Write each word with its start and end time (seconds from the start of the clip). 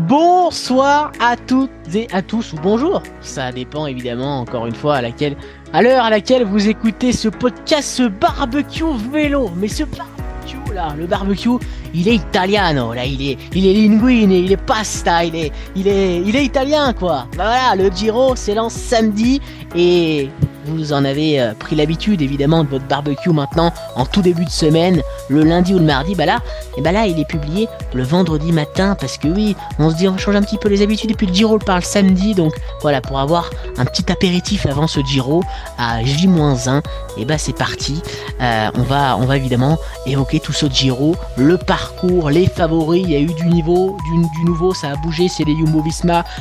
Bonsoir 0.00 1.12
à 1.20 1.36
toutes 1.36 1.70
et 1.94 2.08
à 2.12 2.20
tous, 2.20 2.52
ou 2.52 2.56
bonjour. 2.60 3.00
Ça 3.20 3.52
dépend 3.52 3.86
évidemment, 3.86 4.40
encore 4.40 4.66
une 4.66 4.74
fois, 4.74 4.96
à 4.96 5.02
laquelle, 5.02 5.36
à 5.72 5.82
l'heure 5.82 6.04
à 6.04 6.10
laquelle 6.10 6.44
vous 6.44 6.68
écoutez 6.68 7.12
ce 7.12 7.28
podcast, 7.28 7.88
ce 7.88 8.02
barbecue 8.08 8.82
vélo. 9.12 9.50
Mais 9.56 9.68
ce 9.68 9.84
barbecue 9.84 10.74
là, 10.74 10.94
le 10.98 11.06
barbecue, 11.06 11.60
il 11.94 12.08
est 12.08 12.16
italiano, 12.16 12.92
là, 12.92 13.04
il 13.04 13.22
est, 13.22 13.38
il 13.54 13.66
est 13.68 13.72
linguine, 13.72 14.32
il 14.32 14.50
est 14.50 14.56
pasta, 14.56 15.24
il 15.24 15.36
est, 15.36 15.52
il 15.76 15.86
est, 15.86 16.22
il 16.22 16.34
est 16.34 16.44
italien 16.44 16.92
quoi. 16.92 17.28
Bah 17.36 17.44
voilà, 17.46 17.76
le 17.76 17.88
Giro 17.94 18.34
s'élance 18.34 18.74
samedi 18.74 19.40
et 19.76 20.28
vous 20.66 20.92
en 20.92 21.04
avez 21.04 21.40
euh, 21.40 21.54
pris 21.54 21.76
l'habitude 21.76 22.22
évidemment 22.22 22.64
de 22.64 22.68
votre 22.68 22.86
barbecue 22.86 23.30
maintenant 23.30 23.72
en 23.96 24.06
tout 24.06 24.22
début 24.22 24.44
de 24.44 24.50
semaine, 24.50 25.02
le 25.28 25.42
lundi 25.42 25.74
ou 25.74 25.78
le 25.78 25.84
mardi, 25.84 26.14
bah 26.14 26.26
là, 26.26 26.40
et 26.76 26.80
bah 26.80 26.92
là 26.92 27.06
il 27.06 27.18
est 27.18 27.24
publié 27.24 27.68
le 27.94 28.02
vendredi 28.02 28.52
matin 28.52 28.96
parce 28.98 29.18
que 29.18 29.28
oui, 29.28 29.56
on 29.78 29.90
se 29.90 29.96
dit 29.96 30.08
on 30.08 30.18
change 30.18 30.36
un 30.36 30.42
petit 30.42 30.58
peu 30.58 30.68
les 30.68 30.82
habitudes 30.82 31.10
et 31.10 31.14
puis 31.14 31.26
le 31.26 31.34
Giro 31.34 31.58
le 31.58 31.64
parle 31.64 31.82
samedi 31.82 32.34
donc 32.34 32.54
voilà 32.80 33.00
pour 33.00 33.18
avoir 33.18 33.50
un 33.78 33.84
petit 33.84 34.10
apéritif 34.10 34.66
avant 34.66 34.86
ce 34.86 35.00
Giro 35.00 35.42
à 35.78 36.02
J-1 36.02 36.82
et 37.16 37.24
bah 37.24 37.38
c'est 37.38 37.56
parti. 37.56 38.02
Euh, 38.40 38.70
on 38.74 38.82
va 38.82 39.16
on 39.16 39.26
va 39.26 39.36
évidemment 39.36 39.78
évoquer 40.06 40.40
tout 40.40 40.52
ce 40.52 40.66
Giro, 40.66 41.16
le 41.36 41.56
parcours, 41.56 42.30
les 42.30 42.46
favoris, 42.46 43.02
il 43.04 43.10
y 43.10 43.16
a 43.16 43.20
eu 43.20 43.32
du 43.32 43.46
niveau, 43.46 43.96
du, 44.04 44.44
nouveau, 44.44 44.74
ça 44.74 44.90
a 44.90 44.96
bougé, 44.96 45.28
c'est 45.28 45.44
les 45.44 45.56
Jumbo 45.56 45.82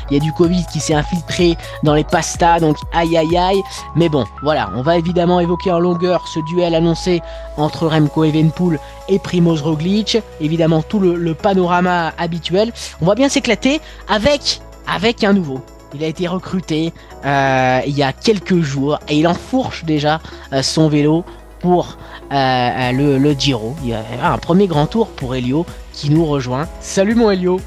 il 0.09 0.13
y 0.13 0.17
a 0.17 0.19
du 0.19 0.31
Covid 0.33 0.65
qui 0.71 0.79
s'est 0.79 0.93
infiltré 0.93 1.57
dans 1.83 1.93
les 1.93 2.03
pastas 2.03 2.59
donc 2.59 2.77
aïe 2.93 3.17
aïe 3.17 3.37
aïe, 3.37 3.61
mais 3.95 4.09
bon, 4.13 4.25
voilà, 4.43 4.69
on 4.75 4.83
va 4.83 4.97
évidemment 4.97 5.39
évoquer 5.39 5.71
en 5.71 5.79
longueur 5.79 6.27
ce 6.27 6.39
duel 6.41 6.75
annoncé 6.75 7.23
entre 7.57 7.87
Remco 7.87 8.23
Evenpool 8.23 8.79
et 9.09 9.17
Primoz 9.17 9.63
Roglic, 9.63 10.19
évidemment 10.39 10.83
tout 10.83 10.99
le, 10.99 11.33
panorama 11.33 12.13
habituel. 12.19 12.71
On 13.01 13.05
va 13.05 13.15
bien 13.15 13.27
s'éclater 13.27 13.81
avec 14.07 14.61
avec 14.87 15.23
un 15.23 15.33
nouveau. 15.33 15.61
Il 15.95 16.03
a 16.03 16.07
été 16.07 16.27
recruté 16.27 16.93
euh, 17.25 17.79
il 17.87 17.97
y 17.97 18.03
a 18.03 18.13
quelques 18.13 18.61
jours 18.61 18.99
et 19.09 19.17
il 19.17 19.27
enfourche 19.27 19.83
déjà 19.83 20.21
euh, 20.53 20.61
son 20.61 20.89
vélo 20.89 21.25
pour 21.59 21.97
euh, 22.31 22.91
le, 22.91 23.17
le, 23.17 23.33
Giro. 23.33 23.75
Il 23.81 23.89
y 23.89 23.93
a 23.93 24.03
un 24.31 24.37
premier 24.37 24.67
grand 24.67 24.85
tour 24.85 25.07
pour 25.07 25.33
Elio 25.33 25.65
qui 25.91 26.11
nous 26.11 26.25
rejoint. 26.25 26.67
Salut 26.81 27.15
mon 27.15 27.31
Elio. 27.31 27.59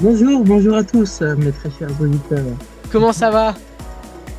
Bonjour, 0.00 0.44
bonjour 0.44 0.76
à 0.76 0.84
tous 0.84 1.20
mes 1.36 1.50
très 1.50 1.70
chers 1.76 2.00
auditeurs. 2.00 2.44
Comment 2.92 3.12
ça 3.12 3.30
va? 3.30 3.54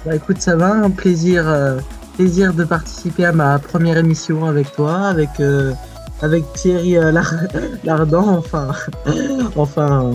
Bah 0.06 0.16
écoute, 0.16 0.42
ça 0.42 0.56
va, 0.56 0.72
un 0.72 0.90
plaisir, 0.90 1.44
euh, 1.48 1.78
plaisir 2.16 2.54
de 2.54 2.64
participer 2.64 3.26
à 3.26 3.32
ma 3.34 3.60
première 3.60 3.98
émission 3.98 4.46
avec 4.46 4.72
toi, 4.72 4.94
avec, 4.94 5.30
euh, 5.40 5.74
avec 6.22 6.52
Thierry 6.54 6.98
euh, 6.98 7.12
Lardant, 7.84 8.38
enfin, 8.38 8.70
enfin, 9.56 10.12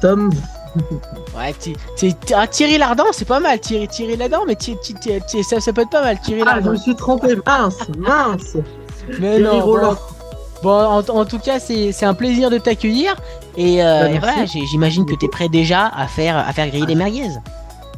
Tom. 0.00 0.30
Ouais, 1.36 1.52
ah, 2.32 2.46
Thierry 2.46 2.78
Lardant, 2.78 3.06
c'est 3.12 3.24
pas 3.24 3.40
mal, 3.40 3.58
Thierry, 3.58 3.88
Thierry 3.88 4.16
Lardant, 4.16 4.44
mais 4.46 4.56
ça, 5.42 5.60
ça 5.60 5.72
peut 5.72 5.80
être 5.80 5.90
pas 5.90 6.02
mal, 6.02 6.20
Thierry 6.20 6.42
Lardant. 6.44 6.60
Ah, 6.60 6.64
je 6.64 6.70
me 6.70 6.76
suis 6.76 6.94
trompé, 6.94 7.36
mince, 7.44 7.88
mince. 7.98 8.56
Mais 9.18 9.40
non, 9.40 9.60
Roland. 9.60 9.96
Bon, 10.62 10.70
en, 10.70 11.24
tout 11.24 11.38
cas, 11.38 11.58
c'est 11.58 12.04
un 12.04 12.14
plaisir 12.14 12.50
de 12.50 12.58
t'accueillir. 12.58 13.16
Et, 13.56 13.78
bah, 13.78 14.10
voilà, 14.20 14.44
j'imagine 14.44 15.06
que 15.06 15.14
tu 15.14 15.24
es 15.24 15.28
prêt 15.28 15.48
déjà 15.48 15.86
à 15.86 16.06
faire, 16.06 16.36
à 16.36 16.52
faire 16.52 16.68
griller 16.68 16.86
les 16.86 16.94
merguez. 16.94 17.30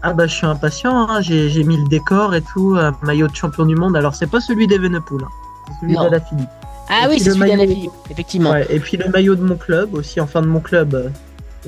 Ah 0.05 0.13
bah 0.13 0.27
je 0.27 0.35
suis 0.35 0.47
impatient, 0.47 1.09
hein. 1.09 1.21
j'ai 1.21 1.65
mis 1.65 1.77
le 1.77 1.89
décor 1.89 2.35
et 2.35 2.43
tout, 2.43 2.77
un 2.79 2.97
maillot 3.03 3.29
de 3.29 3.37
champion 3.37 3.65
du 3.65 3.77
monde. 3.77 3.97
Alors 3.97 4.15
c'est 4.15 4.27
pas 4.27 4.41
celui 4.41 4.67
d'Evenepoel, 4.67 5.23
hein. 5.25 5.29
c'est 5.67 5.81
celui 5.81 5.95
d'Alaphilippe. 5.95 6.49
Ah 6.89 7.07
oui, 7.09 7.21
c'est 7.21 7.31
celui 7.31 7.51
d'Alaphilippe, 7.51 7.93
effectivement. 8.11 8.57
et 8.57 8.81
puis 8.81 8.97
le 8.97 9.09
maillot 9.09 9.37
de 9.37 9.43
mon 9.43 9.57
club 9.57 9.95
aussi, 9.95 10.21
enfin 10.21 10.43
de 10.43 10.49
mon 10.49 10.61
club. 10.61 10.95
Euh, 10.95 11.09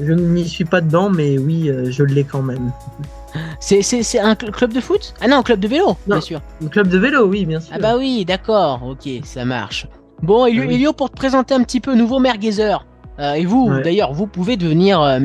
je 0.02 0.12
n'y 0.12 0.48
suis 0.48 0.64
pas 0.64 0.80
dedans, 0.80 1.08
mais 1.08 1.38
oui, 1.38 1.70
euh, 1.70 1.90
je 1.90 2.02
l'ai 2.02 2.24
quand 2.24 2.42
même. 2.42 2.72
C'est 3.60 4.18
un 4.18 4.34
club 4.34 4.72
de 4.72 4.80
foot? 4.80 5.14
Ah 5.20 5.28
non, 5.28 5.38
un 5.38 5.42
club 5.42 5.60
de 5.60 5.68
vélo, 5.68 5.96
bien 6.06 6.20
sûr. 6.20 6.40
Un 6.62 6.68
club 6.68 6.88
de 6.88 6.98
vélo, 6.98 7.26
oui, 7.26 7.46
bien 7.46 7.60
sûr. 7.60 7.72
Ah 7.74 7.78
bah 7.78 7.96
oui, 7.96 8.24
d'accord, 8.24 8.82
ok, 8.84 9.08
ça 9.24 9.44
marche. 9.44 9.86
Bon, 10.22 10.46
Elio, 10.46 10.90
ah 10.90 10.92
pour 10.92 11.10
te 11.10 11.16
présenter 11.16 11.54
un 11.54 11.62
petit 11.62 11.80
peu, 11.80 11.94
nouveau 11.94 12.18
merguezeur. 12.18 12.86
Euh, 13.20 13.34
et 13.34 13.44
vous, 13.44 13.80
d'ailleurs, 13.80 14.12
vous 14.12 14.26
pouvez 14.26 14.56
devenir 14.56 15.00
euh, 15.00 15.18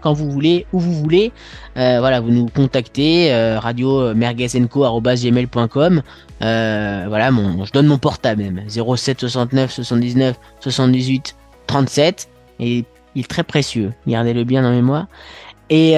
quand 0.00 0.12
vous 0.12 0.30
voulez, 0.30 0.66
où 0.72 0.78
vous 0.78 0.94
voulez. 0.94 1.32
Euh, 1.76 1.98
voilà, 1.98 2.20
vous 2.20 2.30
nous 2.30 2.46
contactez, 2.46 3.32
euh, 3.32 3.58
radio 3.58 4.14
merguezenco.gmail.com. 4.14 6.02
voilà, 6.40 7.30
mon, 7.32 7.64
je 7.64 7.72
donne 7.72 7.86
mon 7.86 7.98
portable 7.98 8.42
même, 8.42 8.62
07 8.68 9.20
69 9.20 9.72
79 9.72 10.36
78 10.60 11.34
37. 11.66 12.28
Et 12.60 12.84
il 13.16 13.20
est 13.22 13.28
très 13.28 13.42
précieux, 13.42 13.92
gardez-le 14.06 14.44
bien 14.44 14.64
en 14.64 14.70
mémoire. 14.70 15.08
Et, 15.70 15.94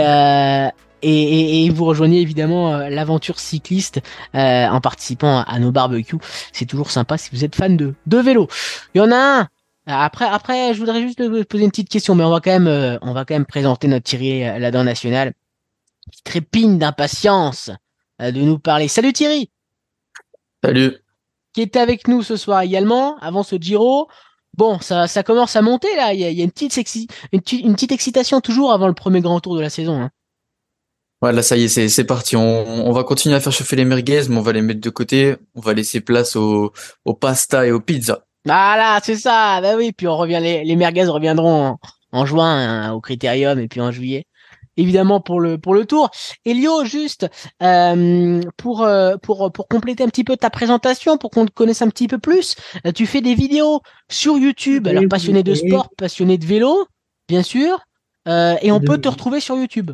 et, 1.03 1.64
et, 1.64 1.70
vous 1.70 1.84
rejoignez 1.84 2.20
évidemment 2.20 2.78
l'aventure 2.88 3.38
cycliste 3.38 4.00
en 4.32 4.80
participant 4.80 5.41
à, 5.41 5.58
nos 5.58 5.70
barbecues. 5.70 6.16
C'est 6.53 6.64
toujours 6.64 6.91
sympa 6.91 7.18
si 7.18 7.28
vous 7.32 7.44
êtes 7.44 7.54
fan 7.54 7.76
de, 7.76 7.92
de 8.06 8.16
vélo. 8.16 8.48
Il 8.94 8.98
y 8.98 9.00
en 9.03 9.12
a 9.12 9.16
un 9.16 9.48
après, 9.86 10.26
après, 10.26 10.74
je 10.74 10.80
voudrais 10.80 11.00
juste 11.00 11.19
poser 11.48 11.64
une 11.64 11.70
petite 11.70 11.88
question, 11.88 12.14
mais 12.14 12.24
on 12.24 12.30
va 12.30 12.41
quand 12.41 12.50
même, 12.50 12.66
euh, 12.66 12.98
on 13.02 13.12
va 13.12 13.24
quand 13.24 13.34
même 13.34 13.47
présenter 13.47 13.86
notre 13.86 14.04
Thierry 14.04 14.44
euh, 14.44 14.58
Ladan 14.58 14.82
national, 14.82 15.32
qui 16.12 16.22
trépigne 16.24 16.78
d'impatience 16.78 17.70
euh, 18.20 18.32
de 18.32 18.41
nous 18.41 18.58
parler. 18.58 18.88
Salut 18.88 19.12
Thierry. 19.12 19.50
Salut. 20.64 20.97
Qui 21.52 21.62
était 21.62 21.78
avec 21.78 22.08
nous 22.08 22.22
ce 22.22 22.36
soir 22.36 22.62
également, 22.62 23.16
avant 23.19 23.44
ce 23.44 23.56
Giro. 23.56 24.08
Bon, 24.56 24.80
ça, 24.80 25.06
ça 25.06 25.22
commence 25.22 25.54
à 25.54 25.62
monter 25.62 25.94
là. 25.94 26.12
Il 26.14 26.20
y 26.20 26.24
a, 26.24 26.44
une 26.44 26.50
petite 26.50 26.72
sexy, 26.72 27.06
une, 27.30 27.41
une, 27.53 27.74
petite 27.74 27.92
excitation 27.92 28.41
toujours 28.41 28.72
avant 28.72 28.88
le 28.88 28.94
premier 28.94 29.20
grand 29.20 29.38
tour 29.38 29.54
de 29.54 29.60
la 29.60 29.70
saison. 29.70 30.03
Hein. 30.03 30.10
Voilà, 31.20 31.42
ça 31.42 31.56
y 31.56 31.64
est, 31.64 31.88
c'est 31.88 32.04
parti. 32.04 32.36
On, 32.36 32.86
on, 32.86 32.92
va 32.92 33.04
continuer 33.04 33.36
à 33.36 33.41
faire 33.41 33.53
chauffer 33.53 33.76
les 33.76 33.84
merguez, 33.84 34.22
mais 34.28 34.36
on 34.36 34.42
va 34.42 34.53
les 34.53 34.62
mettre 34.62 34.80
de 34.80 34.91
côté. 34.91 35.36
On 35.54 35.60
va 35.60 35.74
laisser 35.74 36.00
place 36.00 36.36
aux, 36.36 36.72
aux 37.04 37.14
pasta 37.14 37.66
et 37.66 37.72
aux 37.72 37.80
pizzas. 37.80 38.26
Voilà, 38.47 39.01
c'est 39.03 39.17
ça. 39.17 39.61
Bah 39.61 39.75
oui, 39.77 39.91
puis 39.93 40.07
on 40.07 40.17
revient, 40.17 40.39
les, 40.41 40.65
les 40.65 40.77
merguez 40.77 41.05
reviendront 41.05 41.79
en, 42.12 42.27
juin 42.27 42.47
hein, 42.47 42.93
au 42.93 43.01
Critérium 43.01 43.59
et 43.59 43.67
puis 43.67 43.81
en 43.81 43.91
juillet. 43.91 44.25
Évidemment 44.77 45.21
pour 45.21 45.41
le 45.41 45.59
pour 45.59 45.75
le 45.75 45.84
tour. 45.84 46.11
Elio, 46.45 46.84
juste 46.84 47.27
euh, 47.62 48.41
pour 48.57 48.83
euh, 48.83 49.17
pour 49.21 49.51
pour 49.51 49.67
compléter 49.69 50.05
un 50.05 50.09
petit 50.09 50.23
peu 50.23 50.37
ta 50.37 50.51
présentation, 50.51 51.17
pour 51.19 51.31
qu'on 51.31 51.47
te 51.47 51.51
connaisse 51.51 51.83
un 51.83 51.89
petit 51.89 52.09
peu 52.09 52.19
plus, 52.19 52.55
euh, 52.87 52.93
tu 52.93 53.07
fais 53.07 53.23
des 53.23 53.34
vidéos 53.34 53.81
sur 54.09 54.39
YouTube. 54.39 54.87
Alors 54.87 55.05
passionné 55.09 55.43
de 55.43 55.55
sport, 55.55 55.89
passionné 55.97 56.39
de 56.39 56.45
vélo, 56.45 56.87
bien 57.27 57.43
sûr, 57.43 57.81
et 58.27 58.71
on 58.71 58.81
peut 58.81 58.99
te 58.99 59.09
retrouver 59.09 59.41
sur 59.41 59.57
YouTube. 59.57 59.91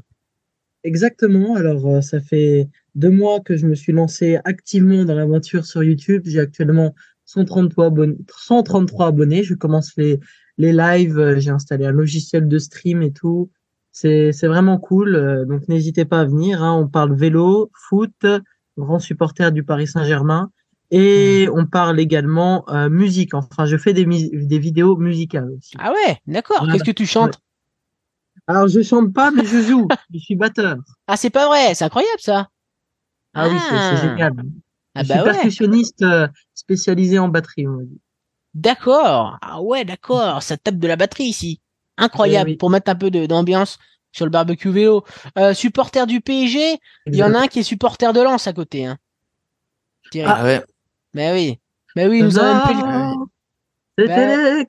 Exactement. 0.85 1.55
Alors 1.55 2.03
ça 2.03 2.21
fait 2.21 2.69
deux 2.97 3.11
mois 3.11 3.39
que 3.41 3.57
je 3.57 3.67
me 3.67 3.77
suis 3.77 3.93
lancé 3.93 4.41
activement 4.45 5.05
dans 5.05 5.15
l'aventure 5.15 5.65
sur 5.65 5.85
YouTube. 5.85 6.25
J'ai 6.27 6.41
actuellement 6.41 6.93
133 7.33 7.87
abonnés, 7.87 8.17
133 8.29 9.07
abonnés. 9.07 9.43
Je 9.43 9.55
commence 9.55 9.93
les, 9.97 10.21
les 10.59 10.73
lives. 10.73 11.19
Euh, 11.19 11.41
j'ai 11.41 11.51
installé 11.51 11.87
un 11.87 11.93
logiciel 11.93 12.47
de 12.47 12.59
stream 12.59 13.03
et 13.03 13.13
tout. 13.13 13.51
C'est, 13.91 14.33
vraiment 14.43 14.79
cool. 14.79 15.15
Euh, 15.17 15.45
donc, 15.45 15.69
n'hésitez 15.69 16.05
pas 16.05 16.21
à 16.21 16.25
venir. 16.25 16.63
Hein. 16.63 16.75
On 16.75 16.89
parle 16.89 17.15
vélo, 17.15 17.71
foot, 17.75 18.27
grand 18.77 18.99
supporter 18.99 19.53
du 19.53 19.65
Paris 19.65 19.87
Saint-Germain. 19.87 20.51
Et 20.91 21.47
mmh. 21.47 21.59
on 21.59 21.67
parle 21.67 22.01
également 22.01 22.69
euh, 22.69 22.91
musique. 22.91 23.33
Enfin, 23.33 23.65
je 23.65 23.79
fais 23.79 23.95
des, 23.95 24.05
des 24.05 24.59
vidéos 24.59 24.97
musicales 24.97 25.51
aussi. 25.57 25.75
Ah 25.79 25.93
ouais, 25.93 26.19
d'accord. 26.27 26.67
Qu'est-ce 26.71 26.85
que 26.85 26.91
tu 26.91 27.07
chantes? 27.07 27.41
Alors, 28.47 28.69
je 28.69 28.83
chante 28.83 29.13
pas, 29.15 29.31
mais 29.31 29.45
je 29.47 29.63
joue. 29.63 29.89
je 30.13 30.19
suis 30.19 30.37
batteur. 30.37 30.77
Ah, 31.07 31.17
c'est 31.17 31.31
pas 31.31 31.47
vrai. 31.47 31.75
C'est 31.75 31.85
incroyable 31.85 32.21
ça. 32.21 32.49
Ah, 33.33 33.49
oui, 33.49 33.57
c'est, 33.71 33.97
c'est 33.97 34.09
génial. 34.09 34.35
Ah 34.95 35.03
je 35.03 35.09
bah 35.09 35.15
suis 35.15 35.33
percussionniste 35.33 36.03
euh, 36.03 36.29
spécialisé 36.55 37.19
en 37.19 37.29
batterie, 37.29 37.67
on 37.67 37.79
dit. 37.79 38.01
D'accord. 38.55 39.39
Ah 39.41 39.63
ouais, 39.63 39.85
d'accord. 39.85 40.43
Ça 40.43 40.57
tape 40.57 40.77
de 40.77 40.87
la 40.87 40.97
batterie 40.97 41.25
ici. 41.25 41.61
Incroyable. 41.97 42.51
Eh 42.51 42.57
pour 42.57 42.71
mettre 42.71 42.91
un 42.91 42.95
peu 42.95 43.11
d'ambiance 43.11 43.79
sur 44.13 44.27
le 44.27 44.31
barbecue 44.31 44.71
vélo. 44.71 45.05
Euh, 45.39 45.55
supporter 45.55 46.07
du 46.07 46.21
PSG, 46.21 46.79
il 47.07 47.17
y 47.17 47.23
en 47.23 47.35
a 47.35 47.41
un 47.41 47.47
qui 47.49 47.61
est 47.61 47.65
supporter 47.65 48.13
de 48.13 48.21
Lens 48.21 48.47
à 48.47 48.53
côté. 48.53 48.87
Hein. 48.87 48.99
Ah 50.25 50.45
ouais. 50.45 50.63
Mais 51.15 51.33
oui. 51.33 51.59
Mais 51.97 52.07
oui, 52.07 52.23
nous 52.23 52.39
avons 52.39 53.27
C'était 53.99 54.67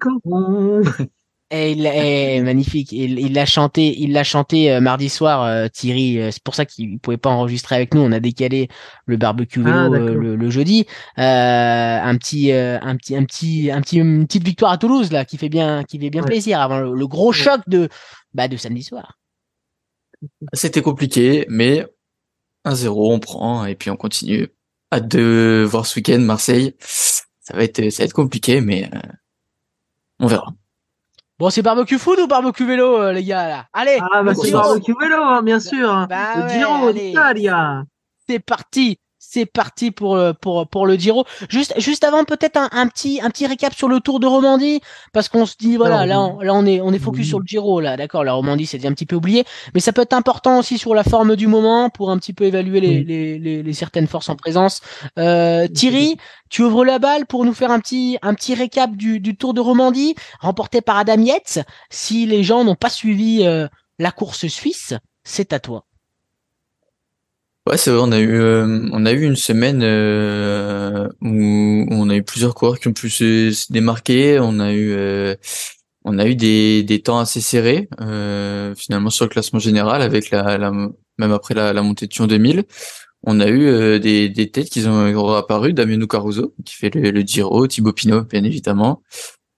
Et 1.56 1.74
il 1.74 1.86
est 1.86 2.42
magnifique. 2.42 2.92
Il, 2.92 3.20
il 3.20 3.34
l'a 3.34 3.46
chanté, 3.46 3.96
il 4.00 4.12
l'a 4.12 4.24
chanté 4.24 4.72
euh, 4.72 4.82
mardi 4.82 5.08
soir, 5.08 5.44
euh, 5.44 5.68
Thierry. 5.68 6.20
Euh, 6.20 6.32
c'est 6.32 6.42
pour 6.42 6.56
ça 6.56 6.66
qu'il 6.66 6.98
pouvait 6.98 7.18
pas 7.18 7.30
enregistrer 7.30 7.76
avec 7.76 7.94
nous. 7.94 8.02
On 8.02 8.12
a 8.12 8.20
décalé 8.20 8.70
le 9.06 9.18
barbecue 9.18 9.62
ah, 9.68 9.88
vélo 9.88 10.36
le, 10.36 10.50
jeudi. 10.50 10.88
un 11.16 12.18
petit, 12.18 12.52
un 12.52 12.98
petit, 12.98 13.16
un 13.16 13.24
petit, 13.24 13.70
un 13.70 13.82
petit, 13.82 13.98
une 13.98 14.26
petite 14.26 14.44
victoire 14.44 14.72
à 14.72 14.80
Toulouse 14.80 15.12
là, 15.12 15.26
qui 15.26 15.38
fait 15.38 15.50
bien, 15.50 15.84
qui 15.84 16.00
fait 16.00 16.10
bien 16.10 16.24
plaisir 16.24 16.60
avant 16.60 16.80
le, 16.80 17.08
gros 17.08 17.32
choc 17.32 17.62
de, 17.68 17.88
bah, 18.34 18.48
de 18.48 18.58
samedi 18.58 18.82
soir. 18.82 19.20
C'était 20.54 20.82
compliqué, 20.82 21.46
mais 21.50 21.86
1-0, 22.66 23.14
on 23.14 23.20
prend 23.20 23.66
et 23.66 23.76
puis 23.76 23.92
on 23.92 23.96
continue. 23.96 24.48
Hâte 24.92 25.08
de 25.08 25.64
voir 25.70 25.86
ce 25.86 26.00
week-end 26.00 26.20
Marseille. 26.20 26.76
Ça 26.80 27.56
va 27.56 27.64
être, 27.64 27.92
ça 27.92 28.02
va 28.02 28.06
être 28.06 28.14
compliqué, 28.14 28.60
mais 28.60 28.90
on 30.20 30.26
verra. 30.26 30.52
Bon, 31.44 31.50
c'est 31.50 31.62
barbecue 31.62 32.00
food 32.00 32.22
ou 32.22 32.28
barbecue 32.28 32.66
vélo, 32.66 32.98
euh, 32.98 33.12
les 33.12 33.22
gars, 33.22 33.50
là? 33.50 33.66
Allez, 33.74 34.00
Ah, 34.00 34.24
bah, 34.24 34.34
c'est 34.34 34.50
barbecue 34.50 34.94
vélo, 34.98 35.22
hein, 35.22 35.44
bien 35.44 35.60
sûr. 35.60 35.92
hein. 35.92 36.08
Bah 36.10 36.36
ouais, 36.38 36.58
Giro 36.58 36.94
d'Italia. 36.94 37.84
c'est 38.26 38.40
parti. 38.40 38.98
C'est 39.34 39.48
parti 39.48 39.90
pour, 39.90 40.16
le- 40.16 40.34
pour, 40.34 40.68
pour 40.68 40.86
le 40.86 40.96
Giro. 40.96 41.26
Juste, 41.50 41.74
juste 41.78 42.04
avant, 42.04 42.24
peut-être 42.24 42.56
un, 42.58 42.70
un 42.72 42.88
petit, 42.88 43.20
un 43.20 43.32
petit 43.32 43.48
récap 43.48 43.74
sur 43.74 43.88
le 43.88 44.00
Tour 44.00 44.20
de 44.20 44.28
Romandie, 44.28 44.80
parce 45.12 45.28
qu'on 45.28 45.48
se 45.48 45.56
dit, 45.58 45.76
voilà, 45.76 46.02
Alors, 46.02 46.30
là, 46.30 46.36
on, 46.36 46.40
là, 46.42 46.54
on 46.54 46.66
est, 46.68 46.82
on 46.82 46.94
est 46.94 47.00
focus 47.00 47.22
oui. 47.24 47.28
sur 47.30 47.40
le 47.40 47.46
Giro, 47.48 47.80
là, 47.80 47.98
d'accord. 47.98 48.24
La 48.24 48.34
Romandie, 48.34 48.68
c'est 48.68 48.86
un 48.86 48.94
petit 48.94 49.08
peu 49.08 49.16
oublié, 49.16 49.44
mais 49.74 49.80
ça 49.80 49.92
peut 49.92 50.04
être 50.04 50.14
important 50.14 50.60
aussi 50.60 50.78
sur 50.78 50.94
la 50.94 51.04
forme 51.04 51.36
du 51.36 51.48
moment 51.48 51.90
pour 51.90 52.12
un 52.12 52.18
petit 52.20 52.34
peu 52.34 52.44
évaluer 52.44 52.80
les, 52.80 52.90
Oui. 52.90 53.06
les, 53.06 53.40
les, 53.40 53.64
les 53.64 53.74
certaines 53.74 54.06
forces 54.08 54.30
en 54.30 54.36
présence. 54.36 54.82
Euh, 55.18 55.68
Thierry, 55.68 56.18
tu 56.52 56.62
ouvres 56.62 56.86
la 56.86 57.00
balle 57.00 57.26
pour 57.26 57.44
nous 57.44 57.54
faire 57.56 57.72
un 57.72 57.80
petit, 57.80 58.20
un 58.22 58.36
petit 58.36 58.54
récap 58.54 58.92
du, 58.96 59.20
du 59.20 59.36
Tour 59.36 59.56
de 59.56 59.62
Romandie, 59.62 60.14
remporté 60.42 60.82
par 60.82 60.98
Adam 60.98 61.20
Yates. 61.20 61.60
Si 61.90 62.28
les 62.28 62.44
gens 62.44 62.64
n'ont 62.64 62.76
pas 62.76 62.90
suivi 62.92 63.44
euh, 63.46 63.68
la 63.98 64.12
course 64.12 64.46
suisse, 64.46 64.94
c'est 65.24 65.54
à 65.54 65.60
toi. 65.60 65.86
Ouais, 67.66 67.78
c'est 67.78 67.92
vrai, 67.92 68.02
on 68.04 68.12
a 68.12 68.20
eu, 68.20 68.34
euh, 68.42 68.90
on 68.92 69.06
a 69.06 69.14
eu 69.14 69.24
une 69.24 69.38
semaine 69.38 69.82
euh, 69.84 71.08
où 71.22 71.88
on 71.92 72.10
a 72.10 72.16
eu 72.18 72.24
plusieurs 72.24 72.56
coureurs 72.56 72.78
qui 72.78 72.90
ont 72.90 72.94
pu 72.94 73.10
se, 73.10 73.52
se 73.52 73.72
démarquer. 73.72 74.38
On 74.40 74.60
a 74.60 74.74
eu, 74.74 74.92
euh, 74.92 75.36
on 76.04 76.20
a 76.20 76.28
eu 76.28 76.36
des, 76.36 76.84
des 76.84 77.02
temps 77.02 77.20
assez 77.20 77.40
serrés 77.40 77.88
finalement 78.76 79.10
sur 79.10 79.26
le 79.26 79.30
classement 79.30 79.60
général 79.60 80.02
avec 80.02 80.30
la, 80.30 80.58
même 81.18 81.32
après 81.32 81.54
la, 81.54 81.82
montée 81.82 82.08
de 82.08 82.12
Tion 82.12 82.28
2000. 82.28 82.66
On 83.24 83.40
a 83.40 83.48
eu 83.48 84.00
des, 84.00 84.28
des 84.28 84.52
têtes 84.52 84.70
qui 84.70 84.86
ont 84.86 85.34
apparu, 85.36 85.72
Damiano 85.74 86.08
Caruso 86.08 86.54
qui 86.66 86.76
fait 86.76 86.94
le, 86.94 87.22
Giro, 87.22 87.66
Thibaut 87.68 87.94
Pinot 87.94 88.24
bien 88.24 88.44
évidemment, 88.44 89.02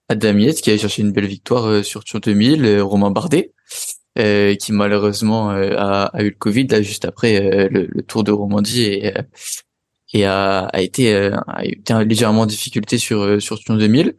Adam 0.09 0.37
qui 0.61 0.69
a 0.69 0.77
cherché 0.77 1.01
une 1.01 1.11
belle 1.11 1.25
victoire 1.25 1.83
sur 1.83 2.03
Tion 2.03 2.19
2000, 2.19 2.65
euh, 2.65 2.83
Romain 2.83 3.09
Bardet 3.09 3.53
euh, 4.17 4.55
qui 4.55 4.71
malheureusement 4.73 5.51
euh, 5.51 5.75
a, 5.77 6.05
a 6.05 6.21
eu 6.23 6.29
le 6.29 6.35
Covid 6.35 6.67
là 6.67 6.81
juste 6.81 7.05
après 7.05 7.41
euh, 7.41 7.69
le, 7.69 7.87
le 7.89 8.01
Tour 8.03 8.23
de 8.23 8.31
Romandie 8.31 8.83
et, 8.83 9.17
euh, 9.17 9.21
et 10.13 10.25
a, 10.25 10.65
a 10.65 10.81
été 10.81 11.13
euh, 11.13 11.35
a 11.47 11.65
été 11.65 11.93
légèrement 12.05 12.41
en 12.41 12.45
difficulté 12.45 12.97
sur 12.97 13.41
sur 13.41 13.57
Sion 13.57 13.75
2000 13.75 14.15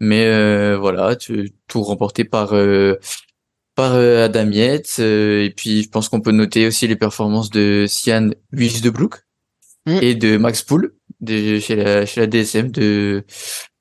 mais 0.00 0.26
euh, 0.26 0.78
voilà 0.78 1.16
tout 1.16 1.82
remporté 1.82 2.24
par 2.24 2.54
euh, 2.54 2.94
par 3.74 3.94
euh, 3.94 4.24
Adam 4.24 4.50
Yates 4.50 4.96
euh, 5.00 5.44
et 5.44 5.50
puis 5.50 5.82
je 5.84 5.88
pense 5.88 6.08
qu'on 6.08 6.20
peut 6.20 6.32
noter 6.32 6.66
aussi 6.66 6.86
les 6.86 6.96
performances 6.96 7.50
de 7.50 7.86
Sian 7.88 8.30
Wijsdebroek 8.52 9.16
Mm. 9.86 9.98
et 10.02 10.14
de 10.14 10.36
Max 10.36 10.62
Poul 10.62 10.94
de 11.20 11.58
chez 11.58 11.74
la 11.74 12.04
chez 12.04 12.20
la 12.20 12.26
DSM 12.26 12.70
de 12.70 13.24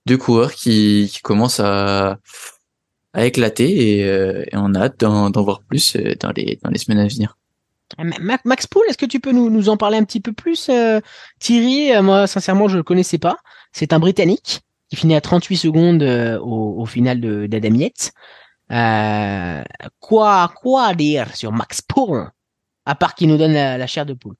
deux 0.05 0.17
coureurs 0.17 0.53
qui 0.53 1.09
qui 1.11 1.19
commencent 1.21 1.59
à 1.59 2.19
à 3.19 3.25
éclater 3.25 3.99
et, 3.99 4.05
euh, 4.05 4.43
et 4.51 4.55
on 4.55 4.73
a 4.75 4.81
hâte 4.85 4.99
d'en 5.01 5.29
d'en 5.29 5.43
voir 5.43 5.61
plus 5.61 5.95
euh, 5.95 6.15
dans 6.19 6.31
les 6.31 6.57
dans 6.63 6.69
les 6.69 6.79
semaines 6.79 6.99
à 6.99 7.07
venir. 7.07 7.37
Ma- 7.97 8.37
Max 8.45 8.67
Poul, 8.67 8.83
est-ce 8.87 8.97
que 8.99 9.05
tu 9.07 9.19
peux 9.19 9.31
nous, 9.31 9.49
nous 9.49 9.67
en 9.69 9.75
parler 9.75 9.97
un 9.97 10.03
petit 10.03 10.19
peu 10.19 10.31
plus, 10.31 10.69
euh, 10.69 10.99
Thierry? 11.39 11.91
Euh, 11.91 12.03
Moi, 12.03 12.27
sincèrement, 12.27 12.67
je 12.67 12.77
le 12.77 12.83
connaissais 12.83 13.17
pas. 13.17 13.37
C'est 13.71 13.93
un 13.93 13.99
Britannique 13.99 14.61
qui 14.89 14.95
finit 14.95 15.15
à 15.15 15.21
38 15.21 15.57
secondes 15.57 16.03
euh, 16.03 16.37
au, 16.39 16.79
au 16.81 16.85
final 16.85 17.19
de 17.19 17.47
d'Adam 17.47 17.73
Yates. 17.73 18.11
Euh, 18.71 19.63
quoi, 19.99 20.51
quoi 20.61 20.93
dire 20.93 21.35
sur 21.35 21.51
Max 21.51 21.81
Poul 21.81 22.29
À 22.85 22.93
part 22.95 23.15
qu'il 23.15 23.27
nous 23.27 23.37
donne 23.37 23.53
la, 23.53 23.77
la 23.79 23.87
chair 23.87 24.05
de 24.05 24.13
poule? 24.13 24.35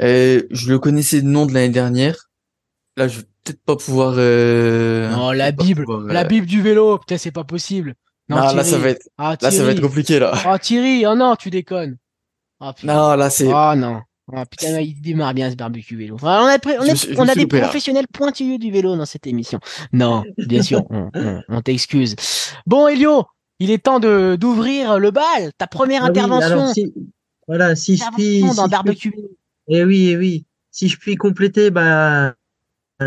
Euh, 0.00 0.42
je 0.50 0.70
le 0.70 0.78
connaissais 0.78 1.20
de 1.22 1.26
nom 1.26 1.46
de 1.46 1.52
l'année 1.54 1.68
dernière. 1.68 2.30
Là, 2.96 3.08
je 3.08 3.20
peut-être 3.44 3.62
pas 3.64 3.76
pouvoir. 3.76 4.14
Euh, 4.16 5.10
Oh, 5.18 5.32
la 5.32 5.52
peut-être 5.52 5.66
Bible, 5.66 5.84
pouvoir, 5.84 6.02
euh, 6.02 6.12
la 6.12 6.24
Bible 6.24 6.46
du 6.46 6.62
vélo, 6.62 6.98
putain, 6.98 7.18
c'est 7.18 7.30
pas 7.32 7.44
possible. 7.44 7.94
Non, 8.28 8.36
Non, 8.36 8.54
là, 8.54 8.64
ça 8.64 8.78
va 8.78 8.88
être, 8.90 9.08
Ah, 9.18 9.36
là, 9.40 9.50
ça 9.50 9.64
va 9.64 9.72
être 9.72 9.80
compliqué 9.80 10.18
là. 10.18 10.32
Oh, 10.46 10.56
Thierry, 10.58 11.04
oh 11.06 11.14
non, 11.14 11.34
tu 11.36 11.50
déconnes. 11.50 11.96
Oh, 12.60 12.70
putain. 12.76 12.94
Non, 12.94 13.14
là, 13.16 13.30
c'est. 13.30 13.46
Oh 13.52 13.74
non. 13.76 14.00
Oh, 14.32 14.42
putain, 14.48 14.80
il 14.80 15.00
démarre 15.00 15.34
bien 15.34 15.50
ce 15.50 15.56
barbecue 15.56 15.96
vélo. 15.96 16.14
Enfin, 16.14 16.40
on 16.42 16.46
a, 16.46 16.58
on 16.80 16.94
suis- 16.94 17.14
on 17.18 17.24
des 17.24 17.34
loupé, 17.42 17.56
là. 17.58 17.64
professionnels 17.64 18.06
pointilleux 18.12 18.56
du 18.58 18.70
vélo 18.70 18.96
dans 18.96 19.04
cette 19.04 19.26
émission. 19.26 19.58
Non, 19.92 20.22
bien 20.38 20.62
sûr, 20.62 20.84
on, 20.90 21.10
on- 21.14 21.42
on 21.48 21.60
t'excuse. 21.60 22.14
Bon, 22.64 22.86
Elio, 22.86 23.24
il 23.58 23.70
est 23.72 23.82
temps 23.82 23.98
de 23.98 24.36
d'ouvrir 24.40 24.98
le 25.00 25.10
bal. 25.10 25.50
Ta 25.58 25.66
première 25.66 26.04
Ah 26.04 26.10
oui, 26.12 26.18
intervention, 26.20 26.46
alors, 26.46 26.68
si, 26.72 26.94
voilà, 27.48 27.74
si 27.74 27.96
je 27.96 28.04
puis, 28.14 28.24
si 28.24 28.40
dans 28.42 28.52
je 28.52 28.60
puis- 28.62 28.70
barbecue 28.70 29.14
eh 29.68 29.84
oui, 29.84 30.10
eh 30.10 30.16
oui, 30.16 30.46
si 30.70 30.88
je 30.88 30.96
puis 30.96 31.16
compléter, 31.16 31.70
bah, 31.70 32.34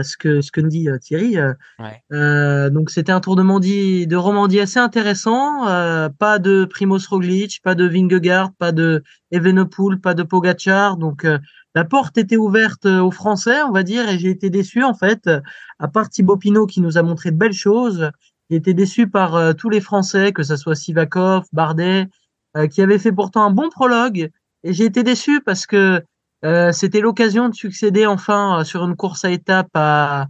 ce 0.03 0.17
que 0.17 0.41
ce 0.41 0.51
que 0.51 0.61
nous 0.61 0.69
dit 0.69 0.89
euh, 0.89 0.97
Thierry. 0.97 1.37
euh, 1.37 1.53
Ouais. 1.79 2.01
euh, 2.11 2.69
donc 2.69 2.89
c'était 2.89 3.11
un 3.11 3.19
tour 3.19 3.35
de 3.35 3.41
Romandie, 3.41 4.07
de 4.07 4.15
Romandie 4.15 4.59
assez 4.59 4.79
intéressant. 4.79 5.67
euh, 5.67 6.09
pas 6.09 6.39
de 6.39 6.65
Primoz 6.65 7.07
Roglic, 7.07 7.59
pas 7.63 7.75
de 7.75 7.85
Vingegaard, 7.87 8.51
pas 8.57 8.71
de 8.71 9.03
Evenepoel, 9.31 9.99
pas 9.99 10.13
de 10.13 10.23
Pogacar. 10.23 10.97
Donc 10.97 11.25
euh, 11.25 11.37
la 11.75 11.83
porte 11.85 12.17
était 12.17 12.37
ouverte 12.37 12.85
euh, 12.85 13.01
aux 13.01 13.11
Français, 13.11 13.61
on 13.63 13.71
va 13.71 13.83
dire, 13.83 14.07
et 14.09 14.17
j'ai 14.19 14.29
été 14.29 14.49
déçu 14.49 14.83
en 14.83 14.93
fait. 14.93 15.27
euh, 15.27 15.41
À 15.79 15.87
part 15.87 16.09
Thibaut 16.09 16.37
Pinot 16.37 16.67
qui 16.67 16.81
nous 16.81 16.97
a 16.97 17.03
montré 17.03 17.31
de 17.31 17.37
belles 17.37 17.53
choses, 17.53 18.09
j'ai 18.49 18.57
été 18.57 18.73
déçu 18.73 19.07
par 19.09 19.35
euh, 19.35 19.53
tous 19.53 19.69
les 19.69 19.81
Français, 19.81 20.31
que 20.31 20.43
ce 20.43 20.55
soit 20.55 20.75
Sivakov, 20.75 21.43
Bardet, 21.51 22.07
euh, 22.55 22.67
qui 22.67 22.81
avaient 22.81 22.99
fait 22.99 23.11
pourtant 23.11 23.43
un 23.45 23.51
bon 23.51 23.69
prologue. 23.69 24.29
Et 24.63 24.73
j'ai 24.73 24.85
été 24.85 25.03
déçu 25.03 25.41
parce 25.41 25.65
que 25.65 26.01
euh, 26.45 26.71
c'était 26.71 27.01
l'occasion 27.01 27.49
de 27.49 27.55
succéder 27.55 28.05
enfin 28.05 28.59
euh, 28.59 28.63
sur 28.63 28.85
une 28.85 28.95
course 28.95 29.25
à 29.25 29.31
étapes 29.31 29.69
à, 29.73 30.27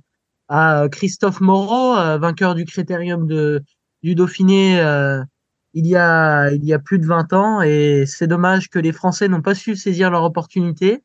à 0.48 0.88
Christophe 0.92 1.42
Moreau, 1.42 1.98
euh, 1.98 2.18
vainqueur 2.18 2.56
du 2.56 2.66
critérium 2.66 3.28
de, 3.28 3.64
du 4.02 4.16
Dauphiné 4.16 4.80
euh, 4.80 5.22
il, 5.76 5.86
y 5.86 5.96
a, 5.96 6.52
il 6.52 6.64
y 6.66 6.74
a 6.74 6.80
plus 6.80 6.98
de 6.98 7.06
20 7.06 7.34
ans. 7.34 7.62
Et 7.62 8.06
c'est 8.08 8.28
dommage 8.28 8.70
que 8.70 8.80
les 8.80 8.92
Français 8.92 9.28
n'ont 9.28 9.42
pas 9.42 9.54
su 9.54 9.76
saisir 9.76 10.10
leur 10.10 10.24
opportunité. 10.24 11.04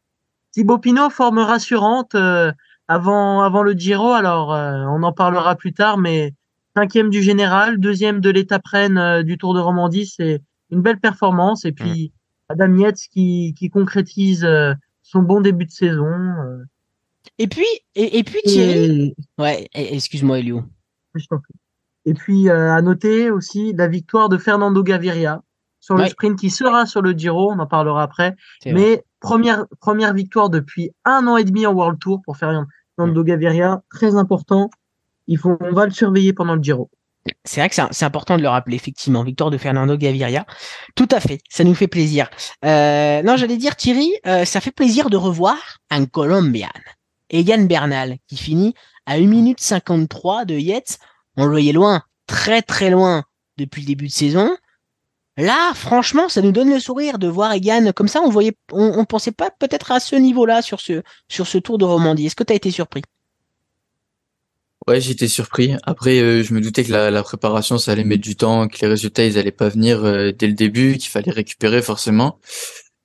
Thibaut 0.52 0.78
Pinot, 0.78 1.10
forme 1.10 1.38
rassurante 1.38 2.14
euh, 2.14 2.52
avant, 2.88 3.42
avant 3.42 3.62
le 3.62 3.72
Giro. 3.72 4.12
Alors, 4.12 4.54
euh, 4.54 4.84
on 4.88 5.02
en 5.02 5.12
parlera 5.12 5.56
plus 5.56 5.72
tard, 5.72 5.98
mais 5.98 6.34
cinquième 6.76 7.10
du 7.10 7.22
général, 7.22 7.78
deuxième 7.78 8.20
de 8.20 8.30
l'étape 8.30 8.66
reine 8.66 8.98
euh, 8.98 9.22
du 9.22 9.38
Tour 9.38 9.54
de 9.54 9.60
Romandie, 9.60 10.06
c'est 10.06 10.40
une 10.70 10.82
belle 10.82 10.98
performance. 10.98 11.64
Et 11.64 11.72
puis, 11.72 12.12
Adam 12.48 12.74
Yates 12.76 13.02
qui, 13.12 13.54
qui 13.56 13.70
concrétise 13.70 14.44
euh, 14.44 14.74
son 15.10 15.22
bon 15.22 15.40
début 15.40 15.66
de 15.66 15.70
saison. 15.70 16.06
euh, 16.06 16.64
Et 17.38 17.48
puis, 17.48 17.66
et, 17.94 18.18
et 18.18 18.22
puis 18.24 18.40
Thierry. 18.44 19.14
et, 19.38 19.42
Ouais, 19.42 19.68
excuse-moi, 19.74 20.38
Elio. 20.38 20.62
je 21.14 21.26
t'en 21.26 21.38
prie. 21.38 21.54
Et 22.06 22.14
puis, 22.14 22.49
euh, 22.49 22.73
à 22.73 22.80
noter 22.80 23.30
aussi 23.30 23.73
la 23.73 23.88
victoire 23.88 24.28
de 24.28 24.38
Fernando 24.38 24.82
Gaviria 24.82 25.42
sur 25.80 25.96
le 25.96 26.06
sprint 26.06 26.38
qui 26.38 26.50
sera 26.50 26.87
sur 26.87 27.02
le 27.02 27.12
Giro, 27.12 27.50
on 27.52 27.58
en 27.58 27.66
parlera 27.66 28.02
après. 28.02 28.37
Vrai. 28.64 28.73
Mais 28.75 29.04
première, 29.18 29.66
première 29.80 30.14
victoire 30.14 30.49
depuis 30.50 30.92
un 31.04 31.26
an 31.26 31.37
et 31.37 31.44
demi 31.44 31.66
en 31.66 31.73
World 31.73 31.99
Tour 31.99 32.20
pour 32.25 32.37
Fernando 32.37 33.25
Gaviria, 33.25 33.82
très 33.90 34.14
important. 34.14 34.70
Il 35.26 35.38
faut, 35.38 35.56
on 35.61 35.73
va 35.73 35.87
le 35.87 35.90
surveiller 35.92 36.32
pendant 36.32 36.54
le 36.54 36.62
Giro. 36.62 36.90
C'est 37.44 37.60
vrai 37.60 37.68
que 37.68 37.74
c'est 37.74 38.04
important 38.04 38.36
de 38.36 38.42
le 38.42 38.48
rappeler, 38.48 38.76
effectivement. 38.76 39.22
Victoire 39.22 39.50
de 39.50 39.58
Fernando 39.58 39.96
Gaviria. 39.96 40.46
Tout 40.94 41.08
à 41.10 41.20
fait, 41.20 41.40
ça 41.50 41.64
nous 41.64 41.74
fait 41.74 41.86
plaisir. 41.86 42.30
Euh, 42.64 43.22
non, 43.22 43.36
j'allais 43.36 43.58
dire, 43.58 43.76
Thierry, 43.76 44.10
euh, 44.26 44.44
ça 44.44 44.60
fait 44.60 44.70
plaisir 44.70 45.10
de 45.10 45.16
revoir 45.16 45.78
un 45.90 46.06
Colombian. 46.06 46.68
Egan 47.28 47.64
Bernal, 47.64 48.16
qui 48.26 48.36
finit 48.36 48.74
à 49.06 49.14
1 49.14 49.26
minute 49.26 49.60
53 49.60 50.44
de 50.46 50.54
Yates. 50.54 50.98
On 51.36 51.44
le 51.44 51.50
voyait 51.50 51.72
loin, 51.72 52.02
très 52.26 52.62
très 52.62 52.90
loin 52.90 53.24
depuis 53.56 53.82
le 53.82 53.86
début 53.86 54.08
de 54.08 54.12
saison. 54.12 54.56
Là, 55.36 55.72
franchement, 55.74 56.28
ça 56.28 56.42
nous 56.42 56.52
donne 56.52 56.70
le 56.70 56.80
sourire 56.80 57.18
de 57.18 57.28
voir 57.28 57.52
Egan 57.52 57.92
comme 57.92 58.08
ça. 58.08 58.20
On 58.20 58.30
voyait, 58.30 58.56
on, 58.72 58.98
on 58.98 59.04
pensait 59.04 59.32
pas 59.32 59.50
peut-être 59.50 59.92
à 59.92 60.00
ce 60.00 60.16
niveau-là 60.16 60.60
sur 60.62 60.80
ce, 60.80 61.02
sur 61.28 61.46
ce 61.46 61.58
tour 61.58 61.78
de 61.78 61.84
Romandie. 61.84 62.26
Est-ce 62.26 62.36
que 62.36 62.44
tu 62.44 62.52
as 62.52 62.56
été 62.56 62.70
surpris? 62.70 63.02
Ouais, 64.88 65.00
j'étais 65.00 65.28
surpris. 65.28 65.75
Après, 65.84 66.18
euh, 66.20 66.42
je 66.42 66.54
me 66.54 66.60
doutais 66.60 66.84
que 66.84 66.90
la, 66.92 67.10
la 67.10 67.22
préparation, 67.22 67.76
ça 67.78 67.92
allait 67.92 68.02
mettre 68.04 68.22
du 68.22 68.34
temps, 68.34 68.66
que 68.66 68.78
les 68.80 68.88
résultats, 68.88 69.25
ils 69.26 69.38
allaient 69.38 69.52
pas 69.52 69.68
venir 69.68 70.04
euh, 70.04 70.32
dès 70.32 70.46
le 70.46 70.54
début, 70.54 70.96
qu'il 70.96 71.10
fallait 71.10 71.30
récupérer 71.30 71.82
forcément. 71.82 72.40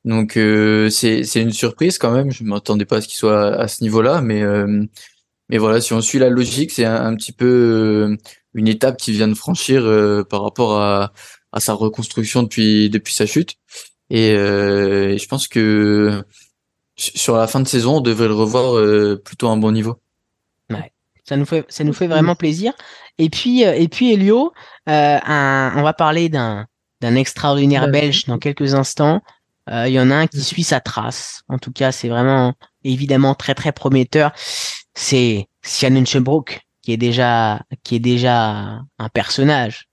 Donc, 0.05 0.37
euh, 0.37 0.89
c'est 0.89 1.23
c'est 1.23 1.41
une 1.41 1.51
surprise 1.51 1.97
quand 1.97 2.11
même. 2.11 2.31
Je 2.31 2.43
m'attendais 2.43 2.85
pas 2.85 2.97
à 2.97 3.01
ce 3.01 3.07
qu'il 3.07 3.17
soit 3.17 3.55
à, 3.55 3.67
ce 3.67 3.83
niveau-là, 3.83 4.21
mais 4.21 4.43
euh, 4.43 4.85
mais 5.49 5.57
voilà, 5.57 5.81
si 5.81 5.93
on 5.93 6.01
suit 6.01 6.19
la 6.19 6.29
logique, 6.29 6.71
c'est 6.71 6.85
un, 6.85 7.15
petit 7.15 7.31
peu 7.33 7.45
euh, 7.45 8.17
une 8.55 8.67
étape 8.67 8.97
qu'il 8.97 9.15
vient 9.15 9.27
de 9.27 9.35
franchir 9.35 9.83
euh, 9.85 10.23
par 10.23 10.43
rapport 10.43 10.79
à 10.81 11.13
à 11.51 11.59
sa 11.61 11.73
reconstruction 11.73 12.43
depuis 12.43 12.89
depuis 12.89 13.13
sa 13.13 13.25
chute. 13.25 13.55
Et, 14.11 14.29
et 14.31 15.17
je 15.17 15.27
pense 15.27 15.47
que 15.47 16.23
sur 16.97 17.37
la 17.37 17.47
fin 17.47 17.59
de 17.61 17.67
saison, 17.67 17.97
on 17.97 18.01
devrait 18.01 18.27
le 18.27 18.35
revoir 18.35 19.19
plutôt 19.23 19.47
à 19.49 19.51
un 19.51 19.57
bon 19.57 19.71
niveau. 19.71 19.99
Ça 21.27 21.37
nous 21.37 21.45
fait, 21.45 21.65
ça 21.69 21.83
nous 21.83 21.93
fait 21.93 22.07
vraiment 22.07 22.35
plaisir. 22.35 22.73
Et 23.17 23.29
puis, 23.29 23.65
euh, 23.65 23.73
et 23.73 23.87
puis 23.87 24.13
Elio, 24.13 24.53
euh, 24.89 25.19
un, 25.25 25.73
on 25.75 25.81
va 25.83 25.93
parler 25.93 26.29
d'un, 26.29 26.67
d'un 27.01 27.15
extraordinaire 27.15 27.83
Ouais. 27.85 27.91
belge 27.91 28.25
dans 28.25 28.37
quelques 28.37 28.75
instants. 28.75 29.21
Euh, 29.69 29.87
Il 29.87 29.93
y 29.93 29.99
en 29.99 30.11
a 30.11 30.15
un 30.15 30.27
qui 30.27 30.41
suit 30.41 30.63
sa 30.63 30.79
trace. 30.79 31.41
En 31.49 31.57
tout 31.57 31.71
cas, 31.71 31.91
c'est 31.91 32.09
vraiment 32.09 32.53
évidemment 32.83 33.33
très 33.33 33.55
très 33.55 33.71
prometteur. 33.71 34.31
C'est 34.93 35.47
Sian 35.63 35.95
Unschenbroek 35.95 36.61
qui 36.83 36.93
est 36.93 36.97
déjà 36.97 37.61
qui 37.83 37.95
est 37.95 37.99
déjà 37.99 38.79
un 38.99 39.09
personnage. 39.11 39.85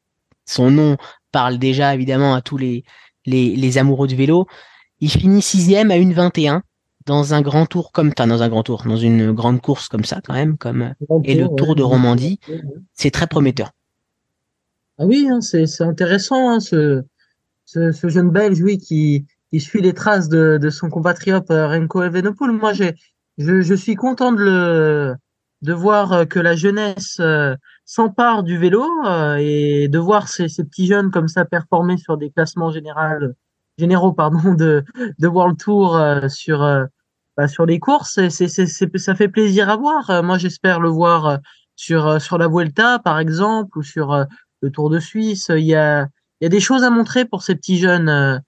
Son 0.46 0.70
nom 0.70 0.98
parle 1.32 1.58
déjà 1.58 1.94
évidemment 1.94 2.34
à 2.34 2.42
tous 2.42 2.58
les 2.58 2.84
les, 3.24 3.56
les 3.56 3.78
amoureux 3.78 4.06
du 4.08 4.16
vélo. 4.16 4.46
Il 5.00 5.10
finit 5.10 5.40
sixième 5.40 5.90
à 5.90 5.96
une 5.96 6.12
21 6.12 6.62
dans 7.06 7.34
un 7.34 7.42
grand 7.42 7.66
tour 7.66 7.92
comme 7.92 8.10
enfin, 8.16 8.26
dans 8.26 8.42
un 8.42 8.48
grand 8.48 8.62
tour, 8.62 8.82
dans 8.84 8.96
une 8.96 9.32
grande 9.32 9.60
course 9.60 9.88
comme 9.88 10.04
ça 10.04 10.20
quand 10.22 10.34
même, 10.34 10.56
comme 10.56 10.94
et 11.24 11.34
le 11.34 11.48
Tour 11.48 11.74
de 11.74 11.82
Romandie. 11.82 12.38
C'est 12.92 13.10
très 13.10 13.26
prometteur. 13.26 13.72
Ah 14.98 15.06
oui, 15.06 15.26
hein, 15.30 15.40
c'est 15.40 15.80
intéressant 15.80 16.50
hein, 16.50 16.60
ce, 16.60 17.02
ce 17.64 17.92
ce 17.92 18.08
jeune 18.08 18.30
Belge 18.30 18.60
oui 18.62 18.78
qui 18.78 19.26
qui 19.50 19.60
suit 19.60 19.80
les 19.80 19.94
traces 19.94 20.28
de 20.28 20.58
de 20.60 20.70
son 20.70 20.90
compatriote 20.90 21.50
euh, 21.50 21.68
Remco 21.68 22.02
Evenepoel. 22.02 22.52
Moi 22.52 22.72
j'ai 22.72 22.94
je, 23.38 23.62
je 23.62 23.74
suis 23.74 23.94
content 23.94 24.32
de 24.32 24.42
le 24.42 25.14
de 25.62 25.72
voir 25.72 26.12
euh, 26.12 26.24
que 26.24 26.38
la 26.40 26.56
jeunesse 26.56 27.16
euh, 27.20 27.56
s'empare 27.84 28.42
du 28.42 28.58
vélo 28.58 28.84
et 29.38 29.88
de 29.88 29.98
voir 29.98 30.28
ces, 30.28 30.48
ces 30.48 30.64
petits 30.64 30.86
jeunes 30.86 31.10
comme 31.10 31.28
ça 31.28 31.44
performer 31.44 31.96
sur 31.96 32.16
des 32.16 32.30
classements 32.30 32.70
généraux 32.70 33.32
généraux 33.82 34.12
pardon 34.12 34.54
de 34.54 34.84
de 35.18 35.28
World 35.28 35.58
Tour 35.58 36.00
sur 36.28 36.58
bah, 37.36 37.48
sur 37.48 37.66
les 37.66 37.78
courses 37.78 38.28
c'est 38.28 38.48
c'est 38.48 38.98
ça 38.98 39.14
fait 39.14 39.28
plaisir 39.28 39.68
à 39.68 39.76
voir 39.76 40.22
moi 40.22 40.38
j'espère 40.38 40.80
le 40.80 40.88
voir 40.88 41.38
sur 41.76 42.20
sur 42.20 42.38
la 42.38 42.48
Vuelta 42.48 42.98
par 42.98 43.18
exemple 43.18 43.78
ou 43.78 43.82
sur 43.82 44.26
le 44.62 44.70
Tour 44.70 44.88
de 44.88 44.98
Suisse. 44.98 45.50
Il 45.50 45.64
y 45.64 45.74
a, 45.74 46.06
il 46.40 46.44
y 46.44 46.46
a 46.46 46.48
des 46.48 46.60
choses 46.60 46.84
à 46.84 46.90
montrer 46.90 47.24
pour 47.24 47.42
ces 47.42 47.54
petits 47.54 47.78
jeunes 47.78 48.08
euh, 48.08 48.38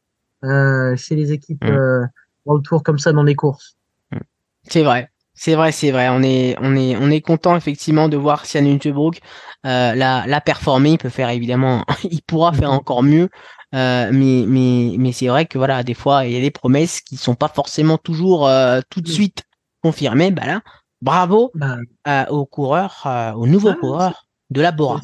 euh 0.45 0.97
chez 0.97 1.15
les 1.15 1.33
équipes 1.33 1.65
mm. 1.65 1.69
euh, 1.69 2.07
le 2.47 2.63
Tour 2.63 2.83
comme 2.83 2.99
ça 2.99 3.13
dans 3.13 3.23
les 3.23 3.35
courses. 3.35 3.77
Mm. 4.13 4.19
C'est 4.63 4.83
vrai. 4.83 5.11
C'est 5.37 5.57
vrai, 5.57 5.73
c'est 5.73 5.91
vrai. 5.91 6.09
On 6.11 6.23
est, 6.23 6.57
on 6.61 6.77
est, 6.77 6.97
on 6.97 7.11
est 7.11 7.21
content 7.21 7.57
effectivement 7.57 8.09
de 8.09 8.17
voir 8.17 8.47
Sian 8.47 8.65
Unterbrook 8.65 9.19
euh, 9.67 9.95
la, 9.95 10.25
la 10.29 10.41
performer. 10.41 10.93
Il 10.93 10.99
peut 10.99 11.09
faire 11.09 11.29
évidemment, 11.29 11.85
il 12.05 12.23
pourra 12.23 12.53
faire 12.53 12.71
mm. 12.71 12.77
encore 12.77 13.03
mieux. 13.03 13.29
Euh, 13.75 14.11
mais 14.13 14.45
mais 14.47 14.95
mais 14.99 15.13
c'est 15.13 15.27
vrai 15.27 15.47
que 15.47 15.59
voilà, 15.59 15.83
des 15.83 15.95
fois 15.95 16.27
il 16.27 16.33
y 16.33 16.37
a 16.37 16.41
des 16.41 16.53
promesses 16.53 17.01
qui 17.01 17.17
sont 17.17 17.35
pas 17.35 17.49
forcément 17.49 17.99
toujours 17.99 18.47
euh, 18.47 18.81
tout 18.89 19.01
de 19.01 19.09
suite 19.09 19.43
confirmées. 19.83 20.31
Bah 20.31 20.47
là, 20.47 20.63
bravo 21.03 21.51
bah. 21.55 21.79
euh, 22.07 22.27
aux 22.27 22.47
coureurs, 22.47 23.03
euh, 23.07 23.33
aux 23.33 23.47
nouveaux 23.47 23.71
ah, 23.71 23.77
coureurs 23.81 24.27
de 24.51 24.61
la 24.61 24.71
Bora. 24.71 25.01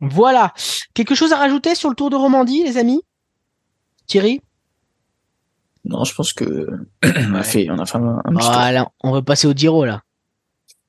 Voilà. 0.00 0.54
Quelque 0.94 1.14
chose 1.14 1.32
à 1.32 1.36
rajouter 1.36 1.74
sur 1.74 1.90
le 1.90 1.94
Tour 1.94 2.08
de 2.08 2.16
Romandie, 2.16 2.64
les 2.64 2.78
amis? 2.78 3.02
Thierry? 4.06 4.40
Non, 5.84 6.04
je 6.04 6.14
pense 6.14 6.32
que 6.32 6.68
on 7.04 7.34
a 7.34 7.42
fait, 7.42 7.68
on 7.70 7.78
a 7.78 7.86
fait 7.86 7.98
un, 7.98 8.22
Voilà, 8.26 8.90
on 9.02 9.10
va 9.12 9.22
passer 9.22 9.46
au 9.46 9.52
Giro 9.52 9.84
là. 9.84 10.02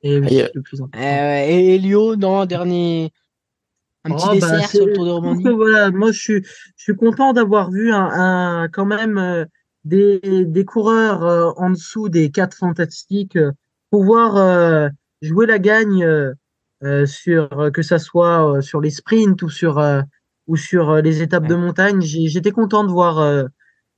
Et 0.03 0.19
oui, 0.19 0.37
et, 0.37 0.49
le 0.53 0.61
plus 0.61 0.81
et 0.97 1.75
Elio, 1.75 2.15
non, 2.15 2.45
dernier 2.45 3.11
un 4.03 4.15
petit 4.15 4.25
oh, 4.31 4.39
bah, 4.39 4.67
sur 4.67 4.86
le 4.86 4.93
Tour 4.93 5.05
de 5.05 5.12
Romandie. 5.12 5.50
Voilà, 5.50 5.91
moi 5.91 6.12
je 6.12 6.20
suis 6.20 6.43
je 6.75 6.84
suis 6.84 6.96
content 6.96 7.34
d'avoir 7.34 7.72
vu 7.72 7.91
un, 7.91 8.10
un, 8.12 8.67
quand 8.70 8.86
même 8.86 9.17
euh, 9.17 9.46
des 9.84 10.46
des 10.46 10.65
coureurs 10.65 11.24
euh, 11.24 11.51
en 11.58 11.70
dessous 11.72 12.10
des 12.10 12.31
quatre 12.31 12.58
fantastiques 12.58 13.36
euh, 13.36 13.51
pouvoir 13.89 14.91
jouer 15.22 15.46
la 15.46 15.60
gagne 15.60 16.34
euh, 16.84 17.05
sur 17.05 17.60
euh, 17.60 17.70
que 17.70 17.84
ça 17.84 18.00
soit 18.00 18.58
euh, 18.58 18.62
sur 18.62 18.81
les 18.81 18.89
sprints 18.89 19.43
ou 19.43 19.50
sur 19.50 19.79
ou 20.48 20.55
sur 20.55 20.96
les 20.96 21.22
étapes 21.22 21.48
de 21.48 21.55
montagne. 21.55 22.01
J'étais 22.01 22.51
content 22.51 22.84
de 22.84 22.89
voir 22.89 23.46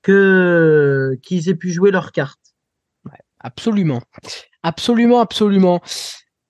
que 0.02 1.18
qu'ils 1.22 1.50
aient 1.50 1.56
pu 1.56 1.72
jouer 1.72 1.92
leur 1.92 2.12
carte. 2.12 2.42
Ouais, 3.06 3.20
absolument, 3.40 4.02
absolument, 4.62 5.22
absolument. 5.22 5.82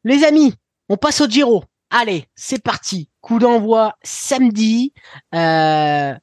Les 0.03 0.23
amis, 0.23 0.55
on 0.89 0.97
passe 0.97 1.21
au 1.21 1.27
Giro. 1.27 1.63
Allez, 1.95 2.25
c'est 2.33 2.61
parti. 2.61 3.07
Coup 3.21 3.37
d'envoi 3.37 3.95
samedi. 4.01 4.93
Euh, 5.35 6.15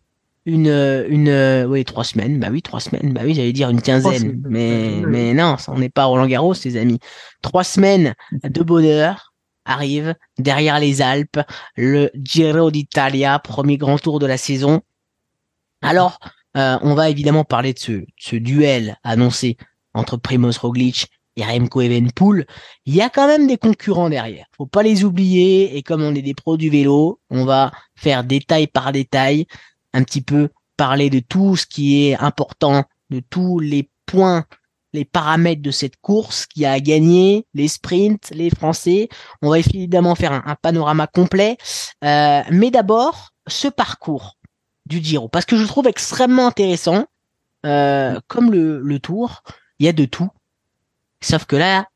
une, 0.45 1.07
une, 1.09 1.65
oui, 1.69 1.85
trois 1.85 2.03
semaines. 2.03 2.41
Bah 2.41 2.49
oui, 2.50 2.61
trois 2.61 2.81
semaines. 2.81 3.12
Bah 3.12 3.21
oui, 3.25 3.35
j'allais 3.35 3.53
dire 3.53 3.71
une 3.71 3.81
quinzaine. 3.81 4.43
Mais, 4.49 5.00
mais 5.07 5.33
non, 5.33 5.55
on 5.69 5.79
n'est 5.79 5.89
pas 5.89 6.07
Roland 6.07 6.27
Garros, 6.27 6.55
les 6.65 6.77
amis. 6.77 6.99
Trois 7.41 7.62
semaines 7.62 8.15
de 8.43 8.62
bonheur 8.65 9.33
arrive 9.65 10.17
derrière 10.39 10.81
les 10.81 11.03
Alpes, 11.03 11.39
le 11.77 12.11
Giro 12.17 12.73
d'Italia, 12.73 13.39
premier 13.39 13.77
grand 13.77 13.99
tour 13.99 14.19
de 14.19 14.27
la 14.27 14.39
saison. 14.39 14.81
Alors, 15.83 16.19
euh, 16.57 16.79
on 16.83 16.95
va 16.95 17.11
évidemment 17.11 17.45
parler 17.45 17.75
de 17.75 17.79
ce, 17.79 18.05
ce 18.17 18.35
duel 18.35 18.97
annoncé 19.05 19.57
entre 19.95 20.17
Primoz 20.17 20.59
Roglic 20.59 21.07
et 21.37 21.45
Remco 21.45 21.81
Evenpool. 21.81 22.47
Il 22.87 22.95
y 22.95 23.01
a 23.01 23.09
quand 23.09 23.27
même 23.27 23.47
des 23.47 23.57
concurrents 23.57 24.11
derrière. 24.11 24.47
Faut 24.57 24.67
pas 24.67 24.83
les 24.83 25.05
oublier. 25.05 25.77
Et 25.77 25.83
comme 25.83 26.03
on 26.03 26.15
est 26.15 26.23
des 26.23 26.35
pros 26.35 26.57
du 26.57 26.71
vélo, 26.71 27.21
on 27.31 27.45
va 27.45 27.73
faire 27.95 28.25
détail 28.25 28.67
par 28.67 28.93
détail, 28.93 29.47
un 29.93 30.03
petit 30.03 30.23
peu 30.23 30.49
parler 30.77 31.11
de 31.11 31.21
tout 31.21 31.57
ce 31.57 31.67
qui 31.67 32.07
est 32.07 32.17
important, 32.17 32.85
de 33.11 33.21
tous 33.21 33.59
les 33.59 33.91
points 34.07 34.45
les 34.93 35.05
paramètres 35.05 35.63
de 35.63 35.71
cette 35.71 35.97
course 36.01 36.47
qui 36.47 36.67
a 36.67 36.81
gagné, 36.81 37.47
les 37.55 37.69
sprints, 37.69 38.31
les 38.31 38.51
Français. 38.51 39.09
On 39.43 39.51
va 39.51 39.59
évidemment 39.59 40.15
faire 40.15 40.33
un, 40.33 40.57
panorama 40.61 41.07
complet. 41.07 41.57
Euh, 42.05 42.43
mais 42.51 42.71
d'abord, 42.71 43.31
ce 43.47 43.69
parcours 43.69 44.37
du 44.87 45.03
Giro, 45.03 45.29
parce 45.29 45.45
que 45.45 45.57
je 45.57 45.67
trouve 45.67 45.87
extrêmement 45.87 46.47
intéressant. 46.47 47.07
Euh, 47.67 48.19
comme 48.27 48.51
le, 48.51 48.81
le 48.81 48.99
Tour, 48.99 49.43
il 49.79 49.87
y 49.87 49.89
a 49.89 49.93
de 49.93 50.07
tout. 50.07 50.31
Sauf 51.23 51.45
que 51.45 51.57
là, 51.57 51.87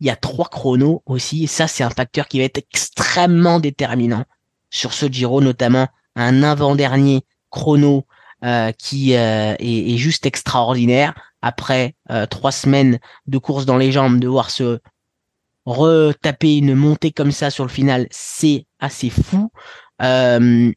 il 0.00 0.06
y 0.06 0.10
a 0.10 0.16
trois 0.16 0.48
chronos 0.48 1.02
aussi, 1.06 1.44
et 1.44 1.46
ça 1.46 1.68
c'est 1.68 1.84
un 1.84 1.90
facteur 1.90 2.26
qui 2.28 2.38
va 2.38 2.44
être 2.44 2.58
extrêmement 2.58 3.60
déterminant. 3.60 4.24
Sur 4.70 4.92
ce 4.92 5.06
Giro, 5.06 5.40
notamment 5.40 5.88
un 6.16 6.42
avant-dernier 6.42 7.24
chrono 7.50 8.06
euh, 8.44 8.72
qui 8.72 9.12
est, 9.12 9.56
est, 9.60 9.96
juste 9.96 10.26
extraordinaire. 10.26 11.14
Après 11.42 11.94
euh, 12.10 12.26
trois 12.26 12.52
semaines 12.52 12.98
de 13.26 13.38
course 13.38 13.66
dans 13.66 13.76
les 13.76 13.92
jambes, 13.92 14.18
de 14.18 14.28
voir 14.28 14.50
se 14.50 14.80
retaper 15.64 16.56
une 16.56 16.74
montée 16.74 17.12
comme 17.12 17.32
ça 17.32 17.50
sur 17.50 17.64
le 17.64 17.70
final, 17.70 18.08
c'est 18.10 18.66
assez 18.80 19.10
fou. 19.10 19.52
Euh, 20.02 20.72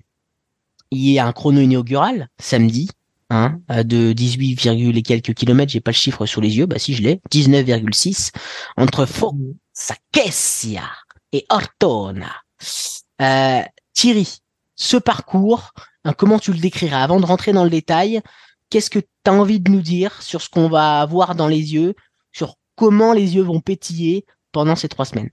il 0.91 1.11
y 1.11 1.17
a 1.17 1.25
un 1.25 1.33
chrono 1.33 1.59
inaugural 1.61 2.29
samedi, 2.37 2.89
hein, 3.29 3.59
de 3.69 4.13
18, 4.13 4.65
et 4.65 5.01
quelques 5.01 5.33
kilomètres, 5.33 5.71
j'ai 5.71 5.81
pas 5.81 5.91
le 5.91 5.95
chiffre 5.95 6.25
sur 6.25 6.41
les 6.41 6.57
yeux, 6.57 6.65
bah 6.65 6.79
si 6.79 6.93
je 6.93 7.01
l'ai, 7.01 7.21
19,6 7.31 8.31
entre 8.77 9.05
Focacessia 9.05 10.83
et 11.31 11.45
Ortona. 11.49 12.31
Euh, 13.21 13.61
Thierry, 13.93 14.39
ce 14.75 14.97
parcours, 14.97 15.71
hein, 16.03 16.13
comment 16.13 16.39
tu 16.39 16.51
le 16.51 16.59
décrirais 16.59 16.95
avant 16.95 17.19
de 17.19 17.25
rentrer 17.25 17.53
dans 17.53 17.63
le 17.63 17.69
détail 17.69 18.21
Qu'est-ce 18.69 18.89
que 18.89 18.99
tu 18.99 19.07
as 19.27 19.33
envie 19.33 19.59
de 19.59 19.71
nous 19.71 19.81
dire 19.81 20.21
sur 20.21 20.41
ce 20.41 20.49
qu'on 20.49 20.67
va 20.67 21.05
voir 21.05 21.35
dans 21.35 21.47
les 21.47 21.73
yeux, 21.73 21.95
sur 22.31 22.55
comment 22.75 23.13
les 23.13 23.35
yeux 23.35 23.43
vont 23.43 23.61
pétiller 23.61 24.25
pendant 24.51 24.75
ces 24.75 24.89
trois 24.89 25.05
semaines? 25.05 25.29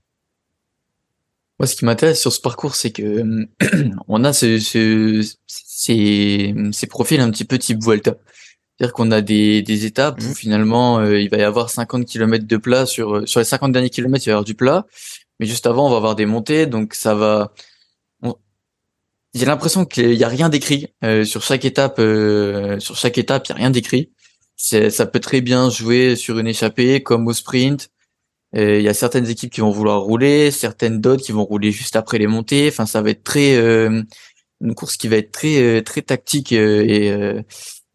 Moi, 1.63 1.67
ce 1.67 1.77
qui 1.77 1.85
m'intéresse 1.85 2.19
sur 2.19 2.33
ce 2.33 2.41
parcours, 2.41 2.75
c'est 2.75 2.91
que 2.91 3.23
on 4.09 4.25
a 4.25 4.33
ce, 4.33 4.59
ces, 5.47 6.87
profils 6.89 7.21
un 7.21 7.31
petit 7.31 7.45
peu 7.45 7.57
type 7.57 7.81
Vuelta. 7.81 8.15
C'est-à-dire 8.77 8.91
qu'on 8.91 9.11
a 9.11 9.21
des, 9.21 9.61
des 9.61 9.85
étapes 9.85 10.19
où 10.21 10.31
mmh. 10.31 10.35
finalement 10.35 10.99
euh, 10.99 11.21
il 11.21 11.29
va 11.29 11.37
y 11.37 11.43
avoir 11.43 11.69
50 11.69 12.05
km 12.05 12.45
de 12.45 12.57
plat 12.57 12.85
sur 12.85 13.25
sur 13.25 13.39
les 13.39 13.45
50 13.45 13.71
derniers 13.71 13.89
kilomètres 13.89 14.25
il 14.25 14.29
va 14.29 14.31
y 14.31 14.33
avoir 14.33 14.43
du 14.43 14.55
plat, 14.55 14.85
mais 15.39 15.45
juste 15.45 15.65
avant 15.65 15.87
on 15.87 15.89
va 15.89 15.95
avoir 15.95 16.15
des 16.15 16.25
montées, 16.25 16.65
donc 16.65 16.95
ça 16.95 17.15
va 17.15 17.53
j'ai 19.33 19.45
l'impression 19.45 19.85
qu'il 19.85 20.15
y 20.15 20.25
a 20.25 20.27
rien 20.27 20.49
d'écrit 20.49 20.87
euh, 21.05 21.23
sur 21.23 21.43
chaque 21.43 21.63
étape. 21.63 21.95
Euh, 21.99 22.77
sur 22.81 22.97
chaque 22.97 23.17
étape, 23.17 23.47
il 23.47 23.49
y 23.49 23.53
a 23.53 23.55
rien 23.55 23.71
d'écrit. 23.71 24.11
Ça 24.57 25.05
peut 25.05 25.21
très 25.21 25.39
bien 25.39 25.69
jouer 25.69 26.17
sur 26.17 26.39
une 26.39 26.47
échappée 26.47 27.01
comme 27.01 27.25
au 27.27 27.33
sprint. 27.33 27.89
Euh, 28.55 28.77
il 28.79 28.83
y 28.83 28.89
a 28.89 28.93
certaines 28.93 29.27
équipes 29.29 29.51
qui 29.51 29.61
vont 29.61 29.71
vouloir 29.71 30.01
rouler, 30.01 30.51
certaines 30.51 31.01
d'autres 31.01 31.23
qui 31.23 31.31
vont 31.31 31.43
rouler 31.43 31.71
juste 31.71 31.95
après 31.95 32.17
les 32.17 32.27
montées. 32.27 32.67
Enfin, 32.69 32.85
ça 32.85 33.01
va 33.01 33.09
être 33.09 33.23
très 33.23 33.57
une 34.61 34.75
course 34.75 34.97
qui 34.97 35.07
va 35.07 35.17
être 35.17 35.31
très 35.31 35.81
très 35.81 36.01
tactique 36.01 36.51
et 36.51 37.43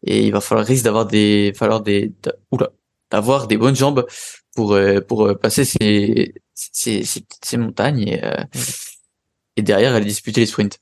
et 0.03 0.25
il 0.25 0.31
va 0.31 0.41
falloir 0.41 0.65
risque 0.65 0.83
d'avoir 0.83 1.05
des 1.05 1.53
falloir 1.55 1.81
des 1.81 2.13
oula 2.51 2.69
d'avoir 3.11 3.47
des 3.47 3.57
bonnes 3.57 3.75
jambes 3.75 4.05
pour 4.55 4.77
pour 5.07 5.37
passer 5.39 5.65
ces 5.65 6.33
ces, 6.53 7.03
ces, 7.03 7.57
montagnes 7.57 8.07
et, 8.07 8.21
et 9.55 9.61
derrière 9.61 9.93
aller 9.95 10.05
disputer 10.05 10.41
les 10.41 10.47
sprints. 10.47 10.79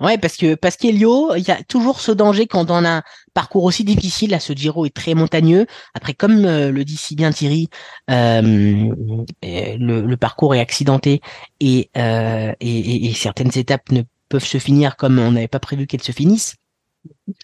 Ouais, 0.00 0.16
parce 0.16 0.36
que 0.36 0.54
parce 0.54 0.76
qu'Elio, 0.76 1.34
il 1.34 1.46
y 1.46 1.50
a 1.50 1.62
toujours 1.64 2.00
ce 2.00 2.12
danger 2.12 2.46
quand 2.46 2.70
on 2.70 2.84
a 2.84 2.98
un 2.98 3.02
parcours 3.34 3.64
aussi 3.64 3.82
difficile. 3.82 4.30
Là, 4.30 4.38
ce 4.38 4.52
Giro 4.52 4.86
est 4.86 4.94
très 4.94 5.14
montagneux. 5.14 5.66
Après, 5.94 6.14
comme 6.14 6.44
euh, 6.44 6.70
le 6.70 6.84
dit 6.84 6.96
si 6.96 7.16
bien 7.16 7.32
Thierry, 7.32 7.68
euh, 8.10 8.40
le, 8.42 10.00
le, 10.00 10.16
parcours 10.16 10.54
est 10.54 10.60
accidenté 10.60 11.20
euh, 11.96 12.52
et, 12.60 13.12
certaines 13.14 13.56
étapes 13.56 13.90
ne 13.90 14.02
peuvent 14.28 14.44
se 14.44 14.58
finir 14.58 14.96
comme 14.96 15.18
on 15.18 15.32
n'avait 15.32 15.48
pas 15.48 15.58
prévu 15.58 15.88
qu'elles 15.88 16.02
se 16.02 16.12
finissent. 16.12 16.56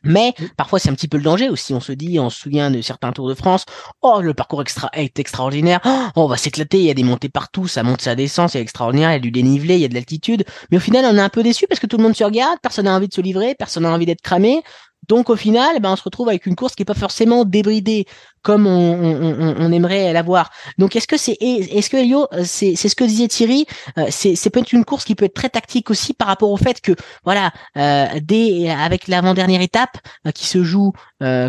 Mais 0.03 0.35
parfois 0.57 0.79
c'est 0.79 0.91
un 0.91 0.95
petit 0.95 1.09
peu 1.09 1.17
le 1.17 1.23
danger 1.23 1.49
aussi. 1.49 1.75
On 1.75 1.81
se 1.81 1.93
dit, 1.93 2.19
on 2.19 2.31
se 2.31 2.41
souvient 2.41 2.71
de 2.71 2.81
certains 2.83 3.13
Tours 3.13 3.29
de 3.29 3.35
France. 3.35 3.65
Oh, 4.03 4.21
le 4.21 4.35
parcours 4.35 4.63
est 4.93 5.19
extraordinaire. 5.19 5.81
Oh, 5.85 6.23
on 6.25 6.27
va 6.27 6.37
s'éclater. 6.37 6.79
Il 6.79 6.85
y 6.85 6.91
a 6.91 6.95
des 6.95 7.05
montées 7.05 7.29
partout, 7.29 7.69
ça 7.69 7.83
monte, 7.83 8.03
ça 8.03 8.15
descend, 8.15 8.49
c'est 8.49 8.61
extraordinaire. 8.61 9.11
Il 9.11 9.15
y 9.15 9.17
a 9.17 9.21
du 9.21 9.31
dénivelé, 9.31 9.75
il 9.75 9.81
y 9.81 9.85
a 9.85 9.89
de 9.89 9.95
l'altitude. 9.95 10.45
Mais 10.71 10.77
au 10.77 10.81
final, 10.81 11.05
on 11.07 11.17
est 11.17 11.21
un 11.21 11.29
peu 11.29 11.43
déçu 11.43 11.67
parce 11.67 11.81
que 11.81 11.87
tout 11.87 11.97
le 11.97 12.03
monde 12.03 12.17
se 12.17 12.25
regarde, 12.25 12.59
personne 12.63 12.87
n'a 12.87 12.95
envie 12.95 13.09
de 13.09 13.15
se 13.15 13.21
livrer, 13.21 13.55
personne 13.55 13.85
n'a 13.85 13.91
envie 13.91 14.07
d'être 14.07 14.23
cramé. 14.23 14.63
Donc 15.09 15.31
au 15.31 15.37
final, 15.37 15.75
eh 15.77 15.81
ben, 15.81 15.93
on 15.93 15.97
se 15.97 16.03
retrouve 16.03 16.29
avec 16.29 16.47
une 16.47 16.57
course 16.57 16.75
qui 16.75 16.83
est 16.83 16.87
pas 16.87 16.95
forcément 16.95 17.45
débridée 17.45 18.07
comme 18.45 18.67
on, 18.67 19.73
aimerait 19.73 20.13
l'avoir. 20.13 20.51
Donc 20.79 20.95
est-ce 20.95 21.09
que 21.09 21.17
c'est 21.17 21.37
est-ce 21.41 21.89
que 21.89 21.97
Elio, 21.97 22.29
euh, 22.35 22.43
c'est 22.45 22.77
ce 22.77 22.95
que 22.95 23.03
disait 23.03 23.27
Thierry, 23.27 23.67
euh, 23.99 24.07
c'est 24.11 24.37
c'est 24.37 24.51
peut-être 24.51 24.73
une 24.73 24.85
course 24.85 25.05
qui 25.05 25.15
peut 25.15 25.25
être 25.25 25.35
très 25.35 25.49
tactique 25.49 25.91
aussi 25.91 26.13
par 26.13 26.29
rapport 26.29 26.51
au 26.51 26.59
fait 26.59 26.81
que 26.83 26.93
voilà, 27.25 27.53
euh, 27.79 28.07
dès 28.23 28.69
avec 28.71 29.09
l'avant-dernière 29.09 29.63
étape 29.63 29.97
qui 30.35 30.47
se 30.47 30.63
joue 30.63 30.93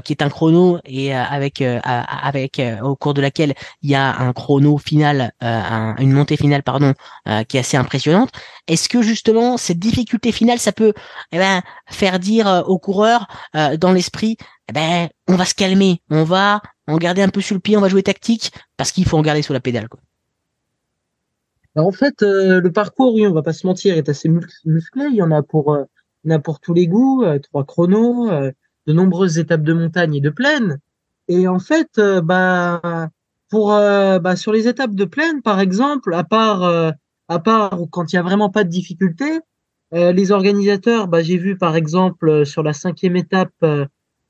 qui 0.06 0.14
est 0.14 0.22
un 0.22 0.30
chrono 0.30 0.80
et 0.86 1.14
avec 1.14 1.62
avec 1.62 2.62
au 2.82 2.96
cours 2.96 3.14
de 3.14 3.22
laquelle 3.22 3.54
il 3.82 3.90
y 3.90 3.96
a 3.96 4.16
un 4.20 4.32
chrono 4.32 4.78
final 4.78 5.34
une 5.42 6.14
montée 6.14 6.38
finale 6.38 6.64
pardon 6.64 6.94
qui 7.50 7.58
est 7.58 7.60
assez 7.60 7.76
impressionnante. 7.76 8.30
Est-ce 8.68 8.88
que 8.88 9.02
justement 9.02 9.58
cette 9.58 9.80
difficulté 9.80 10.32
finale 10.32 10.60
ça 10.60 10.72
peut 10.72 10.94
eh 11.34 11.38
ben, 11.38 11.62
faire 11.88 12.20
dire 12.20 12.64
aux 12.68 12.80
coureurs 12.80 13.28
dans 13.54 13.92
l'esprit 13.92 14.38
eh 14.70 14.74
ben 14.74 15.10
on 15.28 15.36
va 15.36 15.46
se 15.46 15.56
calmer, 15.56 16.02
on 16.10 16.24
va 16.24 16.62
en 16.88 16.98
garder 16.98 17.22
un 17.22 17.30
peu 17.30 17.42
sur 17.42 17.56
le 17.56 17.62
pied, 17.62 17.78
on 17.78 17.82
va 17.82 17.90
jouer 17.90 18.04
tactique, 18.04 18.52
parce 18.78 18.92
qu'il 18.92 19.06
faut 19.06 19.18
en 19.18 19.22
garder 19.22 19.42
sur 19.42 19.54
la 19.54 19.60
pédale. 19.60 19.90
Quoi. 19.90 20.00
En 21.76 21.92
fait, 21.92 22.24
euh, 22.24 22.62
le 22.62 22.72
parcours, 22.72 23.14
oui, 23.14 23.28
on 23.28 23.34
va 23.34 23.42
pas 23.42 23.54
se 23.54 23.68
mentir, 23.68 23.98
est 23.98 24.08
assez 24.08 24.30
musclé. 24.30 25.08
Il 25.10 25.16
y 25.16 25.22
en 25.22 25.32
a 25.32 25.44
pour, 25.44 25.74
euh, 25.74 25.84
il 26.24 26.32
y 26.32 26.34
en 26.34 26.38
a 26.38 26.40
pour 26.40 26.60
tous 26.60 26.74
les 26.74 26.88
goûts, 26.88 27.24
euh, 27.24 27.38
trois 27.40 27.66
chronos, 27.66 28.30
de 28.88 28.94
nombreuses 28.94 29.40
étapes 29.40 29.64
de 29.64 29.74
montagne 29.74 30.16
et 30.16 30.22
de 30.22 30.30
plaine. 30.30 30.80
Et 31.28 31.48
en 31.48 31.60
fait, 31.60 32.00
bah, 32.24 33.10
pour, 33.50 33.70
bah, 33.70 34.36
sur 34.36 34.52
les 34.52 34.68
étapes 34.68 34.94
de 34.94 35.06
plaine, 35.06 35.42
par 35.42 35.60
exemple, 35.60 36.14
à 36.14 36.24
part, 36.24 36.94
à 37.28 37.40
part 37.40 37.80
quand 37.90 38.14
il 38.14 38.16
y 38.16 38.20
a 38.20 38.22
vraiment 38.22 38.52
pas 38.52 38.64
de 38.64 38.70
difficulté, 38.70 39.40
les 39.92 40.32
organisateurs, 40.32 41.08
bah, 41.08 41.24
j'ai 41.24 41.38
vu 41.38 41.58
par 41.58 41.76
exemple 41.76 42.46
sur 42.46 42.62
la 42.62 42.74
cinquième 42.74 43.16
étape 43.16 43.54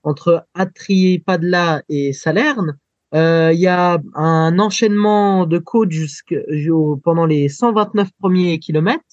entre 0.06 0.46
Atri, 0.54 1.20
Padla 1.20 1.82
et 1.90 2.14
Salerne, 2.14 2.78
euh, 3.14 3.52
il 3.54 3.60
y 3.60 3.68
a 3.68 4.00
un 4.14 4.60
enchaînement 4.60 5.46
de 5.46 5.58
côtes 5.58 5.92
pendant 7.04 7.26
les 7.26 7.50
129 7.50 8.10
premiers 8.20 8.60
kilomètres, 8.60 9.04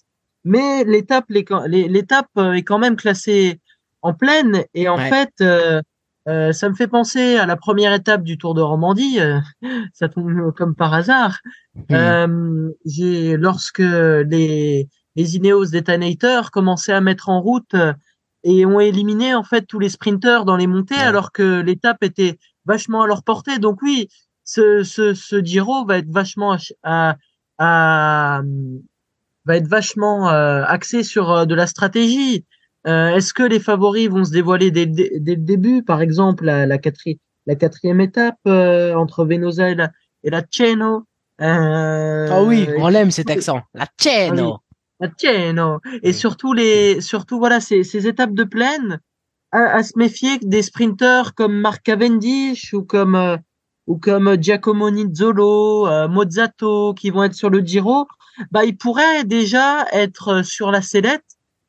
mais 0.44 0.84
l'étape 0.84 1.26
euh, 1.30 2.52
est 2.52 2.62
quand 2.62 2.78
même 2.78 2.96
classée 2.96 3.60
en 4.02 4.12
pleine 4.12 4.64
et 4.74 4.88
en 4.88 4.98
fait 4.98 5.30
euh, 5.40 5.80
euh, 6.28 6.52
ça 6.52 6.68
me 6.68 6.74
fait 6.74 6.88
penser 6.88 7.36
à 7.36 7.46
la 7.46 7.56
première 7.56 7.92
étape 7.92 8.22
du 8.22 8.38
Tour 8.38 8.54
de 8.54 8.60
Romandie, 8.60 9.18
ça 9.92 10.08
tombe 10.08 10.52
comme 10.56 10.74
par 10.74 10.94
hasard. 10.94 11.38
Mmh. 11.88 12.70
j'ai 12.84 13.36
lorsque 13.36 13.78
les 13.78 14.88
les 15.14 15.36
Ineos 15.36 15.66
Detonator 15.66 16.50
commençaient 16.50 16.92
à 16.92 17.00
mettre 17.00 17.28
en 17.28 17.40
route 17.40 17.76
et 18.44 18.66
ont 18.66 18.80
éliminé 18.80 19.34
en 19.34 19.44
fait 19.44 19.62
tous 19.62 19.78
les 19.78 19.88
sprinteurs 19.88 20.44
dans 20.44 20.56
les 20.56 20.66
montées 20.66 20.94
alors 20.94 21.32
que 21.32 21.60
l'étape 21.60 22.02
était 22.02 22.38
vachement 22.64 23.02
à 23.02 23.06
leur 23.06 23.22
portée. 23.22 23.58
Donc 23.58 23.82
oui, 23.82 24.08
ce, 24.44 24.82
ce, 24.82 25.14
ce 25.14 25.42
Giro 25.42 25.84
va 25.86 25.98
être 25.98 26.10
vachement 26.10 26.56
à, 26.82 27.16
à, 27.58 28.42
va 29.44 29.56
être 29.56 29.68
vachement 29.68 30.30
euh, 30.30 30.64
axé 30.66 31.02
sur 31.02 31.30
euh, 31.30 31.44
de 31.44 31.54
la 31.54 31.66
stratégie. 31.66 32.44
Euh, 32.86 33.14
Est-ce 33.14 33.32
que 33.32 33.42
les 33.42 33.60
favoris 33.60 34.08
vont 34.08 34.24
se 34.24 34.32
dévoiler 34.32 34.70
dès, 34.70 34.86
dès, 34.86 35.10
le 35.18 35.36
début? 35.36 35.82
Par 35.82 36.02
exemple, 36.02 36.44
la, 36.44 36.66
la, 36.66 36.78
quatrième, 36.78 37.18
la 37.46 37.54
quatrième 37.54 38.00
étape 38.00 38.38
euh, 38.46 38.94
entre 38.94 39.24
Venosa 39.24 39.70
et 39.70 39.74
la, 39.74 39.90
et 40.24 40.30
la 40.30 40.42
Ceno. 40.50 41.04
Ah 41.38 42.42
oui, 42.42 42.68
on 42.78 42.88
l'aime 42.88 43.10
cet 43.10 43.30
accent. 43.30 43.62
La 43.74 43.86
Ceno. 43.98 44.58
Tiens, 45.16 45.52
non. 45.52 45.80
Et 46.02 46.12
surtout 46.12 46.52
les, 46.52 47.00
surtout 47.00 47.38
voilà 47.38 47.60
ces, 47.60 47.82
ces 47.84 48.06
étapes 48.06 48.34
de 48.34 48.44
plaine, 48.44 49.00
à, 49.52 49.82
se 49.82 49.92
méfier 49.96 50.38
des 50.38 50.62
sprinteurs 50.62 51.34
comme 51.34 51.54
Marc 51.54 51.82
Cavendish 51.84 52.72
ou 52.72 52.82
comme 52.82 53.14
euh, 53.14 53.36
ou 53.86 53.98
comme 53.98 54.40
Giacomo 54.40 54.90
Nizzolo, 54.90 55.86
euh, 55.86 56.08
Mozzato 56.08 56.94
qui 56.94 57.10
vont 57.10 57.24
être 57.24 57.34
sur 57.34 57.50
le 57.50 57.60
Giro, 57.60 58.06
bah 58.50 58.64
ils 58.64 58.76
pourraient 58.76 59.24
déjà 59.24 59.86
être 59.92 60.44
sur 60.44 60.70
la 60.70 60.80
sellette 60.80 61.24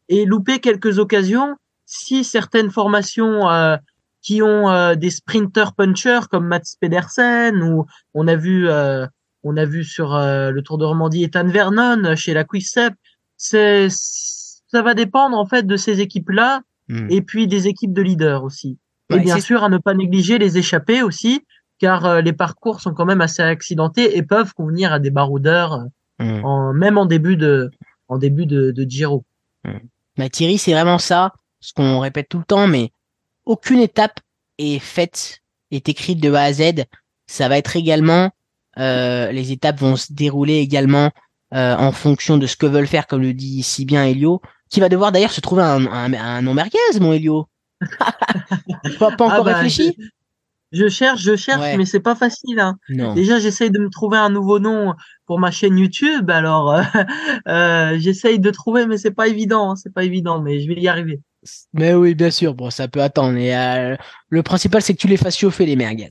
et 0.10 0.26
louper 0.26 0.60
quelques 0.60 1.00
occasions 1.00 1.56
si 1.86 2.24
certaines 2.24 2.72
formations 2.72 3.50
euh, 3.50 3.76
qui 4.22 4.42
ont 4.42 4.96
des 4.96 5.10
sprinters 5.10 5.74
punchers 5.74 6.30
comme 6.32 6.48
Mats 6.48 6.78
Pedersen 6.80 7.62
ou 7.62 7.86
on 8.14 8.30
a 8.30 8.38
vu 8.38 8.70
on 8.70 9.58
a 9.58 9.66
vu 9.66 9.84
sur 9.84 10.18
le 10.18 10.62
Tour 10.62 10.78
de 10.78 10.86
Romandie 10.86 11.26
Ethan 11.26 11.48
Vernon 11.48 12.16
chez 12.16 12.34
la 12.34 12.46
Quickstep 12.46 12.94
c'est 13.44 13.88
ça 13.90 14.82
va 14.82 14.94
dépendre 14.94 15.38
en 15.38 15.46
fait 15.46 15.68
de 15.68 15.76
ces 15.76 16.00
équipes-là 16.00 16.62
hmm. 16.88 17.08
et 17.10 17.22
puis 17.22 17.48
des 17.48 17.68
équipes 17.68 17.94
de 17.94 18.02
leaders 18.02 18.44
aussi. 18.44 18.80
et 19.12 19.20
bien 19.20 19.40
sûr 19.40 19.64
à 19.64 19.70
ne 19.70 19.78
pas 19.78 19.94
négliger 19.94 20.38
les 20.38 20.58
échappées 20.58 21.04
aussi, 21.04 21.46
car 21.78 22.06
euh, 22.06 22.22
les 22.22 22.34
parcours 22.34 22.80
sont 22.80 22.94
quand 22.94 23.06
même 23.06 23.22
assez 23.22 23.42
accidentés 23.42 24.18
et 24.18 24.24
peuvent 24.24 24.54
convenir 24.54 24.94
à 24.94 25.00
des 25.00 25.12
baroudeurs, 25.12 25.86
euh, 26.22 26.24
hmm. 26.24 26.46
en, 26.46 26.74
même 26.74 26.98
en 26.98 27.06
début 27.06 27.36
de 27.36 27.70
en 28.08 28.18
début 28.18 28.46
de, 28.46 28.72
de 28.72 28.84
Giro. 28.90 29.26
Bah, 30.18 30.30
Thierry, 30.30 30.58
c'est 30.58 30.74
vraiment 30.74 31.00
ça, 31.00 31.34
ce 31.60 31.74
qu'on 31.74 32.00
répète 32.00 32.30
tout 32.30 32.40
le 32.40 32.46
temps, 32.46 32.68
mais 32.68 32.92
aucune 33.46 33.80
étape 33.80 34.20
est 34.58 34.80
faite, 34.80 35.42
est 35.72 35.90
écrite 35.90 36.20
de 36.22 36.32
A 36.34 36.44
à 36.44 36.54
Z. 36.54 36.86
Ça 37.28 37.50
va 37.50 37.58
être 37.58 37.76
également, 37.76 38.32
euh, 38.78 39.32
les 39.32 39.52
étapes 39.52 39.80
vont 39.80 39.96
se 39.96 40.14
dérouler 40.14 40.58
également 40.58 41.12
euh, 41.54 41.76
en 41.78 41.92
fonction 41.92 42.38
de 42.38 42.48
ce 42.48 42.56
que 42.56 42.66
veulent 42.66 42.88
faire, 42.88 43.08
comme 43.08 43.22
le 43.22 43.34
dit 43.34 43.64
si 43.64 43.86
bien 43.86 44.06
Elio, 44.06 44.42
qui 44.70 44.80
va 44.80 44.90
devoir 44.90 45.12
d'ailleurs 45.12 45.32
se 45.32 45.42
trouver 45.42 45.64
un, 45.64 45.86
un, 45.86 46.14
un 46.14 46.42
nom 46.42 46.54
merguez, 46.54 46.78
mon 47.00 47.14
Elio. 47.14 47.48
pas, 49.00 49.12
pas 49.12 49.26
encore 49.26 49.32
ah 49.32 49.44
bah, 49.44 49.54
réfléchi 49.56 49.96
je, 50.74 50.90
cherche, 50.90 51.22
je 51.22 51.36
cherche, 51.36 51.78
mais 51.78 51.86
c'est 51.86 52.00
pas 52.00 52.16
facile. 52.16 52.60
Hein. 52.60 52.78
Déjà, 52.90 53.40
j'essaye 53.40 53.70
de 53.70 53.80
me 53.80 53.90
trouver 53.90 54.18
un 54.18 54.30
nouveau 54.30 54.60
nom 54.60 54.96
pour 55.28 55.40
ma 55.40 55.52
chaîne 55.52 55.78
YouTube. 55.78 56.30
Alors, 56.30 56.74
euh, 56.74 56.82
euh, 57.48 57.96
j'essaye 58.00 58.40
de 58.40 58.50
trouver, 58.50 58.88
mais 58.88 58.98
c'est 58.98 59.12
pas 59.12 59.28
évident. 59.28 59.72
Hein, 59.72 59.76
c'est 59.76 59.94
pas 59.94 60.04
évident, 60.04 60.42
mais 60.42 60.60
je 60.60 60.68
vais 60.68 60.82
y 60.82 60.88
arriver. 60.88 61.22
Mais 61.74 61.94
oui, 61.94 62.16
bien 62.16 62.32
sûr. 62.32 62.56
Bon, 62.56 62.72
ça 62.72 62.88
peut 62.88 63.02
attendre. 63.02 63.38
Et 63.38 63.56
euh, 63.56 63.96
le 64.34 64.44
principal, 64.44 64.82
c'est 64.82 64.94
que 64.94 65.00
tu 65.00 65.08
les 65.08 65.18
fasses 65.18 65.38
chauffer 65.38 65.66
les 65.66 65.76
merguez. 65.76 66.10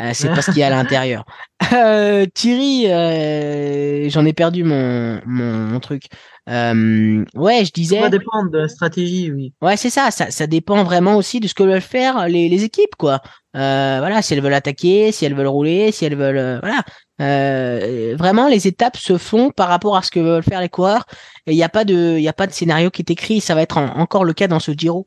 Euh, 0.00 0.10
c'est 0.12 0.28
pas 0.28 0.42
ce 0.42 0.50
qu'il 0.50 0.60
y 0.60 0.62
a 0.62 0.66
à 0.66 0.70
l'intérieur. 0.82 1.24
Euh, 1.72 2.26
Thierry, 2.32 2.90
euh, 2.90 4.08
j'en 4.10 4.24
ai 4.24 4.32
perdu 4.32 4.64
mon 4.64 5.20
mon, 5.26 5.80
truc. 5.80 6.04
Euh, 6.48 7.24
ouais, 7.34 7.64
je 7.64 7.72
disais. 7.72 7.96
Ça 7.96 8.02
va 8.02 8.10
dépendre 8.10 8.50
de 8.50 8.58
la 8.58 8.68
stratégie, 8.68 9.32
oui. 9.32 9.54
Ouais, 9.62 9.76
c'est 9.76 9.90
ça, 9.90 10.10
ça. 10.10 10.30
Ça 10.30 10.46
dépend 10.46 10.84
vraiment 10.84 11.16
aussi 11.16 11.40
de 11.40 11.48
ce 11.48 11.54
que 11.54 11.62
veulent 11.62 11.80
faire 11.80 12.28
les, 12.28 12.48
les 12.48 12.64
équipes, 12.64 12.96
quoi. 12.98 13.20
voilà, 13.54 14.20
si 14.20 14.34
elles 14.34 14.42
veulent 14.42 14.54
attaquer, 14.54 15.10
si 15.10 15.24
elles 15.24 15.34
veulent 15.34 15.46
rouler, 15.46 15.90
si 15.90 16.04
elles 16.04 16.16
veulent, 16.16 16.60
voilà. 16.60 16.82
Euh, 17.20 18.16
vraiment, 18.18 18.48
les 18.48 18.66
étapes 18.66 18.96
se 18.96 19.18
font 19.18 19.50
par 19.50 19.68
rapport 19.68 19.96
à 19.96 20.02
ce 20.02 20.10
que 20.10 20.20
veulent 20.20 20.42
faire 20.42 20.60
les 20.60 20.68
coureurs. 20.68 21.06
Et 21.46 21.52
il 21.52 21.56
n'y 21.56 21.62
a 21.62 21.68
pas 21.68 21.84
de, 21.84 22.18
il 22.18 22.28
a 22.28 22.32
pas 22.32 22.46
de 22.46 22.52
scénario 22.52 22.90
qui 22.90 23.02
est 23.02 23.10
écrit. 23.10 23.40
Ça 23.40 23.54
va 23.54 23.62
être 23.62 23.78
encore 23.78 24.24
le 24.24 24.32
cas 24.32 24.48
dans 24.48 24.60
ce 24.60 24.72
Giro. 24.72 25.06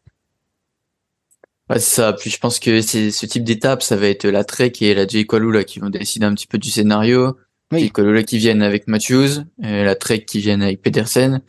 Ouais, 1.69 1.79
c'est 1.79 1.95
ça. 1.95 2.13
Puis 2.13 2.29
je 2.29 2.39
pense 2.39 2.59
que 2.59 2.81
c'est 2.81 3.11
ce 3.11 3.25
type 3.25 3.43
d'étape, 3.43 3.83
ça 3.83 3.95
va 3.97 4.07
être 4.07 4.25
la 4.25 4.43
Trek 4.43 4.73
et 4.81 4.93
la 4.93 5.05
J. 5.05 5.25
là 5.29 5.63
qui 5.63 5.79
vont 5.79 5.89
décider 5.89 6.25
un 6.25 6.33
petit 6.33 6.47
peu 6.47 6.57
du 6.57 6.69
scénario. 6.69 7.37
Oui. 7.71 7.91
là 7.97 8.23
qui 8.23 8.37
viennent 8.37 8.61
avec 8.61 8.87
Matthews, 8.87 9.41
euh, 9.65 9.83
la 9.83 9.95
Trek 9.95 10.23
qui 10.25 10.39
viennent 10.39 10.61
avec 10.63 10.81
Pedersen. 10.81 11.41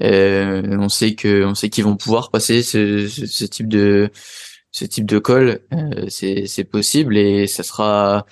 Euh, 0.00 0.76
on 0.78 0.88
sait 0.88 1.14
que, 1.14 1.44
on 1.44 1.54
sait 1.54 1.70
qu'ils 1.70 1.84
vont 1.84 1.96
pouvoir 1.96 2.30
passer 2.30 2.62
ce, 2.62 3.08
ce, 3.08 3.44
type 3.44 3.68
de, 3.68 4.10
ce 4.70 4.84
type 4.84 5.06
de 5.06 5.18
col. 5.18 5.60
Euh, 5.72 6.06
c'est, 6.08 6.46
c'est 6.46 6.64
possible 6.64 7.16
et 7.16 7.46
ça 7.48 7.64
sera, 7.64 8.26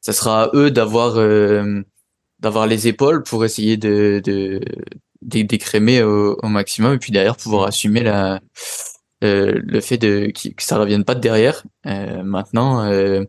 ça 0.00 0.12
sera 0.12 0.44
à 0.44 0.50
eux 0.54 0.70
d'avoir 0.70 1.16
euh, 1.16 1.82
d'avoir 2.40 2.66
les 2.66 2.88
épaules 2.88 3.22
pour 3.22 3.44
essayer 3.44 3.76
de 3.76 4.22
de 4.24 4.60
d'écrémer 5.20 6.02
au, 6.02 6.36
au, 6.42 6.48
maximum 6.48 6.94
et 6.94 6.98
puis 6.98 7.12
derrière 7.12 7.36
pouvoir 7.36 7.68
assumer 7.68 8.02
la 8.02 8.40
euh, 9.22 9.60
le 9.62 9.80
fait 9.80 9.98
de 9.98 10.32
que 10.34 10.62
ça 10.62 10.78
revienne 10.78 11.04
pas 11.04 11.14
de 11.14 11.20
derrière. 11.20 11.62
Euh, 11.86 12.22
maintenant, 12.22 12.84
euh, 12.84 13.24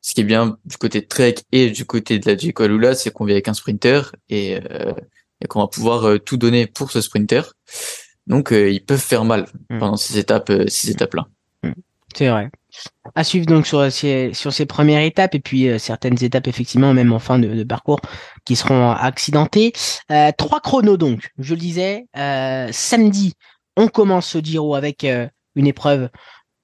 ce 0.00 0.14
qui 0.14 0.20
est 0.20 0.24
bien 0.24 0.56
du 0.64 0.76
côté 0.76 1.00
de 1.00 1.06
Trek 1.06 1.36
et 1.52 1.70
du 1.70 1.84
côté 1.84 2.18
de 2.18 2.30
la 2.30 2.36
Jekolula, 2.36 2.94
c'est 2.94 3.10
qu'on 3.10 3.24
vient 3.24 3.34
avec 3.34 3.48
un 3.48 3.54
sprinter 3.54 4.14
et, 4.28 4.56
euh, 4.70 4.92
et 5.40 5.46
qu'on 5.48 5.60
va 5.60 5.66
pouvoir 5.66 6.20
tout 6.24 6.36
donner 6.36 6.66
pour 6.66 6.90
ce 6.90 7.00
sprinter. 7.00 7.42
Donc 8.26 8.50
ils 8.52 8.84
peuvent 8.84 8.98
faire 8.98 9.24
mal 9.24 9.46
mm. 9.70 9.78
pendant 9.78 9.96
ces 9.96 10.18
étapes, 10.18 10.52
ces 10.68 10.90
étapes 10.90 11.14
là. 11.14 11.26
Mm. 11.62 11.72
C'est 12.14 12.28
vrai 12.28 12.50
à 13.14 13.24
suivre 13.24 13.46
donc 13.46 13.66
sur 13.66 13.90
ces, 13.90 14.32
sur 14.34 14.52
ces 14.52 14.66
premières 14.66 15.02
étapes 15.02 15.34
et 15.34 15.40
puis 15.40 15.68
euh, 15.68 15.78
certaines 15.78 16.22
étapes 16.22 16.48
effectivement 16.48 16.92
même 16.92 17.12
en 17.12 17.18
fin 17.18 17.38
de, 17.38 17.64
parcours 17.64 18.00
qui 18.44 18.56
seront 18.56 18.90
accidentées. 18.90 19.72
Euh, 20.10 20.30
trois 20.36 20.60
chronos 20.60 20.96
donc, 20.96 21.30
je 21.38 21.54
le 21.54 21.60
disais, 21.60 22.06
euh, 22.16 22.68
samedi 22.72 23.34
on 23.76 23.88
commence 23.88 24.28
ce 24.28 24.38
Giro 24.38 24.74
avec 24.74 25.04
une 25.54 25.66
épreuve 25.66 26.08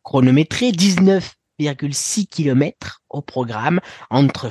chronométré, 0.02 0.70
19,6 0.70 2.26
km 2.26 3.02
au 3.08 3.22
programme 3.22 3.80
entre 4.10 4.50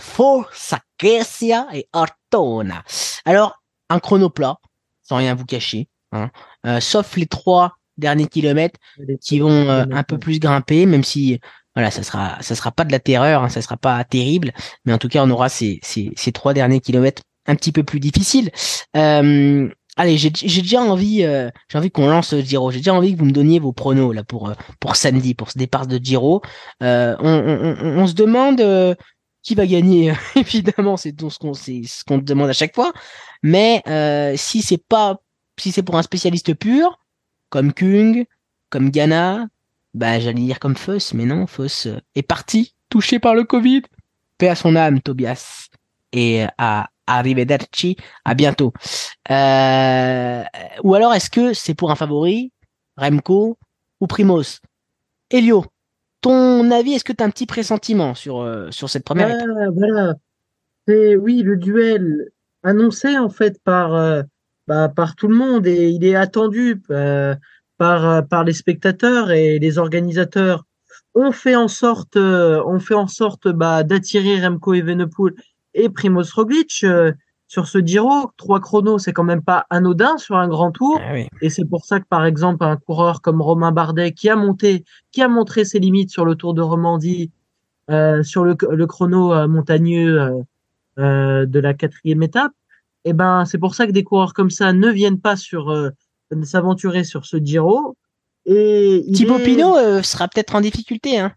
Kesia 0.97 1.67
et 1.73 1.87
Ortona. 1.93 2.83
Alors, 3.25 3.61
un 3.89 3.99
chrono 3.99 4.29
plat, 4.29 4.57
sans 5.01 5.17
rien 5.17 5.35
vous 5.35 5.45
cacher, 5.45 5.87
hein, 6.11 6.29
euh, 6.65 6.79
sauf 6.79 7.17
les 7.17 7.25
trois 7.25 7.77
derniers 7.97 8.27
kilomètres 8.27 8.79
qui 9.19 9.39
vont 9.39 9.69
euh, 9.69 9.85
un 9.91 10.03
peu 10.03 10.17
plus 10.17 10.39
grimper, 10.39 10.85
même 10.85 11.03
si 11.03 11.39
voilà, 11.75 11.91
ça 11.91 12.03
sera 12.03 12.41
ça 12.41 12.55
sera 12.55 12.71
pas 12.71 12.83
de 12.83 12.91
la 12.91 12.99
terreur, 12.99 13.43
hein, 13.43 13.49
ça 13.49 13.61
sera 13.61 13.77
pas 13.77 14.03
terrible, 14.03 14.51
mais 14.85 14.93
en 14.93 14.97
tout 14.97 15.07
cas 15.07 15.23
on 15.23 15.29
aura 15.29 15.49
ces 15.49 15.79
ces, 15.83 16.11
ces 16.15 16.31
trois 16.31 16.53
derniers 16.53 16.81
kilomètres 16.81 17.21
un 17.47 17.55
petit 17.55 17.71
peu 17.71 17.83
plus 17.83 17.99
difficiles. 17.99 18.51
Euh, 18.95 19.69
allez, 19.97 20.17
j'ai 20.17 20.29
déjà 20.29 20.81
envie 20.81 21.23
euh, 21.23 21.49
j'ai 21.69 21.77
envie 21.77 21.91
qu'on 21.91 22.07
lance 22.07 22.35
Giro. 22.35 22.71
J'ai 22.71 22.79
déjà 22.79 22.93
envie 22.93 23.13
que 23.13 23.19
vous 23.19 23.25
me 23.25 23.31
donniez 23.31 23.59
vos 23.59 23.73
pronos 23.73 24.13
là 24.13 24.23
pour 24.23 24.53
pour 24.79 24.95
samedi 24.95 25.33
pour 25.33 25.51
ce 25.51 25.57
départ 25.57 25.87
de 25.87 25.97
Giro. 25.97 26.41
on, 26.79 27.15
on, 27.19 28.01
on, 28.01 28.07
se 28.07 28.13
demande 28.13 28.97
qui 29.43 29.55
va 29.55 29.65
gagner 29.65 30.13
évidemment 30.35 30.97
c'est 30.97 31.13
ce 31.19 31.39
qu'on 31.39 31.53
c'est 31.53 31.81
ce 31.85 32.03
qu'on 32.03 32.19
demande 32.19 32.49
à 32.49 32.53
chaque 32.53 32.75
fois 32.75 32.93
mais 33.43 33.83
si 34.37 34.61
c'est 34.61 34.83
pas 34.83 35.19
si 35.57 35.71
c'est 35.71 35.83
pour 35.83 35.97
un 35.97 36.03
spécialiste 36.03 36.53
pur 36.53 36.97
comme 37.51 37.73
Kung, 37.73 38.25
comme 38.69 38.89
Ghana, 38.89 39.47
bah 39.93 40.19
j'allais 40.19 40.41
dire 40.41 40.59
comme 40.59 40.75
Foss, 40.75 41.13
mais 41.13 41.25
non, 41.25 41.45
Foss 41.45 41.85
euh, 41.85 41.99
est 42.15 42.23
parti, 42.23 42.73
touché 42.89 43.19
par 43.19 43.35
le 43.35 43.43
Covid. 43.43 43.83
Paix 44.39 44.47
à 44.47 44.55
son 44.55 44.75
âme, 44.75 45.01
Tobias. 45.01 45.67
Et 46.13 46.45
à 46.57 46.89
arrivederci, 47.17 47.95
à 48.25 48.33
bientôt. 48.33 48.73
Euh, 49.29 50.43
ou 50.83 50.95
alors 50.95 51.13
est-ce 51.13 51.29
que 51.29 51.53
c'est 51.53 51.73
pour 51.73 51.91
un 51.91 51.95
favori, 51.95 52.51
Remco 52.97 53.57
ou 53.99 54.07
Primos? 54.07 54.59
Elio, 55.29 55.65
ton 56.21 56.69
avis, 56.71 56.93
est-ce 56.93 57.03
que 57.03 57.13
tu 57.13 57.23
as 57.23 57.25
un 57.25 57.29
petit 57.29 57.45
pressentiment 57.45 58.15
sur, 58.15 58.41
euh, 58.41 58.69
sur 58.71 58.89
cette 58.89 59.03
première 59.03 59.29
ah, 59.29 59.69
Voilà, 59.73 60.15
c'est 60.87 61.15
oui, 61.15 61.41
le 61.41 61.57
duel 61.57 62.29
annoncé 62.63 63.17
en 63.17 63.29
fait 63.29 63.59
par 63.63 64.25
bah, 64.67 64.89
par 64.89 65.15
tout 65.15 65.27
le 65.27 65.35
monde 65.35 65.67
et 65.67 65.89
il 65.89 66.05
est 66.05 66.15
attendu 66.15 66.81
euh, 66.91 67.35
par, 67.77 68.07
euh, 68.07 68.21
par 68.21 68.43
les 68.43 68.53
spectateurs 68.53 69.31
et 69.31 69.59
les 69.59 69.77
organisateurs. 69.77 70.63
On 71.13 71.31
fait 71.31 71.55
en 71.55 71.67
sorte, 71.67 72.15
euh, 72.15 72.63
on 72.65 72.79
fait 72.79 72.93
en 72.93 73.07
sorte 73.07 73.49
bah, 73.49 73.83
d'attirer 73.83 74.39
Remco 74.39 74.73
Evenepoel 74.73 75.33
et 75.73 75.89
Primoz 75.89 76.31
Roglic 76.33 76.85
sur 77.47 77.67
ce 77.67 77.77
Giro. 77.79 78.31
Trois 78.37 78.59
chronos, 78.59 78.99
c'est 78.99 79.13
quand 79.13 79.23
même 79.23 79.41
pas 79.41 79.65
anodin 79.69 80.17
sur 80.17 80.37
un 80.37 80.47
grand 80.47 80.71
tour. 80.71 80.99
Ah 81.03 81.17
et 81.41 81.49
c'est 81.49 81.65
pour 81.65 81.85
ça 81.85 81.99
que, 81.99 82.05
par 82.07 82.25
exemple, 82.25 82.63
un 82.63 82.77
coureur 82.77 83.21
comme 83.21 83.41
Romain 83.41 83.71
Bardet, 83.71 84.13
qui 84.13 84.29
a 84.29 84.35
monté, 84.35 84.83
qui 85.11 85.21
a 85.21 85.27
montré 85.27 85.65
ses 85.65 85.79
limites 85.79 86.11
sur 86.11 86.25
le 86.25 86.35
Tour 86.35 86.53
de 86.53 86.61
Romandie, 86.61 87.31
sur 88.23 88.45
le, 88.45 88.55
le 88.69 88.87
chrono 88.87 89.47
montagneux 89.47 90.43
de 90.97 91.59
la 91.59 91.73
quatrième 91.73 92.23
étape, 92.23 92.53
et 93.03 93.09
eh 93.09 93.13
ben 93.13 93.45
c'est 93.45 93.57
pour 93.57 93.73
ça 93.73 93.87
que 93.87 93.91
des 93.91 94.03
coureurs 94.03 94.33
comme 94.33 94.51
ça 94.51 94.73
ne 94.73 94.87
viennent 94.89 95.19
pas 95.19 95.35
sur 95.35 95.71
euh, 95.71 95.89
s'aventurer 96.43 97.03
sur 97.03 97.25
ce 97.25 97.37
Giro. 97.37 97.97
Et 98.45 99.03
Thibaut 99.11 99.39
Pinot 99.39 99.75
euh, 99.75 100.03
sera 100.03 100.27
peut-être 100.27 100.53
en 100.53 100.61
difficulté. 100.61 101.17
Hein. 101.17 101.33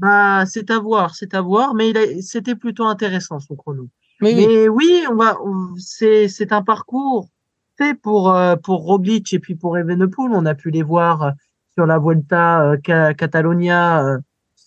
Bah 0.00 0.44
c'est 0.46 0.70
à 0.70 0.78
voir, 0.78 1.14
c'est 1.14 1.34
à 1.34 1.42
voir, 1.42 1.74
mais 1.74 1.92
c'était 2.22 2.54
plutôt 2.54 2.84
intéressant 2.84 3.38
son 3.38 3.54
chrono. 3.54 3.88
mais 4.22 4.68
oui, 4.68 5.04
on 5.10 5.14
va, 5.14 5.36
c'est 5.76 6.28
c'est 6.28 6.52
un 6.52 6.62
parcours 6.62 7.28
fait 7.76 7.94
pour 7.94 8.32
euh, 8.34 8.56
pour 8.56 8.82
Roglic 8.82 9.32
et 9.34 9.38
puis 9.38 9.56
pour 9.56 9.76
Evenepoel. 9.76 10.30
On 10.32 10.46
a 10.46 10.54
pu 10.54 10.70
les 10.70 10.82
voir 10.82 11.32
sur 11.74 11.84
la 11.86 11.98
Vuelta 11.98 12.76
Catalonia 12.82 14.20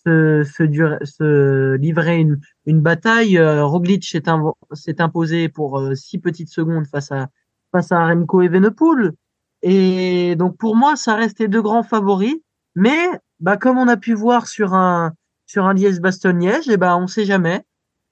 se, 0.06 0.44
se, 0.44 0.66
se 1.04 1.76
livrer 1.76 2.20
une, 2.20 2.40
une 2.66 2.82
bataille. 2.82 3.38
Euh, 3.38 3.66
Roglic 3.66 4.06
s'est 4.06 5.02
imposé 5.02 5.50
pour 5.50 5.80
euh, 5.80 5.96
six 5.96 6.20
petites 6.20 6.50
secondes 6.50 6.88
face 6.88 7.12
à 7.12 7.30
face 7.72 7.92
à 7.92 8.08
Remco 8.08 8.42
Evenepoel. 8.42 9.14
Et 9.62 10.36
donc 10.36 10.58
pour 10.58 10.76
moi, 10.76 10.96
ça 10.96 11.16
reste 11.16 11.40
les 11.40 11.48
deux 11.48 11.62
grands 11.62 11.84
favoris. 11.84 12.36
Mais 12.76 13.10
bah 13.40 13.58
comme 13.58 13.78
on 13.78 13.88
a 13.88 13.98
pu 13.98 14.14
voir 14.14 14.48
sur 14.48 14.74
un 14.74 15.14
sur 15.46 15.66
un 15.66 15.74
Liège-Bastogne-Liège, 15.74 16.70
et 16.70 16.74
eh 16.74 16.78
bah 16.78 16.98
on 16.98 17.08
sait 17.08 17.26
jamais. 17.26 17.64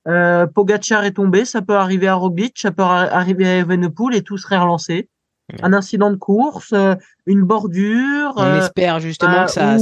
Euh, 0.08 0.48
Pogacar 0.48 1.04
est 1.04 1.14
tombé, 1.14 1.46
ça 1.46 1.62
peut 1.62 1.76
arriver 1.76 2.08
à 2.08 2.16
Roglic, 2.16 2.60
ça 2.60 2.72
peut 2.72 2.84
arriver 2.84 3.48
à 3.48 3.58
Evenepoel 3.58 4.16
et 4.16 4.24
tout 4.24 4.38
serait 4.38 4.58
relancé. 4.58 5.10
Un 5.62 5.74
incident 5.74 6.10
de 6.10 6.16
course, 6.16 6.72
euh, 6.72 6.96
une 7.26 7.42
bordure. 7.42 8.34
On 8.38 8.56
espère 8.56 9.02
justement 9.02 9.46
que 9.46 9.52
ça, 9.52 9.78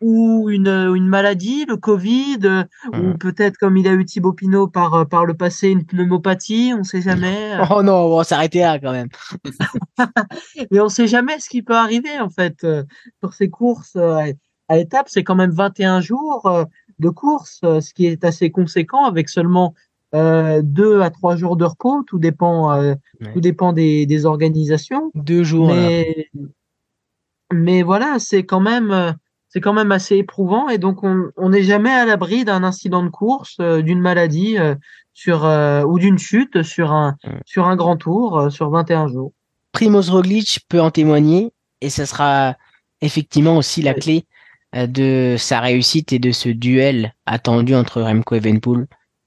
ou 0.00 0.50
une, 0.50 0.68
une 0.68 1.08
maladie, 1.08 1.64
le 1.66 1.76
Covid, 1.76 2.66
ou 2.92 2.96
mmh. 2.96 3.18
peut-être 3.18 3.56
comme 3.56 3.76
il 3.76 3.88
a 3.88 3.92
eu 3.92 4.04
Thibaut 4.04 4.32
Pinot 4.32 4.68
par, 4.68 5.08
par 5.08 5.24
le 5.24 5.34
passé, 5.34 5.68
une 5.68 5.84
pneumopathie, 5.84 6.72
on 6.78 6.84
sait 6.84 7.02
jamais. 7.02 7.58
Oh 7.76 7.82
non, 7.82 7.94
on 7.94 8.16
va 8.18 8.24
s'arrêter 8.24 8.60
là 8.60 8.78
quand 8.78 8.92
même. 8.92 9.08
Mais 10.70 10.80
on 10.80 10.88
sait 10.88 11.06
jamais 11.06 11.38
ce 11.40 11.48
qui 11.48 11.62
peut 11.62 11.74
arriver 11.74 12.20
en 12.20 12.30
fait 12.30 12.62
euh, 12.64 12.84
sur 13.20 13.32
ces 13.32 13.48
courses 13.48 13.96
euh, 13.96 14.32
à 14.68 14.78
étapes. 14.78 15.08
C'est 15.08 15.24
quand 15.24 15.34
même 15.34 15.50
21 15.50 16.00
jours 16.00 16.46
euh, 16.46 16.64
de 16.98 17.08
course, 17.08 17.60
ce 17.62 17.94
qui 17.94 18.06
est 18.06 18.24
assez 18.24 18.50
conséquent 18.50 19.04
avec 19.04 19.28
seulement 19.28 19.74
euh, 20.14 20.62
deux 20.62 21.00
à 21.00 21.10
trois 21.10 21.36
jours 21.36 21.56
de 21.56 21.64
repos. 21.64 22.02
Tout 22.04 22.18
dépend, 22.18 22.94
tout 23.32 23.40
dépend 23.40 23.72
des, 23.72 24.06
des 24.06 24.26
organisations. 24.26 25.10
Deux 25.14 25.42
jours. 25.42 25.68
Mais, 25.68 26.30
mais 27.52 27.82
voilà, 27.82 28.16
c'est 28.18 28.44
quand 28.44 28.60
même 28.60 29.16
c'est 29.54 29.60
quand 29.60 29.72
même 29.72 29.92
assez 29.92 30.16
éprouvant 30.16 30.68
et 30.68 30.78
donc 30.78 31.04
on 31.04 31.48
n'est 31.48 31.62
jamais 31.62 31.92
à 31.92 32.04
l'abri 32.04 32.44
d'un 32.44 32.64
incident 32.64 33.04
de 33.04 33.08
course, 33.08 33.56
euh, 33.60 33.82
d'une 33.82 34.00
maladie 34.00 34.58
euh, 34.58 34.74
sur 35.12 35.44
euh, 35.44 35.84
ou 35.84 36.00
d'une 36.00 36.18
chute 36.18 36.64
sur 36.64 36.90
un 36.90 37.16
sur 37.46 37.68
un 37.68 37.76
grand 37.76 37.96
tour 37.96 38.50
sur 38.50 38.70
21 38.70 39.06
jours. 39.06 39.32
Primoz 39.70 40.10
Roglic 40.10 40.66
peut 40.68 40.80
en 40.80 40.90
témoigner 40.90 41.52
et 41.80 41.88
ce 41.88 42.04
sera 42.04 42.56
effectivement 43.00 43.56
aussi 43.56 43.80
la 43.80 43.94
clé 43.94 44.26
de 44.74 45.36
sa 45.38 45.60
réussite 45.60 46.12
et 46.12 46.18
de 46.18 46.32
ce 46.32 46.48
duel 46.48 47.14
attendu 47.26 47.74
entre 47.74 48.02
Remco 48.02 48.34
Evenpool 48.34 48.86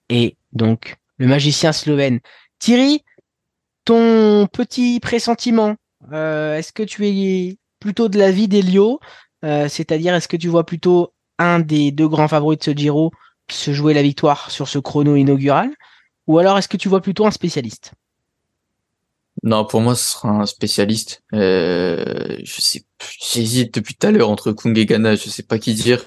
et 0.10 0.36
donc 0.54 0.98
le 1.18 1.28
magicien 1.28 1.72
slovène. 1.72 2.20
Thierry, 2.60 3.04
ton 3.86 4.48
petit 4.48 5.00
pressentiment, 5.00 5.76
est-ce 6.12 6.72
que 6.74 6.84
tu 6.84 7.08
es 7.08 7.58
plutôt 7.80 8.10
de 8.10 8.18
l'avis 8.18 8.48
d'Elio 8.48 9.00
euh, 9.46 9.68
c'est-à-dire, 9.70 10.16
est-ce 10.16 10.28
que 10.28 10.38
tu 10.38 10.48
vois 10.48 10.66
plutôt 10.66 11.14
un 11.38 11.60
des 11.60 11.92
deux 11.92 12.08
grands 12.08 12.28
favoris 12.28 12.60
de 12.60 12.64
ce 12.64 12.72
Giro 12.72 13.12
se 13.50 13.72
jouer 13.72 13.94
la 13.94 14.02
victoire 14.02 14.52
sur 14.52 14.68
ce 14.68 14.80
chrono 14.80 15.16
inaugural 15.16 15.72
Ou 16.26 16.40
alors 16.40 16.58
est-ce 16.58 16.68
que 16.68 16.78
tu 16.78 16.90
vois 16.90 17.02
plutôt 17.02 17.26
un 17.26 17.32
spécialiste? 17.32 17.94
Non, 19.44 19.66
pour 19.66 19.82
moi, 19.82 19.96
ce 19.96 20.12
sera 20.12 20.30
un 20.30 20.46
spécialiste. 20.46 21.22
Euh, 21.34 22.38
je 22.44 22.62
sais, 22.62 22.84
j'hésite 23.22 23.74
depuis 23.76 23.96
tout 23.96 24.08
à 24.08 24.12
l'heure 24.12 24.30
entre 24.30 24.52
Kung 24.52 24.78
et 24.78 24.86
Ghana. 24.86 25.16
Je 25.16 25.30
sais 25.30 25.44
pas 25.44 25.60
qui 25.60 25.74
dire. 25.74 26.06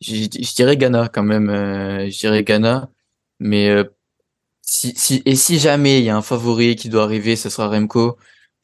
Je, 0.00 0.26
dirais 0.54 0.76
Ghana 0.76 1.08
quand 1.08 1.22
même. 1.22 1.48
Euh, 1.50 2.10
je 2.10 2.18
dirais 2.18 2.44
Ghana. 2.44 2.90
Mais 3.40 3.70
si, 4.62 4.94
si, 4.96 5.22
et 5.26 5.36
si 5.36 5.58
jamais 5.58 5.98
il 6.00 6.04
y 6.04 6.10
a 6.10 6.16
un 6.16 6.22
favori 6.22 6.76
qui 6.76 6.88
doit 6.88 7.04
arriver, 7.04 7.36
ce 7.36 7.50
sera 7.50 7.68
Remco 7.68 8.16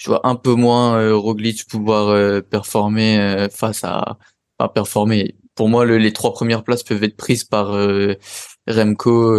je 0.02 0.08
vois 0.08 0.26
un 0.26 0.34
peu 0.36 0.54
moins 0.54 0.98
euh, 1.00 1.16
Roglic 1.16 1.66
pouvoir 1.68 2.08
euh, 2.08 2.40
performer 2.40 3.20
euh, 3.20 3.48
face 3.48 3.84
à 3.84 4.18
pas 4.58 4.68
performer. 4.68 5.36
Pour 5.54 5.68
moi, 5.68 5.86
les 5.86 6.12
trois 6.12 6.32
premières 6.32 6.64
places 6.64 6.82
peuvent 6.82 7.04
être 7.04 7.16
prises 7.16 7.44
par 7.44 7.76
Remco, 8.66 9.36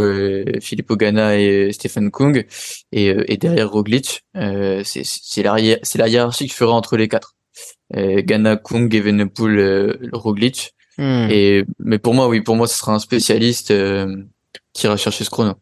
Filippo 0.62 0.96
Ganna 0.96 1.40
et 1.40 1.72
Stephen 1.74 2.12
Kung, 2.12 2.46
et, 2.92 3.08
et 3.28 3.38
derrière 3.38 3.72
Roglic, 3.72 4.24
c'est 4.36 5.04
c'est 5.04 5.44
la 5.44 5.56
c'est 5.82 5.98
la 5.98 6.08
hiérarchie 6.08 6.46
que 6.46 6.52
je 6.52 6.58
ferai 6.58 6.72
entre 6.72 6.98
les 6.98 7.08
quatre. 7.08 7.36
Ganna, 7.92 8.58
Kung, 8.58 8.94
Evenepoel, 8.94 10.10
Roglic. 10.14 10.74
Hmm. 10.98 11.28
Et 11.30 11.66
mais 11.80 12.00
pour 12.00 12.14
moi, 12.14 12.28
oui, 12.28 12.42
pour 12.42 12.56
moi, 12.56 12.68
ce 12.68 12.78
sera 12.78 12.94
un 12.94 13.00
spécialiste 13.00 13.74
qui 14.74 14.86
ira 14.86 14.98
chercher 14.98 15.24
ce 15.24 15.30
chrono. 15.30 15.54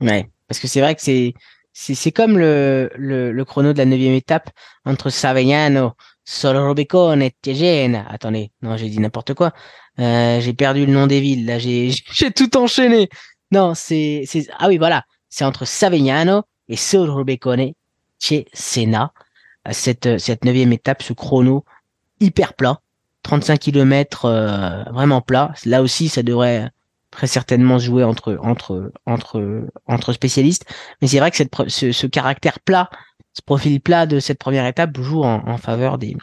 Ouais, 0.00 0.28
parce 0.48 0.60
que 0.60 0.66
c'est 0.66 0.80
vrai 0.80 0.94
que 0.94 1.02
c'est 1.02 1.34
c'est 1.72 2.12
comme 2.12 2.38
le, 2.38 2.90
le, 2.96 3.32
le, 3.32 3.44
chrono 3.44 3.72
de 3.72 3.78
la 3.78 3.86
neuvième 3.86 4.12
étape 4.12 4.50
entre 4.84 5.08
Savignano, 5.08 5.92
Solrobicone 6.24 7.22
et 7.22 7.30
Tegena. 7.30 8.06
Attendez, 8.08 8.50
non, 8.60 8.76
j'ai 8.76 8.88
dit 8.88 9.00
n'importe 9.00 9.34
quoi. 9.34 9.52
Euh, 9.98 10.40
j'ai 10.40 10.52
perdu 10.52 10.86
le 10.86 10.92
nom 10.92 11.06
des 11.06 11.20
villes. 11.20 11.46
Là, 11.46 11.58
j'ai 11.58 11.90
tout 12.36 12.56
enchaîné. 12.56 13.08
Non, 13.50 13.74
c'est 13.74 14.24
c'est 14.26 14.46
ah 14.58 14.68
oui 14.68 14.78
voilà, 14.78 15.04
c'est 15.28 15.44
entre 15.44 15.64
Savignano 15.64 16.42
et 16.68 16.76
Solrobicone 16.76 17.72
chez 18.18 18.46
Senna. 19.64 19.72
Cette 19.72 20.18
cette 20.18 20.44
neuvième 20.44 20.72
étape, 20.72 21.02
ce 21.02 21.12
chrono 21.12 21.64
hyper 22.20 22.54
plat, 22.54 22.80
35 23.22 23.58
km 23.58 24.24
euh, 24.24 24.84
vraiment 24.92 25.20
plat. 25.20 25.52
Là 25.64 25.82
aussi, 25.82 26.08
ça 26.08 26.22
devrait 26.22 26.70
très 27.10 27.26
certainement 27.26 27.78
jouer 27.78 28.04
entre 28.04 28.38
entre 28.42 28.92
entre 29.06 29.66
entre 29.86 30.12
spécialistes. 30.12 30.64
Mais 31.00 31.08
c'est 31.08 31.18
vrai 31.18 31.30
que 31.30 31.36
cette, 31.36 31.52
ce, 31.68 31.92
ce, 31.92 32.06
caractère 32.06 32.60
plat, 32.60 32.88
ce 33.32 33.42
profil 33.42 33.80
plat 33.80 34.06
de 34.06 34.20
cette 34.20 34.38
première 34.38 34.66
étape 34.66 34.98
joue 34.98 35.22
en, 35.22 35.46
en 35.46 35.58
faveur 35.58 35.98
des 35.98 36.16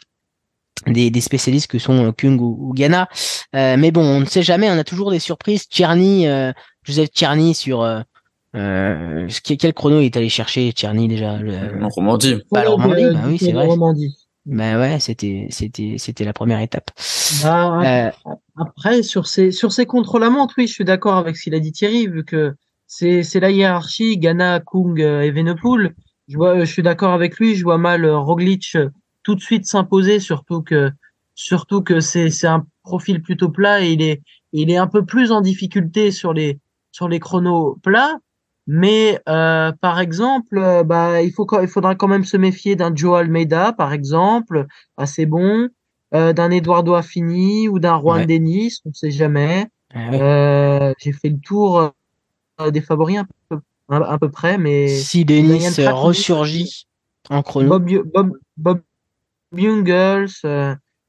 des, 0.88 1.12
des 1.12 1.22
spécialistes 1.22 1.68
que 1.68 1.78
sont 1.78 2.14
Kung 2.14 2.40
ou, 2.40 2.74
Ghana. 2.74 3.10
mais 3.54 3.92
bon, 3.92 4.02
on 4.02 4.22
ne 4.22 4.26
sait 4.26 4.44
jamais. 4.44 4.70
On 4.70 4.78
a 4.78 4.86
toujours 4.86 5.12
des 5.12 5.20
surprises. 5.20 5.64
Tcherny, 5.64 6.26
Joseph 6.84 7.10
Tcherny 7.10 7.54
sur 7.54 7.84
euh, 8.56 9.28
quel 9.44 9.74
chrono 9.74 10.00
il 10.00 10.06
est 10.06 10.18
allé 10.18 10.30
chercher 10.30 10.72
Tcherny 10.72 11.08
déjà 11.08 11.38
le... 11.38 11.84
En 11.84 11.90
Romandie. 11.90 12.38
Pas 12.50 12.64
la 12.64 12.72
Romandie, 12.72 13.06
bah 13.14 13.24
oui, 13.28 13.38
c'est 13.38 13.52
vrai. 13.52 13.68
Romandie. 13.68 14.16
Bah 14.46 14.80
ouais, 14.80 15.00
c'était 15.00 15.48
c'était 15.52 15.96
c'était 15.98 16.26
la 16.26 16.34
première 16.34 16.60
étape. 16.60 16.90
Bah, 17.44 17.82
euh... 17.84 18.12
Après 18.58 19.04
sur 19.04 19.28
ces 19.28 19.52
sur 19.52 19.72
ces 19.72 19.86
contre 19.86 20.18
la 20.18 20.30
montre, 20.30 20.56
oui, 20.58 20.68
je 20.68 20.74
suis 20.74 20.86
d'accord 20.86 21.18
avec 21.18 21.38
ce 21.38 21.44
qu'il 21.44 21.56
a 21.56 21.60
dit 21.60 21.72
Thierry 21.72 22.08
vu 22.08 22.24
que 22.26 22.56
c'est 22.88 23.22
c'est 23.22 23.40
la 23.40 23.52
hiérarchie 23.52 24.18
Ghana, 24.18 24.62
Kung 24.62 25.00
euh, 25.00 25.22
et 25.22 25.32
Venepool. 25.32 25.94
Je 26.28 26.38
vois 26.38 26.60
je 26.60 26.72
suis 26.72 26.82
d'accord 26.82 27.14
avec 27.14 27.38
lui, 27.38 27.56
je 27.56 27.64
vois 27.64 27.78
mal 27.78 28.06
euh, 28.06 28.18
Roglic 28.18 28.76
tout 29.24 29.36
de 29.36 29.42
suite 29.42 29.68
s'imposer 29.68 30.20
surtout 30.20 30.64
que 30.64 30.90
surtout 31.36 31.84
que 31.84 32.00
c'est 32.00 32.32
c'est 32.32 32.48
un 32.48 32.66
profil 32.84 33.22
plutôt 33.22 33.50
plat 33.50 33.84
et 33.84 33.92
il 33.92 34.02
est 34.02 34.24
il 34.54 34.72
est 34.72 34.78
un 34.78 34.88
peu 34.88 35.06
plus 35.06 35.32
en 35.32 35.42
difficulté 35.42 36.10
sur 36.10 36.34
les 36.34 36.60
sur 36.92 37.08
les 37.08 37.20
chronos 37.20 37.78
plats 37.84 38.18
mais 38.72 39.20
euh, 39.28 39.72
par 39.82 40.00
exemple, 40.00 40.60
euh, 40.60 40.84
bah, 40.84 41.24
il, 41.24 41.34
faut, 41.34 41.48
il 41.60 41.68
faudra 41.68 41.96
quand 41.96 42.08
même 42.08 42.24
se 42.24 42.38
méfier 42.38 42.76
d'un 42.76 42.96
Joe 42.96 43.18
Almeida, 43.18 43.74
par 43.74 43.94
exemple, 43.94 44.68
assez 44.96 45.26
bon, 45.26 45.70
euh, 46.14 46.34
d'un 46.34 46.52
Eduardo 46.52 46.94
Affini 46.94 47.68
ou 47.68 47.80
d'un 47.80 48.00
Juan 48.00 48.28
Denis, 48.28 48.78
on 48.86 48.90
ne 48.90 48.94
sait 48.94 49.10
jamais. 49.10 49.66
Ah 49.96 50.94
j'ai 51.00 51.12
fait 51.14 51.30
le 51.30 51.40
tour 51.40 51.94
des 52.72 52.82
favoris 52.82 53.18
un 53.18 53.26
peu, 53.50 53.58
à 53.90 54.20
peu 54.20 54.30
près, 54.30 54.60
mais 54.60 54.88
si 54.88 55.26
Denis 55.26 55.66
ressurgit 55.88 56.86
en 57.32 57.42
chrono, 57.42 57.80
Bob, 57.80 57.90
Bob, 58.14 58.34
Bob 58.56 58.82
Bungles, 59.52 60.30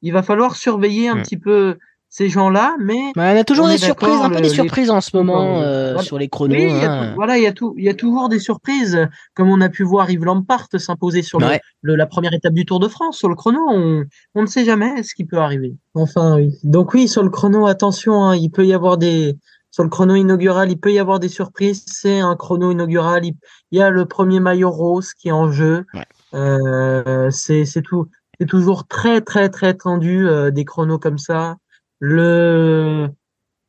il 0.00 0.12
va 0.14 0.22
falloir 0.22 0.56
surveiller 0.56 1.10
un 1.10 1.16
hmm. 1.16 1.22
petit 1.22 1.36
peu 1.36 1.76
ces 2.12 2.28
gens-là, 2.28 2.74
mais 2.80 3.12
on 3.16 3.20
a 3.20 3.44
toujours 3.44 3.68
des 3.68 3.78
surprises, 3.78 4.20
un 4.20 4.30
peu 4.30 4.40
des 4.40 4.48
surprises 4.48 4.90
en 4.90 5.00
ce 5.00 5.16
moment 5.16 5.62
euh, 5.62 5.96
sur 5.98 6.18
les 6.18 6.28
chronos. 6.28 6.56
Hein. 6.58 7.14
voilà, 7.14 7.38
il 7.38 7.44
y 7.44 7.46
a 7.46 7.52
tout, 7.52 7.72
il 7.78 7.84
y 7.84 7.88
a 7.88 7.94
toujours 7.94 8.28
des 8.28 8.40
surprises, 8.40 8.98
comme 9.34 9.48
on 9.48 9.60
a 9.60 9.68
pu 9.68 9.84
voir 9.84 10.10
Yves 10.10 10.24
Lampart 10.24 10.66
s'imposer 10.76 11.22
sur 11.22 11.38
le, 11.38 11.94
la 11.94 12.06
première 12.06 12.34
étape 12.34 12.52
du 12.52 12.66
Tour 12.66 12.80
de 12.80 12.88
France 12.88 13.16
sur 13.16 13.28
le 13.28 13.36
chrono. 13.36 13.60
On, 13.68 14.04
on 14.34 14.42
ne 14.42 14.46
sait 14.46 14.64
jamais 14.64 15.04
ce 15.04 15.14
qui 15.14 15.24
peut 15.24 15.38
arriver. 15.38 15.76
Enfin, 15.94 16.34
oui. 16.34 16.58
Donc 16.64 16.94
oui, 16.94 17.06
sur 17.06 17.22
le 17.22 17.30
chrono, 17.30 17.68
attention, 17.68 18.24
hein, 18.24 18.34
il 18.34 18.50
peut 18.50 18.66
y 18.66 18.74
avoir 18.74 18.98
des 18.98 19.38
sur 19.70 19.84
le 19.84 19.88
chrono 19.88 20.16
inaugural, 20.16 20.68
il 20.68 20.80
peut 20.80 20.92
y 20.92 20.98
avoir 20.98 21.20
des 21.20 21.28
surprises. 21.28 21.84
C'est 21.86 22.18
un 22.18 22.34
chrono 22.34 22.72
inaugural. 22.72 23.24
Il, 23.24 23.36
y 23.70 23.80
a 23.80 23.90
le 23.90 24.04
premier 24.04 24.40
maillot 24.40 24.70
rose 24.70 25.14
qui 25.14 25.28
est 25.28 25.32
en 25.32 25.52
jeu. 25.52 25.86
Euh, 26.34 27.30
c'est 27.30 27.64
c'est 27.64 27.82
tout. 27.82 28.08
C'est 28.40 28.46
toujours 28.46 28.88
très 28.88 29.20
très 29.20 29.48
très 29.48 29.74
tendu 29.74 30.26
euh, 30.26 30.50
des 30.50 30.64
chronos 30.64 30.98
comme 30.98 31.18
ça 31.18 31.56
le, 32.00 33.08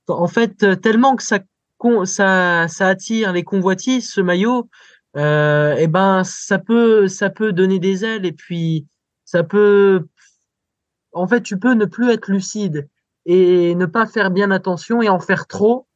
en 0.08 0.28
fait, 0.28 0.82
tellement 0.82 1.16
que 1.16 1.24
ça, 1.24 1.40
ça, 2.06 2.68
ça 2.68 2.88
attire 2.88 3.34
les 3.34 3.44
convoitises, 3.44 4.10
ce 4.10 4.22
maillot, 4.22 4.70
euh, 5.18 5.76
et 5.76 5.84
eh 5.84 5.88
ben, 5.88 6.24
ça 6.24 6.58
peut, 6.58 7.08
ça 7.08 7.30
peut 7.30 7.52
donner 7.52 7.80
des 7.80 8.06
ailes 8.06 8.26
et 8.26 8.32
puis 8.32 8.88
ça 9.26 9.44
peut, 9.44 10.08
en 11.12 11.28
fait, 11.28 11.42
tu 11.42 11.60
peux 11.60 11.74
ne 11.74 11.86
plus 11.86 12.10
être 12.10 12.32
lucide 12.32 12.88
et 13.26 13.76
ne 13.76 13.86
pas 13.86 14.08
faire 14.08 14.32
bien 14.32 14.52
attention 14.52 15.02
et 15.02 15.10
en 15.10 15.20
faire 15.20 15.48
trop 15.48 15.88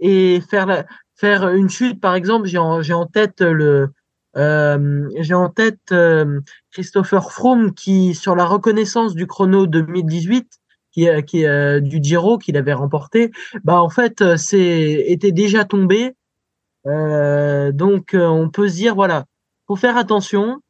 et 0.00 0.42
faire 0.50 0.66
la, 0.66 0.86
faire 1.14 1.48
une 1.48 1.70
chute, 1.70 2.00
par 2.00 2.14
exemple, 2.14 2.46
j'ai 2.46 2.58
en, 2.58 2.82
en 2.82 3.06
tête 3.06 3.40
le, 3.40 3.92
euh, 4.36 5.08
j'ai 5.20 5.34
en 5.34 5.48
tête 5.48 5.92
euh, 5.92 6.40
Christopher 6.72 7.30
Froome 7.30 7.72
qui, 7.74 8.14
sur 8.14 8.34
la 8.34 8.44
reconnaissance 8.44 9.14
du 9.14 9.26
chrono 9.26 9.66
2018, 9.66 10.48
qui, 10.94 11.08
qui 11.26 11.44
euh, 11.44 11.80
du 11.80 11.98
Giro 12.02 12.38
qu'il 12.38 12.56
avait 12.56 12.72
remporté, 12.72 13.32
bah 13.64 13.82
en 13.82 13.90
fait 13.90 14.22
euh, 14.22 14.36
c'est 14.36 15.04
était 15.08 15.32
déjà 15.32 15.64
tombé. 15.64 16.14
Euh, 16.86 17.72
donc 17.72 18.14
on 18.14 18.48
peut 18.48 18.68
se 18.68 18.74
dire 18.74 18.94
voilà, 18.94 19.24
faut 19.66 19.76
faire 19.76 19.96
attention. 19.96 20.60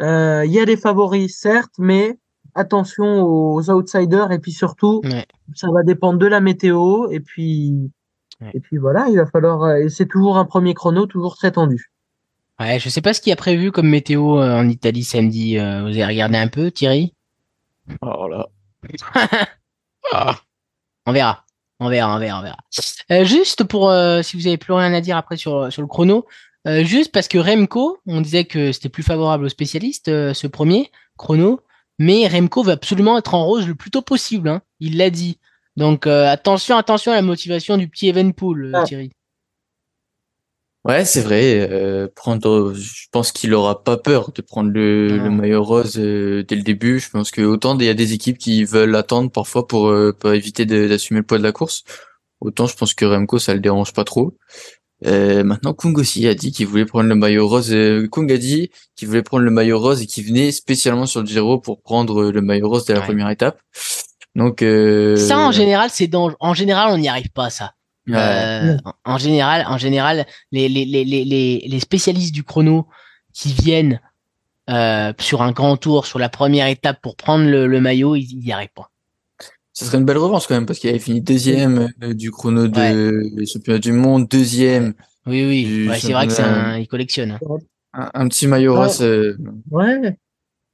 Il 0.00 0.50
y 0.50 0.58
a 0.58 0.64
des 0.64 0.78
favoris 0.78 1.38
certes, 1.38 1.74
mais 1.78 2.18
attention 2.54 3.22
aux 3.22 3.70
outsiders 3.70 4.32
et 4.32 4.38
puis 4.38 4.52
surtout 4.52 5.02
ça 5.54 5.68
va 5.70 5.82
dépendre 5.82 6.18
de 6.18 6.26
la 6.26 6.40
météo 6.40 7.08
et 7.10 7.20
puis 7.20 7.92
et 8.54 8.58
puis 8.58 8.76
voilà 8.76 9.06
il 9.08 9.16
va 9.16 9.26
falloir 9.26 9.88
c'est 9.88 10.08
toujours 10.08 10.36
un 10.36 10.44
premier 10.46 10.74
chrono 10.74 11.06
toujours 11.06 11.36
très 11.36 11.52
tendu. 11.52 11.92
Ouais, 12.58 12.78
je 12.78 12.88
sais 12.88 13.02
pas 13.02 13.12
ce 13.12 13.20
qu'il 13.20 13.30
y 13.30 13.34
a 13.34 13.36
prévu 13.36 13.70
comme 13.72 13.88
météo 13.88 14.40
en 14.40 14.68
Italie 14.68 15.04
samedi. 15.04 15.56
vous 15.56 15.62
avez 15.62 16.06
regardé 16.06 16.38
un 16.38 16.48
peu, 16.48 16.70
Thierry? 16.70 17.14
Alors 18.02 18.28
là, 18.28 18.48
ah. 20.12 20.40
On 21.06 21.12
verra. 21.12 21.44
On 21.82 21.88
verra, 21.88 22.14
on 22.14 22.18
verra, 22.18 22.40
on 22.40 22.42
verra. 22.42 22.58
Euh, 23.10 23.24
juste 23.24 23.64
pour, 23.64 23.88
euh, 23.88 24.20
si 24.20 24.36
vous 24.36 24.46
avez 24.46 24.58
plus 24.58 24.74
rien 24.74 24.92
à 24.92 25.00
dire 25.00 25.16
après 25.16 25.38
sur, 25.38 25.72
sur 25.72 25.80
le 25.80 25.88
chrono, 25.88 26.26
euh, 26.68 26.84
juste 26.84 27.10
parce 27.10 27.26
que 27.26 27.38
Remco, 27.38 27.98
on 28.06 28.20
disait 28.20 28.44
que 28.44 28.70
c'était 28.70 28.90
plus 28.90 29.02
favorable 29.02 29.46
aux 29.46 29.48
spécialistes, 29.48 30.06
ce 30.34 30.46
premier 30.46 30.90
chrono, 31.16 31.62
mais 31.98 32.28
Remco 32.28 32.62
veut 32.62 32.72
absolument 32.72 33.16
être 33.16 33.32
en 33.32 33.46
rose 33.46 33.66
le 33.66 33.74
plus 33.74 33.90
tôt 33.90 34.02
possible, 34.02 34.50
hein. 34.50 34.60
il 34.78 34.98
l'a 34.98 35.08
dit. 35.08 35.38
Donc 35.76 36.06
attention, 36.06 36.76
attention 36.76 37.12
à 37.12 37.14
la 37.14 37.22
motivation 37.22 37.78
du 37.78 37.88
petit 37.88 38.08
Evenpool, 38.08 38.72
ah. 38.74 38.84
Thierry. 38.84 39.10
Ouais, 40.86 41.04
c'est 41.04 41.20
vrai. 41.20 41.68
Euh, 41.70 42.08
prendre, 42.14 42.72
je 42.74 43.06
pense 43.12 43.32
qu'il 43.32 43.52
aura 43.52 43.84
pas 43.84 43.98
peur 43.98 44.32
de 44.32 44.40
prendre 44.40 44.70
le, 44.70 45.18
le 45.18 45.30
maillot 45.30 45.62
rose 45.62 45.98
euh, 45.98 46.42
dès 46.42 46.56
le 46.56 46.62
début. 46.62 46.98
Je 46.98 47.10
pense 47.10 47.30
que 47.30 47.42
autant 47.42 47.78
il 47.78 47.84
y 47.84 47.90
a 47.90 47.94
des 47.94 48.14
équipes 48.14 48.38
qui 48.38 48.64
veulent 48.64 48.96
attendre 48.96 49.30
parfois 49.30 49.68
pour, 49.68 49.88
euh, 49.88 50.16
pour 50.18 50.32
éviter 50.32 50.64
d'assumer 50.64 51.20
le 51.20 51.26
poids 51.26 51.36
de 51.36 51.42
la 51.42 51.52
course. 51.52 51.84
Autant 52.40 52.66
je 52.66 52.74
pense 52.76 52.94
que 52.94 53.04
Remco 53.04 53.38
ça 53.38 53.52
le 53.52 53.60
dérange 53.60 53.92
pas 53.92 54.04
trop. 54.04 54.38
Euh, 55.06 55.44
maintenant, 55.44 55.74
Kung 55.74 55.96
aussi 55.98 56.26
a 56.26 56.34
dit 56.34 56.50
qu'il 56.50 56.66
voulait 56.66 56.86
prendre 56.86 57.08
le 57.08 57.14
maillot 57.14 57.46
rose. 57.46 57.74
Kung 58.10 58.32
a 58.32 58.38
dit 58.38 58.70
qu'il 58.96 59.08
voulait 59.08 59.22
prendre 59.22 59.44
le 59.44 59.50
maillot 59.50 59.78
rose 59.78 60.00
et 60.00 60.06
qu'il 60.06 60.24
venait 60.24 60.50
spécialement 60.50 61.04
sur 61.04 61.20
le 61.20 61.26
Giro 61.26 61.58
pour 61.58 61.82
prendre 61.82 62.30
le 62.30 62.40
maillot 62.40 62.68
rose 62.68 62.86
dès 62.86 62.94
la 62.94 63.00
première 63.02 63.28
étape. 63.28 63.60
Donc 64.34 64.60
ça, 64.60 65.38
en 65.38 65.52
général, 65.52 65.90
c'est 65.92 66.06
dans... 66.06 66.32
en 66.40 66.54
général, 66.54 66.92
on 66.92 66.98
n'y 66.98 67.08
arrive 67.08 67.30
pas 67.30 67.46
à 67.46 67.50
ça. 68.12 68.62
Euh, 68.62 68.76
en 69.04 69.18
général, 69.18 69.64
en 69.66 69.78
général, 69.78 70.26
les, 70.52 70.68
les, 70.68 70.84
les, 70.84 71.04
les, 71.04 71.64
les 71.66 71.80
spécialistes 71.80 72.34
du 72.34 72.44
chrono 72.44 72.86
qui 73.32 73.52
viennent 73.52 74.00
euh, 74.68 75.12
sur 75.18 75.42
un 75.42 75.52
grand 75.52 75.76
tour, 75.76 76.06
sur 76.06 76.18
la 76.18 76.28
première 76.28 76.66
étape 76.66 77.00
pour 77.02 77.16
prendre 77.16 77.44
le, 77.44 77.66
le 77.66 77.80
maillot, 77.80 78.16
ils 78.16 78.38
n'y 78.38 78.52
arrivent 78.52 78.68
pas. 78.74 78.90
Ce 79.72 79.84
serait 79.84 79.98
une 79.98 80.04
belle 80.04 80.18
revanche 80.18 80.46
quand 80.46 80.54
même 80.54 80.66
parce 80.66 80.78
qu'il 80.78 80.90
avait 80.90 80.98
fini 80.98 81.20
deuxième 81.20 81.88
euh, 82.02 82.12
du 82.12 82.30
chrono 82.30 82.68
de 82.68 83.44
championnat 83.46 83.78
du 83.78 83.92
monde, 83.92 84.28
deuxième. 84.28 84.94
Oui, 85.26 85.44
oui, 85.46 85.88
ouais, 85.88 85.98
c'est 85.98 86.12
vrai 86.12 86.26
que 86.26 86.32
c'est 86.32 86.42
un, 86.42 86.78
il 86.78 86.86
collectionne. 86.88 87.32
Hein. 87.32 88.10
Un, 88.14 88.28
petit 88.28 88.46
maillot 88.46 88.74
rose. 88.74 89.02
Euh, 89.02 89.36
ouais. 89.70 90.16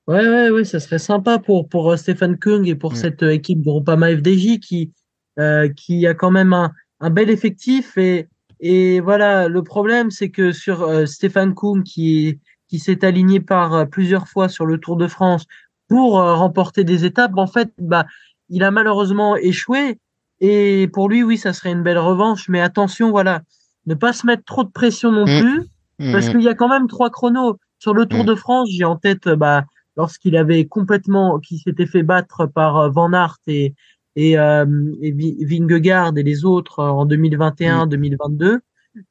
Ouais, 0.07 0.29
ouais, 0.29 0.51
ouais, 0.51 0.65
ça 0.65 0.79
serait 0.79 0.99
sympa 0.99 1.39
pour 1.39 1.69
pour 1.69 1.99
Stéphane 1.99 2.39
Kung 2.39 2.67
et 2.69 2.75
pour 2.75 2.97
cette 2.97 3.23
équipe 3.23 3.63
Groupama 3.63 4.15
FDJ 4.15 4.61
qui 4.61 4.93
euh, 5.39 5.69
qui 5.69 6.07
a 6.07 6.15
quand 6.15 6.31
même 6.31 6.53
un, 6.53 6.73
un 7.01 7.11
bel 7.11 7.31
effectif 7.31 7.97
et 7.99 8.29
et 8.61 9.01
voilà 9.01 9.49
le 9.49 9.63
problème 9.63 10.11
c'est 10.11 10.31
que 10.31 10.53
sur 10.53 10.83
euh, 10.83 11.07
Stéphane 11.07 11.55
Kuhn 11.55 11.83
qui 11.83 12.41
qui 12.69 12.79
s'est 12.79 13.05
aligné 13.05 13.41
par 13.41 13.75
euh, 13.75 13.85
plusieurs 13.85 14.29
fois 14.29 14.49
sur 14.49 14.67
le 14.67 14.79
Tour 14.79 14.97
de 14.97 15.07
France 15.07 15.45
pour 15.89 16.19
euh, 16.19 16.35
remporter 16.35 16.85
des 16.85 17.05
étapes 17.05 17.37
en 17.37 17.47
fait 17.47 17.71
bah 17.79 18.07
il 18.49 18.65
a 18.65 18.71
malheureusement 18.71 19.37
échoué 19.37 19.99
et 20.41 20.89
pour 20.93 21.09
lui 21.09 21.23
oui 21.23 21.37
ça 21.37 21.53
serait 21.53 21.73
une 21.73 21.83
belle 21.83 21.99
revanche 21.99 22.49
mais 22.49 22.61
attention 22.61 23.11
voilà 23.11 23.43
ne 23.87 23.95
pas 23.95 24.13
se 24.13 24.27
mettre 24.27 24.45
trop 24.45 24.65
de 24.65 24.71
pression 24.71 25.13
non 25.13 25.27
mmh. 25.27 25.41
plus 25.41 25.61
mmh, 25.99 26.13
parce 26.13 26.29
mmh. 26.29 26.31
qu'il 26.31 26.43
y 26.43 26.49
a 26.49 26.55
quand 26.55 26.69
même 26.69 26.89
trois 26.89 27.11
chronos 27.11 27.59
sur 27.79 27.93
le 27.93 28.07
Tour 28.07 28.25
de 28.25 28.35
France 28.35 28.71
j'ai 28.73 28.85
en 28.85 28.97
tête 28.97 29.29
bah 29.29 29.65
lorsqu'il 29.99 30.37
avait 30.37 30.65
complètement 30.65 31.39
qui 31.41 31.59
s'était 31.59 31.87
fait 31.87 32.03
battre 32.03 32.47
par 32.47 32.91
Van 32.91 33.13
Aert 33.13 33.37
et 33.47 33.75
et, 34.17 34.39
euh, 34.39 34.67
et 35.01 35.13
Vingegaard 35.13 36.17
et 36.17 36.23
les 36.23 36.45
autres 36.45 36.81
euh, 36.81 36.89
en 36.89 37.07
2021-2022. 37.07 38.59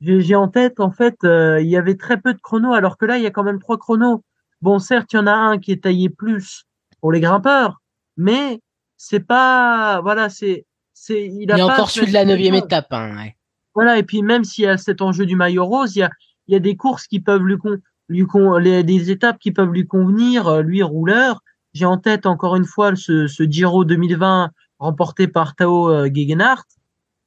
J'ai 0.01 0.35
en 0.35 0.47
tête, 0.47 0.79
en 0.79 0.91
fait, 0.91 1.15
euh, 1.23 1.61
il 1.61 1.69
y 1.69 1.77
avait 1.77 1.95
très 1.95 2.19
peu 2.19 2.33
de 2.33 2.39
chronos, 2.39 2.73
alors 2.73 2.97
que 2.97 3.05
là, 3.05 3.17
il 3.17 3.23
y 3.23 3.27
a 3.27 3.31
quand 3.31 3.43
même 3.43 3.59
trois 3.59 3.77
chronos. 3.77 4.23
Bon, 4.61 4.79
certes, 4.79 5.13
il 5.13 5.17
y 5.17 5.19
en 5.19 5.27
a 5.27 5.33
un 5.33 5.59
qui 5.59 5.71
est 5.71 5.83
taillé 5.83 6.09
plus 6.09 6.65
pour 7.01 7.11
les 7.11 7.19
grimpeurs, 7.19 7.81
mais 8.17 8.59
c'est 8.97 9.19
pas, 9.19 10.01
voilà, 10.01 10.29
c'est, 10.29 10.65
c'est, 10.93 11.27
il 11.27 11.51
a, 11.51 11.57
il 11.57 11.63
encore 11.63 11.91
celui 11.91 12.07
de 12.07 12.13
la 12.13 12.25
neuvième 12.25 12.55
étape, 12.55 12.87
hein, 12.91 13.15
ouais. 13.15 13.35
Voilà, 13.75 13.99
et 13.99 14.03
puis 14.03 14.23
même 14.23 14.43
s'il 14.43 14.63
y 14.63 14.67
a 14.67 14.77
cet 14.77 15.01
enjeu 15.01 15.25
du 15.25 15.35
maillot 15.35 15.65
rose, 15.65 15.95
il 15.95 15.99
y 15.99 16.03
a, 16.03 16.09
il 16.47 16.53
y 16.53 16.55
a 16.55 16.59
des 16.59 16.75
courses 16.75 17.07
qui 17.07 17.19
peuvent 17.19 17.43
lui, 17.43 17.57
con, 17.57 17.77
lui 18.07 18.25
con, 18.25 18.57
les, 18.57 18.83
des 18.83 19.11
étapes 19.11 19.37
qui 19.37 19.51
peuvent 19.51 19.71
lui 19.71 19.85
convenir, 19.85 20.47
euh, 20.47 20.61
lui 20.61 20.81
rouleur. 20.81 21.41
J'ai 21.73 21.85
en 21.85 21.97
tête 21.97 22.25
encore 22.25 22.55
une 22.55 22.65
fois 22.65 22.95
ce, 22.95 23.27
ce 23.27 23.43
Giro 23.43 23.83
2020 23.83 24.49
remporté 24.79 25.27
par 25.27 25.55
Tao 25.55 25.89
euh, 25.89 26.09
Gegenhardt, 26.13 26.65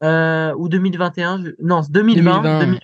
euh, 0.05 0.55
ou 0.57 0.69
2021, 0.69 1.43
non, 1.63 1.81
2020, 1.91 2.43
2020, 2.61 2.79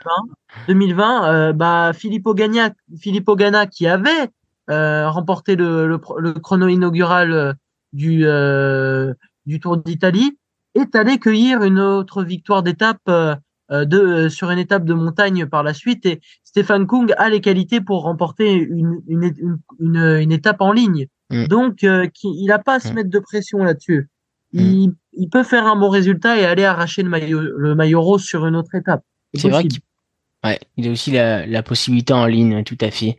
2020, 0.69 1.25
euh, 1.29 1.53
bah 1.53 1.93
Filippo 1.95 2.35
Ganna, 2.35 2.71
Filippo 2.99 3.37
Ganna 3.37 3.67
qui 3.67 3.87
avait 3.87 4.31
euh, 4.71 5.09
remporté 5.09 5.55
le, 5.55 5.87
le, 5.87 6.01
le, 6.19 6.33
chrono 6.35 6.67
inaugural 6.69 7.55
du, 7.93 8.23
euh, 8.27 9.15
du 9.47 9.61
Tour 9.61 9.77
d'Italie, 9.77 10.39
est 10.75 10.97
allé 10.97 11.19
cueillir 11.19 11.63
une 11.63 11.79
autre 11.79 12.25
victoire 12.25 12.63
d'étape 12.65 12.99
euh, 13.09 13.37
euh, 13.71 13.85
de, 13.85 14.29
sur 14.29 14.51
une 14.51 14.59
étape 14.59 14.85
de 14.85 14.95
montagne 14.95 15.47
par 15.47 15.63
la 15.63 15.73
suite. 15.73 16.05
Et 16.07 16.21
Stéphane 16.43 16.87
Kung 16.87 17.15
a 17.17 17.29
les 17.29 17.41
qualités 17.41 17.81
pour 17.81 18.03
remporter 18.03 18.53
une, 18.55 19.01
une, 19.07 19.59
une, 19.79 19.97
une 20.21 20.33
étape 20.33 20.61
en 20.61 20.73
ligne. 20.73 21.07
Mm. 21.31 21.47
Donc, 21.47 21.85
euh, 21.85 22.07
qui, 22.13 22.29
il 22.29 22.47
n'a 22.47 22.59
pas 22.59 22.75
à 22.75 22.81
se 22.81 22.91
Mm. 22.91 22.95
mettre 22.95 23.11
de 23.11 23.19
pression 23.21 23.59
là-dessus. 23.59 24.09
Il, 24.55 24.93
il 25.13 25.29
peut 25.29 25.43
faire 25.43 25.67
un 25.67 25.77
bon 25.77 25.89
résultat 25.89 26.39
et 26.39 26.45
aller 26.45 26.65
arracher 26.65 27.03
le 27.03 27.09
maillot, 27.09 27.41
le 27.41 27.75
maillot 27.75 28.01
rose 28.01 28.23
sur 28.23 28.47
une 28.47 28.57
autre 28.57 28.75
étape. 28.75 29.03
C'est 29.35 29.49
vrai 29.49 29.65
qu'il 29.67 29.81
ouais, 30.45 30.61
il 30.77 30.89
a 30.89 30.93
aussi 30.93 31.11
la, 31.11 31.47
la 31.47 31.63
possibilité 31.63 32.13
en 32.13 32.27
ligne, 32.27 32.63
tout 32.63 32.79
à 32.81 32.91
fait. 32.91 33.19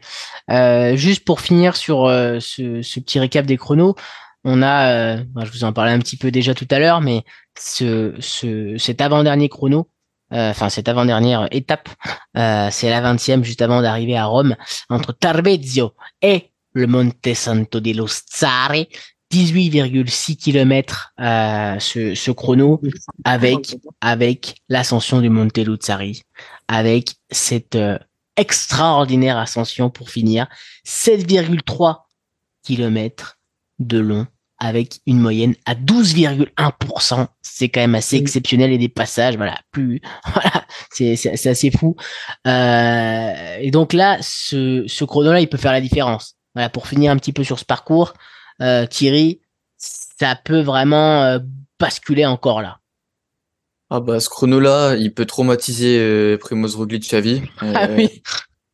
Euh, 0.50 0.96
juste 0.96 1.26
pour 1.26 1.42
finir 1.42 1.76
sur 1.76 2.06
euh, 2.06 2.40
ce, 2.40 2.82
ce 2.82 3.00
petit 3.00 3.20
récap 3.20 3.46
des 3.46 3.58
chronos, 3.58 3.96
on 4.46 4.62
a, 4.62 4.92
euh, 4.92 5.24
je 5.44 5.52
vous 5.52 5.64
en 5.64 5.74
parlais 5.74 5.92
un 5.92 6.00
petit 6.00 6.18
peu 6.18 6.32
déjà 6.32 6.54
tout 6.54 6.68
à 6.70 6.80
l'heure, 6.80 7.02
mais 7.02 7.24
ce, 7.60 8.14
ce, 8.20 8.78
cet 8.78 9.02
avant-dernier 9.02 9.50
chrono, 9.50 9.90
euh, 10.32 10.52
enfin 10.52 10.70
cette 10.70 10.88
avant-dernière 10.88 11.48
étape, 11.52 11.90
euh, 12.38 12.70
c'est 12.72 12.92
la 12.92 13.02
20e 13.02 13.44
juste 13.44 13.64
avant 13.64 13.82
d'arriver 13.82 14.16
à 14.16 14.26
Rome, 14.26 14.56
entre 14.90 15.14
Tarbezio 15.14 15.94
et 16.22 16.52
le 16.74 16.86
Monte 16.86 17.34
Santo 17.34 17.80
dello 17.80 18.06
Zare, 18.08 18.86
18,6 19.32 20.38
km 20.38 21.14
euh, 21.20 21.80
ce, 21.80 22.16
ce 22.16 22.32
chrono 22.32 22.82
avec 23.24 23.76
avec 24.02 24.56
l'ascension 24.70 25.22
du 25.22 25.30
Monte 25.30 25.58
Luzzari, 25.58 26.22
avec 26.68 27.16
cette 27.32 27.76
euh, 27.76 27.98
extraordinaire 28.38 29.38
ascension 29.38 29.90
pour 29.90 30.10
finir, 30.10 30.48
7,3 30.86 32.04
km 32.64 33.40
de 33.80 34.00
long 34.00 34.28
avec 34.58 35.00
une 35.06 35.20
moyenne 35.20 35.56
à 35.66 35.76
12,1%. 35.76 37.28
C'est 37.42 37.70
quand 37.70 37.82
même 37.82 37.96
assez 37.96 38.16
exceptionnel 38.18 38.72
et 38.72 38.78
des 38.78 38.90
passages, 38.90 39.36
voilà, 39.36 39.58
plus, 39.72 40.02
voilà, 40.34 40.66
c'est, 40.92 41.16
c'est, 41.16 41.36
c'est 41.36 41.50
assez 41.50 41.72
fou. 41.72 41.96
Euh, 42.48 43.58
et 43.60 43.72
donc 43.72 43.94
là, 43.94 44.18
ce, 44.22 44.86
ce 44.88 45.04
chrono-là, 45.04 45.42
il 45.42 45.50
peut 45.50 45.58
faire 45.58 45.72
la 45.74 45.82
différence. 45.82 46.38
Voilà, 46.54 46.70
pour 46.70 46.88
finir 46.88 47.12
un 47.12 47.18
petit 47.18 47.34
peu 47.34 47.44
sur 47.44 47.60
ce 47.60 47.66
parcours, 47.66 48.14
euh, 48.62 48.86
Thierry, 48.86 49.42
ça 49.78 50.36
peut 50.44 50.62
vraiment 50.62 51.24
euh, 51.24 51.40
basculer 51.80 52.26
encore 52.26 52.62
là. 52.62 52.80
Ah 53.90 54.00
bah 54.00 54.20
ce 54.20 54.30
chrono-là, 54.30 54.96
il 54.96 55.14
peut 55.14 55.26
traumatiser 55.26 56.00
euh, 56.00 56.38
Primoz 56.38 56.76
Roglic 56.76 57.14
à 57.14 57.22
vie. 57.22 57.42
Ah 57.60 57.86
Euh, 57.86 57.96
oui. 57.98 58.24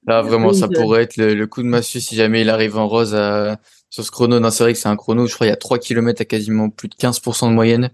Là 0.07 0.21
vraiment, 0.27 0.53
ça 0.53 0.67
pourrait 0.67 1.03
être 1.03 1.17
le, 1.17 1.33
le 1.35 1.47
coup 1.47 1.61
de 1.63 1.67
massue 1.67 1.99
si 1.99 2.15
jamais 2.15 2.41
il 2.41 2.49
arrive 2.49 2.77
en 2.77 2.87
rose 2.87 3.13
à, 3.13 3.59
sur 3.89 4.03
ce 4.05 4.11
chrono. 4.11 4.39
Non, 4.39 4.49
c'est 4.51 4.63
vrai 4.63 4.73
que 4.73 4.79
c'est 4.79 4.87
un 4.89 4.95
chrono, 4.95 5.27
je 5.27 5.33
crois, 5.35 5.47
il 5.47 5.49
y 5.49 5.53
a 5.53 5.57
3 5.57 5.79
km 5.79 6.21
à 6.21 6.25
quasiment 6.25 6.69
plus 6.69 6.87
de 6.87 6.95
15% 6.95 7.49
de 7.49 7.53
moyenne. 7.53 7.89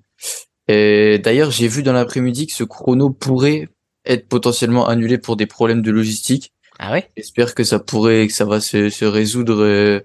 Et 0.68 1.20
d'ailleurs, 1.20 1.50
j'ai 1.52 1.68
vu 1.68 1.82
dans 1.82 1.94
l'après-midi 1.94 2.46
que 2.48 2.54
ce 2.54 2.64
chrono 2.64 3.10
pourrait 3.10 3.70
être 4.06 4.28
potentiellement 4.28 4.88
annulé 4.88 5.18
pour 5.18 5.36
des 5.38 5.48
problèmes 5.48 5.82
de 5.82 5.92
logistique. 5.92 6.54
Ah 6.80 6.92
ouais? 6.92 7.10
J'espère 7.18 7.56
que 7.56 7.64
ça 7.64 7.80
pourrait, 7.80 8.28
que 8.28 8.34
ça 8.34 8.46
va 8.46 8.62
se, 8.62 8.90
se 8.90 9.06
résoudre 9.06 9.64
euh, 9.64 10.02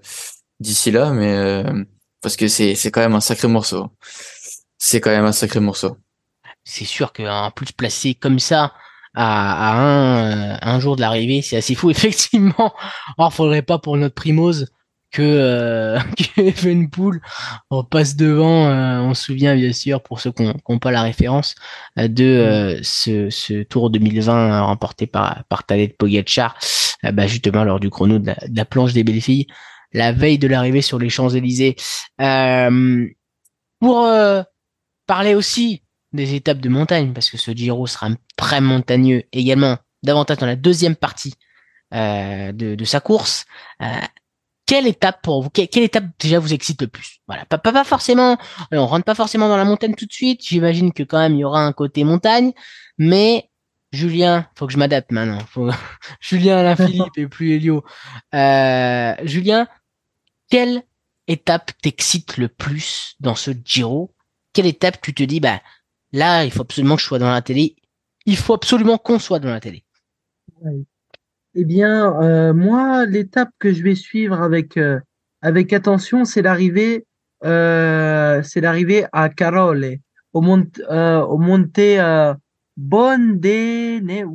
d'ici 0.63 0.91
là, 0.91 1.11
mais 1.13 1.33
euh, 1.37 1.85
parce 2.23 2.37
que 2.37 2.49
c'est 2.49 2.75
c'est 2.75 2.91
quand 2.91 3.01
même 3.03 3.15
un 3.15 3.21
sacré 3.21 3.49
morceau. 3.49 3.91
C'est 4.79 5.01
quand 5.01 5.11
même 5.11 5.25
un 5.27 5.33
sacré 5.33 5.61
morceau. 5.61 5.99
c'est 6.65 6.85
sûr 6.85 7.13
qu'en 7.13 7.51
plus 7.53 7.73
placé 7.73 8.15
comme 8.15 8.39
ça 8.39 8.73
à, 9.15 9.71
à 9.71 9.77
un, 9.81 10.55
euh, 10.55 10.59
un 10.63 10.81
jour 10.81 10.97
de 10.97 11.01
l'arrivée, 11.03 11.43
c'est 11.43 11.57
assez 11.57 11.75
fou. 11.75 11.91
Effectivement, 11.93 12.75
alors 13.19 13.33
faudrait 13.35 13.63
pas 13.63 13.79
pour 13.79 13.97
notre 13.97 14.15
Primose 14.15 14.69
que, 15.13 15.23
euh, 15.23 15.99
Evenpool 16.39 17.21
on 17.71 17.85
passe 17.85 18.17
devant. 18.17 18.69
euh, 18.69 19.01
on 19.01 19.15
se 19.15 19.25
souvient 19.25 19.55
bien 19.57 19.73
sûr 19.73 20.03
pour 20.03 20.21
ceux 20.21 20.33
qui 20.33 20.45
n'ont 20.45 20.79
pas 20.79 20.91
la 20.91 21.03
référence 21.03 21.55
de 21.97 22.25
euh, 22.25 22.81
ce, 22.83 23.29
ce 23.31 23.63
Tour 23.65 23.91
2020 23.91 24.35
euh, 24.35 24.63
remporté 24.65 25.07
par 25.07 25.45
par 25.49 25.65
Tadej 25.67 25.97
Pogacar, 25.99 26.57
bah, 27.13 27.27
justement 27.27 27.65
lors 27.65 27.81
du 27.81 27.91
chrono 27.91 28.19
de 28.19 28.27
la, 28.29 28.35
de 28.49 28.57
la 28.57 28.65
planche 28.65 28.93
des 28.95 29.05
belles 29.05 29.21
filles, 29.21 29.47
la 29.93 30.13
veille 30.13 30.39
de 30.39 30.49
l'arrivée 30.49 30.83
sur 30.83 30.99
les 30.99 31.09
Champs 31.09 31.29
Élysées. 31.29 31.77
Euh, 32.21 33.07
pour 33.81 34.07
euh, 34.07 34.43
parler 35.07 35.35
aussi 35.35 35.83
des 36.13 36.35
étapes 36.35 36.61
de 36.61 36.69
montagne, 36.69 37.13
parce 37.13 37.31
que 37.31 37.39
ce 37.39 37.51
Giro 37.53 37.87
sera 37.87 38.11
très 38.37 38.61
montagneux 38.61 39.25
également, 39.33 39.79
davantage 40.03 40.39
dans 40.39 40.47
la 40.47 40.57
deuxième 40.57 40.97
partie 40.97 41.35
euh, 41.95 42.53
de, 42.53 42.75
de 42.75 42.85
sa 42.85 43.01
course. 43.01 43.45
Euh, 43.83 43.87
quelle 44.67 44.87
étape 44.87 45.21
pour 45.23 45.43
vous? 45.43 45.51
Quelle, 45.51 45.83
étape 45.83 46.05
déjà 46.19 46.39
vous 46.39 46.55
excite 46.55 46.81
le 46.81 46.89
plus? 46.89 47.19
Voilà, 47.27 47.45
pas, 47.47 47.59
pas, 47.59 47.73
pas 47.73 47.85
forcément. 47.85 48.39
alors, 48.71 48.85
on 48.85 48.87
rentre 48.87 49.05
pas 49.05 49.15
forcément 49.15 49.49
dans 49.49 49.57
la 49.57 49.65
montagne 49.65 49.95
tout 49.95 50.07
de 50.07 50.13
suite. 50.13 50.41
J'imagine 50.43 50.93
que 50.93 51.03
quand 51.03 51.19
même 51.19 51.35
il 51.35 51.41
y 51.41 51.45
aura 51.45 51.63
un 51.63 51.73
côté 51.73 52.05
montagne, 52.05 52.53
mais 52.99 53.51
Julien, 53.93 54.47
faut 54.55 54.67
que 54.67 54.73
je 54.73 54.79
m'adapte 54.79 55.13
maintenant. 55.13 55.41
Faut... 55.51 55.69
Julien 56.21 56.59
Alain 56.59 56.77
Philippe 56.77 57.17
et 57.17 57.27
plus 57.27 57.55
Elio. 57.55 57.85
Euh, 58.35 59.15
Julien, 59.25 59.69
quelle 60.53 60.83
étape 61.29 61.71
t'excite 61.81 62.37
le 62.37 62.49
plus 62.49 63.17
dans 63.21 63.35
ce 63.35 63.53
Giro? 63.65 64.15
Quelle 64.53 64.67
étape 64.67 65.01
tu 65.01 65.15
te 65.15 65.23
dis 65.23 65.41
bah 65.41 65.63
là 66.13 66.45
il 66.45 66.51
faut 66.51 66.61
absolument 66.61 66.97
que 66.97 67.01
je 67.01 67.07
sois 67.07 67.19
dans 67.19 67.31
la 67.31 67.41
télé? 67.41 67.77
Il 68.27 68.37
faut 68.37 68.53
absolument 68.53 68.99
qu'on 68.99 69.19
soit 69.19 69.39
dans 69.39 69.49
la 69.49 69.61
télé. 69.61 69.83
Eh 71.55 71.65
bien, 71.65 72.21
euh, 72.21 72.53
moi, 72.53 73.07
l'étape 73.07 73.49
que 73.59 73.73
je 73.73 73.83
vais 73.83 73.95
suivre 73.95 74.43
avec 74.43 74.77
euh, 74.77 75.01
attention, 75.41 76.27
c'est 76.27 76.43
l'arrivée, 76.43 77.07
euh, 77.45 78.43
c'est 78.43 78.61
l'arrivée 78.61 79.07
à 79.13 79.31
Carole, 79.31 79.97
au 80.35 80.43
monte, 80.43 80.81
euh, 80.91 81.21
au 81.23 81.39
monte 81.39 81.81
Bondene. 82.77 84.27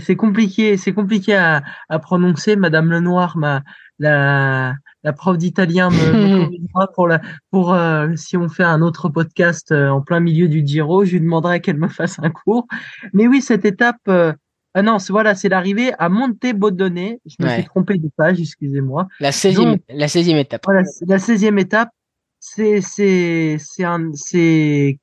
C'est 0.00 0.16
compliqué, 0.16 0.76
c'est 0.76 0.92
compliqué 0.92 1.34
à, 1.34 1.62
à 1.88 1.98
prononcer. 1.98 2.54
Madame 2.56 2.90
Lenoir, 2.90 3.36
ma 3.36 3.62
la 3.98 4.74
la 5.02 5.12
prof 5.12 5.38
d'italien 5.38 5.90
me, 5.90 6.48
me 6.50 6.86
pour 6.94 7.06
la 7.08 7.20
pour 7.50 7.72
euh, 7.72 8.08
si 8.16 8.36
on 8.36 8.48
fait 8.48 8.64
un 8.64 8.82
autre 8.82 9.08
podcast 9.08 9.70
euh, 9.72 9.88
en 9.88 10.00
plein 10.02 10.20
milieu 10.20 10.48
du 10.48 10.66
Giro, 10.66 11.04
je 11.04 11.12
lui 11.12 11.20
demanderai 11.20 11.60
qu'elle 11.60 11.78
me 11.78 11.88
fasse 11.88 12.18
un 12.18 12.30
cours. 12.30 12.66
Mais 13.12 13.26
oui, 13.26 13.40
cette 13.40 13.64
étape. 13.64 13.96
euh, 14.08 14.32
ah 14.74 14.82
non, 14.82 14.98
c'est- 14.98 15.12
voilà, 15.12 15.34
c'est 15.34 15.48
l'arrivée 15.48 15.92
à 15.98 16.08
Monte 16.10 16.52
Bodone. 16.54 17.16
Je 17.24 17.36
me 17.40 17.46
Ouais. 17.46 17.54
suis 17.54 17.64
trompé 17.64 17.96
de 17.98 18.10
page, 18.16 18.40
excusez-moi. 18.40 19.06
La 19.20 19.30
16e, 19.32 19.64
Donc- 19.72 19.80
la 19.88 20.06
16e 20.08 20.36
étape. 20.38 20.62
Voilà, 20.64 20.82
la 21.06 21.18
16e 21.18 21.58
étape, 21.58 21.88
c'est 22.40 22.80
c'est 22.82 23.56
c'est 23.58 23.84
un 23.84 24.10
c'est 24.14 24.98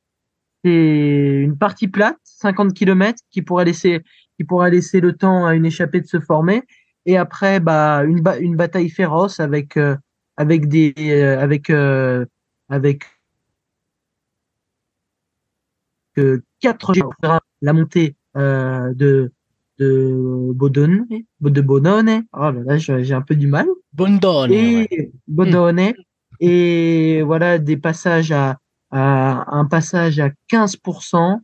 c'est 0.63 1.41
une 1.43 1.57
partie 1.57 1.87
plate, 1.87 2.17
50 2.23 2.73
km 2.73 3.19
qui 3.31 3.41
pourrait 3.41 3.65
laisser 3.65 4.01
qui 4.37 4.43
pourrait 4.43 4.69
laisser 4.71 4.99
le 5.01 5.13
temps 5.13 5.45
à 5.45 5.55
une 5.55 5.65
échappée 5.65 6.01
de 6.01 6.07
se 6.07 6.19
former 6.19 6.63
et 7.05 7.17
après 7.17 7.59
bah 7.59 8.03
une 8.05 8.21
ba- 8.21 8.37
une 8.39 8.55
bataille 8.55 8.89
féroce 8.89 9.39
avec 9.39 9.77
euh, 9.77 9.95
avec 10.37 10.67
des 10.67 10.93
euh, 10.97 11.39
avec 11.39 11.69
euh, 11.69 12.25
avec 12.69 13.03
euh, 16.17 16.41
quatre 16.59 16.93
la 17.61 17.73
montée 17.73 18.15
euh, 18.37 18.93
de 18.93 19.31
de 19.79 20.51
Bodone 20.53 21.05
de 21.41 21.61
Bodone 21.61 22.23
oh 22.33 22.51
là 22.51 22.51
là 22.51 22.77
j'ai 22.77 23.13
un 23.13 23.21
peu 23.21 23.35
du 23.35 23.47
mal 23.47 23.67
Bondone. 23.93 24.51
et 24.51 24.75
ouais. 24.77 25.11
Bodone 25.27 25.93
et 26.39 27.21
voilà 27.23 27.57
des 27.59 27.77
passages 27.77 28.31
à, 28.31 28.57
à 28.91 29.55
un 29.55 29.65
passage 29.65 30.19
à 30.19 30.29
15%, 30.51 31.39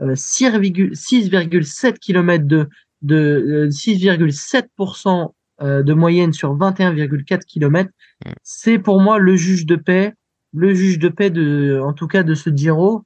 euh, 0.00 0.14
6,- 0.14 0.94
6,7 0.94 1.98
km 1.98 2.44
de 2.46 2.68
de 3.04 3.68
euh, 3.68 3.68
6,7% 3.68 5.32
euh, 5.62 5.82
de 5.84 5.94
moyenne 5.94 6.32
sur 6.32 6.56
21,4 6.56 7.44
km. 7.44 7.88
Mm. 8.26 8.30
C'est 8.42 8.78
pour 8.78 9.00
moi 9.00 9.18
le 9.18 9.36
juge 9.36 9.66
de 9.66 9.76
paix, 9.76 10.12
le 10.52 10.74
juge 10.74 10.98
de 10.98 11.08
paix 11.08 11.30
de 11.30 11.80
en 11.84 11.92
tout 11.92 12.08
cas 12.08 12.22
de 12.24 12.34
ce 12.34 12.50
Giro 12.50 13.04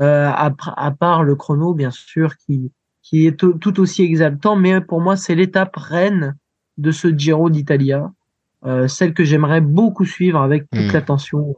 euh, 0.00 0.28
à, 0.28 0.52
à 0.76 0.90
part 0.90 1.24
le 1.24 1.34
chrono 1.36 1.72
bien 1.74 1.90
sûr 1.90 2.36
qui 2.36 2.70
qui 3.02 3.26
est 3.26 3.32
tout, 3.38 3.54
tout 3.54 3.80
aussi 3.80 4.02
exaltant 4.02 4.56
mais 4.56 4.80
pour 4.82 5.00
moi 5.00 5.16
c'est 5.16 5.34
l'étape 5.34 5.74
reine 5.76 6.36
de 6.76 6.90
ce 6.90 7.08
Giro 7.16 7.48
d'Italia 7.48 8.12
euh, 8.66 8.88
celle 8.88 9.14
que 9.14 9.24
j'aimerais 9.24 9.60
beaucoup 9.62 10.04
suivre 10.04 10.40
avec 10.40 10.64
toute 10.70 10.82
Mm. 10.88 10.92
l'attention. 10.92 11.56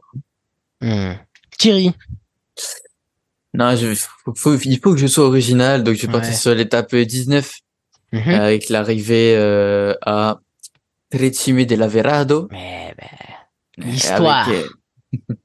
Hmm. 0.81 1.13
Thierry. 1.57 1.91
Non, 3.53 3.75
je, 3.75 3.93
faut, 3.95 4.33
faut- 4.35 4.55
il 4.57 4.79
faut 4.79 4.93
que 4.93 4.99
je 4.99 5.07
sois 5.07 5.25
original, 5.25 5.83
donc 5.83 5.95
je 5.95 6.05
vais 6.05 6.11
partir 6.11 6.31
Ouais. 6.31 6.37
sur 6.37 6.53
l'étape 6.55 6.95
19 6.95 7.51
Mhm. 8.11 8.29
avec 8.29 8.69
l'arrivée 8.69 9.35
euh, 9.37 9.93
à 10.01 10.39
Trecime 11.11 11.65
della 11.65 11.87
Verado. 11.87 12.47
Mais 12.51 12.93
ben, 12.97 13.07
Euh, 13.79 13.83
L'histoire. 13.85 14.49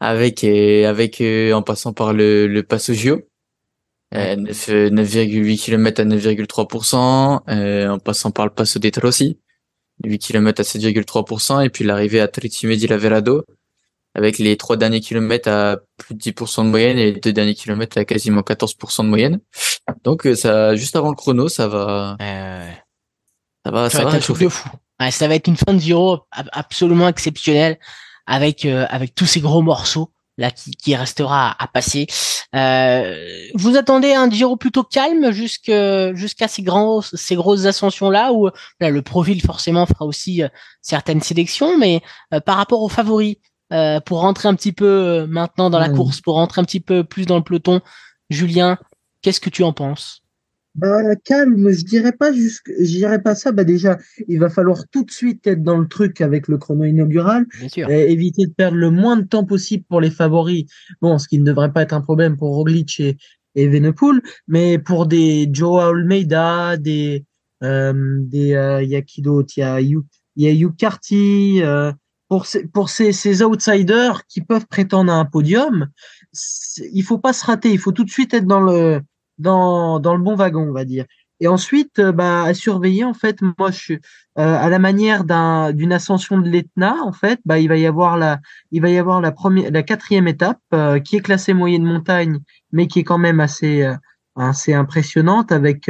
Avec, 0.00 0.44
euh, 0.44 0.88
avec, 0.88 1.20
avec 1.20 1.52
en 1.54 1.62
passant 1.62 1.92
par 1.92 2.12
le, 2.12 2.46
le 2.46 2.62
Passo 2.62 2.92
Gio. 2.92 3.22
Euh, 4.14 4.36
9, 4.36 4.68
euh, 4.68 4.90
9,8 4.90 5.58
km 5.58 6.00
à 6.00 6.04
9,3%, 6.04 7.40
euh, 7.48 7.88
en 7.88 7.98
passant 7.98 8.30
par 8.30 8.46
le 8.46 8.52
Passo 8.52 8.78
dei 8.78 8.90
Trossi, 8.90 9.38
8 10.04 10.18
km 10.18 10.60
à 10.60 10.64
7,3%, 10.64 11.60
et 11.64 11.68
puis 11.68 11.84
l'arrivée 11.84 12.20
à 12.20 12.28
Trecime 12.28 12.76
della 12.76 12.96
Verado, 12.96 13.44
avec 14.14 14.38
les 14.38 14.56
trois 14.56 14.76
derniers 14.76 15.00
kilomètres 15.00 15.48
à 15.48 15.78
plus 15.96 16.14
de 16.14 16.20
10% 16.20 16.64
de 16.64 16.70
moyenne 16.70 16.98
et 16.98 17.12
les 17.12 17.20
deux 17.20 17.32
derniers 17.32 17.54
kilomètres 17.54 17.98
à 17.98 18.04
quasiment 18.04 18.40
14% 18.40 19.04
de 19.04 19.08
moyenne. 19.08 19.40
Donc 20.04 20.26
ça, 20.34 20.74
juste 20.76 20.96
avant 20.96 21.10
le 21.10 21.16
chrono, 21.16 21.48
ça 21.48 21.68
va, 21.68 22.16
ça 22.18 23.70
va, 23.70 23.90
ça, 23.90 24.04
va, 24.04 24.16
être 24.16 24.30
un 24.30 24.34
de 24.34 24.48
fou. 24.48 24.68
ça 25.10 25.28
va 25.28 25.34
être 25.34 25.46
une 25.46 25.56
fin 25.56 25.72
de 25.72 25.78
Giro 25.78 26.20
absolument 26.30 27.08
exceptionnelle 27.08 27.78
avec 28.26 28.64
avec 28.64 29.14
tous 29.14 29.26
ces 29.26 29.40
gros 29.40 29.62
morceaux 29.62 30.12
là 30.38 30.50
qui, 30.50 30.70
qui 30.70 30.96
restera 30.96 31.54
à, 31.62 31.66
passer. 31.66 32.06
Euh, 32.54 33.14
vous 33.54 33.76
attendez 33.76 34.14
un 34.14 34.30
Giro 34.30 34.56
plutôt 34.56 34.84
calme 34.84 35.32
jusqu'à 35.32 36.14
jusqu'à 36.14 36.48
ces 36.48 36.62
grands 36.62 37.02
ces 37.02 37.34
grosses 37.34 37.66
ascensions 37.66 38.08
là 38.08 38.32
où 38.32 38.48
là, 38.80 38.88
le 38.88 39.02
profil 39.02 39.42
forcément 39.42 39.84
fera 39.84 40.06
aussi 40.06 40.42
euh, 40.42 40.48
certaines 40.80 41.20
sélections, 41.20 41.76
mais 41.76 42.00
euh, 42.32 42.40
par 42.40 42.56
rapport 42.56 42.80
aux 42.80 42.88
favoris 42.88 43.36
euh, 43.72 44.00
pour 44.00 44.20
rentrer 44.20 44.48
un 44.48 44.54
petit 44.54 44.72
peu 44.72 45.26
maintenant 45.26 45.70
dans 45.70 45.78
la 45.78 45.88
course, 45.88 46.20
pour 46.20 46.34
rentrer 46.34 46.60
un 46.60 46.64
petit 46.64 46.80
peu 46.80 47.04
plus 47.04 47.26
dans 47.26 47.36
le 47.36 47.44
peloton, 47.44 47.80
Julien, 48.30 48.78
qu'est-ce 49.22 49.40
que 49.40 49.50
tu 49.50 49.62
en 49.62 49.72
penses? 49.72 50.22
Bah, 50.74 51.16
calme, 51.24 51.72
je 51.72 51.84
dirais 51.84 52.12
pas 52.12 52.32
jusque, 52.32 52.70
je 52.78 52.84
dirais 52.84 53.20
pas 53.20 53.34
ça. 53.34 53.50
Bah, 53.50 53.64
déjà, 53.64 53.98
il 54.28 54.38
va 54.38 54.48
falloir 54.48 54.84
tout 54.92 55.02
de 55.02 55.10
suite 55.10 55.44
être 55.46 55.64
dans 55.64 55.78
le 55.78 55.88
truc 55.88 56.20
avec 56.20 56.46
le 56.46 56.56
chrono 56.56 56.84
inaugural. 56.84 57.46
Et 57.74 58.12
éviter 58.12 58.46
de 58.46 58.52
perdre 58.52 58.76
le 58.76 58.90
moins 58.90 59.16
de 59.16 59.24
temps 59.24 59.44
possible 59.44 59.82
pour 59.88 60.00
les 60.00 60.10
favoris. 60.10 60.66
Bon, 61.00 61.18
ce 61.18 61.26
qui 61.26 61.40
ne 61.40 61.44
devrait 61.44 61.72
pas 61.72 61.82
être 61.82 61.94
un 61.94 62.00
problème 62.00 62.36
pour 62.36 62.54
Roglic 62.54 63.00
et, 63.00 63.16
et 63.56 63.66
Venepool, 63.66 64.22
mais 64.46 64.78
pour 64.78 65.06
des 65.06 65.48
Joe 65.52 65.82
Almeida, 65.82 66.76
des, 66.76 67.24
euh, 67.64 68.18
des, 68.20 68.54
euh, 68.54 68.82
y 68.84 68.94
a 68.94 69.02
qui 69.02 69.20
d'autre? 69.20 69.54
Il 69.56 69.60
y 69.60 69.62
a, 69.64 69.80
il 69.80 70.02
y 70.36 70.46
a 70.46 70.52
Hugh 70.52 70.76
Carty, 70.76 71.60
euh, 71.62 71.90
pour 72.28 72.46
ces, 72.46 72.66
pour 72.66 72.90
ces, 72.90 73.12
ces 73.12 73.42
outsiders 73.42 74.26
qui 74.26 74.42
peuvent 74.42 74.66
prétendre 74.66 75.12
à 75.12 75.16
un 75.16 75.24
podium, 75.24 75.88
il 76.92 77.02
faut 77.02 77.18
pas 77.18 77.32
se 77.32 77.44
rater. 77.44 77.72
Il 77.72 77.78
faut 77.78 77.92
tout 77.92 78.04
de 78.04 78.10
suite 78.10 78.34
être 78.34 78.46
dans 78.46 78.60
le, 78.60 79.00
dans, 79.38 79.98
dans 79.98 80.14
le 80.14 80.22
bon 80.22 80.36
wagon, 80.36 80.68
on 80.68 80.72
va 80.72 80.84
dire. 80.84 81.06
Et 81.40 81.46
ensuite, 81.46 82.00
euh, 82.00 82.12
bah, 82.12 82.42
à 82.42 82.54
surveiller, 82.54 83.04
en 83.04 83.14
fait, 83.14 83.40
moi, 83.42 83.70
je, 83.70 83.94
euh, 83.94 83.98
à 84.36 84.68
la 84.68 84.78
manière 84.78 85.24
d'un, 85.24 85.72
d'une 85.72 85.92
ascension 85.92 86.38
de 86.38 86.48
l'Etna, 86.48 86.96
en 87.02 87.12
fait, 87.12 87.40
bah, 87.44 87.60
il 87.60 87.68
va 87.68 87.76
y 87.76 87.86
avoir 87.86 88.16
la, 88.18 88.40
il 88.72 88.82
va 88.82 88.90
y 88.90 88.98
avoir 88.98 89.20
la 89.20 89.30
première, 89.30 89.70
la 89.70 89.82
quatrième 89.82 90.26
étape, 90.26 90.60
euh, 90.74 90.98
qui 90.98 91.16
est 91.16 91.20
classée 91.20 91.54
moyenne 91.54 91.84
montagne, 91.84 92.40
mais 92.72 92.88
qui 92.88 93.00
est 93.00 93.04
quand 93.04 93.18
même 93.18 93.40
assez, 93.40 93.88
assez 94.34 94.74
impressionnante 94.74 95.52
avec, 95.52 95.88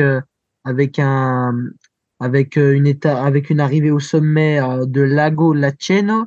avec 0.65 0.99
un, 0.99 1.55
avec 2.21 2.57
une 2.57 2.87
étape, 2.87 3.19
avec 3.19 3.51
une 3.51 3.61
arrivée 3.61 3.91
au 3.91 4.01
sommet 4.01 4.61
de 4.87 5.01
Lago 5.01 5.53
Laceno. 5.53 6.27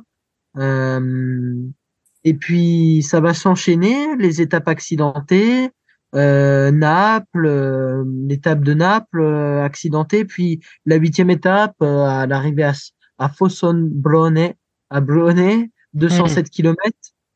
et 2.24 2.34
puis, 2.34 3.02
ça 3.02 3.20
va 3.20 3.34
s'enchaîner, 3.34 4.16
les 4.16 4.40
étapes 4.40 4.68
accidentées, 4.68 5.70
euh, 6.14 6.70
Naples, 6.70 7.46
euh, 7.46 8.04
l'étape 8.28 8.62
de 8.62 8.74
Naples 8.74 9.20
euh, 9.20 9.64
accidentée, 9.64 10.26
puis 10.26 10.60
la 10.84 10.96
huitième 10.96 11.30
étape 11.30 11.80
à 11.80 12.26
l'arrivée 12.26 12.64
à, 12.64 12.72
à 13.18 13.28
Fossonbrone, 13.30 14.52
à 14.90 15.00
Brone, 15.00 15.68
207 15.94 16.50
km. 16.50 16.78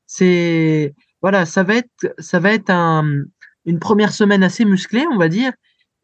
C'est 0.06 0.94
voilà, 1.22 1.46
ça 1.46 1.62
va 1.62 1.76
être 1.76 2.14
ça 2.18 2.38
va 2.38 2.52
être 2.52 2.68
un, 2.68 3.22
une 3.64 3.78
première 3.78 4.12
semaine 4.12 4.42
assez 4.42 4.66
musclée, 4.66 5.06
on 5.10 5.16
va 5.16 5.28
dire. 5.28 5.52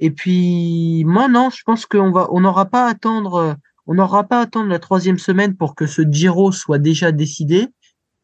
Et 0.02 0.10
puis 0.10 1.04
moi 1.06 1.28
non, 1.28 1.48
je 1.50 1.62
pense 1.64 1.86
qu'on 1.86 2.10
va 2.10 2.28
on 2.30 2.40
n'aura 2.40 2.66
pas 2.66 2.86
à 2.86 2.90
attendre 2.90 3.56
on 3.86 3.94
n'aura 3.94 4.24
pas 4.24 4.40
à 4.40 4.42
attendre 4.42 4.68
la 4.68 4.78
troisième 4.78 5.18
semaine 5.18 5.56
pour 5.56 5.74
que 5.74 5.86
ce 5.86 6.02
Giro 6.02 6.52
soit 6.52 6.78
déjà 6.78 7.12
décidé. 7.12 7.68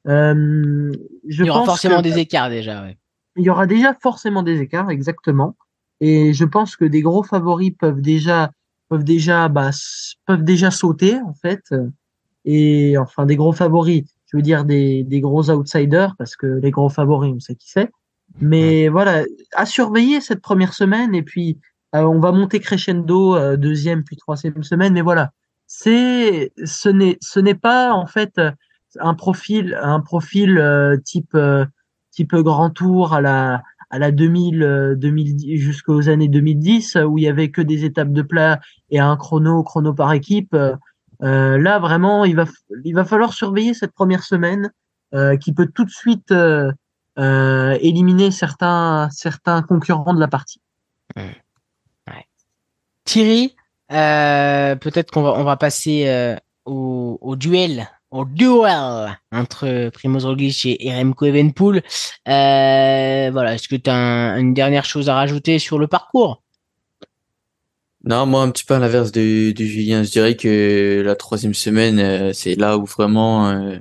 Euh, 0.07 0.93
je 1.27 1.43
Il 1.43 1.47
y 1.47 1.51
aura 1.51 1.65
forcément 1.65 2.03
des 2.03 2.19
écarts 2.19 2.51
déjà. 2.51 2.83
Ouais 2.83 2.99
il 3.39 3.45
y 3.45 3.51
aura 3.51 3.67
déjà 3.67 3.95
forcément 3.95 4.43
des 4.43 4.61
écarts, 4.61 4.91
exactement. 4.91 5.57
Et 6.01 6.33
je 6.33 6.45
pense 6.45 6.77
que 6.77 6.85
des 6.85 7.03
gros 7.03 7.23
favoris 7.23 7.73
peuvent 7.79 8.01
déjà 8.01 8.51
peuvent 8.89 9.05
déjà 9.05 9.49
bah, 9.49 9.71
peuvent 10.27 10.45
déjà 10.45 10.71
sauter 10.71 11.21
en 11.21 11.35
fait. 11.35 11.63
Et 12.45 12.97
enfin 12.99 13.27
des 13.27 13.37
gros 13.37 13.53
favoris, 13.53 14.05
je 14.27 14.37
veux 14.37 14.43
dire 14.43 14.65
des, 14.65 15.05
des 15.05 15.21
gros 15.21 15.51
outsiders 15.51 16.15
parce 16.19 16.37
que 16.37 16.47
les 16.47 16.71
gros 16.71 16.89
favoris 16.89 17.33
on 17.35 17.41
sait 17.41 17.55
qui 17.55 17.71
c'est. 17.71 17.91
Mais 18.41 18.89
voilà, 18.89 19.25
à 19.55 19.67
surveiller 19.67 20.21
cette 20.21 20.41
première 20.41 20.75
semaine 20.75 21.15
et 21.15 21.23
puis 21.23 21.59
euh, 21.95 22.03
on 22.03 22.21
va 22.21 22.33
monter 22.33 22.61
crescendo 22.61 23.37
euh, 23.37 23.57
deuxième 23.57 24.05
puis 24.05 24.17
troisième 24.17 24.63
semaine. 24.63 24.93
Mais 24.93 25.03
voilà, 25.03 25.33
c'est 25.67 26.53
ce 26.65 26.89
n'est 26.89 27.19
ce 27.21 27.41
n'est 27.41 27.55
pas 27.55 27.93
en 27.93 28.07
fait 28.07 28.41
un 29.01 29.15
profil 29.15 29.77
un 29.81 30.01
profil 30.01 30.59
euh, 30.59 30.97
type 31.05 31.37
peu 32.29 32.43
grand 32.43 32.71
tour 32.71 33.13
à 33.15 33.21
la 33.21 33.63
à 33.91 33.99
la 33.99 34.11
2000, 34.11 34.97
2010 34.99 35.53
euh, 35.53 35.57
jusqu'aux 35.57 36.09
années 36.09 36.29
2010 36.29 36.99
où 37.07 37.19
il 37.19 37.25
y 37.25 37.29
avait 37.29 37.51
que 37.51 37.63
des 37.63 37.85
étapes 37.85 38.13
de 38.13 38.23
plat 38.23 38.61
et 38.91 38.99
un 38.99 39.17
chrono 39.17 39.63
chrono 39.63 39.95
par 39.95 40.13
équipe. 40.13 40.55
Euh, 41.23 41.59
là 41.59 41.79
vraiment, 41.79 42.25
il 42.25 42.37
va 42.37 42.45
il 42.85 42.95
va 42.95 43.05
falloir 43.05 43.33
surveiller 43.33 43.75
cette 43.75 43.93
première 43.93 44.23
semaine 44.23 44.71
euh, 45.15 45.37
qui 45.37 45.53
peut 45.53 45.69
tout 45.75 45.85
de 45.85 45.91
suite 45.91 46.31
euh, 46.33 46.71
euh 46.71 46.73
éliminer 47.19 48.31
certains 48.31 49.09
certains 49.11 49.63
concurrents 49.63 50.15
de 50.15 50.21
la 50.21 50.29
partie. 50.29 50.61
Thierry, 53.05 53.55
peut-être 53.89 55.11
qu'on 55.11 55.23
va 55.23 55.33
on 55.33 55.45
va 55.45 55.57
passer 55.57 56.37
au, 56.65 57.19
au 57.21 57.37
duel 57.37 57.89
au 58.11 58.25
duel 58.25 59.19
entre 59.33 59.91
Primoz 59.91 60.25
Roglic 60.25 60.67
et 60.67 60.95
Remco 60.95 61.27
Evenpool. 61.27 61.83
Euh, 62.29 63.31
voilà, 63.33 63.55
est-ce 63.55 63.69
que 63.69 63.77
tu 63.77 63.91
as 63.91 64.39
une 64.39 64.55
dernière 64.55 64.85
chose 64.85 65.09
à 65.09 65.15
rajouter 65.15 65.59
sur 65.59 65.79
le 65.79 65.87
parcours? 65.87 66.43
Non, 68.05 68.27
moi 68.27 68.43
un 68.43 68.51
petit 68.51 68.65
peu 68.65 68.75
à 68.75 68.79
l'inverse 68.79 69.13
de, 69.13 69.53
de, 69.53 69.65
Julien, 69.65 70.03
je 70.03 70.11
dirais 70.11 70.37
que 70.37 71.03
la 71.05 71.17
troisième 71.17 71.53
semaine, 71.53 71.99
euh, 71.99 72.33
c'est 72.33 72.55
là 72.55 72.79
où 72.79 72.85
vraiment 72.87 73.51
euh, 73.51 73.77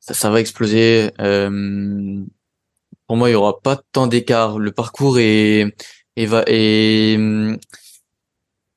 ça, 0.00 0.14
ça, 0.14 0.30
va 0.30 0.40
exploser. 0.40 1.10
Euh, 3.10 3.14
pour 3.14 3.16
moi, 3.16 3.28
il 3.28 3.32
y 3.32 3.36
aura 3.36 3.60
pas 3.60 3.80
tant 3.92 4.06
d'écart. 4.06 4.58
Le 4.58 4.72
parcours 4.72 5.18
est, 5.18 5.74
est, 6.16 6.26
va, 6.26 6.44
est 6.46 7.18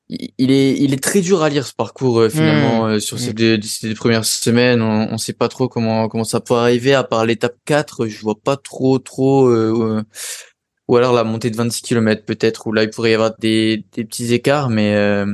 il 0.08 0.50
est, 0.50 0.76
il 0.78 0.92
est 0.92 1.02
très 1.02 1.20
dur 1.20 1.42
à 1.42 1.48
lire 1.48 1.66
ce 1.66 1.72
parcours 1.72 2.20
euh, 2.20 2.28
finalement 2.28 2.84
mmh. 2.84 2.90
euh, 2.90 3.00
sur 3.00 3.18
ces, 3.18 3.30
mmh. 3.30 3.34
deux, 3.34 3.62
ces 3.62 3.94
premières 3.94 4.24
semaines. 4.24 4.82
On, 4.82 5.12
on 5.12 5.18
sait 5.18 5.32
pas 5.32 5.48
trop 5.48 5.68
comment 5.68 6.08
comment 6.08 6.24
ça 6.24 6.40
peut 6.40 6.54
arriver. 6.54 6.94
À 6.94 7.04
part 7.04 7.24
l'étape 7.24 7.56
4, 7.64 8.06
je 8.06 8.20
vois 8.20 8.34
pas 8.34 8.56
trop 8.56 8.98
trop. 8.98 9.46
Euh, 9.48 10.02
ou 10.88 10.96
alors 10.96 11.14
la 11.14 11.24
montée 11.24 11.50
de 11.50 11.56
26 11.56 11.80
km 11.82 12.24
peut-être 12.26 12.66
où 12.66 12.72
là 12.72 12.82
il 12.82 12.90
pourrait 12.90 13.12
y 13.12 13.14
avoir 13.14 13.34
des, 13.38 13.86
des 13.92 14.04
petits 14.04 14.34
écarts, 14.34 14.68
mais 14.68 15.24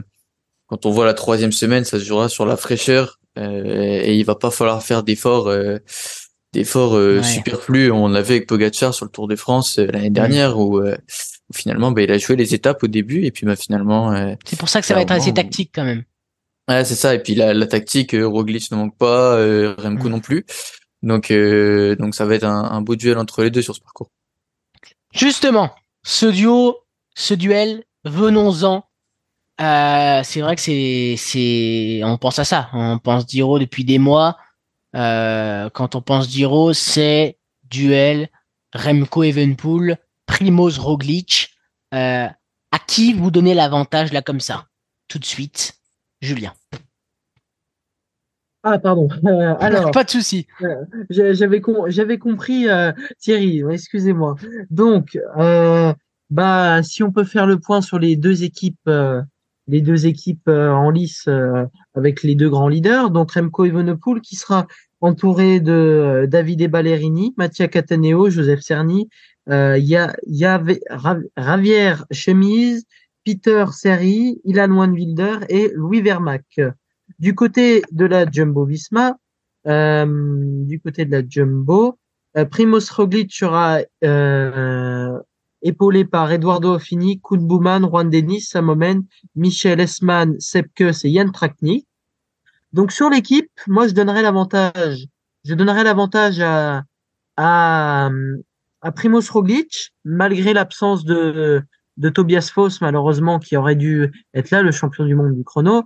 quand 0.68 0.86
on 0.86 0.90
voit 0.90 1.04
la 1.04 1.14
troisième 1.14 1.50
semaine, 1.50 1.84
ça 1.84 1.98
se 1.98 2.04
jouera 2.04 2.28
sur 2.28 2.46
la 2.46 2.56
fraîcheur 2.56 3.18
et 3.36 4.14
il 4.14 4.22
va 4.22 4.36
pas 4.36 4.52
falloir 4.52 4.80
faire 4.84 5.02
d'efforts 5.02 5.50
d'efforts 6.52 6.98
superflus. 7.24 7.90
On 7.92 8.08
l'avait 8.08 8.36
avec 8.36 8.46
Pogacar 8.46 8.92
sur 8.94 9.04
le 9.04 9.10
Tour 9.10 9.28
de 9.28 9.36
France 9.36 9.78
l'année 9.78 10.10
mmh. 10.10 10.14
dernière 10.14 10.58
où 10.58 10.82
finalement, 11.54 11.92
bah, 11.92 12.02
il 12.02 12.10
a 12.10 12.18
joué 12.18 12.36
les 12.36 12.54
étapes 12.54 12.82
au 12.82 12.86
début 12.86 13.24
et 13.24 13.30
puis 13.30 13.46
bah, 13.46 13.56
finalement. 13.56 14.12
Euh, 14.12 14.34
c'est 14.44 14.58
pour 14.58 14.68
ça 14.68 14.80
que 14.80 14.86
ça 14.86 14.94
va 14.94 15.02
être 15.02 15.10
assez 15.10 15.32
tactique 15.32 15.72
quand 15.74 15.84
même. 15.84 16.04
Ouais, 16.68 16.84
c'est 16.84 16.94
ça. 16.94 17.14
Et 17.14 17.22
puis 17.22 17.34
la, 17.34 17.54
la 17.54 17.66
tactique, 17.66 18.14
euh, 18.14 18.26
Roglic 18.26 18.70
ne 18.70 18.76
manque 18.76 18.96
pas, 18.96 19.34
euh, 19.34 19.74
Remco 19.78 20.08
mm. 20.08 20.12
non 20.12 20.20
plus. 20.20 20.44
Donc, 21.02 21.30
euh, 21.30 21.96
donc 21.96 22.14
ça 22.14 22.26
va 22.26 22.34
être 22.34 22.44
un, 22.44 22.64
un, 22.64 22.80
beau 22.82 22.94
duel 22.94 23.18
entre 23.18 23.42
les 23.42 23.50
deux 23.50 23.62
sur 23.62 23.74
ce 23.74 23.80
parcours. 23.80 24.10
Justement, 25.12 25.74
ce 26.04 26.26
duo, 26.26 26.78
ce 27.16 27.34
duel, 27.34 27.84
venons-en. 28.04 28.84
Euh, 29.60 30.20
c'est 30.24 30.40
vrai 30.40 30.56
que 30.56 30.62
c'est, 30.62 31.16
c'est, 31.18 32.00
on 32.04 32.16
pense 32.18 32.38
à 32.38 32.44
ça. 32.44 32.68
On 32.72 32.98
pense 32.98 33.26
Giro 33.28 33.58
depuis 33.58 33.84
des 33.84 33.98
mois. 33.98 34.36
Euh, 34.96 35.70
quand 35.70 35.94
on 35.94 36.02
pense 36.02 36.28
Giro, 36.28 36.72
c'est 36.72 37.38
duel 37.64 38.28
Remco 38.74 39.22
Evenpool 39.22 39.96
Primoz 40.26 40.78
Roglic. 40.78 41.50
Euh, 41.92 42.26
à 42.72 42.78
qui 42.86 43.14
vous 43.14 43.30
donnez 43.30 43.54
l'avantage 43.54 44.12
là 44.12 44.22
comme 44.22 44.40
ça? 44.40 44.66
Tout 45.08 45.18
de 45.18 45.24
suite, 45.24 45.74
Julien. 46.20 46.52
Ah 48.62 48.78
pardon. 48.78 49.08
Euh, 49.26 49.54
alors 49.58 49.90
pas 49.90 50.04
de 50.04 50.10
souci. 50.10 50.46
Euh, 50.62 50.84
j'avais 51.08 51.60
j'avais 51.88 52.18
compris 52.18 52.66
Thierry. 53.18 53.62
Excusez-moi. 53.70 54.36
Donc 54.70 55.18
bah 56.30 56.82
si 56.84 57.02
on 57.02 57.10
peut 57.10 57.24
faire 57.24 57.46
le 57.46 57.58
point 57.58 57.80
sur 57.80 57.98
les 57.98 58.16
deux 58.16 58.44
équipes 58.44 58.88
les 59.70 59.80
deux 59.80 60.06
équipes 60.06 60.48
en 60.48 60.90
lice 60.90 61.28
avec 61.94 62.22
les 62.22 62.34
deux 62.34 62.50
grands 62.50 62.68
leaders, 62.68 63.10
donc 63.10 63.32
Remco 63.32 63.64
Evenepoel 63.64 64.20
qui 64.20 64.36
sera 64.36 64.66
entouré 65.00 65.60
de 65.60 66.26
Davide 66.28 66.70
Ballerini, 66.70 67.34
Mattia 67.36 67.68
Cataneo, 67.68 68.28
Joseph 68.28 68.60
Cerny 68.60 69.08
euh, 69.48 69.78
Ravier 71.36 71.94
Chemise, 72.10 72.84
Peter 73.24 73.64
Seri, 73.72 74.40
Ilan 74.44 74.70
Wilder 74.70 75.38
et 75.48 75.70
Louis 75.74 76.02
Vermac. 76.02 76.60
Du 77.18 77.34
côté 77.34 77.82
de 77.90 78.06
la 78.06 78.30
Jumbo 78.30 78.64
Visma, 78.64 79.16
du 79.64 80.80
côté 80.80 81.04
de 81.04 81.10
la 81.10 81.22
Jumbo. 81.28 81.98
Primoz 82.50 82.90
Roglic 82.90 83.32
sera 83.32 83.80
épaulé 85.62 86.04
par 86.04 86.30
Eduardo 86.32 86.74
Affini, 86.74 87.20
Koen 87.20 87.46
Bouman, 87.46 87.82
Juan 87.82 88.10
Denis, 88.10 88.42
Samomen, 88.42 89.04
Michel 89.34 89.80
Esman, 89.80 90.38
Sepkus 90.40 91.04
et 91.04 91.10
Yann 91.10 91.32
Trakni. 91.32 91.86
Donc 92.72 92.92
sur 92.92 93.10
l'équipe, 93.10 93.50
moi 93.66 93.88
je 93.88 93.94
donnerais 93.94 94.22
l'avantage, 94.22 95.06
je 95.44 95.54
donnerais 95.54 95.84
l'avantage 95.84 96.40
à, 96.40 96.84
à, 97.36 98.10
à 98.80 98.92
Primoz 98.92 99.28
Roglic, 99.30 99.92
malgré 100.04 100.52
l'absence 100.52 101.04
de, 101.04 101.62
de 101.96 102.08
Tobias 102.08 102.50
Foss, 102.52 102.80
malheureusement, 102.80 103.38
qui 103.38 103.56
aurait 103.56 103.76
dû 103.76 104.10
être 104.34 104.50
là, 104.50 104.62
le 104.62 104.70
champion 104.70 105.04
du 105.04 105.14
monde 105.14 105.34
du 105.34 105.44
chrono. 105.44 105.82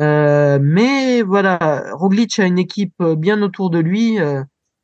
Euh, 0.00 0.58
mais 0.62 1.22
voilà, 1.22 1.84
Roglic 1.92 2.38
a 2.38 2.46
une 2.46 2.58
équipe 2.58 3.02
bien 3.18 3.42
autour 3.42 3.70
de 3.70 3.78
lui. 3.78 4.18
Euh, 4.18 4.42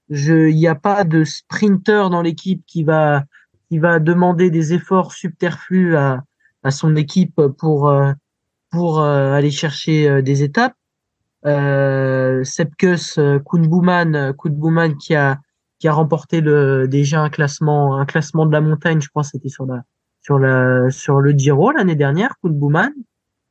il 0.08 0.54
n'y 0.54 0.68
a 0.68 0.74
pas 0.74 1.04
de 1.04 1.24
sprinter 1.24 2.10
dans 2.10 2.22
l'équipe 2.22 2.62
qui 2.66 2.84
va 2.84 3.24
qui 3.68 3.78
va 3.78 3.98
demander 3.98 4.50
des 4.50 4.74
efforts 4.74 5.12
subterflus 5.12 5.96
à, 5.96 6.22
à 6.62 6.70
son 6.70 6.96
équipe 6.96 7.40
pour 7.58 7.88
euh, 7.88 8.12
pour 8.70 9.00
euh, 9.00 9.32
aller 9.32 9.50
chercher 9.50 10.22
des 10.22 10.42
étapes. 10.42 10.74
Euh, 11.44 12.42
Sepkus 12.42 13.18
Kounbouman, 13.44 14.32
Kounbouman 14.34 14.96
qui 14.96 15.14
a 15.14 15.38
qui 15.78 15.88
a 15.88 15.92
remporté 15.92 16.40
le 16.40 16.88
déjà 16.88 17.20
un 17.20 17.30
classement 17.30 17.98
un 17.98 18.06
classement 18.06 18.46
de 18.46 18.52
la 18.52 18.60
montagne, 18.60 19.00
je 19.00 19.08
crois 19.08 19.24
c'était 19.24 19.48
sur 19.48 19.66
la 19.66 19.82
sur 20.22 20.38
la 20.38 20.90
sur 20.90 21.20
le 21.20 21.30
Giro 21.32 21.70
l'année 21.70 21.96
dernière, 21.96 22.34
Kounbouman. 22.40 22.92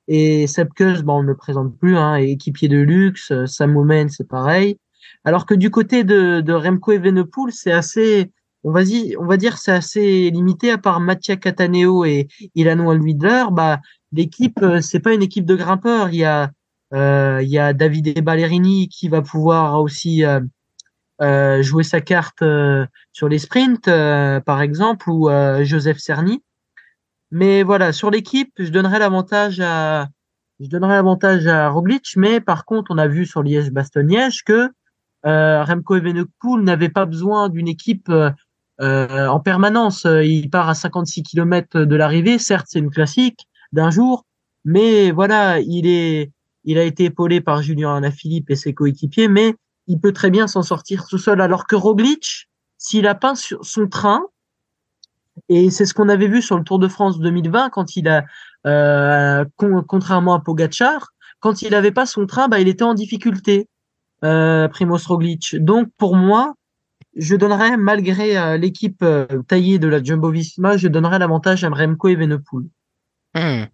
Et 0.07 0.45
Sepkus, 0.45 1.01
bon, 1.01 1.19
on 1.19 1.23
ne 1.23 1.27
le 1.29 1.35
présente 1.35 1.75
plus, 1.79 1.97
hein, 1.97 2.15
équipier 2.15 2.67
de 2.67 2.77
luxe. 2.77 3.33
Samoumen, 3.45 4.09
c'est 4.09 4.27
pareil. 4.27 4.77
Alors 5.23 5.45
que 5.45 5.55
du 5.55 5.71
côté 5.71 6.03
de, 6.03 6.41
de 6.41 6.53
Remco 6.53 6.91
Evenepoel, 6.91 7.51
c'est 7.51 7.71
assez, 7.71 8.31
on 8.65 8.71
va 8.71 8.83
dire, 8.83 9.19
on 9.19 9.57
c'est 9.57 9.71
assez 9.71 10.31
limité. 10.31 10.71
À 10.71 10.79
part 10.79 10.99
Mattia 10.99 11.35
Cataneo 11.35 12.03
et 12.03 12.27
Ilano 12.55 12.89
Alvidler, 12.89 13.45
bah, 13.51 13.79
l'équipe, 14.11 14.59
euh, 14.63 14.81
c'est 14.81 14.99
pas 14.99 15.13
une 15.13 15.21
équipe 15.21 15.45
de 15.45 15.55
grimpeurs. 15.55 16.09
Il 16.09 16.15
y 16.15 16.25
a, 16.25 16.51
euh, 16.93 17.41
il 17.43 17.49
y 17.49 17.59
a 17.59 17.73
Davide 17.73 18.23
Ballerini 18.23 18.89
qui 18.89 19.07
va 19.07 19.21
pouvoir 19.21 19.79
aussi 19.79 20.25
euh, 20.25 20.39
euh 21.21 21.61
jouer 21.61 21.83
sa 21.83 22.01
carte 22.01 22.43
sur 23.13 23.29
les 23.29 23.37
sprints, 23.37 23.85
par 23.85 24.61
exemple, 24.61 25.11
ou 25.11 25.29
Joseph 25.63 25.99
Cerny. 25.99 26.41
Mais 27.31 27.61
voilà, 27.61 27.93
sur 27.93 28.09
l'équipe, 28.09 28.51
je 28.57 28.69
donnerais 28.71 28.99
l'avantage 28.99 29.59
à, 29.59 30.09
je 30.59 30.67
donnerais 30.67 30.95
l'avantage 30.95 31.45
à 31.47 31.69
Roglic, 31.69 32.13
mais 32.17 32.41
par 32.41 32.65
contre, 32.65 32.91
on 32.91 32.97
a 32.97 33.07
vu 33.07 33.25
sur 33.27 33.43
Liège-Bastogne-Liège 33.43 34.43
que 34.43 34.71
euh, 35.25 35.63
Remco 35.63 35.95
Evenepoel 35.95 36.63
n'avait 36.63 36.89
pas 36.89 37.05
besoin 37.05 37.49
d'une 37.49 37.67
équipe 37.67 38.11
euh, 38.81 39.07
euh, 39.09 39.27
en 39.27 39.39
permanence. 39.39 40.05
Il 40.05 40.49
part 40.49 40.69
à 40.69 40.73
56 40.73 41.23
km 41.23 41.81
de 41.81 41.95
l'arrivée. 41.95 42.37
Certes, 42.39 42.67
c'est 42.69 42.79
une 42.79 42.91
classique 42.91 43.47
d'un 43.71 43.89
jour, 43.89 44.25
mais 44.63 45.11
voilà, 45.11 45.59
il 45.59 45.87
est, 45.87 46.31
il 46.63 46.77
a 46.77 46.83
été 46.83 47.05
épaulé 47.05 47.41
par 47.41 47.61
Julien 47.61 47.95
Alaphilippe 47.95 48.49
et 48.49 48.55
ses 48.55 48.73
coéquipiers, 48.73 49.27
mais 49.27 49.55
il 49.87 49.99
peut 49.99 50.13
très 50.13 50.29
bien 50.29 50.47
s'en 50.47 50.63
sortir 50.63 51.05
tout 51.07 51.17
seul. 51.17 51.41
Alors 51.41 51.67
que 51.67 51.75
Roglic, 51.75 52.49
s'il 52.77 53.07
a 53.07 53.15
pas 53.15 53.33
son 53.35 53.87
train, 53.87 54.21
et 55.49 55.69
c'est 55.69 55.85
ce 55.85 55.93
qu'on 55.93 56.09
avait 56.09 56.27
vu 56.27 56.41
sur 56.41 56.57
le 56.57 56.63
Tour 56.63 56.79
de 56.79 56.87
France 56.87 57.19
2020 57.19 57.69
quand 57.69 57.95
il 57.95 58.07
a, 58.07 58.25
euh, 58.65 59.45
contrairement 59.87 60.33
à 60.33 60.39
Pogachar, 60.39 61.13
quand 61.39 61.61
il 61.61 61.71
n'avait 61.71 61.91
pas 61.91 62.05
son 62.05 62.25
train, 62.25 62.47
bah, 62.47 62.59
il 62.59 62.67
était 62.67 62.83
en 62.83 62.93
difficulté, 62.93 63.67
euh, 64.23 64.67
Primoz 64.67 65.05
Roglic. 65.05 65.55
Donc 65.57 65.89
pour 65.97 66.15
moi, 66.15 66.55
je 67.15 67.35
donnerais, 67.35 67.77
malgré 67.77 68.37
euh, 68.37 68.57
l'équipe 68.57 69.01
euh, 69.01 69.25
taillée 69.47 69.79
de 69.79 69.87
la 69.87 70.01
Jumbo-Visma, 70.01 70.77
je 70.77 70.87
donnerais 70.87 71.19
l'avantage 71.19 71.63
à 71.63 71.69
Remco 71.69 72.07
et 72.07 72.15
Venepool. 72.15 72.67
Hmm. 73.33 73.65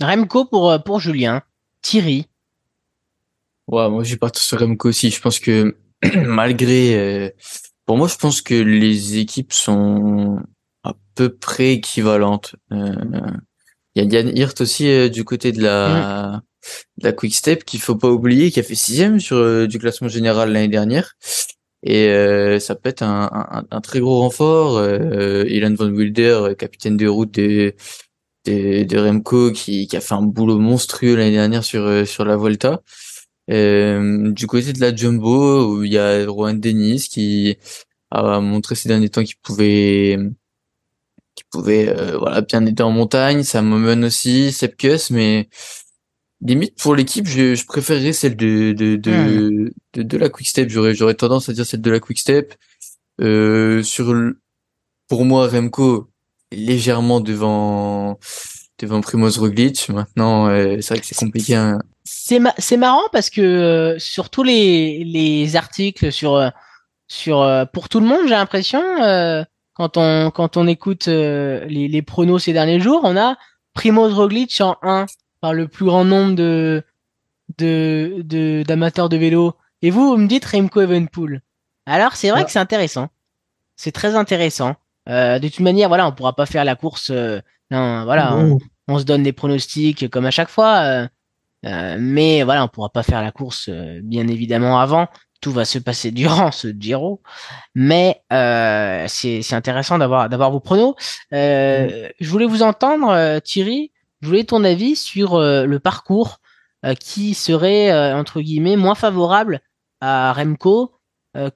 Remco 0.00 0.44
pour, 0.44 0.70
euh, 0.70 0.78
pour 0.78 1.00
Julien. 1.00 1.42
Thierry. 1.82 2.26
Ouais, 3.66 3.88
moi 3.88 4.04
j'ai 4.04 4.16
parti 4.16 4.42
sur 4.42 4.58
Remco 4.60 4.88
aussi. 4.88 5.10
Je 5.10 5.20
pense 5.20 5.38
que 5.38 5.76
malgré... 6.24 7.34
pour 7.86 7.96
moi, 7.96 8.08
je 8.08 8.16
pense 8.16 8.42
que 8.42 8.54
les 8.54 9.18
équipes 9.18 9.52
sont 9.52 10.40
à 10.84 10.94
peu 11.14 11.34
près 11.34 11.72
équivalente. 11.72 12.56
Euh, 12.72 12.94
il 13.94 14.02
y 14.02 14.16
a 14.16 14.20
Yann 14.20 14.36
Hirt 14.36 14.60
aussi 14.60 14.88
euh, 14.88 15.08
du 15.08 15.24
côté 15.24 15.52
de 15.52 15.62
la, 15.62 16.42
de 16.98 17.04
la 17.04 17.12
Quick 17.12 17.34
Step 17.34 17.64
qu'il 17.64 17.80
faut 17.80 17.96
pas 17.96 18.10
oublier, 18.10 18.50
qui 18.50 18.60
a 18.60 18.62
fait 18.62 18.74
sixième 18.74 19.20
sur 19.20 19.36
euh, 19.36 19.66
du 19.66 19.78
classement 19.78 20.08
général 20.08 20.52
l'année 20.52 20.68
dernière. 20.68 21.14
Et 21.84 22.58
ça 22.60 22.74
peut 22.74 22.88
être 22.88 23.02
un, 23.02 23.30
un, 23.32 23.64
un, 23.70 23.80
très 23.80 24.00
gros 24.00 24.20
renfort. 24.20 24.78
Euh, 24.78 25.44
Ilan 25.48 25.74
Van 25.74 25.90
Wilder, 25.90 26.54
capitaine 26.58 26.96
de 26.96 27.06
route 27.06 27.32
de, 27.32 27.74
de, 28.46 28.84
de 28.84 28.98
Remco, 28.98 29.52
qui, 29.52 29.86
qui, 29.86 29.96
a 29.96 30.00
fait 30.00 30.14
un 30.14 30.22
boulot 30.22 30.58
monstrueux 30.58 31.16
l'année 31.16 31.32
dernière 31.32 31.64
sur, 31.64 32.06
sur 32.06 32.24
la 32.24 32.36
Volta. 32.36 32.82
du 33.48 34.46
côté 34.46 34.72
de 34.72 34.80
la 34.80 34.94
Jumbo, 34.94 35.74
où 35.76 35.84
il 35.84 35.92
y 35.92 35.98
a 35.98 36.26
Rowan 36.26 36.58
Dennis 36.58 37.08
qui 37.10 37.58
a 38.10 38.40
montré 38.40 38.74
ces 38.76 38.88
derniers 38.88 39.10
temps 39.10 39.24
qu'il 39.24 39.36
pouvait 39.42 40.18
qui 41.34 41.44
pouvait 41.50 41.88
euh, 41.88 42.18
voilà 42.18 42.40
bien 42.42 42.64
aider 42.66 42.82
en 42.82 42.90
montagne. 42.90 43.42
Ça 43.42 43.62
me 43.62 44.06
aussi, 44.06 44.52
Sepkus, 44.52 45.10
mais 45.10 45.48
limite 46.44 46.80
pour 46.80 46.94
l'équipe, 46.94 47.26
je, 47.26 47.54
je 47.54 47.66
préférerais 47.66 48.12
celle 48.12 48.36
de 48.36 48.72
de 48.72 48.96
de, 48.96 49.72
de, 49.94 50.02
de, 50.02 50.18
la 50.18 50.28
Quick 50.28 50.46
Step. 50.46 50.68
J'aurais 50.68 50.94
j'aurais 50.94 51.14
tendance 51.14 51.48
à 51.48 51.52
dire 51.52 51.66
celle 51.66 51.80
de 51.80 51.90
la 51.90 52.00
Quick 52.00 52.18
Step. 52.18 52.54
Euh, 53.20 53.82
sur 53.82 54.12
le, 54.12 54.40
pour 55.08 55.24
moi, 55.24 55.48
Remco 55.48 56.10
légèrement 56.52 57.20
devant 57.20 58.18
devant 58.78 59.00
Primoz 59.00 59.38
Roglic. 59.38 59.88
Maintenant, 59.88 60.48
euh, 60.48 60.76
c'est 60.80 60.94
vrai 60.94 61.00
que 61.00 61.06
c'est 61.06 61.14
compliqué. 61.14 61.54
Hein. 61.54 61.78
C'est 62.04 62.38
ma 62.38 62.54
c'est 62.58 62.76
marrant 62.76 63.08
parce 63.12 63.30
que 63.30 63.40
euh, 63.40 63.98
sur 63.98 64.30
tous 64.30 64.42
les 64.42 65.04
les 65.04 65.56
articles 65.56 66.12
sur 66.12 66.34
euh, 66.36 66.50
sur 67.08 67.66
pour 67.72 67.88
tout 67.88 68.00
le 68.00 68.06
monde, 68.06 68.22
j'ai 68.24 68.34
l'impression 68.34 68.82
quand 69.74 69.96
on 69.96 70.30
quand 70.30 70.56
on 70.56 70.66
écoute 70.66 71.08
euh, 71.08 71.64
les, 71.66 71.88
les 71.88 72.02
pronos 72.02 72.38
ces 72.38 72.52
derniers 72.52 72.80
jours, 72.80 73.00
on 73.04 73.16
a 73.16 73.36
Primoz 73.74 74.14
Roglic 74.14 74.60
en 74.60 74.76
1 74.82 75.06
par 75.44 75.52
le 75.52 75.68
plus 75.68 75.84
grand 75.84 76.06
nombre 76.06 76.34
de 76.34 76.82
de 77.58 78.64
d'amateurs 78.66 79.10
de, 79.10 79.18
vélo. 79.18 79.52
Et 79.82 79.90
vous, 79.90 80.08
vous 80.08 80.16
me 80.16 80.26
dites 80.26 80.46
Remco 80.46 80.80
Evenpool. 80.80 81.42
Alors 81.84 82.16
c'est 82.16 82.30
vrai 82.30 82.46
que 82.46 82.50
c'est 82.50 82.58
intéressant. 82.58 83.08
C'est 83.76 83.92
très 83.92 84.14
intéressant. 84.14 84.76
Euh, 85.10 85.38
de 85.38 85.48
toute 85.48 85.60
manière, 85.60 85.88
voilà, 85.88 86.06
on 86.06 86.12
pourra 86.12 86.34
pas 86.34 86.46
faire 86.46 86.64
la 86.64 86.76
course. 86.76 87.10
Euh, 87.10 87.42
non, 87.70 88.04
voilà, 88.04 88.38
on, 88.88 88.98
se 88.98 89.04
donne 89.04 89.22
des 89.22 89.34
pronostics 89.34 90.08
comme 90.08 90.24
à 90.24 90.30
chaque 90.30 90.48
fois. 90.48 91.08
Euh, 91.66 91.96
mais 92.00 92.42
voilà, 92.42 92.64
on 92.64 92.68
pourra 92.68 92.88
pas 92.88 93.02
faire 93.02 93.20
la 93.20 93.30
course 93.30 93.68
bien 94.02 94.26
évidemment 94.28 94.80
avant 94.80 95.08
tout 95.42 95.52
va 95.52 95.66
se 95.66 95.78
passer 95.78 96.10
durant 96.22 96.52
ce 96.52 96.68
Giro, 96.68 97.20
mais 97.74 98.22
c'est 98.30 99.52
intéressant 99.52 99.98
d'avoir 99.98 100.30
d'avoir 100.30 100.50
vos 100.50 100.60
pronos. 100.60 100.94
Euh, 101.34 102.08
je 102.18 102.30
voulais 102.30 102.46
vous 102.46 102.62
entendre, 102.62 103.40
Thierry. 103.40 103.90
Je 104.24 104.28
voulais 104.28 104.44
ton 104.44 104.64
avis 104.64 104.96
sur 104.96 105.34
euh, 105.34 105.66
le 105.66 105.78
parcours 105.78 106.40
euh, 106.84 106.94
qui 106.94 107.34
serait 107.34 108.12
entre 108.12 108.40
guillemets 108.40 108.76
moins 108.76 108.94
favorable 108.94 109.60
à 110.00 110.32
Remco 110.32 110.92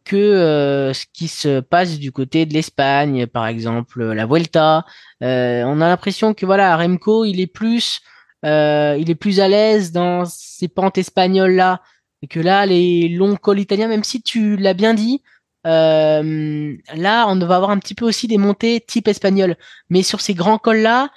que 0.05 0.91
ce 0.93 1.05
qui 1.13 1.29
se 1.29 1.61
passe 1.61 2.01
du 2.01 2.11
côté 2.11 2.47
de 2.47 2.53
l'Espagne, 2.53 3.29
par 3.29 3.47
exemple 3.47 4.03
la 4.03 4.27
Vuelta. 4.27 4.85
on 5.21 5.81
a 5.81 5.89
l'impression 5.89 6.35
que 6.35 6.45
voilà, 6.47 6.77
Remco, 6.77 7.25
il 7.25 7.41
est 7.41 7.47
plus 7.47 8.01
il 8.43 9.09
est 9.09 9.19
plus 9.19 9.39
à 9.39 9.47
l'aise 9.47 9.93
dans 9.93 10.25
ces 10.25 10.67
pentes 10.67 10.99
espagnoles 10.99 11.53
là 11.53 11.81
que 12.27 12.41
là, 12.41 12.67
les 12.67 13.09
longs 13.09 13.37
cols 13.37 13.61
italiens, 13.61 13.89
même 13.89 14.05
si 14.05 14.23
tu 14.23 14.57
l'as 14.57 14.75
bien 14.75 14.95
dit, 14.95 15.23
euh, 15.67 16.77
là, 16.95 17.27
on 17.29 17.39
va 17.39 17.57
avoir 17.57 17.71
un 17.71 17.79
petit 17.79 17.95
peu 17.95 18.07
aussi 18.07 18.27
des 18.27 18.39
montées 18.39 18.81
type 18.81 19.09
espagnol. 19.09 19.57
Mais 19.91 20.03
sur 20.03 20.21
ces 20.21 20.35
grands 20.35 20.59
cols-là, 20.59 21.11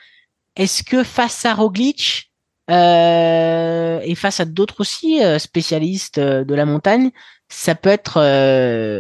est-ce 0.56 0.84
que 0.84 1.04
face 1.04 1.46
à 1.46 1.54
Roglic 1.54 2.32
euh, 2.70 4.00
et 4.04 4.16
face 4.16 4.40
à 4.40 4.46
d'autres 4.46 4.82
aussi 4.82 5.24
euh, 5.24 5.40
spécialistes 5.40 6.20
euh, 6.20 6.44
de 6.44 6.56
la 6.56 6.66
montagne, 6.66 7.12
ça 7.50 7.76
peut 7.76 7.90
être 7.90 8.14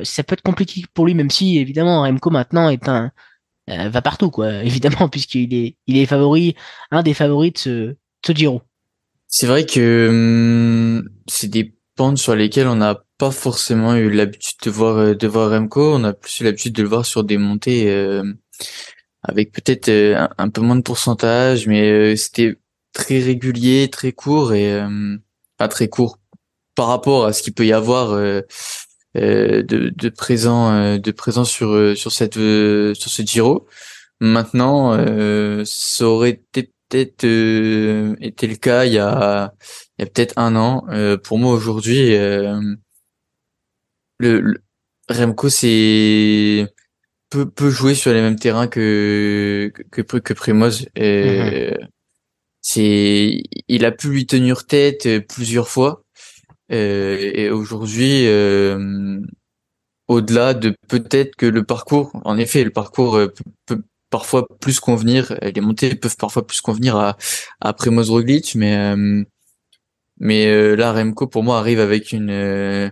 ça 0.03 0.23
peut 0.23 0.33
être 0.33 0.41
compliqué 0.41 0.83
pour 0.93 1.05
lui, 1.05 1.13
même 1.13 1.29
si 1.29 1.57
évidemment 1.57 2.01
Remco 2.01 2.29
maintenant 2.31 2.69
est 2.69 2.89
un 2.89 3.11
va 3.67 4.01
partout 4.01 4.29
quoi, 4.29 4.51
évidemment 4.63 5.07
puisqu'il 5.07 5.53
est 5.53 5.77
il 5.87 5.97
est 5.97 6.05
favori, 6.05 6.55
un 6.91 7.03
des 7.03 7.13
favoris 7.13 7.53
de 7.53 7.97
ce, 8.23 8.31
de. 8.33 8.59
C'est 9.27 9.47
vrai 9.47 9.65
que 9.65 10.07
hum, 10.09 11.09
c'est 11.27 11.47
des 11.47 11.73
sur 12.15 12.35
lesquels 12.35 12.67
on 12.67 12.77
n'a 12.77 13.03
pas 13.19 13.29
forcément 13.29 13.93
eu 13.93 14.09
l'habitude 14.09 14.57
de 14.63 14.71
voir 14.71 15.15
de 15.15 15.27
voir 15.27 15.51
Remco. 15.51 15.93
On 15.93 16.03
a 16.03 16.13
plus 16.13 16.39
eu 16.39 16.43
l'habitude 16.45 16.73
de 16.73 16.81
le 16.81 16.89
voir 16.89 17.05
sur 17.05 17.23
des 17.23 17.37
montées 17.37 17.85
avec 19.23 19.51
peut-être 19.51 19.89
euh, 19.89 20.27
un, 20.37 20.49
peu 20.49 20.61
moins 20.61 20.75
de 20.75 20.81
pourcentage, 20.81 21.67
mais 21.67 22.15
c'était 22.15 22.57
très 22.93 23.19
régulier, 23.19 23.89
très 23.89 24.11
court 24.11 24.53
et 24.53 24.81
pas 25.57 25.67
très 25.67 25.87
court 25.87 26.19
par 26.75 26.87
rapport 26.87 27.25
à 27.25 27.33
ce 27.33 27.41
qu'il 27.43 27.53
peut 27.53 27.65
y 27.65 27.73
avoir 27.73 28.11
de, 28.11 29.63
de 29.71 30.09
présent 30.09 30.97
de 30.97 31.11
présent 31.11 31.45
sur 31.45 31.97
sur 31.97 32.11
cette 32.11 32.35
sur 32.35 33.09
ce 33.09 33.21
Giro. 33.21 33.67
Maintenant, 34.19 34.97
ça 35.65 36.05
aurait 36.05 36.31
été 36.31 36.73
peut-être 36.89 37.23
été 38.21 38.47
le 38.47 38.55
cas 38.55 38.85
il 38.85 38.93
y 38.93 38.99
a 38.99 39.53
il 39.97 40.01
y 40.01 40.05
a 40.05 40.07
peut-être 40.07 40.37
un 40.37 40.55
an. 40.57 40.85
pour 41.23 41.39
moi 41.39 41.53
aujourd'hui, 41.53 42.09
le, 44.19 44.61
Remco 45.09 45.49
c'est 45.49 46.73
peut, 47.31 47.49
peut 47.49 47.71
jouer 47.71 47.95
sur 47.95 48.13
les 48.13 48.21
mêmes 48.21 48.37
terrains 48.37 48.67
que 48.67 49.71
que 49.91 50.01
que, 50.03 50.17
que 50.17 50.33
Primoz. 50.35 50.87
Et 50.95 51.71
mhm. 51.71 51.87
C'est 52.61 53.41
il 53.67 53.85
a 53.85 53.91
pu 53.91 54.09
lui 54.09 54.27
tenir 54.27 54.67
tête 54.67 55.07
euh, 55.07 55.21
plusieurs 55.21 55.67
fois. 55.67 56.03
Euh, 56.71 57.17
et 57.33 57.49
aujourd'hui, 57.49 58.27
euh, 58.27 59.19
au-delà 60.07 60.53
de 60.53 60.75
peut-être 60.87 61.35
que 61.35 61.45
le 61.47 61.63
parcours, 61.63 62.11
en 62.25 62.37
effet, 62.37 62.63
le 62.63 62.71
parcours 62.71 63.19
peut, 63.65 63.81
parfois 64.09 64.47
plus 64.59 64.79
convenir, 64.79 65.35
les 65.41 65.61
montées 65.61 65.95
peuvent 65.95 66.17
parfois 66.17 66.45
plus 66.47 66.61
convenir 66.61 66.95
à, 66.97 67.17
à 67.61 67.73
Primoz 67.73 68.09
Roglic, 68.11 68.55
mais 68.55 68.95
mais 70.19 70.75
là 70.75 70.93
Remco 70.93 71.27
pour 71.27 71.43
moi 71.43 71.59
arrive 71.59 71.79
avec 71.79 72.11
une 72.11 72.91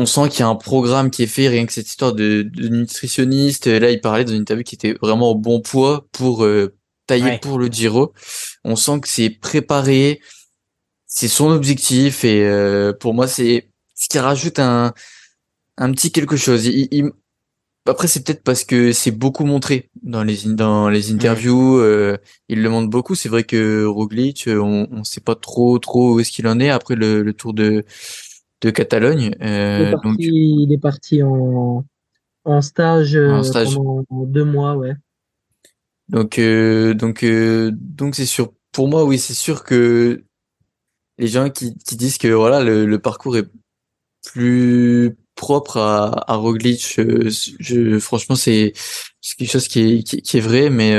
on 0.00 0.06
sent 0.06 0.30
qu'il 0.30 0.40
y 0.40 0.42
a 0.42 0.48
un 0.48 0.54
programme 0.54 1.10
qui 1.10 1.24
est 1.24 1.26
fait, 1.26 1.48
rien 1.48 1.66
que 1.66 1.72
cette 1.74 1.88
histoire 1.88 2.14
de, 2.14 2.50
nutritionniste. 2.56 3.66
Là, 3.66 3.90
il 3.90 4.00
parlait 4.00 4.24
dans 4.24 4.32
une 4.32 4.40
interview 4.40 4.64
qui 4.64 4.74
était 4.74 4.94
vraiment 4.94 5.32
au 5.32 5.34
bon 5.34 5.60
poids 5.60 6.06
pour 6.12 6.44
euh, 6.44 6.74
tailler 7.06 7.38
pour 7.38 7.58
le 7.58 7.66
Giro. 7.66 8.14
On 8.64 8.76
sent 8.76 9.00
que 9.00 9.08
c'est 9.08 9.28
préparé, 9.28 10.20
c'est 11.06 11.28
son 11.28 11.50
objectif 11.50 12.24
et 12.24 12.46
euh, 12.46 12.94
pour 12.94 13.12
moi, 13.12 13.28
c'est 13.28 13.68
ce 13.94 14.08
qui 14.08 14.18
rajoute 14.18 14.58
un 14.58 14.94
un 15.76 15.92
petit 15.92 16.12
quelque 16.12 16.36
chose. 16.36 16.70
Après, 17.86 18.08
c'est 18.08 18.24
peut-être 18.24 18.42
parce 18.42 18.64
que 18.64 18.92
c'est 18.92 19.10
beaucoup 19.10 19.44
montré 19.44 19.90
dans 20.02 20.22
les 20.22 20.38
dans 20.46 20.88
les 20.88 21.12
interviews. 21.12 21.78
Euh, 21.78 22.16
il 22.48 22.62
le 22.62 22.70
montre 22.70 22.88
beaucoup. 22.88 23.14
C'est 23.14 23.28
vrai 23.28 23.44
que 23.44 23.84
Roglic, 23.84 24.44
on, 24.48 24.88
on 24.90 25.04
sait 25.04 25.20
pas 25.20 25.34
trop 25.34 25.78
trop 25.78 26.14
où 26.14 26.20
est-ce 26.20 26.32
qu'il 26.32 26.46
en 26.46 26.58
est 26.58 26.70
après 26.70 26.96
le 26.96 27.32
Tour 27.34 27.52
de 27.52 27.84
de 28.60 28.70
Catalogne. 28.70 29.34
Euh, 29.42 29.94
il, 30.18 30.72
est 30.72 30.78
parti, 30.78 31.22
en, 31.22 31.84
en 32.44 32.60
stage, 32.60 33.16
euh, 33.16 33.42
pendant 33.52 34.04
deux 34.10 34.44
mois, 34.44 34.76
ouais. 34.76 34.94
Donc, 36.08 36.38
euh, 36.38 36.94
donc, 36.94 37.24
donc 37.72 38.14
c'est 38.14 38.26
sûr. 38.26 38.52
Pour 38.72 38.88
moi, 38.88 39.04
oui, 39.04 39.18
c'est 39.18 39.34
sûr 39.34 39.64
que 39.64 40.24
les 41.18 41.28
gens 41.28 41.50
qui, 41.50 41.76
qui 41.78 41.96
disent 41.96 42.18
que 42.18 42.28
voilà 42.28 42.62
le, 42.62 42.98
parcours 42.98 43.36
est 43.36 43.48
plus 44.24 45.16
propre 45.34 45.78
à, 45.78 46.30
à 46.30 46.36
Roglic, 46.36 47.00
je, 47.58 47.98
franchement, 47.98 48.36
c'est 48.36 48.72
quelque 49.38 49.50
chose 49.50 49.68
qui 49.68 49.80
est, 49.80 50.02
qui, 50.02 50.22
qui 50.22 50.36
est 50.36 50.40
vrai, 50.40 50.70
mais 50.70 50.96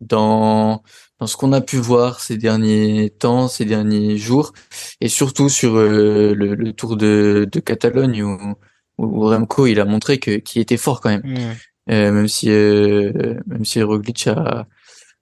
dans 0.00 0.82
dans 1.24 1.28
ce 1.28 1.38
qu'on 1.38 1.54
a 1.54 1.62
pu 1.62 1.78
voir 1.78 2.20
ces 2.20 2.36
derniers 2.36 3.08
temps, 3.08 3.48
ces 3.48 3.64
derniers 3.64 4.18
jours, 4.18 4.52
et 5.00 5.08
surtout 5.08 5.48
sur 5.48 5.74
euh, 5.74 6.34
le, 6.34 6.72
Tour 6.74 6.98
de, 6.98 7.48
de 7.50 7.60
Catalogne 7.60 8.22
où, 8.22 8.54
où, 8.98 9.20
Remco 9.26 9.66
il 9.66 9.80
a 9.80 9.86
montré 9.86 10.18
que 10.18 10.32
qu'il 10.32 10.60
était 10.60 10.76
fort 10.76 11.00
quand 11.00 11.08
même, 11.08 11.22
mmh. 11.24 11.92
euh, 11.92 12.12
même 12.12 12.28
si 12.28 12.50
euh, 12.50 13.40
même 13.46 13.64
si 13.64 13.82
Roglic 13.82 14.26
a, 14.26 14.66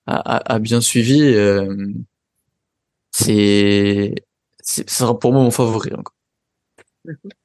a, 0.08 0.54
a 0.54 0.58
bien 0.58 0.80
suivi, 0.80 1.36
c'est 3.12 4.12
sera 4.64 5.16
pour 5.16 5.32
moi 5.32 5.44
mon 5.44 5.52
favori 5.52 5.92
encore. 5.94 6.16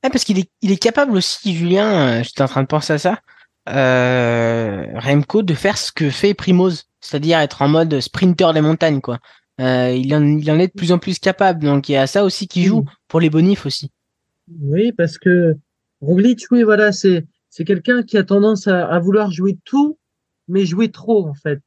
parce 0.01 0.23
qu'il 0.23 0.39
est 0.39 0.49
il 0.63 0.71
est 0.71 0.81
capable 0.81 1.15
aussi 1.15 1.55
Julien, 1.55 2.23
j'étais 2.23 2.41
en 2.41 2.47
train 2.47 2.63
de 2.63 2.67
penser 2.67 2.93
à 2.93 2.97
ça. 2.97 3.21
Remco 3.67 5.43
de 5.43 5.53
faire 5.53 5.77
ce 5.77 5.91
que 5.91 6.09
fait 6.09 6.33
Primoz 6.33 6.87
c'est-à-dire 7.07 7.39
être 7.39 7.61
en 7.61 7.67
mode 7.67 7.99
sprinter 7.99 8.53
des 8.53 8.61
montagnes, 8.61 9.01
quoi. 9.01 9.19
Euh, 9.59 9.91
il, 9.91 10.13
en, 10.13 10.23
il 10.23 10.51
en 10.51 10.59
est 10.59 10.67
de 10.67 10.73
plus 10.73 10.91
en 10.91 10.99
plus 10.99 11.17
capable, 11.17 11.63
donc 11.63 11.89
il 11.89 11.93
y 11.93 11.97
a 11.97 12.05
ça 12.05 12.23
aussi 12.23 12.47
qui 12.47 12.63
joue 12.63 12.85
pour 13.07 13.19
les 13.19 13.29
bonifs 13.29 13.65
aussi. 13.65 13.91
Oui, 14.61 14.91
parce 14.91 15.17
que 15.17 15.55
Roglic, 16.01 16.45
oui, 16.51 16.63
voilà, 16.63 16.91
c'est 16.91 17.25
c'est 17.49 17.63
quelqu'un 17.63 18.03
qui 18.03 18.17
a 18.17 18.23
tendance 18.23 18.67
à, 18.67 18.85
à, 18.85 18.99
vouloir 18.99 19.31
jouer 19.31 19.57
tout, 19.65 19.97
mais 20.47 20.65
jouer 20.65 20.91
trop 20.91 21.27
en 21.27 21.33
fait. 21.33 21.59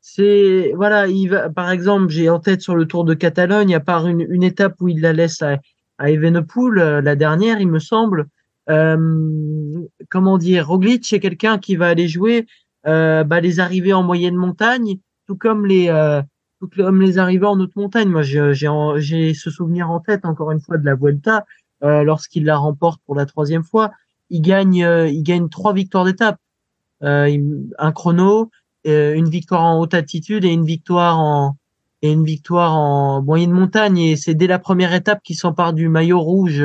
C'est 0.00 0.72
voilà, 0.76 1.08
il 1.08 1.26
va, 1.26 1.50
par 1.50 1.70
exemple, 1.70 2.08
j'ai 2.10 2.28
en 2.28 2.38
tête 2.38 2.60
sur 2.60 2.76
le 2.76 2.86
Tour 2.86 3.04
de 3.04 3.14
Catalogne, 3.14 3.74
à 3.74 3.80
part 3.80 4.06
une, 4.06 4.24
une 4.28 4.44
étape 4.44 4.74
où 4.80 4.88
il 4.88 5.00
la 5.00 5.12
laisse 5.12 5.42
à, 5.42 5.58
à 5.98 6.10
Evenepoel, 6.10 6.78
euh, 6.78 7.00
la 7.00 7.16
dernière, 7.16 7.60
il 7.60 7.68
me 7.68 7.80
semble. 7.80 8.26
Euh, 8.70 9.86
comment 10.10 10.38
dire, 10.38 10.66
Roglic, 10.66 11.06
c'est 11.06 11.20
quelqu'un 11.20 11.58
qui 11.58 11.76
va 11.76 11.88
aller 11.88 12.08
jouer 12.08 12.46
euh, 12.86 13.24
bah, 13.24 13.40
les 13.40 13.60
arrivées 13.60 13.92
en 13.92 14.02
moyenne 14.02 14.36
montagne, 14.36 14.98
tout 15.26 15.36
comme 15.36 15.66
les 15.66 15.88
euh, 15.88 16.22
tout 16.60 16.68
comme 16.74 17.02
les 17.02 17.18
arrivées 17.18 17.46
en 17.46 17.58
haute 17.58 17.76
montagne. 17.76 18.08
Moi, 18.08 18.22
j'ai 18.22 19.34
ce 19.34 19.50
souvenir 19.50 19.90
en 19.90 20.00
tête 20.00 20.24
encore 20.24 20.50
une 20.50 20.60
fois 20.60 20.78
de 20.78 20.84
la 20.84 20.94
Vuelta 20.94 21.44
lorsqu'il 21.82 22.46
la 22.46 22.56
remporte 22.56 23.00
pour 23.04 23.14
la 23.14 23.26
troisième 23.26 23.64
fois. 23.64 23.90
Il 24.30 24.40
gagne 24.40 24.86
il 25.10 25.22
gagne 25.22 25.50
trois 25.50 25.74
victoires 25.74 26.06
d'étape, 26.06 26.38
un 27.02 27.92
chrono, 27.92 28.50
une 28.84 29.28
victoire 29.28 29.62
en 29.62 29.78
haute 29.78 29.92
altitude 29.92 30.46
et 30.46 30.52
une 30.52 30.64
victoire 30.64 31.18
en 31.18 31.56
et 32.00 32.12
une 32.12 32.24
victoire 32.24 32.74
en 32.76 33.20
moyenne 33.22 33.50
montagne. 33.50 33.98
Et 33.98 34.16
c'est 34.16 34.34
dès 34.34 34.46
la 34.46 34.58
première 34.58 34.94
étape 34.94 35.22
qu'il 35.22 35.36
s'empare 35.36 35.74
du 35.74 35.88
maillot 35.88 36.20
rouge 36.20 36.64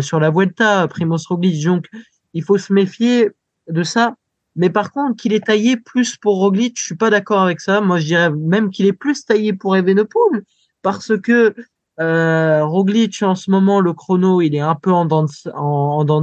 sur 0.00 0.20
la 0.20 0.30
Vuelta, 0.30 0.86
Primoz 0.88 1.26
Roglic. 1.26 1.64
Donc, 1.64 1.86
il 2.34 2.42
faut 2.42 2.58
se 2.58 2.72
méfier 2.72 3.30
de 3.68 3.82
ça. 3.82 4.14
Mais 4.56 4.70
par 4.70 4.92
contre, 4.92 5.16
qu'il 5.16 5.32
est 5.32 5.46
taillé 5.46 5.76
plus 5.76 6.16
pour 6.16 6.36
Roglic, 6.36 6.78
je 6.78 6.84
suis 6.84 6.96
pas 6.96 7.10
d'accord 7.10 7.42
avec 7.42 7.60
ça. 7.60 7.80
Moi, 7.80 7.98
je 7.98 8.06
dirais 8.06 8.30
même 8.30 8.70
qu'il 8.70 8.86
est 8.86 8.92
plus 8.92 9.24
taillé 9.24 9.52
pour 9.52 9.76
Evenepoel 9.76 10.42
parce 10.82 11.16
que 11.18 11.54
euh, 12.00 12.64
Roglic 12.64 13.22
en 13.22 13.34
ce 13.34 13.50
moment, 13.50 13.80
le 13.80 13.92
chrono, 13.92 14.40
il 14.40 14.54
est 14.54 14.60
un 14.60 14.74
peu 14.74 14.92
en 14.92 15.04
dents 15.04 15.26
en, 15.54 16.04
en 16.08 16.22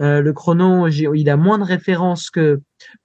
euh, 0.00 0.20
le 0.20 0.32
chrono, 0.32 0.86
il 0.86 1.28
a 1.28 1.36
moins 1.36 1.58
de 1.58 1.64
références 1.64 2.30
que 2.30 2.60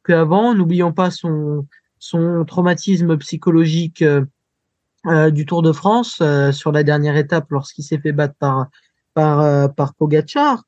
qu'avant. 0.05 0.53
N'oublions 0.53 0.93
pas 0.93 1.09
son 1.09 1.67
son 1.99 2.43
traumatisme 2.45 3.17
psychologique 3.17 4.01
euh, 4.01 4.25
euh 5.07 5.31
du 5.31 5.45
Tour 5.45 5.61
de 5.63 5.71
France 5.71 6.19
euh, 6.21 6.51
sur 6.51 6.71
la 6.71 6.83
dernière 6.83 7.17
étape 7.17 7.49
lorsqu'il 7.49 7.83
s'est 7.83 7.97
fait 7.97 8.11
battre 8.11 8.35
par 8.37 8.67
par 9.13 9.41
euh, 9.41 9.67
par 9.67 9.93
Pogacar. 9.95 10.63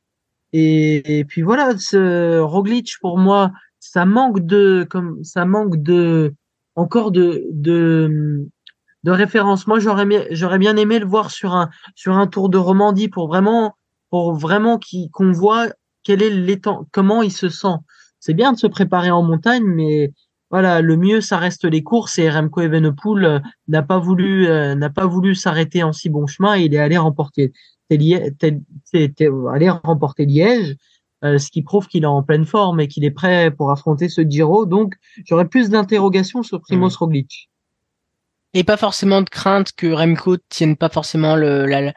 Et, 0.58 1.26
puis 1.28 1.41
voilà, 1.41 1.78
ce 1.78 2.39
Roglic 2.39 2.96
pour 3.02 3.18
moi, 3.18 3.52
ça 3.80 4.06
manque 4.06 4.46
de 4.46 4.88
comme 4.89 5.22
ça 5.24 5.46
manque 5.46 5.84
de 5.84 6.34
encore 6.76 7.12
de 7.12 7.46
de 7.52 8.48
de 9.04 9.12
référence. 9.12 9.68
Moi, 9.68 9.80
j'aurais 9.80 10.08
j'aurais 10.32 10.58
bien 10.58 10.78
aimé 10.78 11.00
le 11.00 11.06
voir 11.06 11.30
sur 11.32 11.54
un 11.54 11.70
sur 11.96 12.18
un 12.18 12.28
Tour 12.28 12.50
de 12.50 12.58
Romandie 12.58 13.10
pour 13.10 13.28
vraiment 13.28 13.76
pour 14.10 14.34
vraiment 14.34 14.80
qu'on 15.12 15.32
voit 15.32 15.68
quel 16.04 16.24
est 16.24 16.30
l'état 16.30 16.80
comment 16.91 17.22
il 17.22 17.32
se 17.32 17.50
sent. 17.50 17.76
C'est 18.20 18.34
bien 18.34 18.54
de 18.54 18.58
se 18.58 18.68
préparer 18.68 19.12
en 19.12 19.24
montagne, 19.24 19.66
mais 19.66 20.14
voilà, 20.52 20.82
le 20.82 20.96
mieux 20.96 21.22
ça 21.22 21.38
reste 21.38 21.66
les 21.66 21.84
courses 21.84 22.18
et 22.18 22.30
Remco 22.30 22.62
Evenepoel 22.62 23.26
euh, 23.26 23.39
n'a 23.68 23.84
pas 23.84 24.00
voulu 24.00 24.48
euh, 24.48 24.74
n'a 24.76 24.89
pas 24.89 25.06
voulu 25.06 25.36
s'arrêter 25.36 25.84
en 25.84 25.91
si 25.91 26.10
bon 26.10 26.28
chemin. 26.28 26.56
Et 26.56 26.64
il 26.64 26.74
est 26.74 26.80
allé 26.80 26.98
remporter 26.98 27.52
aller 27.92 29.70
remporter 29.70 30.26
Liège, 30.26 30.76
euh, 31.24 31.38
ce 31.38 31.50
qui 31.50 31.62
prouve 31.62 31.88
qu'il 31.88 32.04
est 32.04 32.08
en 32.08 32.24
pleine 32.24 32.46
forme 32.46 32.80
et 32.80 32.88
qu'il 32.88 33.04
est 33.06 33.12
prêt 33.12 33.52
pour 33.52 33.72
affronter 33.72 34.10
ce 34.10 34.22
Giro. 34.22 34.66
Donc, 34.66 34.96
j'aurais 35.26 35.48
plus 35.48 35.70
d'interrogations 35.70 36.44
sur 36.44 36.62
Primoz 36.62 36.94
mmh. 36.94 36.98
Roglic. 36.98 37.50
Et 38.54 38.64
pas 38.64 38.78
forcément 38.78 39.22
de 39.22 39.30
crainte 39.30 39.72
que 39.74 39.88
Remco 39.88 40.38
tienne 40.50 40.76
pas 40.76 40.90
forcément 40.90 41.36
le, 41.36 41.66
la, 41.66 41.94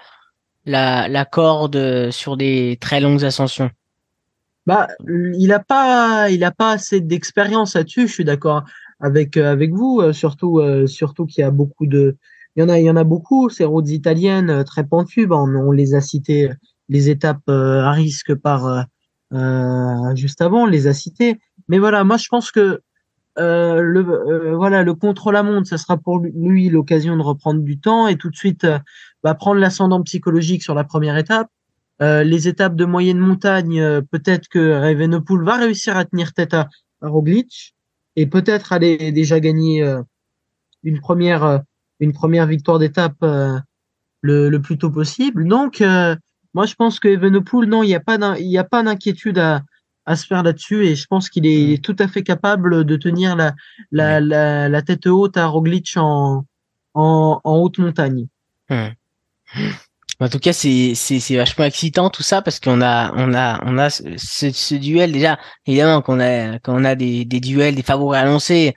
la, 0.66 1.09
la 1.09 1.24
corde 1.24 2.11
sur 2.11 2.36
des 2.36 2.78
très 2.80 3.01
longues 3.01 3.24
ascensions. 3.24 3.70
Bah, 4.66 4.89
il 5.07 5.53
a 5.53 5.61
pas, 5.61 6.28
il 6.30 6.45
a 6.45 6.51
pas 6.51 6.72
assez 6.72 7.01
d'expérience 7.01 7.74
là-dessus. 7.74 8.07
Je 8.07 8.12
suis 8.12 8.24
d'accord 8.24 8.64
avec 9.01 9.36
avec 9.36 9.72
vous, 9.72 10.01
euh, 10.01 10.12
surtout 10.12 10.59
euh, 10.59 10.86
surtout 10.86 11.24
qu'il 11.24 11.41
y 11.41 11.45
a 11.45 11.51
beaucoup 11.51 11.86
de 11.86 12.16
il 12.57 12.61
y 12.61 12.64
en 12.64 12.68
a, 12.68 12.78
il 12.78 12.84
y 12.84 12.90
en 12.90 12.96
a 12.96 13.05
beaucoup, 13.05 13.51
ces 13.51 13.64
routes 13.64 13.88
italiennes 13.88 14.51
euh, 14.51 14.64
très 14.64 14.84
pentues. 14.84 15.28
on, 15.30 15.70
les 15.70 15.94
a 15.94 16.01
citées, 16.01 16.51
les 16.88 17.09
étapes 17.09 17.49
euh, 17.49 17.82
à 17.82 17.92
risque 17.92 18.34
par 18.34 18.86
euh, 19.32 20.14
juste 20.16 20.42
avant, 20.42 20.62
on 20.62 20.66
les 20.66 20.86
a 20.86 20.92
citées. 20.92 21.38
Mais 21.68 21.78
voilà, 21.78 22.03
moi 22.05 22.16
je 22.16 22.26
pense 22.28 22.51
que 22.51 22.80
le 23.36 24.57
voilà 24.57 24.82
le 24.82 24.94
contre 24.94 25.30
la 25.30 25.44
montre, 25.44 25.68
ça 25.68 25.78
sera 25.78 25.96
pour 25.96 26.18
lui 26.18 26.68
l'occasion 26.70 27.16
de 27.16 27.22
reprendre 27.22 27.61
du 27.61 27.78
temps 27.78 28.09
et 28.09 28.16
tout 28.16 28.30
de 28.30 28.34
suite 28.34 28.66
va 29.22 29.34
prendre 29.36 29.61
l'ascendant 29.61 30.03
psychologique 30.03 30.64
sur 30.64 30.74
la 30.74 30.82
première 30.82 31.16
étape. 31.16 31.49
les 32.01 32.49
étapes 32.49 32.74
de 32.74 32.84
moyenne 32.84 33.20
montagne, 33.20 34.03
peut-être 34.11 34.49
que 34.49 34.59
Evenepoel 34.90 35.44
va 35.44 35.57
réussir 35.57 35.96
à 35.96 36.05
tenir 36.05 36.32
tête 36.32 36.53
à, 36.53 36.68
à 37.01 37.09
Roglic 37.09 37.76
et 38.16 38.26
peut-être 38.26 38.72
aller 38.72 39.12
déjà 39.12 39.38
gagner 39.38 39.84
une 40.82 40.99
première 40.99 41.62
une 42.01 42.12
première 42.12 42.46
victoire 42.46 42.78
d'étape 42.78 43.16
euh, 43.22 43.59
le, 44.22 44.49
le, 44.49 44.61
plus 44.61 44.78
tôt 44.78 44.90
possible. 44.90 45.46
Donc, 45.46 45.80
euh, 45.80 46.16
moi, 46.55 46.66
je 46.66 46.74
pense 46.74 47.01
que 47.01 47.09
Evenepoel, 47.09 47.68
non, 47.68 47.82
il 47.82 47.88
n'y 47.88 47.94
a 48.59 48.64
pas 48.64 48.82
d'inquiétude 48.82 49.38
à, 49.38 49.62
à 50.07 50.16
se 50.16 50.26
faire 50.26 50.42
là-dessus 50.42 50.86
et 50.86 50.96
je 50.96 51.07
pense 51.07 51.28
qu'il 51.28 51.46
est, 51.46 51.84
tout 51.84 51.96
à 51.99 52.09
fait 52.09 52.22
capable 52.22 52.84
de 52.84 52.96
tenir 52.96 53.36
la, 53.36 53.55
la, 53.92 54.20
la, 54.20 54.68
la 54.68 54.82
tête 54.82 55.07
haute 55.07 55.36
à 55.36 55.46
Roglic 55.46 55.92
en, 55.96 56.44
en, 56.94 57.40
en 57.44 57.57
haute 57.59 57.78
montagne. 57.78 58.26
En 60.20 60.28
tout 60.28 60.40
cas, 60.40 60.53
c'est 60.53 61.36
vachement 61.36 61.64
excitant 61.64 62.11
tout 62.11 62.24
ça 62.24 62.42
parce 62.42 62.59
qu'on 62.59 62.80
a 62.80 63.12
on 63.14 63.34
a 63.34 63.61
on 63.64 63.78
a 63.78 63.88
ce, 63.88 64.03
ce, 64.16 64.74
duel 64.74 65.12
déjà 65.12 65.38
évidemment 65.64 66.03
qu'on 66.03 66.18
a 66.18 66.59
quand 66.59 66.74
on 66.74 66.84
a 66.84 66.96
des 66.96 67.24
des 67.24 67.38
duels 67.38 67.76
des 67.76 67.82
favoris 67.84 68.18
annoncés 68.18 68.74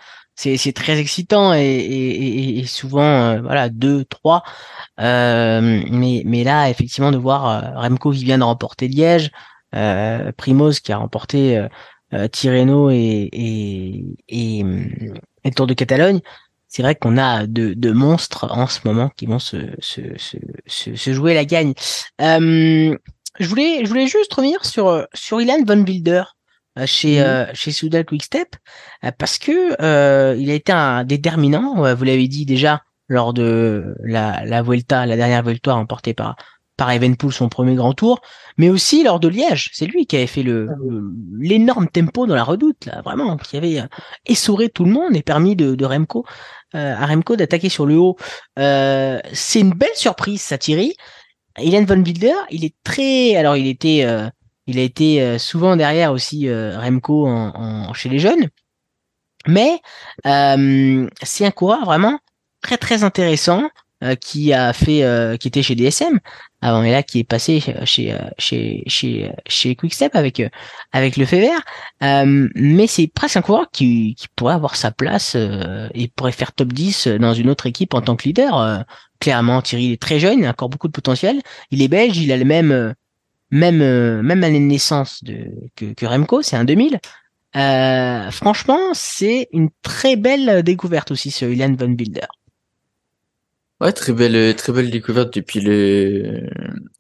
c'est 0.58 0.74
très 0.74 1.00
excitant 1.00 1.54
et 1.54 1.62
et, 1.62 2.60
et, 2.60 2.66
souvent 2.66 3.02
euh, 3.02 3.42
voilà 3.42 3.70
deux 3.70 4.06
trois 4.06 4.44
euh, 5.00 5.84
mais 5.90 6.24
mais 6.26 6.44
là 6.44 6.70
effectivement 6.70 7.12
de 7.12 7.18
voir 7.18 7.48
euh, 7.48 7.80
Remco 7.80 8.12
qui 8.12 8.24
vient 8.24 8.40
de 8.40 8.44
remporter 8.44 8.88
Liège 8.88 9.32
euh, 9.76 10.32
Primoz 10.36 10.80
qui 10.80 10.92
a 10.92 10.98
remporté 10.98 11.58
euh, 12.14 12.28
Tirreno 12.28 12.90
et 12.90 13.30
et 13.32 14.06
et, 14.30 14.66
et 15.44 15.52
Tour 15.52 15.68
de 15.68 15.74
Catalogne 15.74 16.20
c'est 16.68 16.82
vrai 16.82 16.96
qu'on 16.96 17.18
a 17.18 17.48
de, 17.48 17.74
de 17.74 17.92
monstres 17.92 18.48
en 18.50 18.66
ce 18.66 18.80
moment 18.86 19.10
qui 19.10 19.26
vont 19.26 19.40
se, 19.40 19.58
se, 19.80 20.02
se, 20.18 20.96
se, 20.96 21.14
jouer 21.14 21.34
la 21.34 21.44
gagne. 21.44 21.74
Je 23.40 23.48
voulais, 23.48 23.84
je 23.84 23.90
voulais 23.90 24.08
juste 24.08 24.34
revenir 24.34 24.64
sur, 24.64 25.06
sur 25.14 25.42
Ilan 25.42 25.64
Von 25.66 25.84
Wilder 25.84 26.24
chez, 26.86 27.20
Mhm. 27.20 27.26
euh, 27.26 27.46
chez 27.54 27.72
Soudal 27.72 28.06
Quickstep 28.06 28.56
euh, 29.04 29.12
parce 29.18 29.38
que 29.38 29.76
euh, 29.82 30.36
il 30.40 30.50
a 30.50 30.54
été 30.54 30.72
un 30.72 31.04
déterminant, 31.04 31.86
euh, 31.86 31.94
vous 31.96 32.04
l'avez 32.06 32.28
dit 32.28 32.46
déjà 32.46 32.82
lors 33.08 33.34
de 33.34 33.96
la, 34.04 34.46
la 34.46 34.62
Vuelta, 34.62 35.06
la 35.06 35.18
dernière 35.18 35.44
Vuelta 35.44 35.74
remportée 35.74 36.14
par, 36.14 36.38
par 36.78 36.90
Evenpool, 36.92 37.34
son 37.34 37.50
premier 37.50 37.76
grand 37.76 37.94
tour, 37.94 38.22
mais 38.58 38.70
aussi 38.70 39.04
lors 39.04 39.20
de 39.20 39.28
Liège. 39.28 39.70
C'est 39.74 39.86
lui 39.86 40.06
qui 40.06 40.16
avait 40.16 40.28
fait 40.28 40.44
le, 40.44 40.68
le- 40.80 41.12
l'énorme 41.38 41.88
tempo 41.90 42.26
dans 42.26 42.36
la 42.36 42.44
redoute, 42.46 42.86
là, 42.86 43.02
vraiment, 43.04 43.36
qui 43.38 43.58
avait 43.58 43.82
euh, 43.82 43.88
essoré 44.26 44.70
tout 44.70 44.86
le 44.86 44.92
monde 44.92 45.14
et 45.16 45.22
permis 45.24 45.58
de, 45.58 45.76
de 45.76 45.86
Remco 45.86 46.26
euh, 46.74 46.96
à 46.96 47.06
Remco 47.06 47.36
d'attaquer 47.36 47.68
sur 47.70 47.86
le 47.86 47.98
haut. 47.98 48.16
Euh, 48.60 49.20
c'est 49.34 49.60
une 49.60 49.74
belle 49.74 49.90
surprise, 49.96 50.42
ça, 50.42 50.58
Thierry. 50.58 50.94
Ilan 51.60 51.84
Von 51.84 52.02
Wilder, 52.02 52.34
il 52.50 52.64
est 52.64 52.76
très, 52.84 53.36
alors 53.36 53.58
il 53.58 53.68
était, 53.68 54.06
euh, 54.06 54.30
il 54.72 54.80
a 54.80 54.84
été 54.84 55.22
euh, 55.22 55.38
souvent 55.38 55.76
derrière 55.76 56.12
aussi 56.12 56.48
euh, 56.48 56.80
Remco 56.80 57.28
en, 57.28 57.52
en- 57.56 57.94
chez 57.94 58.10
les 58.10 58.20
jeunes, 58.20 58.50
mais 59.48 59.80
euh, 60.26 61.08
c'est 61.24 61.46
un 61.46 61.52
coureur 61.52 61.86
vraiment 61.86 62.20
très 62.62 62.78
très 62.78 63.04
intéressant 63.04 63.70
qui 64.20 64.52
a 64.52 64.74
fait, 64.74 65.38
qui 65.40 65.48
était 65.48 65.62
chez 65.62 65.76
DSM 65.76 66.20
avant 66.62 66.82
et 66.82 66.90
là 66.92 67.04
qui 67.04 67.20
est 67.20 67.24
passé 67.24 67.60
chez 67.86 68.18
chez 68.40 68.84
chez 68.88 69.32
chez 69.48 69.76
Quickstep 69.76 70.16
avec 70.16 70.42
avec 70.92 71.18
le 71.18 71.26
fait 71.26 71.40
vert. 71.40 71.62
Euh, 72.02 72.50
mais 72.56 72.88
c'est 72.88 73.06
presque 73.06 73.38
un 73.38 73.44
coureur 73.44 73.70
qui, 73.72 74.16
qui 74.16 74.28
pourrait 74.36 74.56
avoir 74.56 74.76
sa 74.76 74.90
place 74.90 75.34
euh, 75.36 75.88
et 75.94 76.08
pourrait 76.08 76.32
faire 76.32 76.52
top 76.52 76.70
10 76.74 77.10
dans 77.20 77.36
une 77.36 77.48
autre 77.52 77.68
équipe 77.68 77.94
en 77.94 78.02
tant 78.02 78.16
que 78.16 78.24
leader. 78.24 78.58
Euh, 78.58 78.80
clairement, 79.20 79.62
Thierry 79.62 79.86
il 79.86 79.92
est 79.94 80.02
très 80.02 80.20
jeune, 80.20 80.40
il 80.40 80.46
a 80.48 80.50
encore 80.50 80.70
beaucoup 80.70 80.88
de 80.88 80.94
potentiel. 80.94 81.40
Il 81.70 81.84
est 81.84 81.88
belge, 81.88 82.18
il 82.18 82.32
a 82.32 82.38
le 82.38 82.46
même 82.46 82.96
même 83.52 83.82
euh, 83.82 84.22
même 84.22 84.44
année 84.44 84.60
de 84.60 84.66
naissance 84.66 85.24
de, 85.24 85.46
que, 85.76 85.94
que 85.94 86.06
Remco, 86.06 86.42
c'est 86.42 86.56
un 86.56 86.64
2000. 86.64 87.00
Euh, 87.56 88.32
franchement, 88.32 88.80
c'est 88.94 89.50
une 89.52 89.70
très 89.82 90.16
belle 90.16 90.64
découverte 90.64 91.12
aussi 91.12 91.32
ce 91.32 91.46
Ilan 91.46 91.76
Van 91.78 91.88
Wilder. 91.88 92.28
Ouais, 93.82 93.92
très 93.94 94.14
belle, 94.14 94.56
très 94.56 94.72
belle 94.74 94.92
découverte 94.92 95.34
depuis 95.34 95.60
le, 95.60 96.48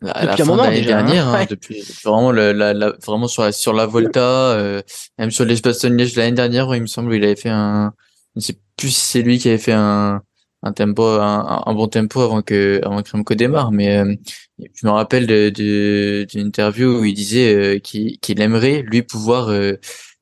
la, 0.01 0.13
Depuis 0.25 0.25
la 0.25 0.33
un 0.33 0.35
fin 0.37 0.57
d'année 0.57 0.81
déjà, 0.81 0.97
hein. 0.99 1.03
dernière, 1.03 1.27
hein, 1.27 1.45
depuis 1.47 1.83
vraiment 2.03 2.31
la, 2.31 2.53
la, 2.53 2.73
la- 2.73 2.93
vraiment 3.05 3.27
sur 3.27 3.43
la, 3.43 3.51
sur 3.51 3.71
la 3.73 3.85
Volta, 3.85 4.19
euh, 4.53 4.81
même 5.19 5.29
sur 5.29 5.45
l'espace 5.45 5.81
de 5.81 5.89
Liège 5.89 6.15
l'année 6.15 6.31
dernière, 6.31 6.67
où 6.67 6.73
il 6.73 6.81
me 6.81 6.87
semble 6.87 7.13
il 7.13 7.23
avait 7.23 7.35
fait 7.35 7.49
un, 7.49 7.93
je 8.35 8.41
sais 8.41 8.57
plus 8.77 8.89
si 8.89 8.99
c'est 8.99 9.21
lui 9.21 9.37
qui 9.37 9.47
avait 9.49 9.59
fait 9.59 9.73
un, 9.73 10.23
un 10.63 10.73
tempo, 10.73 11.03
un, 11.03 11.63
un 11.65 11.73
bon 11.73 11.87
tempo 11.87 12.21
avant 12.21 12.41
que, 12.41 12.79
avant 12.83 13.01
que 13.01 13.11
Remco 13.11 13.33
démarre, 13.35 13.71
mais 13.71 13.97
euh, 13.97 14.15
je 14.59 14.85
me 14.85 14.91
rappelle 14.91 15.27
de, 15.27 15.49
de- 15.49 16.25
d'une 16.29 16.47
interview 16.47 16.99
où 16.99 17.03
il 17.05 17.13
disait 17.13 17.55
euh, 17.77 17.79
qu'il, 17.79 18.41
aimerait 18.41 18.81
lui 18.83 19.01
pouvoir 19.03 19.49
euh, 19.49 19.73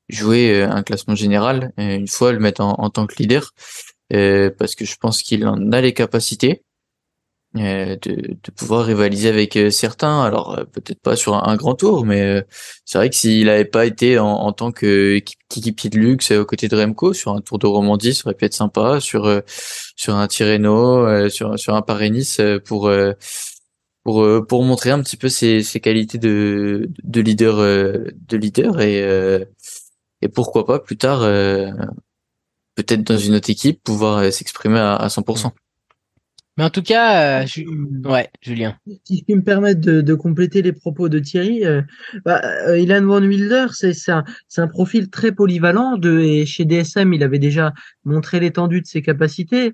jouer 0.10 0.62
euh, 0.62 0.70
un 0.70 0.84
classement 0.84 1.16
général 1.16 1.74
euh, 1.80 1.96
une 1.96 2.08
fois 2.08 2.32
le 2.32 2.40
mettre 2.40 2.62
en, 2.62 2.74
en 2.80 2.90
tant 2.90 3.06
que 3.08 3.16
leader 3.20 3.52
euh, 4.14 4.50
parce 4.58 4.76
que 4.76 4.86
je 4.86 4.96
pense 4.98 5.22
qu'il 5.22 5.46
en 5.48 5.72
a 5.72 5.82
les 5.82 5.94
capacités 5.94 6.64
de, 7.56 8.38
de 8.44 8.52
pouvoir 8.56 8.86
rivaliser 8.86 9.30
avec 9.30 9.56
euh, 9.56 9.70
certains. 9.72 10.22
Alors 10.22 10.58
euh, 10.60 10.66
peut-être 10.66 11.02
pas 11.02 11.16
sur 11.16 11.36
un, 11.48 11.56
grand 11.56 11.76
tour, 11.76 12.06
mais 12.06 12.22
euh, 12.22 12.42
c'est 12.86 12.98
vrai 12.98 13.10
que 13.10 13.16
s'il 13.16 13.46
n'avait 13.48 13.66
pas 13.66 13.86
été 13.86 14.20
en, 14.20 14.28
en 14.28 14.52
tant 14.54 14.72
qu'équipier 14.72 15.90
de 15.90 15.98
luxe 15.98 16.32
euh, 16.32 16.42
aux 16.42 16.46
côtés 16.46 16.68
de 16.68 16.76
Remco 16.76 17.14
sur 17.14 17.32
un 17.34 17.42
Tour 17.42 17.60
de 17.60 17.68
Romandie, 17.68 18.14
ça 18.14 18.24
aurait 18.28 18.36
pu 18.36 18.46
être 18.46 18.54
sympa. 18.54 19.00
Sur 19.00 19.26
euh, 19.26 19.42
sur 19.96 20.16
un 20.16 20.28
Tirreno, 20.28 21.06
euh, 21.08 21.30
sur 21.30 21.58
sur 21.58 21.76
un 21.76 21.82
Paris-Nice 21.82 22.40
euh, 22.40 22.60
pour 22.60 22.88
euh, 22.88 23.14
pour 24.04 24.24
euh, 24.24 24.46
pour 24.46 24.64
montrer 24.64 24.92
un 24.92 25.02
petit 25.02 25.18
peu 25.18 25.30
ses, 25.30 25.64
ses 25.64 25.80
qualités 25.80 26.18
de 26.18 26.90
de 27.04 27.22
leader 27.22 27.60
euh, 27.60 28.06
de 28.28 28.38
leader 28.38 28.82
et 28.82 29.04
euh, 29.04 29.44
et 30.22 30.30
pourquoi 30.30 30.66
pas 30.66 30.80
plus 30.80 30.98
tard 30.98 31.22
euh, 31.24 31.72
peut-être 32.76 33.04
dans 33.04 33.18
une 33.18 33.36
autre 33.36 33.50
équipe 33.50 33.84
pouvoir 33.84 34.20
euh, 34.20 34.32
s'exprimer 34.32 34.80
à, 34.80 34.96
à 34.96 35.08
100%. 35.08 35.52
Mais 36.60 36.66
en 36.66 36.70
tout 36.70 36.82
cas, 36.82 37.42
euh, 37.42 37.46
Ju- 37.48 37.66
ouais, 38.04 38.30
Julien. 38.42 38.76
Si 39.06 39.20
je 39.20 39.24
puis 39.24 39.34
me 39.36 39.42
permettre 39.44 39.80
de, 39.80 40.02
de 40.02 40.14
compléter 40.14 40.62
les 40.62 40.74
propos 40.74 41.08
de 41.08 41.18
Thierry, 41.20 41.66
euh, 41.66 41.82
bah, 42.26 42.42
euh, 42.68 42.78
Ilan 42.78 43.06
Van 43.06 43.22
Wilder, 43.24 43.68
c'est 43.72 43.94
c'est 43.94 44.12
un, 44.12 44.26
un 44.58 44.68
profil 44.68 45.10
très 45.10 45.32
polyvalent. 45.32 45.96
De, 45.96 46.20
et 46.20 46.46
chez 46.46 46.66
DSM, 46.66 47.14
il 47.14 47.24
avait 47.24 47.40
déjà 47.40 47.72
montré 48.04 48.42
l'étendue 48.42 48.82
de 48.82 48.86
ses 48.88 49.02
capacités. 49.02 49.72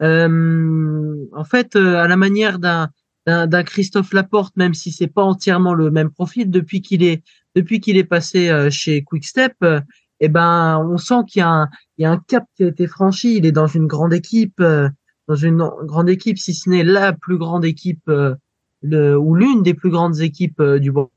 Euh, 0.00 1.16
en 1.34 1.42
fait, 1.42 1.74
euh, 1.74 1.96
à 1.96 2.06
la 2.06 2.16
manière 2.16 2.60
d'un 2.60 2.88
d'un 3.26 3.64
Christophe 3.64 4.12
Laporte, 4.12 4.56
même 4.56 4.74
si 4.74 4.92
c'est 4.92 5.08
pas 5.08 5.24
entièrement 5.24 5.74
le 5.74 5.90
même 5.90 6.10
profil, 6.10 6.50
depuis 6.50 6.82
qu'il 6.82 7.02
est 7.02 7.24
depuis 7.56 7.80
qu'il 7.80 7.96
est 7.96 8.04
passé 8.04 8.48
euh, 8.48 8.70
chez 8.70 9.02
Quickstep, 9.02 9.54
euh, 9.64 9.80
eh 10.20 10.28
ben, 10.28 10.78
on 10.88 10.98
sent 10.98 11.24
qu'il 11.26 11.40
y 11.40 11.42
a 11.42 11.48
un 11.50 11.68
il 11.98 12.02
y 12.02 12.06
a 12.06 12.12
un 12.12 12.22
cap 12.28 12.44
qui 12.56 12.62
a 12.62 12.68
été 12.68 12.86
franchi. 12.86 13.36
Il 13.38 13.44
est 13.44 13.50
dans 13.52 13.66
une 13.66 13.88
grande 13.88 14.14
équipe. 14.14 14.60
euh, 14.60 14.88
dans 15.28 15.36
une 15.36 15.58
grande 15.82 16.08
équipe, 16.08 16.38
si 16.38 16.54
ce 16.54 16.68
n'est 16.70 16.82
la 16.82 17.12
plus 17.12 17.36
grande 17.36 17.64
équipe 17.64 18.08
euh, 18.08 18.34
le, 18.82 19.16
ou 19.16 19.34
l'une 19.34 19.62
des 19.62 19.74
plus 19.74 19.90
grandes 19.90 20.20
équipes 20.20 20.60
euh, 20.60 20.78
du 20.78 20.90
Grand 20.90 21.10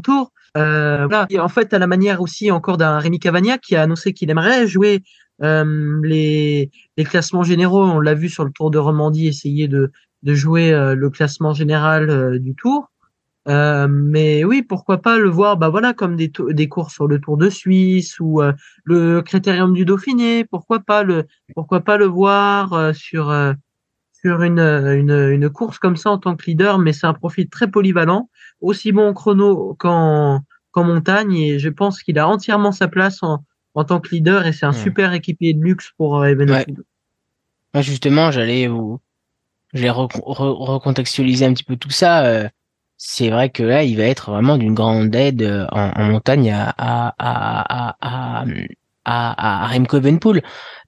Tour. 0.00 0.32
Euh, 0.56 1.06
voilà. 1.06 1.26
Et 1.30 1.38
en 1.38 1.48
fait, 1.48 1.72
à 1.72 1.78
la 1.78 1.86
manière 1.86 2.20
aussi 2.20 2.50
encore 2.50 2.76
d'un 2.76 2.98
Rémi 2.98 3.18
Cavagnac 3.18 3.60
qui 3.60 3.76
a 3.76 3.82
annoncé 3.82 4.12
qu'il 4.12 4.28
aimerait 4.28 4.66
jouer 4.66 5.02
euh, 5.42 6.00
les, 6.02 6.70
les 6.96 7.04
classements 7.04 7.44
généraux. 7.44 7.84
On 7.84 8.00
l'a 8.00 8.14
vu 8.14 8.28
sur 8.28 8.44
le 8.44 8.50
Tour 8.50 8.70
de 8.70 8.78
Romandie 8.78 9.28
essayer 9.28 9.68
de, 9.68 9.92
de 10.22 10.34
jouer 10.34 10.72
euh, 10.72 10.94
le 10.94 11.10
classement 11.10 11.54
général 11.54 12.40
du 12.40 12.54
Tour. 12.54 12.90
Euh, 13.48 13.88
mais 13.88 14.44
oui, 14.44 14.62
pourquoi 14.62 14.98
pas 15.00 15.18
le 15.18 15.30
voir, 15.30 15.56
bah 15.56 15.70
voilà, 15.70 15.94
comme 15.94 16.14
des, 16.14 16.30
des 16.50 16.68
courses 16.68 16.92
sur 16.94 17.06
le 17.06 17.18
Tour 17.20 17.38
de 17.38 17.48
Suisse 17.48 18.20
ou 18.20 18.42
euh, 18.42 18.52
le 18.84 19.22
Critérium 19.22 19.72
du 19.72 19.84
Dauphiné. 19.86 20.44
Pourquoi 20.44 20.80
pas 20.80 21.02
le, 21.02 21.26
pourquoi 21.54 21.80
pas 21.80 21.96
le 21.96 22.04
voir 22.04 22.74
euh, 22.74 22.92
sur 22.92 23.30
euh, 23.30 23.54
sur 24.12 24.42
une, 24.42 24.60
une 24.60 25.30
une 25.30 25.48
course 25.48 25.78
comme 25.78 25.96
ça 25.96 26.10
en 26.10 26.18
tant 26.18 26.36
que 26.36 26.44
leader. 26.46 26.78
Mais 26.78 26.92
c'est 26.92 27.06
un 27.06 27.14
profil 27.14 27.48
très 27.48 27.70
polyvalent, 27.70 28.28
aussi 28.60 28.92
bon 28.92 29.08
en 29.08 29.14
chrono 29.14 29.74
qu'en 29.78 30.40
qu'en 30.72 30.84
montagne, 30.84 31.32
et 31.34 31.58
je 31.58 31.70
pense 31.70 32.02
qu'il 32.02 32.18
a 32.18 32.28
entièrement 32.28 32.72
sa 32.72 32.88
place 32.88 33.22
en 33.22 33.42
en 33.74 33.84
tant 33.84 34.00
que 34.00 34.10
leader. 34.14 34.46
Et 34.46 34.52
c'est 34.52 34.66
un 34.66 34.72
Ouais. 34.72 34.76
super 34.76 35.14
équipier 35.14 35.54
de 35.54 35.62
luxe 35.62 35.90
pour 35.96 36.18
euh, 36.18 36.26
Evenepoel. 36.26 36.76
Moi, 37.72 37.82
justement, 37.82 38.30
j'allais 38.30 38.66
vous, 38.66 39.00
j'allais 39.72 39.90
re- 39.90 40.10
re- 40.10 40.66
recontextualiser 40.72 41.46
un 41.46 41.54
petit 41.54 41.64
peu 41.64 41.76
tout 41.76 41.90
ça. 41.90 42.50
C'est 43.02 43.30
vrai 43.30 43.48
que 43.48 43.62
là, 43.62 43.82
il 43.82 43.96
va 43.96 44.04
être 44.04 44.30
vraiment 44.30 44.58
d'une 44.58 44.74
grande 44.74 45.14
aide 45.16 45.40
euh, 45.40 45.66
en, 45.72 45.90
en 45.96 46.04
montagne 46.04 46.50
à 46.50 46.68
à 46.76 47.14
à 47.18 47.94
à, 47.98 48.44
à, 48.44 48.44
à, 49.06 49.64
à 49.64 49.66
Remco 49.68 49.96
Evenepoel 49.96 50.42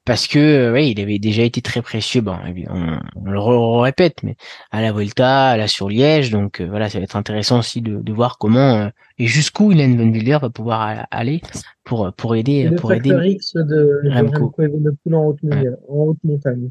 parce 0.04 0.26
que 0.26 0.38
euh, 0.38 0.72
ouais, 0.74 0.90
il 0.90 1.00
avait 1.00 1.18
déjà 1.18 1.42
été 1.42 1.62
très 1.62 1.80
précieux. 1.80 2.20
Bon, 2.20 2.36
on, 2.68 2.98
on 3.16 3.30
le 3.30 3.38
re- 3.38 3.80
répète, 3.80 4.22
mais 4.24 4.36
à 4.70 4.82
la 4.82 4.92
Vuelta, 4.92 5.50
à 5.52 5.56
la 5.56 5.68
sur 5.68 5.88
Liège, 5.88 6.30
donc 6.30 6.60
euh, 6.60 6.66
voilà, 6.68 6.90
ça 6.90 6.98
va 6.98 7.04
être 7.04 7.16
intéressant 7.16 7.60
aussi 7.60 7.80
de, 7.80 7.96
de 8.02 8.12
voir 8.12 8.36
comment 8.36 8.74
euh, 8.74 8.88
et 9.16 9.26
jusqu'où 9.26 9.72
Ilan 9.72 9.96
Van 9.96 10.10
Wilder 10.10 10.38
va 10.42 10.50
pouvoir 10.50 11.06
aller 11.10 11.40
pour 11.82 12.12
pour 12.12 12.36
aider 12.36 12.64
Le 12.64 12.76
pour 12.76 12.92
aider 12.92 13.08
X 13.24 13.54
de, 13.54 13.62
de 14.04 14.10
Remco. 14.12 14.38
Remco 14.46 14.62
Evenepoel 14.62 15.14
en 15.14 15.24
haute, 15.28 15.42
montagne- 15.42 15.76
en 15.88 15.94
haute 15.94 16.18
montagne. 16.24 16.70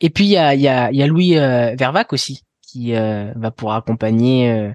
Et 0.00 0.08
puis 0.08 0.24
il 0.24 0.30
y 0.30 0.38
a, 0.38 0.54
il 0.54 0.60
y, 0.62 0.68
a, 0.68 0.90
il 0.90 0.96
y 0.96 1.02
a 1.02 1.06
Louis 1.06 1.36
euh, 1.36 1.74
Vervac 1.78 2.14
aussi 2.14 2.40
qui 2.74 2.96
euh, 2.96 3.32
va 3.36 3.52
pouvoir 3.52 3.76
accompagner 3.76 4.50
euh, 4.50 4.72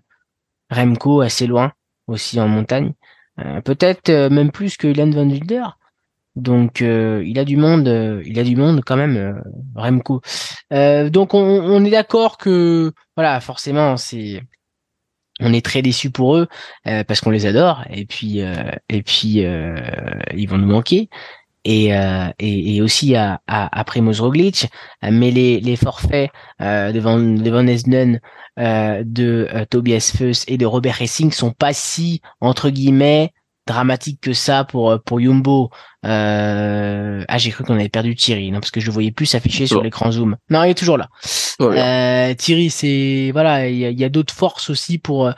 Remco 0.72 1.20
assez 1.20 1.48
loin 1.48 1.74
aussi 2.08 2.40
en 2.40 2.48
montagne. 2.48 2.94
Euh, 3.40 3.60
Peut-être 3.60 4.10
même 4.30 4.52
plus 4.52 4.78
que 4.78 4.88
Ilan 4.88 5.10
Van 5.10 5.30
Wilder. 5.30 5.66
Donc 6.38 6.82
euh, 6.82 7.22
il 7.26 7.38
a 7.40 7.44
du 7.44 7.58
monde, 7.58 7.90
euh, 7.90 8.24
il 8.26 8.40
a 8.40 8.44
du 8.44 8.56
monde 8.56 8.82
quand 8.86 8.96
même, 8.96 9.18
euh, 9.18 9.34
Remco. 9.76 10.22
donc 11.10 11.34
on, 11.34 11.40
on 11.40 11.84
est 11.84 11.90
d'accord 11.90 12.38
que 12.38 12.94
voilà, 13.18 13.42
forcément 13.42 13.98
c'est 13.98 14.42
on 15.42 15.52
est 15.52 15.66
très 15.66 15.82
déçus 15.82 16.12
pour 16.12 16.38
eux 16.38 16.48
parce 16.84 17.20
qu'on 17.22 17.32
les 17.32 17.46
adore 17.46 17.84
et 17.90 18.06
puis 18.06 18.40
et 18.40 19.04
puis 19.04 19.40
ils 19.40 20.48
vont 20.50 20.58
nous 20.58 20.68
manquer 20.68 21.10
et, 21.66 21.90
et, 22.40 22.76
et, 22.76 22.82
aussi 22.82 23.16
à, 23.16 23.42
à, 23.48 23.80
à 23.80 23.84
Primoz 23.84 24.22
Roglic 24.22 24.68
mais 25.04 25.32
les, 25.32 25.60
les 25.60 25.76
forfaits 25.76 26.32
de 26.60 27.00
Van, 27.00 27.20
de 27.20 27.68
Esnen 27.68 28.20
de 28.58 29.66
Tobias 29.70 30.14
Fuss 30.18 30.46
et 30.48 30.58
de 30.58 30.66
Robert 30.66 30.96
Racing 31.00 31.32
sont 31.32 31.52
pas 31.52 31.74
si 31.74 32.22
entre 32.42 32.70
guillemets 32.70 33.34
dramatique 33.70 34.20
que 34.20 34.34
ça 34.34 34.64
pour 34.64 34.92
euh, 34.92 34.98
pour 34.98 35.22
Yumbo. 35.22 35.70
Euh... 36.06 37.24
Ah, 37.28 37.38
j'ai 37.38 37.52
cru 37.52 37.64
qu'on 37.64 37.76
avait 37.76 37.90
perdu 37.90 38.16
Thierry, 38.16 38.52
non, 38.52 38.60
parce 38.60 38.72
que 38.72 38.80
je 38.80 38.88
le 38.88 38.92
voyais 38.92 39.12
plus 39.12 39.26
s'afficher 39.28 39.68
sur 39.68 39.84
l'écran 39.84 40.12
zoom. 40.12 40.38
Non, 40.50 40.64
il 40.64 40.72
est 40.72 40.76
toujours 40.76 40.98
là. 40.98 41.10
Euh, 41.62 42.34
Thierry, 42.34 42.70
c'est 42.70 43.30
voilà, 43.32 43.70
il 43.70 43.78
y 43.78 44.04
a, 44.04 44.10
d'autres 44.10 44.34
forces 44.34 44.70
aussi 44.70 44.98
pour 44.98 45.28
euh, 45.28 45.34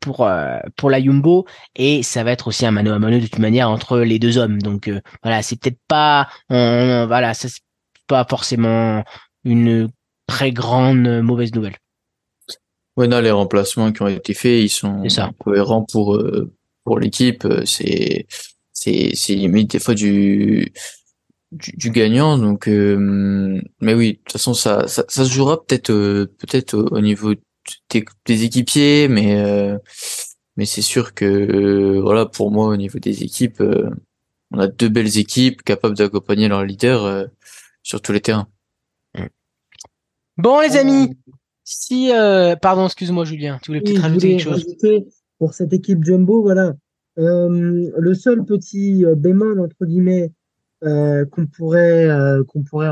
pour 0.00 0.28
pour 0.76 0.90
la 0.90 0.98
Yumbo 0.98 1.46
et 1.74 2.02
ça 2.02 2.24
va 2.24 2.30
être 2.30 2.48
aussi 2.48 2.64
un 2.64 2.70
mano 2.70 2.92
à 2.92 2.98
mano 2.98 3.18
de 3.18 3.26
toute 3.26 3.38
manière 3.38 3.68
entre 3.68 3.98
les 3.98 4.18
deux 4.18 4.38
hommes. 4.38 4.60
Donc 4.62 4.90
voilà, 5.22 5.42
c'est 5.42 5.56
peut-être 5.56 5.80
pas, 5.88 6.28
voilà, 6.48 7.34
c'est 7.34 7.50
pas 8.06 8.24
forcément 8.28 9.02
une 9.44 9.88
très 10.26 10.52
grande 10.52 11.22
mauvaise 11.22 11.52
nouvelle. 11.52 11.76
Ouais, 12.96 13.08
non, 13.08 13.20
les 13.20 13.30
remplacements 13.30 13.90
qui 13.90 14.02
ont 14.02 14.08
été 14.08 14.34
faits, 14.34 14.62
ils 14.62 14.68
sont 14.68 15.02
cohérents 15.38 15.86
pour 15.90 16.18
pour 16.84 16.98
l'équipe, 16.98 17.44
euh, 17.44 17.64
c'est 17.64 18.26
c'est 18.72 19.10
c'est 19.14 19.34
limite 19.34 19.70
des 19.72 19.78
fois 19.78 19.94
du 19.94 20.72
du, 21.52 21.90
gagnant 21.90 22.38
donc 22.38 22.66
euh, 22.66 23.60
mais 23.80 23.92
oui 23.92 24.14
de 24.14 24.18
toute 24.18 24.32
façon 24.32 24.54
ça 24.54 24.88
ça, 24.88 25.04
ça 25.06 25.24
se 25.26 25.30
jouera 25.30 25.62
peut-être 25.62 25.90
euh, 25.90 26.26
peut-être 26.38 26.74
au, 26.74 27.00
niveau 27.00 27.34
des, 27.90 28.04
des, 28.24 28.44
équipiers 28.44 29.06
mais 29.08 29.36
mais 30.56 30.64
c'est 30.64 30.82
sûr 30.82 31.12
que 31.12 31.98
voilà 32.00 32.24
pour 32.24 32.50
moi 32.50 32.68
au 32.68 32.76
niveau 32.76 32.98
des 32.98 33.22
équipes 33.22 33.62
on 34.50 34.58
a 34.58 34.66
deux 34.66 34.88
belles 34.88 35.18
équipes 35.18 35.62
capables 35.62 35.96
d'accompagner 35.96 36.48
leurs 36.48 36.64
leaders 36.64 37.26
sur 37.82 38.00
tous 38.00 38.12
les 38.12 38.20
terrains. 38.20 38.48
Bon 40.38 40.60
les 40.60 40.76
amis 40.76 41.18
si 41.64 42.10
pardon 42.62 42.86
excuse-moi 42.86 43.26
Julien 43.26 43.58
tu 43.62 43.70
voulais 43.70 43.82
peut-être 43.82 44.00
rajouter 44.00 44.38
quelque 44.38 44.42
chose? 44.42 44.64
Pour 45.42 45.54
cette 45.54 45.72
équipe 45.72 46.04
Jumbo, 46.04 46.40
voilà. 46.40 46.72
Euh, 47.18 47.90
le 47.98 48.14
seul 48.14 48.44
petit 48.44 49.04
euh, 49.04 49.16
bémol 49.16 49.58
entre 49.58 49.86
guillemets 49.86 50.30
euh, 50.84 51.26
qu'on 51.26 51.46
pourrait 51.46 52.08
qu'on 52.46 52.62
pourrait 52.62 52.90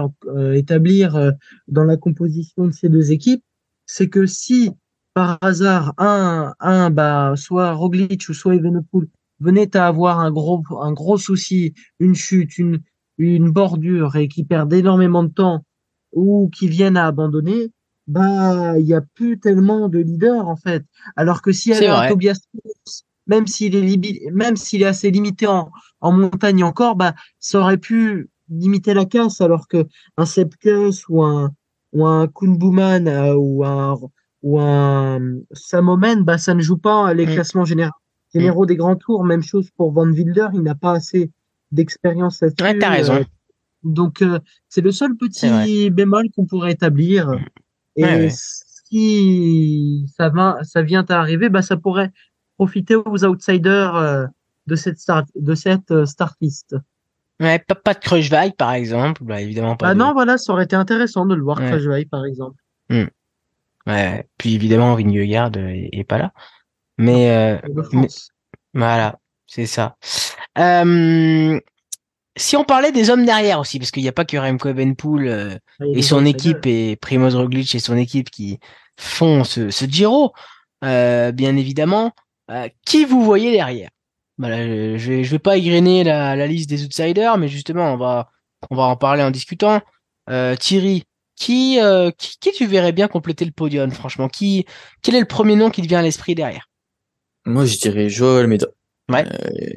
établir 0.56 1.32
dans 1.68 1.84
la 1.84 1.96
composition 1.96 2.66
de 2.66 2.72
ces 2.72 2.88
deux 2.88 3.12
équipes, 3.12 3.44
c'est 3.86 4.08
que 4.08 4.26
si 4.26 4.72
par 5.14 5.38
hasard 5.42 5.94
un 5.96 6.52
un 6.58 6.90
bah 6.90 7.34
soit 7.36 7.72
Roglic 7.72 8.28
ou 8.28 8.34
soit 8.34 8.56
Evenepoel 8.56 9.06
venait 9.38 9.76
à 9.76 9.86
avoir 9.86 10.18
un 10.18 10.32
gros 10.32 10.60
un 10.80 10.92
gros 10.92 11.18
souci, 11.18 11.74
une 12.00 12.16
chute, 12.16 12.58
une 12.58 12.80
une 13.16 13.52
bordure 13.52 14.16
et 14.16 14.26
qui 14.26 14.42
perdent 14.42 14.72
énormément 14.72 15.22
de 15.22 15.32
temps 15.32 15.64
ou 16.12 16.50
qui 16.52 16.66
viennent 16.66 16.96
à 16.96 17.06
abandonner, 17.06 17.70
bah 18.10 18.76
il 18.78 18.86
y 18.86 18.94
a 18.94 19.00
plus 19.00 19.38
tellement 19.38 19.88
de 19.88 20.00
leaders 20.00 20.48
en 20.48 20.56
fait. 20.56 20.84
Alors 21.16 21.42
que 21.42 21.52
si 21.52 21.70
elle 21.70 21.88
a 21.90 22.08
Tobias 22.08 22.40
même 23.26 23.46
s'il 23.46 23.76
est 23.76 24.30
même 24.32 24.56
s'il 24.56 24.82
est 24.82 24.86
assez 24.86 25.10
limité 25.10 25.46
en, 25.46 25.70
en 26.00 26.12
montagne 26.12 26.64
encore, 26.64 26.96
bah 26.96 27.14
ça 27.38 27.60
aurait 27.60 27.78
pu 27.78 28.28
limiter 28.48 28.94
la 28.94 29.04
casse 29.04 29.40
alors 29.40 29.68
que 29.68 29.86
un 30.16 30.26
Sepkus 30.26 31.08
ou 31.08 31.22
un 31.22 31.52
ou 31.92 32.04
un 32.04 32.26
Kunbuman 32.26 33.06
euh, 33.06 33.34
ou 33.36 33.64
un 33.64 33.96
ou 34.42 34.58
un 34.58 35.20
Samomen, 35.52 36.24
bah 36.24 36.38
ça 36.38 36.54
ne 36.54 36.62
joue 36.62 36.78
pas 36.78 37.14
les 37.14 37.26
mm. 37.26 37.34
classements 37.34 37.64
généraux, 37.64 37.92
généraux 38.34 38.66
des 38.66 38.76
grands 38.76 38.96
tours. 38.96 39.24
Même 39.24 39.42
chose 39.42 39.70
pour 39.76 39.92
Van 39.92 40.10
Wilder, 40.10 40.48
il 40.54 40.62
n'a 40.62 40.74
pas 40.74 40.92
assez 40.92 41.30
d'expérience 41.70 42.40
là-dessus. 42.40 42.64
Ouais, 42.64 42.78
t'as 42.78 42.90
raison. 42.90 43.14
Euh, 43.14 43.24
donc 43.84 44.20
euh, 44.22 44.40
c'est 44.68 44.80
le 44.80 44.90
seul 44.90 45.16
petit 45.16 45.90
bémol 45.90 46.26
qu'on 46.34 46.46
pourrait 46.46 46.72
établir. 46.72 47.38
Et 47.96 48.28
si 48.30 50.06
ça 50.16 50.28
va, 50.28 50.58
ça 50.62 50.82
vient 50.82 51.04
à 51.08 51.18
arriver, 51.18 51.48
bah 51.48 51.62
ça 51.62 51.76
pourrait 51.76 52.10
profiter 52.56 52.94
aux 52.94 53.24
outsiders 53.24 53.96
euh, 53.96 54.26
de 54.66 54.76
cette 54.76 54.98
start, 54.98 55.28
de 55.34 55.54
cette 55.54 55.90
euh, 55.90 56.04
list. 56.40 56.76
Ouais, 57.40 57.58
pas, 57.58 57.74
pas 57.74 57.94
de 57.94 58.00
Crushvike 58.00 58.56
par 58.56 58.72
exemple, 58.72 59.24
bah, 59.24 59.40
évidemment 59.40 59.76
pas. 59.76 59.88
Ah 59.88 59.94
non, 59.94 60.12
voilà, 60.12 60.36
ça 60.36 60.52
aurait 60.52 60.64
été 60.64 60.76
intéressant 60.76 61.24
de 61.24 61.34
le 61.34 61.42
voir 61.42 61.58
ouais. 61.58 62.04
par 62.04 62.24
exemple. 62.26 62.56
Hmm. 62.90 63.06
Ouais, 63.86 64.26
puis 64.36 64.54
évidemment 64.54 64.94
Vingegaard 64.94 65.56
est, 65.56 65.88
est 65.92 66.04
pas 66.04 66.18
là, 66.18 66.32
mais, 66.98 67.30
euh, 67.30 67.56
voilà, 68.74 69.18
c'est 69.46 69.64
ça. 69.64 69.96
Euh, 70.58 71.58
si 72.36 72.56
on 72.56 72.64
parlait 72.64 72.92
des 72.92 73.10
hommes 73.10 73.24
derrière 73.24 73.60
aussi, 73.60 73.78
parce 73.78 73.90
qu'il 73.90 74.02
n'y 74.02 74.08
a 74.08 74.12
pas 74.12 74.24
que 74.24 74.36
Remco 74.36 74.68
Evenpool 74.68 75.26
euh, 75.26 75.56
ah, 75.80 75.84
et 75.94 76.02
son 76.02 76.24
équipe 76.24 76.66
et 76.66 76.96
Primoz 76.96 77.34
Roglic 77.34 77.74
et 77.74 77.80
son 77.80 77.96
équipe 77.96 78.30
qui 78.30 78.58
font 78.98 79.44
ce, 79.44 79.70
ce 79.70 79.84
Giro, 79.84 80.32
euh, 80.84 81.32
bien 81.32 81.56
évidemment, 81.56 82.12
euh, 82.50 82.68
qui 82.86 83.04
vous 83.04 83.24
voyez 83.24 83.52
derrière? 83.52 83.90
Voilà, 84.38 84.66
je, 84.66 84.96
je, 84.96 85.12
vais, 85.12 85.24
je 85.24 85.30
vais 85.30 85.38
pas 85.38 85.56
égrener 85.56 86.04
la, 86.04 86.34
la, 86.34 86.46
liste 86.46 86.70
des 86.70 86.84
outsiders, 86.84 87.36
mais 87.36 87.48
justement, 87.48 87.92
on 87.92 87.96
va, 87.96 88.30
on 88.70 88.76
va 88.76 88.84
en 88.84 88.96
parler 88.96 89.22
en 89.22 89.30
discutant. 89.30 89.82
Euh, 90.30 90.56
Thierry, 90.56 91.04
qui, 91.36 91.78
euh, 91.80 92.10
qui, 92.16 92.36
qui, 92.38 92.52
tu 92.52 92.66
verrais 92.66 92.92
bien 92.92 93.08
compléter 93.08 93.44
le 93.44 93.50
podium, 93.50 93.90
franchement? 93.90 94.28
Qui, 94.28 94.64
Quel 95.02 95.14
est 95.14 95.20
le 95.20 95.26
premier 95.26 95.56
nom 95.56 95.70
qui 95.70 95.82
te 95.82 95.88
vient 95.88 95.98
à 95.98 96.02
l'esprit 96.02 96.34
derrière? 96.34 96.68
Moi, 97.44 97.64
je 97.66 97.78
dirais 97.78 98.08
Joël 98.08 98.44
Almeida. 98.44 98.66
Ouais. 99.10 99.24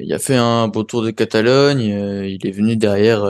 il 0.00 0.12
a 0.12 0.18
fait 0.18 0.36
un 0.36 0.68
beau 0.68 0.84
tour 0.84 1.02
de 1.02 1.10
Catalogne. 1.10 1.80
il 1.80 2.46
est 2.46 2.50
venu 2.50 2.76
derrière, 2.76 3.24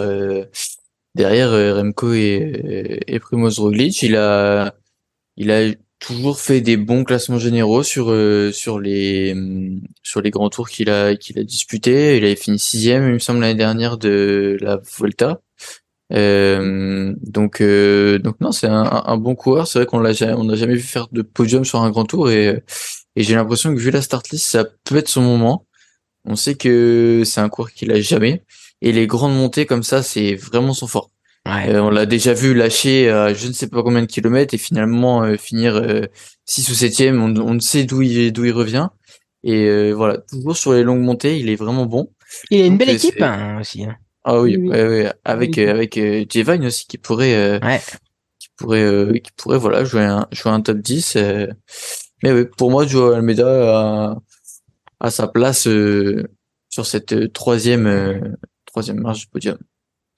derrière 1.15 1.51
Remco 1.77 2.13
et, 2.13 3.01
et 3.07 3.19
Primoz 3.19 3.59
Roglic. 3.59 4.03
Il 4.03 4.17
a, 4.17 4.75
il 5.37 5.51
a 5.51 5.73
toujours 6.05 6.39
fait 6.39 6.61
des 6.61 6.77
bons 6.77 7.05
classements 7.05 7.39
généraux 7.39 7.83
sur 7.83 8.11
euh, 8.11 8.53
sur 8.53 8.79
les 8.79 9.33
hum, 9.33 9.81
sur 10.03 10.21
les 10.21 10.31
grands 10.31 10.51
tours 10.51 10.69
qu'il 10.69 10.91
a 10.91 11.17
qu'il 11.17 11.39
a 11.39 11.45
disputé. 11.45 12.17
Il 12.19 12.25
avait 12.25 12.37
fini 12.37 12.59
sixième, 12.59 13.05
il 13.09 13.15
me 13.15 13.19
semble 13.19 13.41
l'année 13.41 13.55
dernière 13.55 13.97
de 13.99 14.57
la 14.61 14.81
Volta. 14.99 15.41
Euh, 16.13 17.15
donc 17.23 17.61
euh, 17.61 18.19
donc 18.19 18.41
non, 18.41 18.53
c'est 18.53 18.67
un, 18.67 19.03
un, 19.07 19.17
bon 19.17 19.35
coureur. 19.35 19.67
C'est 19.67 19.79
vrai 19.79 19.87
qu'on 19.87 20.01
l'a 20.01 20.13
on 20.37 20.45
n'a 20.45 20.57
jamais 20.57 20.75
vu 20.75 20.83
faire 20.83 21.09
de 21.13 21.23
podium 21.23 21.65
sur 21.65 21.81
un 21.81 21.91
grand 21.91 22.05
tour 22.05 22.31
et 22.31 22.63
et 23.17 23.23
j'ai 23.23 23.35
l'impression 23.35 23.75
que 23.75 23.81
vu 23.81 23.91
la 23.91 24.03
start 24.03 24.31
list, 24.31 24.47
ça 24.47 24.65
peut 24.85 24.97
être 24.97 25.09
son 25.09 25.23
moment. 25.23 25.67
On 26.25 26.37
sait 26.37 26.55
que 26.55 27.23
c'est 27.25 27.41
un 27.41 27.49
coureur 27.49 27.73
qu'il 27.73 27.93
a 27.93 28.01
jamais 28.01 28.43
et 28.81 28.93
les 28.93 29.07
grandes 29.07 29.35
montées 29.35 29.67
comme 29.67 29.83
ça, 29.83 30.03
c'est 30.03 30.35
vraiment 30.35 30.75
son 30.75 30.87
fort. 30.87 31.11
Euh, 31.47 31.79
on 31.81 31.91
l'a 31.91 32.07
déjà 32.07 32.33
vu 32.33 32.55
lâcher 32.55 33.11
euh, 33.11 33.35
je 33.35 33.49
ne 33.49 33.53
sais 33.53 33.67
pas 33.67 33.83
combien 33.83 34.01
de 34.01 34.07
kilomètres 34.07 34.55
et 34.55 34.59
finalement 34.59 35.25
euh, 35.25 35.37
finir 35.37 35.79
6 36.47 36.71
ou 36.71 36.75
7 36.75 37.13
on, 37.13 37.37
on 37.37 37.53
ne 37.55 37.61
sait 37.61 37.85
d'où 37.85 38.01
il, 38.01 38.33
d'où 38.33 38.45
il 38.45 38.53
revient. 38.53 38.89
Et 39.43 39.93
voilà, 39.93 40.19
toujours 40.19 40.57
sur 40.57 40.73
les 40.73 40.83
longues 40.83 41.03
montées, 41.03 41.39
il 41.39 41.51
est 41.51 41.57
vraiment 41.57 41.85
bon. 41.85 42.11
Il 42.51 42.63
a 42.63 42.67
une 42.67 42.79
belle 42.79 42.91
équipe 42.91 43.21
hein, 43.21 43.59
aussi. 43.61 43.85
Hein. 43.85 43.97
Ah 44.25 44.41
oui, 44.41 44.71
avec 45.25 45.59
avec 45.59 45.95
Jevine 46.31 46.65
aussi 46.65 46.87
qui 46.87 46.97
pourrait 46.97 47.61
qui 48.39 48.49
pourrait 48.57 49.21
qui 49.23 49.33
pourrait 49.37 49.59
voilà 49.59 49.85
jouer 49.85 50.05
un 50.05 50.27
jouer 50.33 50.53
un 50.53 50.63
top 50.63 50.79
10 50.79 51.19
mais 52.23 52.33
oui, 52.33 52.47
pour 52.57 52.71
moi 52.71 52.87
Joe 52.87 53.15
Almeida 53.15 53.47
a, 53.47 54.17
sa 55.11 55.29
place 55.29 55.69
sur 56.69 56.87
cette 56.87 57.33
troisième 57.33 58.37
troisième 58.75 59.01
marche 59.01 59.21
du 59.21 59.27
podium. 59.29 59.59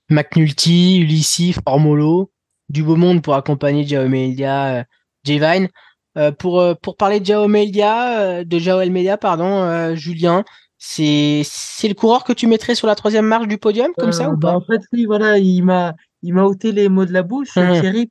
McNulty, 0.09 0.99
Ulissi, 0.99 1.53
Formolo, 1.53 2.31
du 2.69 2.83
beau 2.83 2.97
monde 2.97 3.23
pour 3.23 3.35
accompagner 3.35 3.87
Jao 3.87 4.03
Almeida, 4.03 4.79
euh, 4.79 4.85
J-Vine. 5.25 5.69
Euh, 6.17 6.33
pour, 6.33 6.61
euh, 6.61 6.75
pour 6.75 6.97
parler 6.97 7.21
de 7.21 8.45
de 8.45 8.59
Jao 8.59 9.17
pardon, 9.19 9.95
Julien, 9.95 10.45
c'est 10.79 11.43
c'est 11.45 11.89
le 11.89 11.95
coureur 11.95 12.25
que 12.25 12.33
tu 12.33 12.47
mettrais 12.47 12.75
sur 12.75 12.87
la 12.87 12.95
troisième 12.95 13.27
marche 13.27 13.49
du 13.49 13.59
podium 13.59 13.93
comme 13.99 14.13
ça 14.13 14.31
ou 14.31 14.37
bah, 14.37 14.53
pas? 14.53 14.57
En 14.57 14.63
fait, 14.63 14.81
oui, 14.95 15.05
voilà, 15.05 15.37
il 15.37 15.63
m'a 15.63 15.95
il 16.23 16.33
m'a 16.33 16.45
ôté 16.45 16.73
les 16.73 16.89
mots 16.89 17.05
de 17.05 17.13
la 17.13 17.23
bouche, 17.23 17.55
mmh. 17.55 17.81
Thierry. 17.81 18.11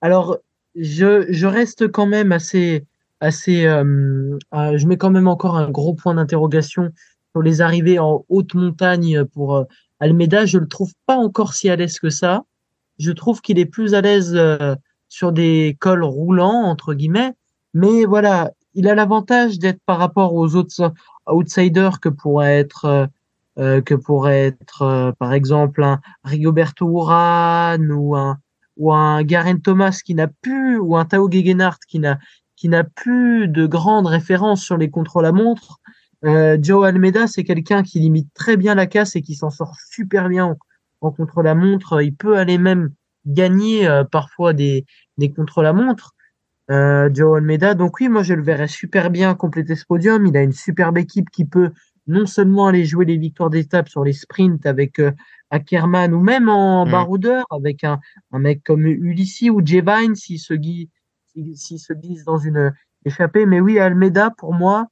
Alors, 0.00 0.38
je 0.74 1.26
je 1.28 1.46
reste 1.46 1.88
quand 1.88 2.06
même 2.06 2.32
assez 2.32 2.86
assez. 3.20 3.62
je 3.62 4.86
mets 4.86 4.96
quand 4.96 5.10
même 5.10 5.28
encore 5.28 5.56
un 5.56 5.70
gros 5.70 5.94
point 5.94 6.14
d'interrogation 6.14 6.90
sur 7.32 7.42
les 7.42 7.60
arrivées 7.60 7.98
en 7.98 8.24
haute 8.28 8.54
montagne 8.54 9.24
pour 9.24 9.66
Almeida, 10.00 10.46
je 10.46 10.58
le 10.58 10.68
trouve 10.68 10.92
pas 11.06 11.16
encore 11.16 11.54
si 11.54 11.68
à 11.70 11.76
l'aise 11.76 11.98
que 11.98 12.10
ça. 12.10 12.44
Je 12.98 13.12
trouve 13.12 13.40
qu'il 13.40 13.58
est 13.58 13.66
plus 13.66 13.94
à 13.94 14.00
l'aise 14.00 14.34
euh, 14.34 14.74
sur 15.08 15.32
des 15.32 15.76
cols 15.80 16.04
roulants 16.04 16.64
entre 16.64 16.94
guillemets, 16.94 17.32
mais 17.72 18.04
voilà, 18.04 18.50
il 18.74 18.88
a 18.88 18.94
l'avantage 18.94 19.58
d'être 19.58 19.80
par 19.86 19.98
rapport 19.98 20.34
aux 20.34 20.56
autres 20.56 20.92
outsiders 21.26 22.00
que 22.00 22.08
pourrait 22.08 22.58
être 22.58 22.84
euh, 22.84 23.06
euh, 23.58 23.80
que 23.80 23.94
pourrait 23.94 24.46
être, 24.46 24.82
euh, 24.82 25.12
par 25.12 25.32
exemple, 25.32 25.84
un 25.84 26.00
Rigoberto 26.24 26.88
Urán 26.90 27.92
ou 27.92 28.16
un, 28.16 28.38
ou 28.76 28.92
un 28.92 29.22
Garen 29.22 29.60
Thomas 29.60 30.00
qui 30.04 30.16
n'a 30.16 30.26
plus, 30.26 30.76
ou 30.76 30.96
un 30.96 31.04
Tao 31.04 31.30
Gegenhardt 31.30 31.78
qui 31.88 32.00
n'a, 32.00 32.18
qui 32.64 32.70
n'a 32.70 32.82
plus 32.82 33.46
de 33.46 33.66
grandes 33.66 34.06
références 34.06 34.62
sur 34.64 34.78
les 34.78 34.88
contrôles 34.88 35.26
à 35.26 35.32
montre. 35.32 35.80
Euh, 36.24 36.56
Joe 36.58 36.86
Almeida, 36.86 37.26
c'est 37.26 37.44
quelqu'un 37.44 37.82
qui 37.82 38.00
limite 38.00 38.32
très 38.32 38.56
bien 38.56 38.74
la 38.74 38.86
casse 38.86 39.16
et 39.16 39.20
qui 39.20 39.34
s'en 39.34 39.50
sort 39.50 39.74
super 39.90 40.30
bien 40.30 40.46
en, 40.46 40.56
en 41.02 41.10
contrôle 41.10 41.46
à 41.46 41.54
montre. 41.54 42.00
Il 42.00 42.14
peut 42.14 42.38
aller 42.38 42.56
même 42.56 42.88
gagner 43.26 43.86
euh, 43.86 44.02
parfois 44.02 44.54
des, 44.54 44.86
des 45.18 45.30
contrôles 45.30 45.66
à 45.66 45.74
montre. 45.74 46.14
Euh, 46.70 47.10
Joe 47.12 47.36
Almeida, 47.36 47.74
donc 47.74 48.00
oui, 48.00 48.08
moi 48.08 48.22
je 48.22 48.32
le 48.32 48.42
verrais 48.42 48.66
super 48.66 49.10
bien 49.10 49.34
compléter 49.34 49.76
ce 49.76 49.84
podium. 49.84 50.24
Il 50.24 50.34
a 50.34 50.42
une 50.42 50.52
superbe 50.52 50.96
équipe 50.96 51.28
qui 51.28 51.44
peut 51.44 51.70
non 52.06 52.24
seulement 52.24 52.68
aller 52.68 52.86
jouer 52.86 53.04
les 53.04 53.18
victoires 53.18 53.50
d'étape 53.50 53.90
sur 53.90 54.04
les 54.04 54.14
sprints 54.14 54.64
avec 54.64 55.00
euh, 55.00 55.12
Ackerman 55.50 56.14
ou 56.14 56.20
même 56.20 56.48
en 56.48 56.86
Mm. 56.86 56.90
baroudeur 56.90 57.44
avec 57.50 57.84
un, 57.84 58.00
un 58.32 58.38
mec 58.38 58.62
comme 58.64 58.86
Ulissi 58.86 59.50
ou 59.50 59.60
Jevine 59.62 60.14
s'il 60.14 60.38
se, 60.40 60.54
s'il 61.34 61.56
s'il 61.56 61.78
se 61.78 61.92
glisse 61.92 62.24
dans 62.24 62.38
une 62.38 62.72
échappée. 63.04 63.46
Mais 63.46 63.60
oui, 63.60 63.78
Almeida, 63.78 64.30
pour 64.30 64.54
moi, 64.54 64.86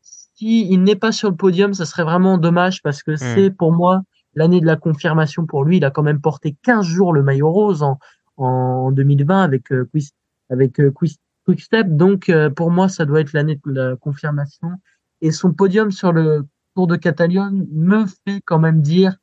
si 0.00 0.68
il 0.68 0.82
n'est 0.82 0.96
pas 0.96 1.12
sur 1.12 1.30
le 1.30 1.36
podium, 1.36 1.74
ça 1.74 1.84
serait 1.86 2.04
vraiment 2.04 2.38
dommage 2.38 2.82
parce 2.82 3.02
que 3.02 3.16
c'est 3.34 3.50
pour 3.50 3.72
moi 3.72 4.02
l'année 4.34 4.60
de 4.60 4.66
la 4.66 4.76
confirmation 4.76 5.46
pour 5.46 5.64
lui. 5.64 5.76
Il 5.76 5.84
a 5.84 5.90
quand 5.90 6.02
même 6.02 6.20
porté 6.20 6.56
15 6.62 6.84
jours 6.84 7.12
le 7.12 7.22
maillot 7.22 7.50
rose 7.50 7.82
en, 7.82 7.98
en 8.36 8.90
2020 8.90 9.42
avec 9.42 9.70
euh, 9.72 9.84
Quiz, 9.90 10.10
avec 10.50 10.80
euh, 10.80 10.90
Quiz- 10.90 11.18
Quickstep. 11.46 11.88
Donc 11.96 12.28
euh, 12.28 12.50
pour 12.50 12.70
moi, 12.70 12.88
ça 12.88 13.04
doit 13.04 13.20
être 13.20 13.32
l'année 13.32 13.60
de 13.64 13.72
la 13.72 13.96
confirmation. 13.96 14.72
Et 15.20 15.30
son 15.30 15.52
podium 15.52 15.90
sur 15.92 16.12
le 16.12 16.46
Tour 16.74 16.88
de 16.88 16.96
Catalogne 16.96 17.66
me 17.70 18.04
fait 18.06 18.40
quand 18.44 18.58
même 18.58 18.82
dire 18.82 19.16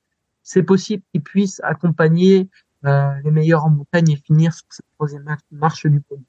c'est 0.44 0.64
possible 0.64 1.04
qu'il 1.12 1.22
puisse 1.22 1.60
accompagner 1.64 2.50
euh, 2.86 3.12
les 3.24 3.32
meilleurs 3.32 3.66
en 3.66 3.70
montagne 3.70 4.10
et 4.12 4.16
finir 4.16 4.54
sur 4.54 4.66
cette 4.70 4.86
troisième 4.96 5.24
mar- 5.24 5.38
marche 5.52 5.86
du 5.86 6.00
podium. 6.00 6.26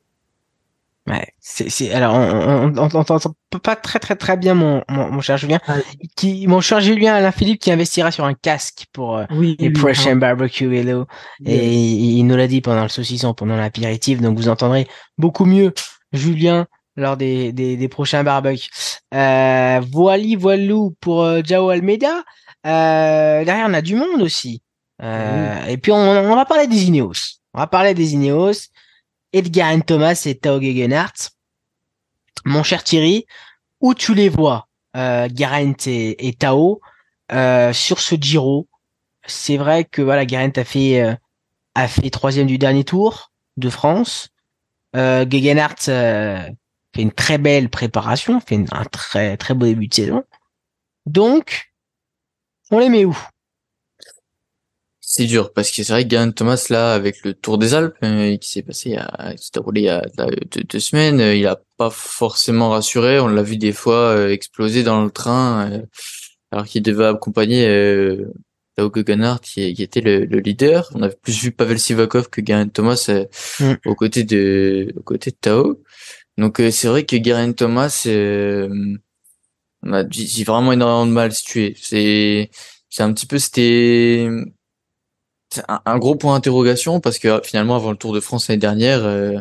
Ouais, 1.09 1.27
c'est, 1.41 1.69
c'est, 1.69 1.93
alors, 1.93 2.15
on, 2.15 2.21
on, 2.21 2.79
on, 2.79 2.89
on 2.95 3.01
entend 3.01 3.19
pas 3.61 3.75
très, 3.75 3.99
très, 3.99 4.15
très 4.15 4.37
bien 4.37 4.55
mon, 4.55 4.85
mon, 4.89 5.11
mon 5.11 5.21
cher 5.21 5.37
Julien, 5.37 5.59
Ah, 5.67 5.75
qui, 6.17 6.47
mon 6.47 6.61
cher 6.61 6.81
Julien 6.81 7.15
Alain 7.15 7.33
Philippe 7.33 7.61
qui 7.61 7.73
investira 7.73 8.13
sur 8.13 8.25
un 8.25 8.35
casque 8.35 8.85
pour 8.93 9.17
euh, 9.17 9.25
oui, 9.31 9.57
les 9.59 9.67
oui, 9.67 9.73
prochains 9.73 10.13
oui. 10.13 10.21
barbecue 10.21 10.69
vélo. 10.69 11.07
Et 11.45 11.73
il, 11.75 12.19
il 12.19 12.23
nous 12.25 12.37
l'a 12.37 12.47
dit 12.47 12.61
pendant 12.61 12.85
le 12.85 12.89
saucisson, 12.89 13.35
pendant 13.35 13.57
l'apéritif, 13.57 14.21
donc 14.21 14.37
vous 14.37 14.49
entendrez 14.49 14.87
beaucoup 15.19 15.45
mieux 15.45 15.75
Julien 16.13 16.67
lors 16.97 17.17
des, 17.17 17.53
des, 17.53 17.77
des 17.77 17.89
prochains 17.89 18.23
barbecues. 18.23 18.69
Euh, 19.13 19.81
voili, 19.91 20.37
voilou 20.37 20.95
pour 21.01 21.25
euh, 21.25 21.41
Jao 21.43 21.71
Almeida. 21.71 22.23
Euh, 22.65 23.45
derrière, 23.45 23.67
on 23.69 23.75
a 23.75 23.83
du 23.83 23.97
monde 23.97 24.23
aussi. 24.23 24.63
Euh, 25.03 25.67
Et 25.67 25.79
puis, 25.79 25.91
on, 25.91 25.97
on 25.97 26.37
va 26.37 26.45
parler 26.45 26.69
des 26.69 26.85
Ineos. 26.85 27.41
On 27.55 27.59
va 27.59 27.67
parler 27.67 27.93
des 27.93 28.15
Ineos. 28.15 28.53
Edgar 29.33 29.75
Thomas 29.87 30.23
et 30.27 30.37
Tao 30.37 30.61
Gegenhardt. 30.61 31.31
Mon 32.45 32.63
cher 32.63 32.83
Thierry, 32.83 33.27
où 33.81 33.95
tu 33.95 34.15
les 34.15 34.29
vois, 34.29 34.69
euh, 34.97 35.29
et, 35.87 36.37
Tao, 36.39 36.81
euh, 37.33 37.73
sur 37.73 38.01
ce 38.01 38.15
Giro? 38.17 38.69
C'est 39.27 39.57
vrai 39.57 39.85
que 39.85 40.03
voilà, 40.03 40.27
Geraint 40.27 40.51
a 40.57 40.65
fait 40.65 41.01
euh, 41.03 41.15
a 41.75 41.89
fait 41.89 42.11
troisième 42.11 42.47
du 42.47 42.59
dernier 42.59 42.85
tour 42.85 43.33
de 43.57 43.71
France. 43.71 44.31
Euh, 44.97 45.25
Gegenhardt 45.29 45.89
euh, 45.89 46.51
fait 46.95 47.03
une 47.03 47.13
très 47.13 47.39
belle 47.39 47.71
préparation, 47.71 48.41
fait 48.41 48.65
un 48.73 48.85
très 48.85 49.37
très 49.37 49.55
beau 49.55 49.67
début 49.67 49.89
de 49.89 49.95
saison. 49.95 50.25
Donc, 51.07 51.73
on 52.71 52.79
les 52.79 52.89
met 52.89 53.05
où? 53.05 53.17
C'est 55.15 55.27
dur 55.27 55.53
parce 55.53 55.71
que 55.71 55.83
c'est 55.85 55.93
vrai 55.93 56.05
que 56.05 56.11
Geraint 56.11 56.31
Thomas 56.31 56.67
là 56.71 56.95
avec 56.95 57.23
le 57.23 57.35
Tour 57.35 57.59
des 57.59 57.75
Alpes 57.75 57.95
euh, 58.03 58.35
qui 58.39 58.49
s'est 58.51 58.63
passé 58.63 58.89
il 58.89 58.93
y 58.95 58.97
a, 58.97 59.35
qui 59.37 59.45
s'est 59.45 59.51
déroulé 59.53 59.83
il 59.83 59.85
y 59.85 59.89
a 59.91 60.03
deux, 60.17 60.63
deux 60.65 60.81
semaines, 60.81 61.21
euh, 61.21 61.35
il 61.35 61.47
a 61.47 61.61
pas 61.77 61.91
forcément 61.91 62.71
rassuré. 62.71 63.21
On 63.21 63.29
l'a 63.29 63.43
vu 63.43 63.59
des 63.59 63.73
fois 63.73 64.15
euh, 64.17 64.31
exploser 64.31 64.83
dans 64.83 65.05
le 65.05 65.11
train 65.11 65.71
euh, 65.71 65.83
alors 66.51 66.65
qu'il 66.65 66.83
devait 66.83 67.05
accompagner 67.05 67.67
euh, 67.69 68.33
Tao 68.77 68.91
qui, 68.91 69.75
qui 69.75 69.83
était 69.83 70.01
le, 70.01 70.25
le 70.25 70.39
leader. 70.39 70.89
On 70.95 71.03
avait 71.03 71.15
plus 71.23 71.43
vu 71.43 71.53
Pavel 71.53 71.79
Sivakov 71.79 72.31
que 72.31 72.41
Geraint 72.45 72.69
Thomas 72.69 73.05
euh, 73.11 73.27
Mm. 73.61 73.75
aux 73.85 73.95
côtés 73.95 74.25
de 74.25 74.95
aux 74.97 75.03
côtés 75.03 75.31
de 75.31 75.37
Tao. 75.39 75.83
Donc 76.39 76.59
euh, 76.61 76.71
c'est 76.71 76.89
vrai 76.89 77.05
que 77.05 77.23
Geraint 77.23 77.53
Thomas 77.53 78.05
euh, 78.07 78.97
on 79.83 79.93
a 79.93 80.05
j'ai 80.11 80.45
vraiment 80.45 80.73
énormément 80.73 81.07
de 81.07 81.13
mal 81.13 81.25
à 81.25 81.29
le 81.29 81.35
situer. 81.35 81.75
C'est 81.79 82.51
c'est 82.89 83.03
un 83.03 83.13
petit 83.13 83.27
peu 83.27 83.39
c'était 83.39 84.27
un, 85.69 85.99
gros 85.99 86.17
point 86.17 86.35
d'interrogation 86.35 87.01
parce 87.01 87.19
que 87.19 87.41
finalement 87.45 87.77
avant 87.77 87.91
le 87.91 87.97
Tour 87.97 88.13
de 88.13 88.21
France 88.21 88.49
l'année 88.49 88.61
dernière 88.61 89.05
euh, 89.05 89.41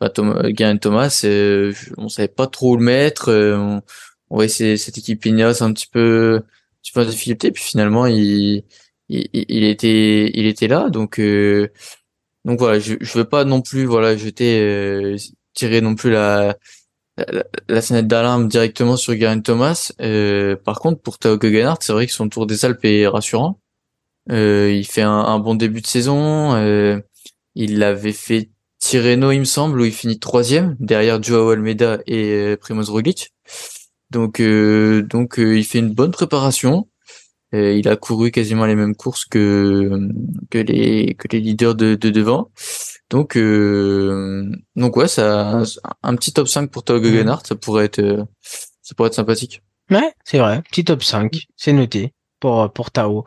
bah, 0.00 0.10
Thomas, 0.10 0.42
Geraint 0.54 0.76
Thomas 0.78 1.22
euh, 1.24 1.72
on 1.96 2.08
savait 2.08 2.28
pas 2.28 2.46
trop 2.46 2.72
où 2.72 2.76
le 2.76 2.84
mettre 2.84 3.30
euh, 3.30 3.56
on, 3.56 3.82
on 4.30 4.34
voyait 4.36 4.76
cette 4.76 4.98
équipe 4.98 5.24
Ineos 5.24 5.62
un 5.62 5.72
petit 5.72 5.86
peu 5.86 6.42
un 6.42 6.80
petit 6.82 6.92
peu 6.92 7.02
en 7.02 7.04
difficulté 7.04 7.52
puis 7.52 7.62
finalement 7.64 8.06
il 8.06 8.64
il, 9.08 9.28
il 9.32 9.64
était 9.64 10.30
il 10.34 10.46
était 10.46 10.68
là 10.68 10.90
donc 10.90 11.20
euh, 11.20 11.68
donc 12.44 12.58
voilà 12.58 12.78
je 12.78 12.94
je 13.00 13.18
veux 13.18 13.24
pas 13.24 13.44
non 13.44 13.62
plus 13.62 13.84
voilà 13.84 14.16
jeter 14.16 14.60
euh, 14.60 15.16
tirer 15.54 15.80
non 15.80 15.94
plus 15.94 16.10
la 16.10 16.56
la, 17.16 17.80
la 17.90 18.02
d'alarme 18.02 18.48
directement 18.48 18.96
sur 18.96 19.14
Geraint 19.16 19.40
Thomas 19.40 19.92
euh, 20.00 20.56
par 20.56 20.80
contre 20.80 21.00
pour 21.00 21.18
Tao 21.18 21.38
Gegenhardt 21.40 21.82
c'est 21.82 21.92
vrai 21.92 22.06
que 22.06 22.12
son 22.12 22.28
Tour 22.28 22.46
des 22.46 22.64
Alpes 22.64 22.84
est 22.84 23.06
rassurant 23.06 23.60
euh, 24.30 24.72
il 24.72 24.86
fait 24.86 25.02
un, 25.02 25.10
un 25.10 25.38
bon 25.38 25.54
début 25.54 25.80
de 25.80 25.86
saison. 25.86 26.54
euh, 26.54 27.00
il 27.54 27.82
avait 27.82 28.12
fait 28.12 28.50
Tirreno, 28.78 29.30
il 29.32 29.40
me 29.40 29.44
semble, 29.44 29.80
où 29.80 29.84
il 29.84 29.92
finit 29.92 30.18
troisième 30.18 30.76
derrière 30.80 31.22
Joao 31.22 31.50
Almeida 31.50 31.98
et 32.06 32.30
euh, 32.32 32.56
Primoz 32.56 32.90
Roglic. 32.90 33.32
Donc, 34.10 34.40
euh, 34.40 35.02
donc 35.02 35.38
euh, 35.38 35.56
il 35.58 35.64
fait 35.64 35.78
une 35.78 35.92
bonne 35.94 36.10
préparation. 36.12 36.88
Euh, 37.54 37.72
il 37.74 37.88
a 37.88 37.96
couru 37.96 38.30
quasiment 38.32 38.66
les 38.66 38.74
mêmes 38.74 38.96
courses 38.96 39.24
que 39.24 40.08
que 40.50 40.58
les 40.58 41.14
que 41.14 41.28
les 41.28 41.40
leaders 41.40 41.74
de, 41.76 41.94
de 41.94 42.10
devant. 42.10 42.50
Donc, 43.08 43.36
euh, 43.36 44.50
donc 44.74 44.96
ouais, 44.96 45.08
ça 45.08 45.62
un 46.02 46.16
petit 46.16 46.32
top 46.32 46.48
5 46.48 46.70
pour 46.70 46.82
Tao 46.82 47.02
Gegenhardt, 47.02 47.46
ça 47.46 47.54
pourrait 47.54 47.84
être 47.86 48.26
ça 48.82 48.94
pourrait 48.96 49.08
être 49.08 49.14
sympathique. 49.14 49.62
Ouais, 49.90 50.12
c'est 50.24 50.38
vrai. 50.38 50.62
Petit 50.70 50.84
top 50.84 51.04
5, 51.04 51.46
c'est 51.56 51.72
noté 51.72 52.12
pour 52.40 52.72
pour 52.72 52.90
Tao. 52.90 53.24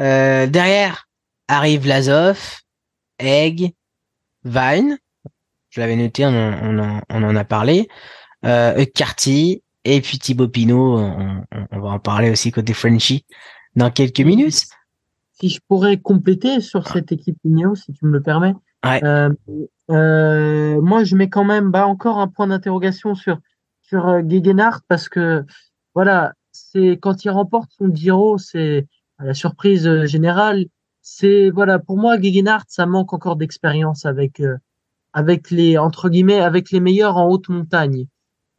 Euh, 0.00 0.46
derrière 0.46 1.08
arrive 1.48 1.86
Lazov, 1.86 2.38
Egg, 3.18 3.72
Vine. 4.44 4.98
Je 5.70 5.80
l'avais 5.80 5.96
noté, 5.96 6.24
on 6.24 6.28
en, 6.30 6.52
on 6.62 6.78
en, 6.78 7.00
on 7.10 7.22
en 7.22 7.36
a 7.36 7.44
parlé. 7.44 7.88
Euh, 8.44 8.84
Carty 8.94 9.62
et 9.84 10.00
puis 10.00 10.18
Thibaut 10.18 10.48
Pinot. 10.48 10.98
On, 10.98 11.42
on- 11.72 11.80
va 11.80 11.88
en 11.90 11.98
parler 11.98 12.30
aussi 12.30 12.50
côté 12.50 12.72
Frenchy 12.74 13.24
dans 13.76 13.90
quelques 13.90 14.20
minutes. 14.20 14.64
si 15.40 15.48
je 15.50 15.60
pourrais 15.68 15.98
compléter 15.98 16.60
sur 16.60 16.88
cette 16.88 17.12
équipe 17.12 17.36
Ineos, 17.44 17.76
si 17.76 17.92
tu 17.92 18.04
me 18.06 18.12
le 18.12 18.22
permets. 18.22 18.54
Ouais. 18.84 19.02
Euh, 19.04 19.30
euh, 19.90 20.80
moi, 20.80 21.04
je 21.04 21.16
mets 21.16 21.28
quand 21.28 21.44
même 21.44 21.70
bah, 21.70 21.86
encore 21.86 22.18
un 22.18 22.28
point 22.28 22.46
d'interrogation 22.46 23.14
sur 23.14 23.38
sur 23.82 24.06
euh, 24.08 24.22
Gegenhardt 24.28 24.80
parce 24.88 25.08
que 25.08 25.44
voilà, 25.94 26.32
quand 27.00 27.24
il 27.24 27.30
remporte 27.30 27.70
son 27.78 27.94
Giro, 27.94 28.38
c'est 28.38 28.86
à 29.18 29.24
la 29.24 29.34
surprise 29.34 29.86
euh, 29.86 30.06
générale. 30.06 30.66
C'est 31.02 31.50
voilà, 31.50 31.78
pour 31.78 31.96
moi, 31.96 32.20
Gegenhardt, 32.20 32.66
ça 32.68 32.86
manque 32.86 33.12
encore 33.12 33.36
d'expérience 33.36 34.06
avec 34.06 34.40
euh, 34.40 34.56
avec 35.12 35.50
les 35.50 35.78
entre 35.78 36.08
guillemets 36.08 36.40
avec 36.40 36.70
les 36.70 36.80
meilleurs 36.80 37.16
en 37.16 37.28
haute 37.28 37.48
montagne. 37.48 38.06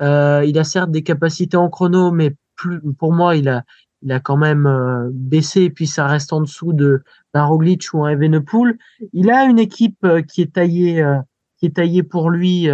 Euh, 0.02 0.44
il 0.48 0.58
a 0.58 0.64
certes 0.64 0.92
des 0.92 1.04
capacités 1.04 1.58
en 1.58 1.70
chrono, 1.70 2.12
mais 2.12 2.36
plus 2.56 2.82
pour 2.98 3.14
moi, 3.14 3.36
il 3.36 3.50
a 3.50 3.64
il 4.02 4.12
a 4.14 4.20
quand 4.22 4.38
même 4.38 5.10
baissé 5.14 5.64
et 5.64 5.70
puis 5.70 5.86
ça 5.86 6.08
reste 6.08 6.32
en 6.32 6.40
dessous 6.42 6.72
de 6.72 7.04
d'un 7.34 7.44
Roglic 7.44 7.94
ou 7.94 8.06
un 8.06 8.10
Evenepoel. 8.12 8.78
Il 9.12 9.30
a 9.30 9.44
une 9.44 9.60
équipe 9.60 10.08
qui 10.28 10.42
est 10.42 10.54
taillée 10.54 11.06
qui 11.58 11.66
est 11.66 11.76
taillée 11.76 12.04
pour 12.04 12.30
lui 12.30 12.70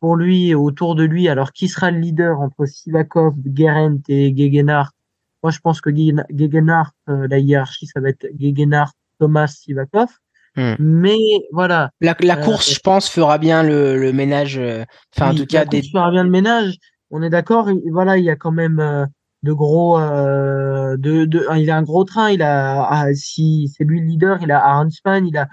pour 0.00 0.16
lui 0.16 0.48
et 0.48 0.54
autour 0.54 0.94
de 0.94 1.04
lui. 1.04 1.28
Alors 1.28 1.52
qui 1.52 1.68
sera 1.68 1.90
le 1.90 1.98
leader 1.98 2.40
entre 2.40 2.66
Sivakov, 2.66 3.34
Geraint 3.54 3.98
et 4.08 4.34
Gegenhardt 4.36 4.92
Moi, 5.42 5.52
je 5.52 5.60
pense 5.60 5.80
que 5.80 5.90
Gegen- 5.90 6.24
Gegenhardt, 6.30 6.92
euh, 7.08 7.26
la 7.30 7.38
hiérarchie, 7.38 7.86
ça 7.86 8.00
va 8.00 8.08
être 8.10 8.26
Gegenhardt, 8.38 8.92
Thomas, 9.20 9.46
Sivakov. 9.48 10.08
Hmm. 10.56 10.74
Mais 10.80 11.16
voilà, 11.52 11.90
La, 12.00 12.16
la 12.20 12.36
Euh, 12.38 12.42
course, 12.44 12.72
je 12.74 12.80
pense, 12.80 13.08
fera 13.08 13.38
bien 13.38 13.62
le, 13.62 13.98
le 13.98 14.12
ménage. 14.12 14.58
euh, 14.58 14.84
Enfin, 15.14 15.28
en 15.28 15.32
Oui, 15.32 15.40
tout 15.40 15.46
cas, 15.46 15.60
la 15.60 15.64
des, 15.66 15.80
course 15.80 15.92
fera 15.92 16.10
bien 16.10 16.24
le 16.24 16.30
ménage. 16.30 16.76
On 17.10 17.22
est 17.22 17.30
d'accord. 17.30 17.68
Voilà, 17.92 18.18
il 18.18 18.24
y 18.24 18.30
a 18.30 18.36
quand 18.36 18.50
même 18.50 18.80
euh, 18.80 19.06
de 19.44 19.52
gros, 19.52 19.98
euh, 20.00 20.96
de, 20.96 21.24
de, 21.26 21.46
hein, 21.48 21.58
il 21.58 21.70
a 21.70 21.76
un 21.76 21.82
gros 21.82 22.04
train. 22.04 22.30
Il 22.30 22.42
a, 22.42 22.82
ah, 22.90 23.14
si 23.14 23.72
c'est 23.76 23.84
lui 23.84 24.00
le 24.00 24.06
leader, 24.06 24.38
il 24.42 24.50
a 24.50 24.64
Arnspan, 24.64 25.24
il 25.24 25.36
a, 25.36 25.48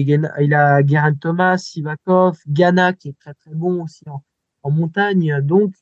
il 0.00 0.54
a 0.54 0.86
Geraint 0.86 1.14
Thomas, 1.14 1.58
Sivakov, 1.58 2.38
Ghana 2.48 2.92
qui 2.92 3.08
est 3.08 3.18
très 3.18 3.34
très 3.34 3.54
bon 3.54 3.82
aussi 3.82 4.04
en, 4.08 4.22
montagne. 4.70 5.40
Donc 5.40 5.72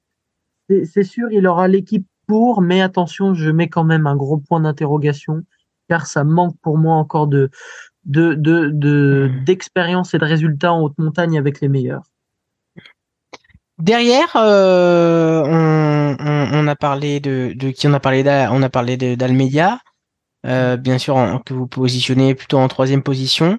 c'est 0.69 1.03
sûr, 1.03 1.29
il 1.33 1.47
aura 1.49 1.67
l'équipe 1.67 2.07
pour, 2.29 2.63
mais 2.63 2.81
attention, 2.81 3.35
je 3.35 3.51
mets 3.51 3.69
quand 3.69 3.83
même 3.83 4.07
un 4.07 4.15
gros 4.15 4.37
point 4.37 4.61
d'interrogation, 4.61 5.43
car 5.89 6.07
ça 6.07 6.23
manque 6.23 6.57
pour 6.63 6.79
moi 6.79 6.95
encore 6.95 7.27
de 7.27 7.51
de 8.05 8.35
de 8.35 8.71
de- 8.73 9.31
d'expérience 9.45 10.15
et 10.15 10.19
de 10.19 10.25
résultats 10.25 10.73
en 10.73 10.83
haute 10.83 10.99
montagne 10.99 11.37
avec 11.37 11.61
les 11.61 11.69
meilleurs. 11.69 12.05
Derrière, 13.79 14.37
euh, 14.37 15.43
on, 15.45 16.67
a 16.67 16.77
parlé 16.77 17.21
de, 17.21 17.53
qui 17.73 17.87
on 17.87 17.93
a 17.93 18.01
parlé 18.01 18.23
on 18.51 18.63
euh, 20.47 20.77
bien 20.77 20.99
sûr 20.99 21.43
que 21.45 21.53
vous 21.53 21.67
positionnez 21.67 22.35
plutôt 22.35 22.59
en 22.59 22.69
troisième 22.69 23.03
position, 23.03 23.59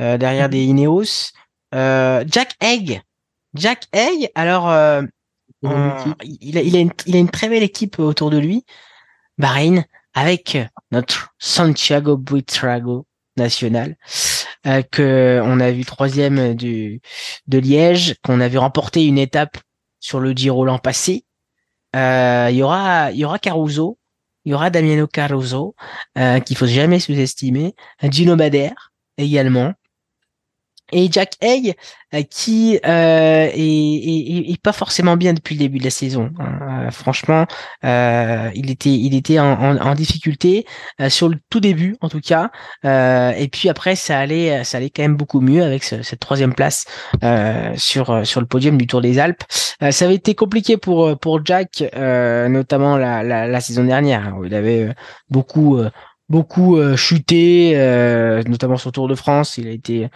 euh, 0.00 0.18
derrière 0.18 0.48
des 0.48 0.64
Ineos. 0.64 1.32
Euh, 1.74 2.24
Jack 2.28 2.54
Egg, 2.60 3.02
Jack 3.54 3.86
Egg. 3.92 4.30
Alors, 4.34 4.70
euh, 4.70 5.02
il 5.62 6.56
a, 6.58 6.62
il 6.62 6.76
a 6.76 6.80
une, 6.80 6.92
il 7.06 7.16
a 7.16 7.18
une 7.18 7.30
très 7.30 7.48
belle 7.48 7.62
équipe 7.62 7.98
autour 7.98 8.30
de 8.30 8.38
lui, 8.38 8.64
Bahreïn, 9.38 9.84
avec 10.14 10.58
notre 10.92 11.34
Santiago 11.38 12.16
Buitrago 12.16 13.06
national, 13.36 13.96
euh, 14.66 14.82
que 14.82 15.40
on 15.44 15.60
a 15.60 15.70
vu 15.70 15.84
troisième 15.84 16.54
du 16.54 17.00
de 17.46 17.58
Liège, 17.58 18.14
qu'on 18.24 18.40
a 18.40 18.48
vu 18.48 18.58
remporter 18.58 19.04
une 19.04 19.18
étape 19.18 19.58
sur 20.00 20.20
le 20.20 20.32
Giro 20.32 20.64
l'an 20.64 20.78
passé. 20.78 21.24
Euh, 21.94 22.48
Il 22.50 22.56
y 22.56 22.62
aura, 22.62 23.10
il 23.10 23.18
y 23.18 23.24
aura 23.24 23.38
Caruso, 23.38 23.98
il 24.44 24.52
y 24.52 24.54
aura 24.54 24.70
Damiano 24.70 25.06
Caruso, 25.06 25.74
euh, 26.16 26.40
qu'il 26.40 26.56
faut 26.56 26.66
jamais 26.66 27.00
sous-estimer, 27.00 27.74
Gino 28.02 28.36
Bader 28.36 28.70
également. 29.18 29.72
Et 30.92 31.08
Jack 31.10 31.34
Egg, 31.40 31.74
euh, 32.14 32.22
qui 32.30 32.78
euh, 32.86 33.48
est, 33.52 33.58
est- 33.58 34.50
est 34.52 34.60
pas 34.62 34.72
forcément 34.72 35.16
bien 35.16 35.32
depuis 35.34 35.54
le 35.56 35.60
début 35.60 35.78
de 35.78 35.84
la 35.84 35.90
saison. 35.90 36.30
hein. 36.38 36.86
Euh, 36.86 36.90
franchement, 36.90 37.44
euh, 37.84 38.50
il 38.54 38.70
était, 38.70 38.90
il 38.90 39.14
était 39.16 39.38
en, 39.40 39.52
en- 39.60 39.78
en 39.78 39.94
difficulté 39.94 40.64
euh, 41.00 41.08
sur 41.10 41.28
le 41.28 41.36
tout 41.50 41.58
début, 41.60 41.96
en 42.00 42.08
tout 42.08 42.20
cas. 42.20 42.50
Et 42.84 43.48
puis 43.48 43.68
après, 43.68 43.96
ça 43.96 44.18
allait, 44.18 44.62
ça 44.64 44.78
allait 44.78 44.90
quand 44.90 45.02
même 45.02 45.16
beaucoup 45.16 45.40
mieux 45.40 45.62
avec 45.64 45.82
ce- 45.84 46.02
cette 46.02 46.20
troisième 46.20 46.54
place 46.54 46.84
sur 47.76 48.26
sur 48.26 48.40
le 48.40 48.46
podium 48.46 48.76
du 48.78 48.86
Tour 48.86 49.00
des 49.00 49.18
Alpes. 49.18 49.42
Ça 49.90 50.04
avait 50.04 50.14
été 50.14 50.34
compliqué 50.34 50.76
pour 50.76 51.18
pour 51.18 51.44
Jack, 51.44 51.82
notamment 52.48 52.96
la, 52.96 53.22
la, 53.22 53.46
la 53.48 53.60
saison 53.60 53.84
dernière, 53.84 54.26
hein, 54.28 54.34
où 54.38 54.44
il 54.44 54.54
avait 54.54 54.88
beaucoup 55.30 55.80
beaucoup 56.28 56.78
chuté, 56.96 57.74
notamment 58.46 58.76
sur 58.76 58.92
Tour 58.92 59.08
de 59.08 59.14
France. 59.14 59.58
Il 59.58 59.68
a 59.68 59.70
été 59.72 60.08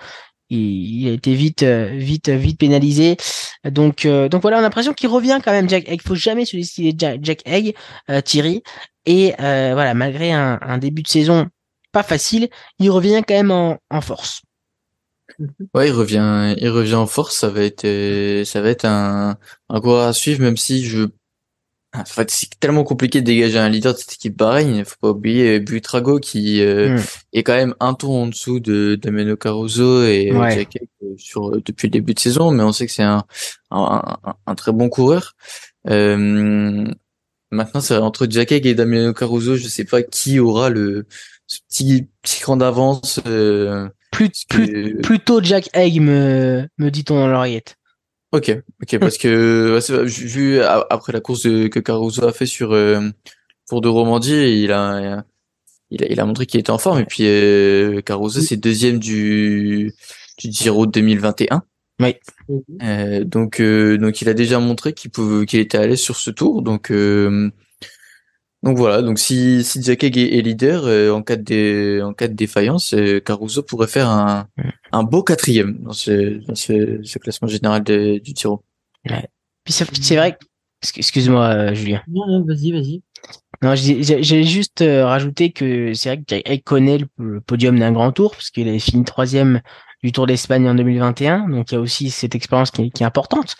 il, 0.50 1.08
a 1.08 1.12
été 1.12 1.34
vite, 1.34 1.62
euh, 1.62 1.86
vite, 1.92 2.28
vite 2.28 2.58
pénalisé. 2.58 3.16
Donc, 3.64 4.04
euh, 4.04 4.28
donc 4.28 4.42
voilà, 4.42 4.56
on 4.58 4.60
a 4.60 4.62
l'impression 4.62 4.92
qu'il 4.92 5.08
revient 5.08 5.38
quand 5.44 5.52
même, 5.52 5.68
Jack 5.68 5.88
Egg. 5.88 6.02
Faut 6.02 6.14
jamais 6.14 6.44
sous-estimer 6.44 6.94
Jack, 6.96 7.20
Jack 7.22 7.42
Egg, 7.46 7.74
euh, 8.10 8.20
Thierry. 8.20 8.62
Et 9.06 9.32
voilà, 9.38 9.94
malgré 9.94 10.32
un, 10.32 10.78
début 10.78 11.02
de 11.02 11.08
saison 11.08 11.48
pas 11.92 12.02
facile, 12.02 12.48
il 12.78 12.90
revient 12.90 13.22
quand 13.26 13.34
même 13.34 13.50
en, 13.50 13.78
en 13.90 14.00
force. 14.00 14.42
Ouais, 15.74 15.88
il 15.88 15.92
revient, 15.92 16.54
il 16.58 16.68
revient 16.68 16.94
en 16.94 17.06
force. 17.06 17.36
Ça 17.36 17.48
va 17.48 17.62
être, 17.62 18.44
ça 18.44 18.60
va 18.60 18.68
être 18.68 18.84
un, 18.84 19.36
un 19.68 19.80
coureur 19.80 20.06
à 20.06 20.12
suivre, 20.12 20.42
même 20.42 20.58
si 20.58 20.84
je, 20.84 21.06
en 21.92 22.04
fait, 22.04 22.30
c'est 22.30 22.48
tellement 22.60 22.84
compliqué 22.84 23.20
de 23.20 23.26
dégager 23.26 23.58
un 23.58 23.68
leader 23.68 23.92
de 23.94 23.98
cette 23.98 24.12
équipe 24.12 24.36
Bahreïn. 24.36 24.76
Il 24.76 24.84
faut 24.84 24.94
pas 25.00 25.10
oublier 25.10 25.56
euh, 25.56 25.58
Buitrago 25.58 26.20
qui 26.20 26.62
euh, 26.62 26.96
Mm. 26.96 27.02
est 27.32 27.42
quand 27.42 27.54
même 27.56 27.74
un 27.80 27.94
tour 27.94 28.14
en 28.16 28.26
dessous 28.28 28.60
de 28.60 28.94
Damiano 28.94 29.36
Caruso 29.36 30.04
et 30.04 30.30
euh, 30.32 30.38
Ouais. 30.38 30.54
Jack 30.54 30.76
Egg, 30.76 30.88
euh, 31.02 31.14
sur 31.18 31.50
depuis 31.62 31.88
le 31.88 31.92
début 31.92 32.14
de 32.14 32.20
saison, 32.20 32.52
mais 32.52 32.62
on 32.62 32.70
sait 32.72 32.86
que 32.86 32.92
c'est 32.92 33.02
un, 33.02 33.24
un, 33.72 34.18
un, 34.24 34.34
un 34.46 34.54
très 34.54 34.70
bon 34.72 34.88
coureur. 34.88 35.34
Euh, 35.88 36.84
maintenant, 37.50 37.80
c'est 37.80 37.96
entre 37.96 38.26
Jack 38.30 38.52
Egg 38.52 38.66
et 38.66 38.74
Damiano 38.74 39.12
Caruso, 39.12 39.56
je 39.56 39.66
sais 39.68 39.84
pas 39.84 40.02
qui 40.02 40.38
aura 40.38 40.70
le 40.70 41.06
ce 41.46 41.58
petit 41.68 42.06
petit 42.22 42.40
cran 42.40 42.56
d'avance. 42.56 43.18
Euh, 43.26 43.88
Plus, 44.12 44.30
plus, 44.48 44.66
que- 44.68 45.00
plutôt 45.02 45.42
Jack 45.42 45.68
Egg, 45.72 46.00
me, 46.00 46.68
me 46.78 46.90
dit-on 46.90 47.14
dans 47.16 47.26
l'oreillette. 47.28 47.76
Ok, 48.32 48.50
ok, 48.82 48.98
parce 49.00 49.18
que 49.18 49.78
c'est- 49.80 50.04
vu 50.04 50.60
après 50.62 51.12
la 51.12 51.20
course 51.20 51.42
de- 51.42 51.66
que 51.66 51.80
Caruso 51.80 52.24
a 52.24 52.32
fait 52.32 52.46
sur 52.46 52.72
euh, 52.72 53.00
pour 53.68 53.80
de 53.80 53.88
Romandie, 53.88 54.62
il 54.62 54.70
a 54.72 55.24
il 55.90 56.04
a, 56.04 56.06
il 56.08 56.20
a 56.20 56.24
montré 56.26 56.46
qu'il 56.46 56.60
était 56.60 56.70
en 56.70 56.78
forme. 56.78 57.00
Et 57.00 57.04
puis 57.06 57.24
euh, 57.26 58.00
Caruso 58.02 58.40
c'est 58.40 58.56
deuxième 58.58 58.98
du 59.00 59.94
du 60.38 60.52
Giro 60.52 60.86
2021. 60.86 61.62
Euh, 62.82 63.24
donc 63.24 63.60
euh, 63.60 63.98
donc 63.98 64.20
il 64.22 64.28
a 64.28 64.34
déjà 64.34 64.58
montré 64.60 64.92
qu'il 64.94 65.10
pouvait 65.10 65.46
qu'il 65.46 65.60
était 65.60 65.78
à 65.78 65.86
l'aise 65.86 66.00
sur 66.00 66.16
ce 66.16 66.30
tour. 66.30 66.62
Donc 66.62 66.90
euh, 66.92 67.50
donc 68.62 68.76
voilà 68.76 69.00
donc 69.02 69.18
si 69.18 69.64
si 69.64 69.82
Jack 69.82 70.04
Egg 70.04 70.18
est, 70.18 70.36
est 70.38 70.42
leader 70.42 70.84
euh, 70.86 71.10
en 71.12 71.22
cas 71.22 71.36
de 71.36 71.42
dé- 71.42 72.02
en 72.02 72.12
cas 72.12 72.28
de 72.28 72.34
défaillance 72.34 72.92
euh, 72.94 73.18
Caruso 73.20 73.62
pourrait 73.62 73.88
faire 73.88 74.08
un 74.08 74.46
un 74.92 75.02
beau 75.02 75.22
quatrième 75.22 75.78
dans 75.82 75.92
ce 75.92 76.44
dans 76.46 76.54
ce, 76.54 77.00
ce 77.02 77.18
classement 77.18 77.48
général 77.48 77.82
de- 77.84 78.18
du 78.18 78.32
Giro. 78.36 78.62
Puis 79.64 79.72
ça- 79.72 79.84
c'est 80.00 80.16
vrai, 80.16 80.32
que- 80.32 80.46
excuse-moi, 80.98 81.44
euh, 81.46 81.74
Julien. 81.74 82.02
Non, 82.08 82.26
non, 82.26 82.44
vas-y, 82.44 82.72
vas-y. 82.72 83.02
Non, 83.62 83.74
j'ai 83.74 84.02
j'ai- 84.02 84.22
j'ai 84.22 84.44
juste 84.44 84.80
euh, 84.80 85.04
rajouté 85.06 85.52
que 85.52 85.92
c'est 85.94 86.08
vrai 86.08 86.18
que 86.18 86.24
Jack 86.26 86.48
Egg 86.48 86.62
connaît 86.64 86.98
le, 86.98 87.06
le 87.18 87.40
podium 87.40 87.78
d'un 87.78 87.92
grand 87.92 88.10
tour, 88.12 88.30
parce 88.32 88.50
qu'il 88.50 88.68
avait 88.68 88.78
fini 88.78 89.04
troisième 89.04 89.60
du 90.02 90.12
Tour 90.12 90.26
d'Espagne 90.26 90.66
en 90.68 90.74
2021, 90.74 91.48
donc 91.48 91.70
il 91.70 91.74
y 91.74 91.78
a 91.78 91.80
aussi 91.80 92.08
cette 92.10 92.34
expérience 92.34 92.70
qui, 92.70 92.84
est- 92.84 92.90
qui 92.90 93.02
est 93.02 93.06
importante. 93.06 93.54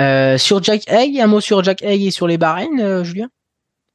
Euh, 0.00 0.38
sur 0.38 0.62
Jack 0.62 0.88
Egg, 0.90 1.18
un 1.20 1.26
mot 1.26 1.40
sur 1.40 1.62
Jack 1.62 1.82
Egg 1.82 2.02
et 2.02 2.10
sur 2.10 2.26
les 2.26 2.38
Bahreïn, 2.38 2.80
euh, 2.80 3.04
Julien? 3.04 3.28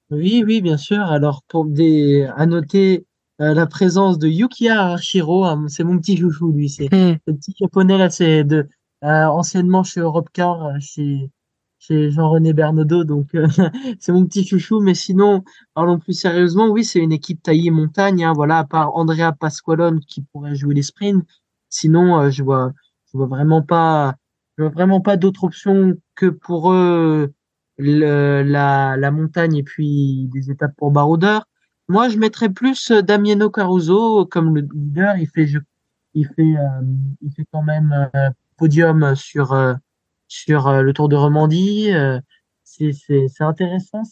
Oui, 0.09 0.43
oui, 0.45 0.61
bien 0.61 0.77
sûr. 0.77 1.01
Alors, 1.01 1.43
pour 1.47 1.65
des, 1.65 2.27
à 2.35 2.45
noter 2.45 3.05
euh, 3.41 3.53
la 3.53 3.67
présence 3.67 4.17
de 4.17 4.27
Yukiya 4.27 4.81
Arashiro, 4.81 5.45
hein, 5.45 5.65
c'est 5.67 5.83
mon 5.83 5.99
petit 5.99 6.17
chouchou, 6.17 6.51
lui. 6.51 6.69
C'est 6.69 6.85
Hmm. 6.91 7.17
le 7.27 7.33
petit 7.35 7.53
japonais, 7.59 7.97
là, 7.97 8.09
c'est 8.09 8.43
de, 8.43 8.67
euh, 9.03 9.25
anciennement 9.25 9.83
chez 9.83 9.99
Europcar, 10.01 10.65
euh, 10.65 10.73
chez, 10.79 11.29
chez 11.77 12.09
Jean-René 12.11 12.53
Bernaudot. 12.53 13.03
Donc, 13.03 13.35
euh, 13.35 13.45
c'est 13.99 14.11
mon 14.11 14.25
petit 14.25 14.45
chouchou. 14.47 14.79
Mais 14.81 14.95
sinon, 14.95 15.43
parlons 15.75 15.99
plus 15.99 16.13
sérieusement, 16.13 16.69
oui, 16.69 16.83
c'est 16.83 16.99
une 16.99 17.11
équipe 17.11 17.43
taillée 17.43 17.69
montagne. 17.71 18.23
Hein, 18.23 18.33
voilà, 18.33 18.59
à 18.59 18.63
part 18.65 18.95
Andrea 18.95 19.31
Pasqualone 19.39 19.99
qui 20.01 20.23
pourrait 20.33 20.55
jouer 20.55 20.73
les 20.73 20.81
sprints. 20.83 21.23
Sinon, 21.69 22.19
euh, 22.19 22.29
je 22.31 22.43
vois, 22.43 22.73
je 23.13 23.17
vois 23.17 23.27
vraiment 23.27 23.61
pas, 23.61 24.15
je 24.57 24.63
vois 24.63 24.71
vraiment 24.71 25.01
pas 25.01 25.17
d'autre 25.17 25.43
option 25.43 25.93
que 26.15 26.25
pour 26.25 26.71
eux 26.73 27.31
la, 27.79 28.97
la 28.97 29.11
montagne 29.11 29.55
et 29.55 29.63
puis 29.63 30.27
des 30.33 30.51
étapes 30.51 30.75
pour 30.77 30.91
baroudeur. 30.91 31.47
Moi, 31.87 32.09
je 32.09 32.17
mettrais 32.17 32.49
plus 32.49 32.91
euh, 32.91 33.01
Damiano 33.01 33.49
Caruso 33.49 34.25
comme 34.25 34.53
le 34.55 34.61
leader. 34.61 35.17
Il 35.17 35.27
fait, 35.27 35.47
il 36.13 36.27
fait, 36.27 36.41
euh, 36.41 36.81
il 37.21 37.31
fait 37.33 37.45
quand 37.51 37.63
même 37.63 38.09
euh, 38.15 38.29
podium 38.57 39.15
sur 39.15 39.53
euh, 39.53 39.73
sur 40.27 40.71
le 40.83 40.93
Tour 40.93 41.09
de 41.09 41.15
Romandie. 41.15 41.89
C'est 42.63 42.93
intéressant. 43.39 44.03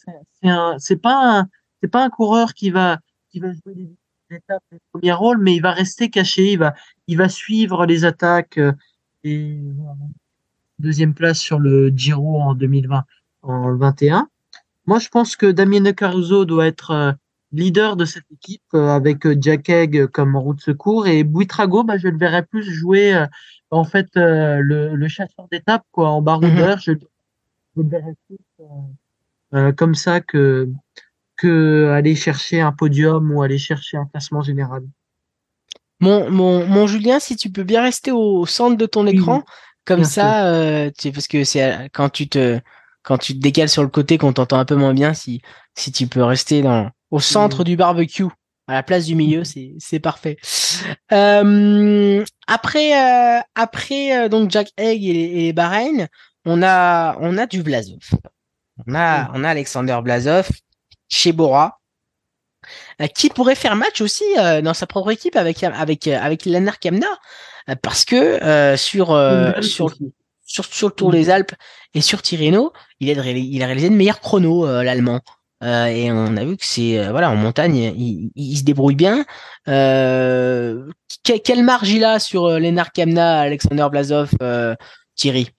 C'est 0.79 1.01
pas 1.01 1.39
un, 1.39 1.47
c'est 1.81 1.87
pas 1.87 2.03
un 2.03 2.09
coureur 2.09 2.55
qui 2.55 2.71
va 2.71 2.97
qui 3.29 3.39
va 3.39 3.51
jouer 3.53 3.75
des 3.75 3.91
étapes 4.31 4.63
des 4.71 4.79
premiers 4.91 5.11
rôles, 5.11 5.37
mais 5.37 5.55
il 5.55 5.61
va 5.61 5.71
rester 5.71 6.09
caché. 6.09 6.53
Il 6.53 6.59
va 6.59 6.73
il 7.05 7.17
va 7.17 7.29
suivre 7.29 7.85
les 7.85 8.05
attaques 8.05 8.59
et 9.23 9.61
deuxième 10.79 11.13
place 11.13 11.37
sur 11.37 11.59
le 11.59 11.89
Giro 11.89 12.41
en 12.41 12.55
2020 12.55 13.03
en 13.41 13.75
21. 13.75 14.27
Moi, 14.85 14.99
je 14.99 15.09
pense 15.09 15.35
que 15.35 15.47
Damien 15.47 15.91
Caruso 15.93 16.45
doit 16.45 16.67
être 16.67 16.91
euh, 16.91 17.11
leader 17.51 17.95
de 17.95 18.05
cette 18.05 18.29
équipe 18.31 18.61
euh, 18.73 18.89
avec 18.89 19.25
euh, 19.25 19.35
Jack 19.39 19.69
Egg 19.69 20.07
comme 20.07 20.35
roue 20.35 20.53
de 20.53 20.61
secours 20.61 21.07
et 21.07 21.23
Buitrago, 21.23 21.83
bah, 21.83 21.97
je 21.97 22.07
le 22.07 22.17
verrais 22.17 22.43
plus 22.43 22.63
jouer 22.63 23.25
en 23.71 23.83
fait 23.83 24.07
le, 24.15 24.95
le 24.95 25.07
chasseur 25.07 25.47
d'étape 25.51 25.83
quoi 25.91 26.09
en 26.09 26.21
baroudeur. 26.21 26.79
je, 26.79 26.93
je 26.93 27.81
le 27.81 27.89
verrais 27.89 28.15
plus 28.27 28.37
euh, 29.53 29.71
comme 29.71 29.95
ça 29.95 30.19
que 30.19 30.69
que 31.37 31.89
aller 31.91 32.15
chercher 32.15 32.61
un 32.61 32.71
podium 32.71 33.31
ou 33.31 33.41
aller 33.43 33.57
chercher 33.59 33.97
un 33.97 34.05
classement 34.05 34.41
général. 34.41 34.83
Mon, 35.99 36.29
mon, 36.29 36.65
mon 36.65 36.87
Julien, 36.87 37.19
si 37.19 37.35
tu 37.35 37.51
peux 37.51 37.63
bien 37.63 37.81
rester 37.83 38.11
au 38.11 38.45
centre 38.45 38.75
de 38.75 38.85
ton 38.85 39.05
Oui, 39.05 39.13
écran, 39.13 39.43
comme 39.85 40.01
bien 40.01 40.09
ça, 40.09 40.47
euh, 40.47 40.91
tu 40.97 41.11
parce 41.11 41.27
que 41.27 41.43
c'est 41.43 41.89
quand 41.93 42.09
tu 42.09 42.27
te 42.27 42.59
quand 43.07 43.17
tu 43.17 43.33
te 43.33 43.39
décales 43.39 43.69
sur 43.69 43.83
le 43.83 43.87
côté 43.89 44.17
qu'on 44.17 44.33
t'entend 44.33 44.59
un 44.59 44.65
peu 44.65 44.75
moins 44.75 44.93
bien, 44.93 45.13
si 45.13 45.41
si 45.75 45.93
tu 45.93 46.07
peux 46.07 46.23
rester 46.23 46.61
dans 46.61 46.89
au 47.09 47.21
centre 47.21 47.63
du 47.63 47.77
barbecue, 47.77 48.25
à 48.67 48.73
la 48.73 48.83
place 48.83 49.05
du 49.05 49.15
milieu, 49.15 49.45
c'est 49.45 49.73
c'est 49.79 49.99
parfait. 50.01 50.35
Euh, 51.13 52.25
après 52.47 52.91
euh, 52.93 53.39
après 53.55 54.17
euh, 54.17 54.27
donc 54.29 54.51
Jack 54.51 54.69
Egg 54.77 55.05
et, 55.05 55.13
les- 55.13 55.53
Bahreïn, 55.53 56.07
on 56.45 56.61
a 56.61 57.15
on 57.21 57.37
a 57.37 57.45
du 57.45 57.63
Blazov. 57.63 57.99
On 58.85 58.93
a 58.93 59.31
on 59.33 59.43
a 59.45 59.49
Alexander 59.49 59.97
Blazov 60.03 60.49
chez 61.09 61.31
Bora 61.31 61.79
euh, 63.01 63.07
qui 63.07 63.29
pourrait 63.29 63.55
faire 63.55 63.77
match 63.77 64.01
aussi 64.01 64.25
euh, 64.37 64.61
dans 64.61 64.73
sa 64.73 64.85
propre 64.85 65.11
équipe 65.11 65.37
avec 65.37 65.63
avec 65.63 66.07
avec 66.07 66.43
Lennart 66.45 66.79
Kemna 66.79 67.07
euh, 67.69 67.75
parce 67.81 68.03
que 68.03 68.15
euh, 68.43 68.75
sur 68.75 69.11
euh, 69.11 69.53
sur 69.61 69.93
sur, 70.47 70.65
sur 70.65 70.87
le 70.87 70.93
Tour 70.93 71.11
des 71.11 71.29
Alpes 71.29 71.53
et 71.93 72.01
sur 72.01 72.23
Tirreno, 72.23 72.73
il 72.99 73.11
a, 73.11 73.21
réalisé- 73.21 73.49
il 73.51 73.61
a 73.61 73.67
réalisé 73.67 73.89
le 73.89 73.95
meilleur 73.95 74.19
chrono, 74.19 74.65
euh, 74.65 74.81
l'Allemand. 74.81 75.21
et 75.61 76.11
on 76.11 76.37
a 76.37 76.45
vu 76.45 76.57
que 76.57 76.65
c'est 76.65 77.09
voilà 77.09 77.29
en 77.29 77.35
montagne, 77.35 77.75
il, 77.75 78.57
se 78.57 78.63
débrouille 78.63 78.95
bien. 78.95 79.25
quelle 79.65 81.63
marge 81.63 81.89
il 81.89 82.03
a 82.03 82.19
sur 82.19 82.49
Lennart 82.59 82.91
Kamna, 82.91 83.41
Alexander 83.41 83.87
Blazov, 83.91 84.31
Thierry? 85.15 85.49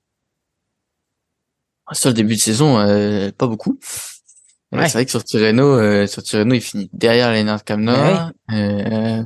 Sur 1.93 2.10
le 2.10 2.15
début 2.15 2.36
de 2.36 2.40
saison, 2.40 2.77
pas 3.36 3.47
beaucoup. 3.47 3.78
C'est 3.82 4.93
vrai 4.93 5.05
que 5.05 5.10
sur 5.10 5.24
Tirreno, 5.24 6.06
sur 6.06 6.23
Tirreno, 6.23 6.55
il 6.55 6.60
finit 6.60 6.90
derrière 6.93 7.32
Lennart 7.32 7.65
Kamna. 7.65 8.32
Ouais 8.51 9.24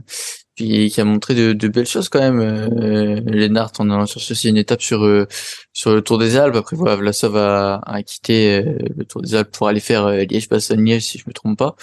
puis 0.54 0.90
qui 0.90 1.00
a 1.00 1.04
montré 1.04 1.34
de, 1.34 1.52
de, 1.52 1.68
belles 1.68 1.86
choses 1.86 2.08
quand 2.08 2.20
même. 2.20 2.40
Euh, 2.40 3.20
Lennart 3.26 3.72
en 3.78 3.90
allant 3.90 4.06
chercher 4.06 4.32
aussi 4.32 4.48
une 4.48 4.56
étape 4.56 4.82
sur 4.82 5.04
euh, 5.04 5.26
sur 5.72 5.94
le 5.94 6.02
Tour 6.02 6.18
des 6.18 6.36
Alpes. 6.36 6.56
Après 6.56 6.76
voilà, 6.76 6.96
Vlasov 6.96 7.36
a, 7.36 7.80
a 7.84 8.02
quitté 8.02 8.58
euh, 8.58 8.78
le 8.96 9.04
Tour 9.04 9.22
des 9.22 9.34
Alpes 9.34 9.50
pour 9.50 9.68
aller 9.68 9.80
faire 9.80 10.06
euh, 10.06 10.24
Liège-Bastogne-Liège 10.24 11.02
si 11.02 11.18
je 11.18 11.24
me 11.26 11.32
trompe 11.32 11.58
pas. 11.58 11.74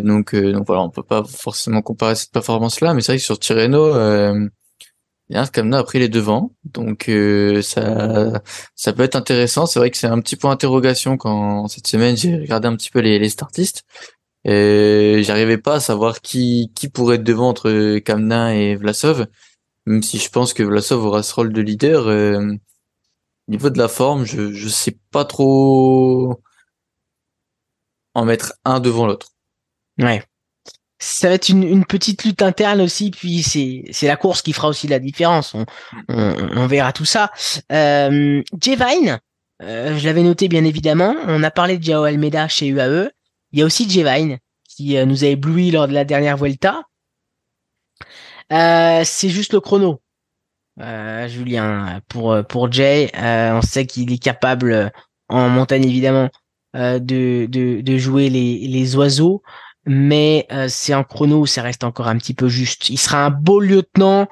donc 0.00 0.34
donc 0.34 0.66
voilà, 0.66 0.82
on 0.82 0.90
peut 0.90 1.02
pas 1.02 1.24
forcément 1.24 1.82
comparer 1.82 2.14
cette 2.14 2.32
performance 2.32 2.80
là, 2.80 2.94
mais 2.94 3.00
c'est 3.00 3.12
vrai 3.12 3.18
que 3.18 3.24
sur 3.24 3.38
Tirreno, 3.38 3.94
Lennart 5.28 5.50
Kamna 5.50 5.78
a 5.78 5.82
pris 5.82 5.98
les 5.98 6.08
devants, 6.08 6.52
donc 6.64 7.10
ça 7.62 8.42
ça 8.76 8.92
peut 8.92 9.02
être 9.02 9.16
intéressant. 9.16 9.66
C'est 9.66 9.80
vrai 9.80 9.90
que 9.90 9.96
c'est 9.96 10.06
un 10.06 10.20
petit 10.20 10.36
point 10.36 10.50
d'interrogation 10.52 11.16
quand 11.16 11.66
cette 11.68 11.88
semaine 11.88 12.16
j'ai 12.16 12.36
regardé 12.36 12.68
un 12.68 12.76
petit 12.76 12.90
peu 12.90 13.00
les, 13.00 13.18
les 13.18 13.28
startistes. 13.28 13.84
Et 14.48 15.22
j'arrivais 15.24 15.58
pas 15.58 15.74
à 15.74 15.80
savoir 15.80 16.20
qui 16.20 16.70
qui 16.76 16.88
pourrait 16.88 17.16
être 17.16 17.24
devant 17.24 17.48
entre 17.48 17.98
Kamna 17.98 18.54
et 18.54 18.76
Vlasov, 18.76 19.26
même 19.86 20.04
si 20.04 20.18
je 20.18 20.30
pense 20.30 20.54
que 20.54 20.62
Vlasov 20.62 21.04
aura 21.04 21.24
ce 21.24 21.34
rôle 21.34 21.52
de 21.52 21.60
leader. 21.60 22.06
Euh, 22.06 22.52
au 23.48 23.50
niveau 23.50 23.70
de 23.70 23.78
la 23.78 23.88
forme, 23.88 24.24
je 24.24 24.52
je 24.52 24.68
sais 24.68 24.96
pas 25.10 25.24
trop 25.24 26.40
en 28.14 28.24
mettre 28.24 28.54
un 28.64 28.78
devant 28.78 29.06
l'autre. 29.06 29.32
Ouais. 29.98 30.22
Ça 30.98 31.28
va 31.28 31.34
être 31.34 31.50
une, 31.50 31.62
une, 31.62 31.84
petite 31.84 32.24
lutte 32.24 32.40
interne 32.40 32.80
aussi, 32.80 33.10
puis 33.10 33.42
c'est 33.42 33.84
c'est 33.90 34.06
la 34.06 34.16
course 34.16 34.42
qui 34.42 34.52
fera 34.52 34.68
aussi 34.68 34.86
la 34.86 34.98
différence. 34.98 35.54
On, 35.54 35.66
on, 36.08 36.66
verra 36.66 36.92
tout 36.92 37.04
ça. 37.04 37.30
Euh, 37.70 38.42
Vine, 38.62 39.20
euh, 39.62 39.98
je 39.98 40.06
l'avais 40.06 40.22
noté 40.22 40.48
bien 40.48 40.64
évidemment. 40.64 41.14
On 41.26 41.42
a 41.42 41.50
parlé 41.50 41.78
de 41.78 41.84
Jao 41.84 42.04
Almeida 42.04 42.48
chez 42.48 42.68
UAE. 42.68 43.10
Il 43.56 43.60
y 43.60 43.62
a 43.62 43.64
aussi 43.64 43.88
Jevine 43.88 44.36
qui 44.68 44.98
euh, 44.98 45.06
nous 45.06 45.24
a 45.24 45.28
ébloui 45.28 45.70
lors 45.70 45.88
de 45.88 45.94
la 45.94 46.04
dernière 46.04 46.36
Vuelta. 46.36 46.82
Euh, 48.52 49.00
c'est 49.02 49.30
juste 49.30 49.54
le 49.54 49.60
chrono, 49.60 50.02
euh, 50.78 51.26
Julien. 51.26 52.02
Pour 52.06 52.70
Jay, 52.70 53.10
on 53.14 53.62
sait 53.62 53.86
qu'il 53.86 54.12
est 54.12 54.22
capable 54.22 54.92
en 55.30 55.48
montagne 55.48 55.84
évidemment 55.84 56.28
de, 56.74 56.98
de, 56.98 57.80
de 57.80 57.96
jouer 57.96 58.28
les, 58.28 58.68
les 58.68 58.94
oiseaux, 58.94 59.42
mais 59.86 60.46
c'est 60.68 60.92
en 60.92 61.02
chrono 61.02 61.40
où 61.40 61.46
ça 61.46 61.62
reste 61.62 61.82
encore 61.82 62.08
un 62.08 62.18
petit 62.18 62.34
peu 62.34 62.48
juste. 62.50 62.90
Il 62.90 62.98
sera 62.98 63.24
un 63.24 63.30
beau 63.30 63.58
lieutenant. 63.58 64.28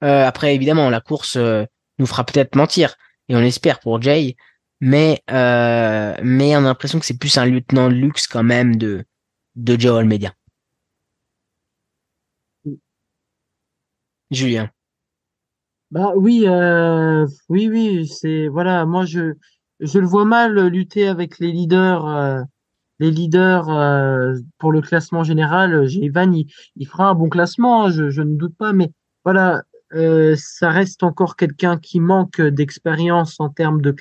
après 0.00 0.56
évidemment 0.56 0.90
la 0.90 1.00
course 1.00 1.36
nous 1.36 2.06
fera 2.06 2.24
peut-être 2.24 2.56
mentir 2.56 2.96
et 3.28 3.36
on 3.36 3.40
espère 3.40 3.78
pour 3.78 4.02
Jay, 4.02 4.34
mais 4.80 5.22
euh, 5.30 6.14
mais 6.22 6.56
on 6.56 6.60
a 6.60 6.62
l'impression 6.62 6.98
que 6.98 7.06
c'est 7.06 7.18
plus 7.18 7.36
un 7.38 7.46
lieutenant 7.46 7.88
de 7.88 7.94
luxe 7.94 8.26
quand 8.26 8.42
même 8.42 8.76
de 8.76 9.04
de 9.56 9.78
Joe 9.78 9.98
Almeida. 9.98 10.34
Julien. 14.30 14.70
Bah 15.90 16.12
oui, 16.16 16.44
euh, 16.46 17.26
oui, 17.48 17.68
oui, 17.68 18.08
c'est 18.08 18.48
voilà, 18.48 18.84
moi 18.84 19.04
je 19.04 19.34
je 19.80 19.98
le 19.98 20.06
vois 20.06 20.24
mal 20.24 20.66
lutter 20.68 21.06
avec 21.06 21.38
les 21.38 21.52
leaders, 21.52 22.06
euh, 22.08 22.42
les 22.98 23.10
leaders 23.10 23.68
euh, 23.70 24.34
pour 24.58 24.72
le 24.72 24.80
classement 24.80 25.24
général. 25.24 25.86
Ivan, 25.90 26.32
il, 26.32 26.46
il, 26.76 26.86
fera 26.86 27.08
un 27.08 27.14
bon 27.14 27.28
classement, 27.28 27.84
hein, 27.84 27.90
je, 27.90 28.10
je 28.10 28.22
ne 28.22 28.36
doute 28.36 28.56
pas, 28.56 28.72
mais 28.72 28.90
voilà, 29.24 29.62
euh, 29.94 30.34
ça 30.38 30.70
reste 30.70 31.02
encore 31.02 31.36
quelqu'un 31.36 31.78
qui 31.78 32.00
manque 32.00 32.40
d'expérience 32.40 33.36
en 33.38 33.48
termes 33.48 33.80
de 33.80 33.94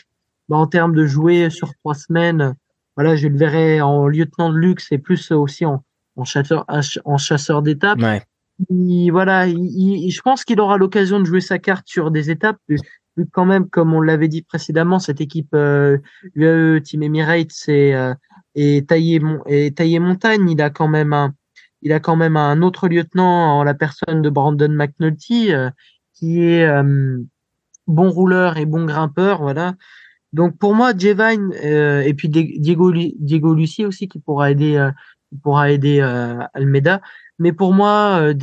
bah, 0.50 0.58
en 0.58 0.68
termes 0.68 0.96
de 0.96 1.06
jouer 1.06 1.50
sur 1.50 1.74
trois 1.76 1.96
semaines, 1.96 2.56
voilà, 2.96 3.16
je 3.16 3.28
le 3.28 3.38
verrai 3.38 3.82
en 3.82 4.08
lieutenant 4.08 4.52
de 4.52 4.58
luxe 4.58 4.92
et 4.92 4.98
plus 4.98 5.32
aussi 5.32 5.66
en, 5.66 5.84
en 6.16 6.26
chasseur, 6.26 6.66
en 7.06 7.18
chasseur 7.18 7.62
d'étapes. 7.62 8.00
Ouais. 8.00 8.22
voilà, 9.10 9.48
il, 9.48 10.10
je 10.12 10.22
pense 10.22 10.44
qu'il 10.44 10.60
aura 10.60 10.78
l'occasion 10.78 11.20
de 11.20 11.26
jouer 11.26 11.42
sa 11.42 11.60
carte 11.60 11.88
sur 11.88 12.12
des 12.12 12.30
étapes. 12.30 12.58
Vu 12.68 12.78
quand 13.32 13.46
même, 13.46 13.70
comme 13.70 13.94
on 13.94 14.02
l'avait 14.02 14.28
dit 14.28 14.42
précédemment, 14.42 15.00
cette 15.00 15.22
équipe 15.22 15.54
euh, 15.54 15.98
UAE 16.36 16.82
Team 16.82 17.04
Emirates 17.04 17.52
c'est 17.52 17.94
euh, 17.94 18.14
et 18.56 18.86
taillé 18.86 19.22
et 19.48 19.72
taillé 19.72 20.00
montagne, 20.00 20.50
il 20.50 20.62
a 20.62 20.70
quand 20.70 20.88
même 20.88 21.14
un 21.14 21.34
il 21.84 21.92
a 21.92 22.00
quand 22.00 22.16
même 22.16 22.38
un 22.38 22.62
autre 22.62 22.88
lieutenant 22.88 23.60
en 23.60 23.64
la 23.64 23.74
personne 23.74 24.22
de 24.22 24.30
Brandon 24.30 24.70
McNulty 24.70 25.54
euh, 25.54 25.70
qui 26.14 26.42
est 26.42 26.66
euh, 26.66 27.18
bon 27.88 28.10
rouleur 28.10 28.58
et 28.58 28.66
bon 28.66 28.86
grimpeur, 28.86 29.42
voilà. 29.42 29.76
Donc 30.34 30.58
pour 30.58 30.74
moi, 30.74 30.94
Jevine 30.98 31.54
euh, 31.64 32.02
et 32.02 32.14
puis 32.14 32.28
Diego 32.28 32.92
Diego 32.92 33.54
Lucie 33.54 33.86
aussi 33.86 34.08
qui 34.08 34.20
pourra 34.20 34.52
aider 34.52 34.76
euh, 34.76 34.92
pourra 35.42 35.72
aider 35.72 36.00
euh, 36.02 36.40
Almeida. 36.54 37.02
Mais 37.40 37.54
pour 37.54 37.74
moi, 37.74 38.20
euh, 38.22 38.34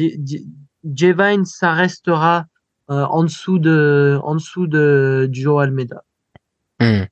Jevine 0.95 1.45
ça 1.45 1.73
restera 1.73 2.47
euh, 2.91 3.05
en 3.05 3.25
dessous 3.25 3.59
de 3.59 4.19
en 4.23 4.35
dessous 4.35 4.67
de 4.67 5.29
Joe 5.33 5.63
Almeida. 5.63 6.05
Hmm. 6.81 7.05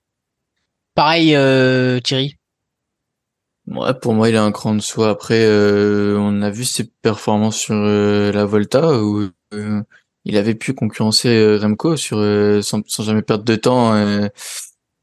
Pareil, 0.94 1.28
Thierry? 2.02 2.36
Ouais, 3.68 3.94
pour 3.94 4.14
moi, 4.14 4.30
il 4.30 4.36
a 4.36 4.42
un 4.42 4.50
cran 4.50 4.74
de 4.74 4.80
soi. 4.80 5.10
Après, 5.10 5.46
on 5.46 6.42
a 6.42 6.50
vu 6.50 6.64
ses 6.64 6.84
performances 7.02 7.58
sur 7.58 7.74
la 7.74 8.44
Volta 8.46 9.00
où 9.00 9.28
il 9.52 10.36
avait 10.36 10.56
pu 10.56 10.74
concurrencer 10.74 11.56
Remco 11.58 11.96
sur 11.96 12.16
sans, 12.64 12.80
sans, 12.86 13.04
jamais 13.04 13.22
perdre 13.22 13.44
de 13.44 13.54
temps 13.54 13.92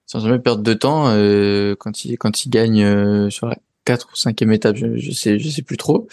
sans 0.06 0.20
jamais 0.20 0.40
perdre 0.40 0.64
de 0.64 0.74
temps 0.74 1.08
euh, 1.08 1.76
quand 1.78 2.06
il 2.06 2.18
quand 2.18 2.46
il 2.46 2.50
gagne 2.50 2.84
euh, 2.84 3.30
sur 3.30 3.48
la 3.48 3.58
4 3.86 4.10
ou 4.12 4.16
5 4.16 4.42
étape, 4.42 4.76
je, 4.76 4.98
je 4.98 5.12
sais 5.12 5.40
je 5.40 5.50
sais 5.50 5.62
plus 5.62 5.78
trop. 5.78 6.08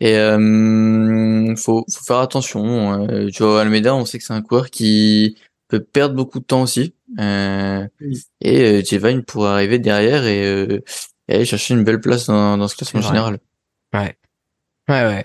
Et 0.00 0.16
euh, 0.16 1.54
faut 1.56 1.84
faut 1.90 2.04
faire 2.04 2.18
attention. 2.18 3.08
Euh, 3.08 3.28
Joao 3.28 3.56
Almeida, 3.56 3.94
on 3.94 4.04
sait 4.04 4.18
que 4.18 4.24
c'est 4.24 4.32
un 4.32 4.42
coureur 4.42 4.70
qui 4.70 5.36
peut 5.68 5.80
perdre 5.80 6.14
beaucoup 6.14 6.40
de 6.40 6.44
temps 6.44 6.62
aussi. 6.62 6.94
Euh, 7.18 7.86
Et 8.40 8.60
euh, 8.60 8.82
Jevine 8.84 9.22
pourrait 9.22 9.50
arriver 9.50 9.78
derrière 9.78 10.26
et, 10.26 10.44
euh, 10.44 10.80
et, 11.28 11.34
aller 11.34 11.44
chercher 11.44 11.74
une 11.74 11.84
belle 11.84 12.00
place 12.00 12.26
dans, 12.26 12.58
dans 12.58 12.68
ce 12.68 12.76
classement 12.76 13.00
général. 13.00 13.38
Ouais. 13.92 14.16
Ouais 14.88 15.06
ouais. 15.06 15.24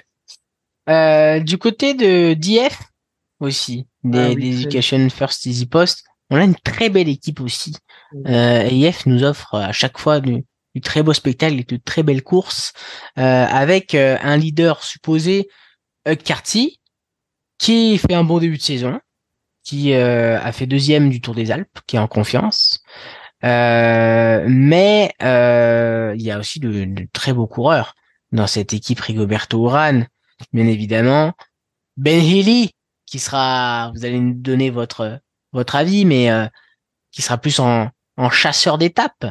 Euh, 0.90 1.40
du 1.40 1.58
côté 1.58 1.94
de 1.94 2.34
DF 2.34 2.80
aussi, 3.40 3.88
des, 4.04 4.20
ah 4.20 4.36
des 4.36 4.62
Education 4.62 5.10
First 5.10 5.46
Easy 5.46 5.66
Post, 5.66 6.04
on 6.30 6.38
a 6.38 6.44
une 6.44 6.56
très 6.56 6.90
belle 6.90 7.10
équipe 7.10 7.41
aussi. 7.41 7.76
Euh, 8.27 8.68
EF 8.69 9.06
nous 9.06 9.23
offre 9.23 9.56
à 9.56 9.72
chaque 9.72 9.98
fois 9.98 10.19
du, 10.19 10.44
très 10.81 11.03
beau 11.03 11.14
spectacle 11.14 11.60
et 11.60 11.64
de 11.64 11.77
très 11.77 12.03
belles 12.03 12.23
courses 12.23 12.73
euh, 13.18 13.45
avec 13.45 13.95
euh, 13.95 14.18
un 14.22 14.38
leader 14.38 14.84
supposé, 14.84 15.49
Hug 16.07 16.22
Carty, 16.23 16.80
qui 17.57 17.98
fait 17.98 18.14
un 18.14 18.23
bon 18.23 18.40
début 18.40 18.57
de 18.57 18.61
saison, 18.61 18.99
qui 19.64 19.94
euh, 19.94 20.40
a 20.40 20.52
fait 20.52 20.65
deuxième 20.65 21.10
du 21.10 21.19
Tour 21.19 21.36
des 21.36 21.52
Alpes, 21.52 21.80
qui 21.86 21.98
est 21.98 21.99
en 21.99 22.07
confiance. 22.07 22.80
mais 23.44 25.11
il 25.19 26.22
y 26.22 26.31
a 26.31 26.40
aussi 26.40 26.60
de, 26.60 26.86
de, 26.86 27.07
très 27.11 27.34
beaux 27.34 27.48
coureurs 27.48 27.95
dans 28.31 28.48
cette 28.48 28.73
équipe 28.73 29.02
Rigoberto 29.02 29.65
Urán, 29.65 30.07
bien 30.53 30.68
évidemment. 30.68 31.34
Ben 31.98 32.19
Healy, 32.19 32.72
qui 33.06 33.19
sera, 33.19 33.91
vous 33.94 34.06
allez 34.06 34.19
nous 34.19 34.36
donner 34.36 34.69
votre 34.69 35.19
votre 35.52 35.76
avis, 35.76 36.06
mais 36.06 36.30
qui 37.11 37.22
sera 37.23 37.38
plus 37.38 37.60
en, 37.60 37.90
en 38.20 38.30
chasseur 38.30 38.78
d'étapes, 38.78 39.26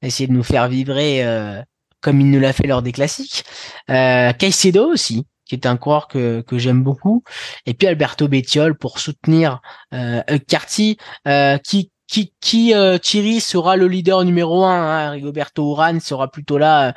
essayer 0.00 0.28
de 0.28 0.32
nous 0.32 0.44
faire 0.44 0.68
vibrer 0.68 1.24
euh, 1.24 1.60
comme 2.00 2.20
il 2.20 2.30
nous 2.30 2.38
l'a 2.38 2.52
fait 2.52 2.68
lors 2.68 2.82
des 2.82 2.92
classiques. 2.92 3.44
Euh, 3.90 4.32
Caicedo 4.32 4.92
aussi, 4.92 5.26
qui 5.44 5.56
est 5.56 5.66
un 5.66 5.76
coureur 5.76 6.06
que, 6.06 6.40
que 6.42 6.56
j'aime 6.56 6.84
beaucoup. 6.84 7.24
Et 7.66 7.74
puis 7.74 7.88
Alberto 7.88 8.28
Bettiol 8.28 8.78
pour 8.78 9.00
soutenir 9.00 9.60
euh, 9.92 10.22
Carty, 10.46 10.96
euh, 11.26 11.58
qui 11.58 11.90
qui, 12.06 12.32
qui 12.40 12.72
euh, 12.72 12.96
Thierry 12.96 13.40
sera 13.40 13.76
le 13.76 13.86
leader 13.86 14.24
numéro 14.24 14.64
un. 14.64 15.08
Hein. 15.08 15.10
Rigoberto 15.10 15.72
Urán 15.72 16.00
sera 16.00 16.30
plutôt 16.30 16.56
là 16.56 16.94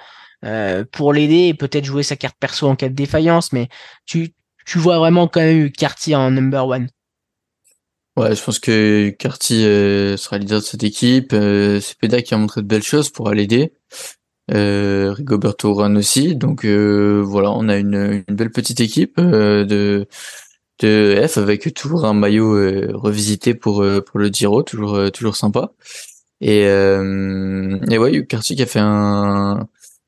pour 0.92 1.14
l'aider 1.14 1.50
et 1.50 1.54
peut-être 1.54 1.86
jouer 1.86 2.02
sa 2.02 2.16
carte 2.16 2.36
perso 2.40 2.68
en 2.68 2.76
cas 2.76 2.90
de 2.90 2.96
défaillance. 2.96 3.52
Mais 3.52 3.68
tu, 4.06 4.34
tu 4.66 4.80
vois 4.80 4.98
vraiment 4.98 5.28
quand 5.28 5.42
même 5.42 5.72
Carty 5.72 6.16
en 6.16 6.32
number 6.32 6.66
one. 6.66 6.88
Ouais, 8.18 8.36
je 8.36 8.44
pense 8.44 8.60
que 8.60 9.10
Carty 9.12 9.64
euh, 9.66 10.18
sera 10.18 10.38
leader 10.38 10.60
de 10.60 10.66
cette 10.66 10.84
équipe. 10.84 11.32
Euh, 11.34 11.80
c'est 11.80 11.98
Peda 11.98 12.22
qui 12.22 12.34
a 12.34 12.38
montré 12.38 12.62
de 12.62 12.68
belles 12.68 12.84
choses 12.84 13.10
pour 13.10 13.30
l'aider. 13.32 13.74
Euh, 14.52 15.14
Rigoberto 15.14 15.74
aussi. 15.74 16.36
Donc 16.36 16.66
euh, 16.66 17.22
voilà, 17.26 17.52
on 17.52 17.70
a 17.70 17.78
une, 17.78 18.24
une, 18.28 18.36
belle 18.36 18.52
petite 18.52 18.82
équipe 18.82 19.18
euh, 19.20 19.66
de 19.66 20.08
de 20.80 21.24
F 21.28 21.38
avec 21.38 21.74
toujours 21.76 22.06
un 22.06 22.14
maillot 22.14 22.54
revisité 22.94 23.54
pour 23.56 23.86
pour 24.06 24.20
le 24.20 24.30
Giro, 24.30 24.64
toujours 24.64 25.12
toujours 25.12 25.36
sympa. 25.38 25.74
Et, 26.42 26.66
euh, 26.66 27.80
et 27.90 27.98
ouais, 28.00 28.26
Carty 28.26 28.56
qui 28.56 28.64
a 28.64 28.66
fait 28.66 28.80
un, 28.80 29.68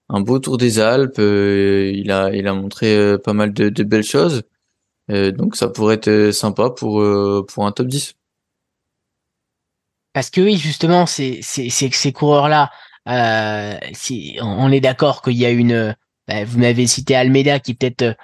un 0.09 0.21
beau 0.21 0.39
tour 0.39 0.57
des 0.57 0.80
Alpes. 0.80 1.19
euh, 1.19 1.91
il 1.95 2.11
a, 2.11 2.31
il 2.34 2.47
a 2.47 2.53
montré 2.53 2.95
euh, 2.97 3.17
pas 3.19 3.34
mal 3.34 3.53
de, 3.53 3.69
de 3.69 3.84
belles 3.84 4.03
choses. 4.03 4.43
Euh, 5.11 5.31
donc 5.31 5.55
ça 5.55 5.67
pourrait 5.69 5.95
être 5.95 6.07
euh, 6.09 6.31
sympa 6.31 6.69
pour, 6.69 7.01
euh, 7.01 7.45
pour 7.47 7.65
un 7.65 7.71
top 7.71 7.88
10. 7.88 8.15
Parce 10.13 10.30
que 10.30 10.41
oui, 10.41 10.57
justement, 10.57 11.05
c'est 11.05 11.39
c'est 11.41 11.89
que 11.89 11.95
ces 11.95 12.11
coureurs-là, 12.13 12.69
euh, 13.09 13.77
on 14.41 14.71
est 14.71 14.80
d'accord 14.80 15.21
qu'il 15.23 15.34
y 15.34 15.45
a 15.45 15.49
une, 15.49 15.95
bah, 16.27 16.45
vous 16.45 16.59
m'avez 16.59 16.85
cité 16.88 17.15
Almeida 17.15 17.59
qui 17.59 17.71
est 17.71 17.73
peut-être 17.75 18.15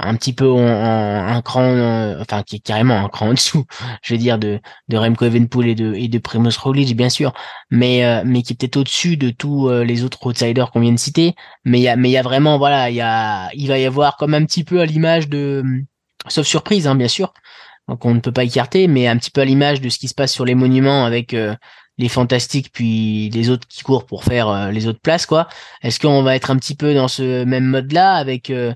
un 0.00 0.14
petit 0.16 0.32
peu 0.34 0.50
en, 0.50 0.58
en- 0.58 1.26
un 1.36 1.42
cran, 1.42 2.18
enfin 2.20 2.42
qui 2.42 2.56
est 2.56 2.58
carrément 2.60 2.96
un 3.04 3.08
cran 3.08 3.28
en 3.30 3.34
dessous, 3.34 3.64
je 4.02 4.14
veux 4.14 4.18
dire 4.18 4.38
de 4.38 4.60
de 4.88 4.96
Remco 4.98 5.24
Evenepoel 5.26 5.68
et 5.68 5.74
de 5.76 5.94
et 5.94 6.08
de 6.08 6.18
Primoz 6.18 6.56
Roglic 6.58 6.96
bien 6.96 7.08
sûr, 7.10 7.32
mais 7.70 8.04
euh, 8.04 8.22
mais 8.26 8.42
qui 8.42 8.52
est 8.54 8.56
peut-être 8.56 8.76
au-dessus 8.78 9.16
de 9.16 9.30
tous 9.30 9.70
les 9.70 10.04
autres 10.04 10.26
outsiders 10.26 10.70
qu'on 10.72 10.80
vient 10.80 10.92
de 10.92 10.98
citer. 10.98 11.34
Mais 11.64 11.78
il 11.80 11.82
y 11.82 11.88
a 11.88 11.96
mais 11.96 12.08
il 12.10 12.12
y 12.12 12.18
a 12.18 12.22
vraiment 12.22 12.58
voilà, 12.58 12.90
il 12.90 12.96
y 12.96 13.00
a 13.00 13.50
il 13.54 13.68
va 13.68 13.78
y 13.78 13.84
avoir 13.86 14.16
comme 14.16 14.34
un 14.34 14.44
petit 14.44 14.64
peu 14.64 14.80
à 14.80 14.86
l'image 14.86 15.28
de, 15.28 15.62
sauf 16.28 16.46
surprise 16.46 16.86
hein, 16.86 16.94
bien 16.94 17.08
sûr 17.08 17.32
donc 17.88 18.04
on 18.04 18.14
ne 18.14 18.20
peut 18.20 18.32
pas 18.32 18.44
écarter, 18.44 18.88
mais 18.88 19.06
un 19.06 19.16
petit 19.16 19.30
peu 19.30 19.42
à 19.42 19.44
l'image 19.44 19.80
de 19.80 19.88
ce 19.88 19.98
qui 19.98 20.08
se 20.08 20.14
passe 20.14 20.32
sur 20.32 20.44
les 20.44 20.54
monuments 20.54 21.04
avec 21.04 21.34
euh, 21.34 21.54
les 21.98 22.08
fantastiques 22.08 22.70
puis 22.72 23.30
les 23.30 23.48
autres 23.48 23.66
qui 23.68 23.82
courent 23.82 24.06
pour 24.06 24.24
faire 24.24 24.48
euh, 24.48 24.70
les 24.70 24.88
autres 24.88 25.00
places 25.00 25.26
quoi. 25.26 25.48
Est-ce 25.82 26.00
qu'on 26.00 26.22
va 26.22 26.34
être 26.34 26.50
un 26.50 26.56
petit 26.56 26.74
peu 26.74 26.94
dans 26.94 27.08
ce 27.08 27.44
même 27.44 27.66
mode-là 27.66 28.14
avec 28.14 28.50
euh, 28.50 28.74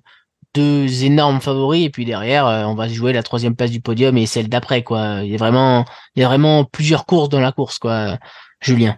deux 0.55 1.05
énormes 1.05 1.41
favoris 1.41 1.85
et 1.87 1.91
puis 1.91 2.05
derrière 2.05 2.47
on 2.47 2.75
va 2.75 2.89
jouer 2.89 3.13
la 3.13 3.23
troisième 3.23 3.55
place 3.55 3.71
du 3.71 3.81
podium 3.81 4.17
et 4.17 4.27
celle 4.27 4.49
d'après 4.49 4.83
quoi? 4.83 5.23
Il 5.23 5.31
y 5.31 5.35
a 5.35 5.39
vraiment 5.39 5.85
il 6.15 6.23
y 6.23 6.25
a 6.25 6.29
vraiment 6.29 6.65
plusieurs 6.65 7.07
courses 7.07 7.29
dans 7.29 7.41
la 7.41 7.53
course 7.53 7.79
quoi, 7.79 8.19
Julien. 8.61 8.97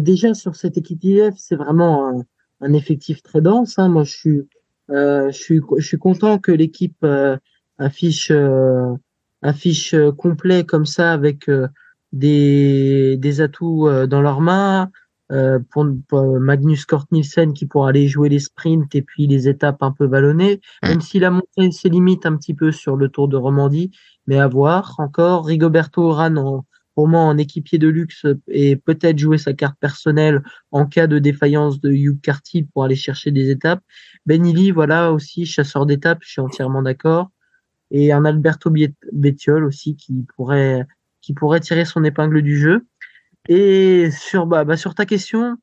Déjà 0.00 0.34
sur 0.34 0.56
cette 0.56 0.78
équipe 0.78 1.02
IF, 1.04 1.34
c'est 1.36 1.54
vraiment 1.56 2.24
un, 2.60 2.72
effectif 2.72 3.22
très 3.22 3.40
dense. 3.40 3.78
Hein. 3.78 3.88
Moi, 3.88 4.02
je 4.04 4.10
suis, 4.10 4.40
je 4.88 5.30
suis, 5.32 5.60
je 5.78 5.86
suis 5.86 5.98
content 5.98 6.38
que 6.38 6.52
l'équipe 6.52 6.96
euh, 7.04 7.36
affiche, 7.78 8.30
euh, 8.30 8.94
affiche 9.42 9.94
euh, 9.94 10.12
complet 10.12 10.64
comme 10.64 10.86
ça 10.86 11.12
avec 11.12 11.48
euh, 11.48 11.68
des, 12.12 13.16
des 13.16 13.40
atouts 13.40 13.88
euh, 13.88 14.06
dans 14.06 14.22
leurs 14.22 14.40
mains. 14.40 14.90
Euh, 15.32 15.58
pour, 15.70 15.86
pour 16.06 16.38
Magnus 16.38 16.84
Cort 16.84 17.06
Nielsen 17.10 17.54
qui 17.54 17.64
pourra 17.64 17.88
aller 17.88 18.08
jouer 18.08 18.28
les 18.28 18.40
sprints 18.40 18.94
et 18.94 19.00
puis 19.00 19.26
les 19.26 19.48
étapes 19.48 19.82
un 19.82 19.90
peu 19.90 20.04
vallonnées, 20.04 20.60
même 20.82 21.00
s'il 21.00 21.24
a 21.24 21.30
montré 21.30 21.72
ses 21.72 21.88
limites 21.88 22.26
un 22.26 22.36
petit 22.36 22.52
peu 22.52 22.70
sur 22.72 22.94
le 22.94 23.08
Tour 23.08 23.28
de 23.28 23.38
Romandie, 23.38 23.90
mais 24.26 24.38
à 24.38 24.46
voir 24.46 24.96
encore. 24.98 25.46
Rigoberto 25.46 26.10
Urán 26.10 26.36
en, 26.36 26.66
pour 26.94 27.08
moi 27.08 27.20
en 27.22 27.36
équipier 27.38 27.78
de 27.78 27.88
luxe 27.88 28.24
et 28.48 28.76
peut-être 28.76 29.18
jouer 29.18 29.38
sa 29.38 29.52
carte 29.52 29.76
personnelle 29.80 30.42
en 30.70 30.86
cas 30.86 31.06
de 31.06 31.18
défaillance 31.18 31.80
de 31.80 31.90
Hugh 31.90 32.20
Carty 32.20 32.62
pour 32.62 32.84
aller 32.84 32.96
chercher 32.96 33.30
des 33.30 33.50
étapes. 33.50 33.82
Benili, 34.26 34.70
voilà 34.70 35.12
aussi 35.12 35.44
chasseur 35.46 35.86
d'étapes, 35.86 36.18
je 36.22 36.30
suis 36.30 36.40
entièrement 36.40 36.82
d'accord. 36.82 37.30
Et 37.90 38.12
un 38.12 38.24
Alberto 38.24 38.72
Bettiol 39.12 39.64
aussi 39.64 39.96
qui 39.96 40.24
pourrait 40.36 40.86
qui 41.20 41.34
pourrait 41.34 41.60
tirer 41.60 41.84
son 41.84 42.04
épingle 42.04 42.42
du 42.42 42.58
jeu. 42.58 42.86
Et 43.48 44.10
sur 44.10 44.46
bah, 44.46 44.64
bah 44.64 44.76
sur 44.76 44.94
ta 44.94 45.06
question, 45.06 45.56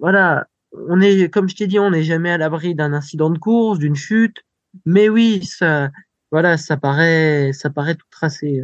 voilà, 0.00 0.46
on 0.88 1.00
est 1.00 1.28
comme 1.30 1.48
je 1.48 1.56
t'ai 1.56 1.66
dit, 1.66 1.78
on 1.78 1.90
n'est 1.90 2.02
jamais 2.02 2.30
à 2.30 2.38
l'abri 2.38 2.74
d'un 2.74 2.92
incident 2.92 3.30
de 3.30 3.38
course, 3.38 3.78
d'une 3.78 3.96
chute, 3.96 4.44
mais 4.84 5.08
oui, 5.08 5.44
ça 5.44 5.90
voilà, 6.30 6.56
ça 6.56 6.76
paraît 6.76 7.52
ça 7.52 7.70
paraît 7.70 7.94
tout 7.96 8.06
tracé. 8.10 8.60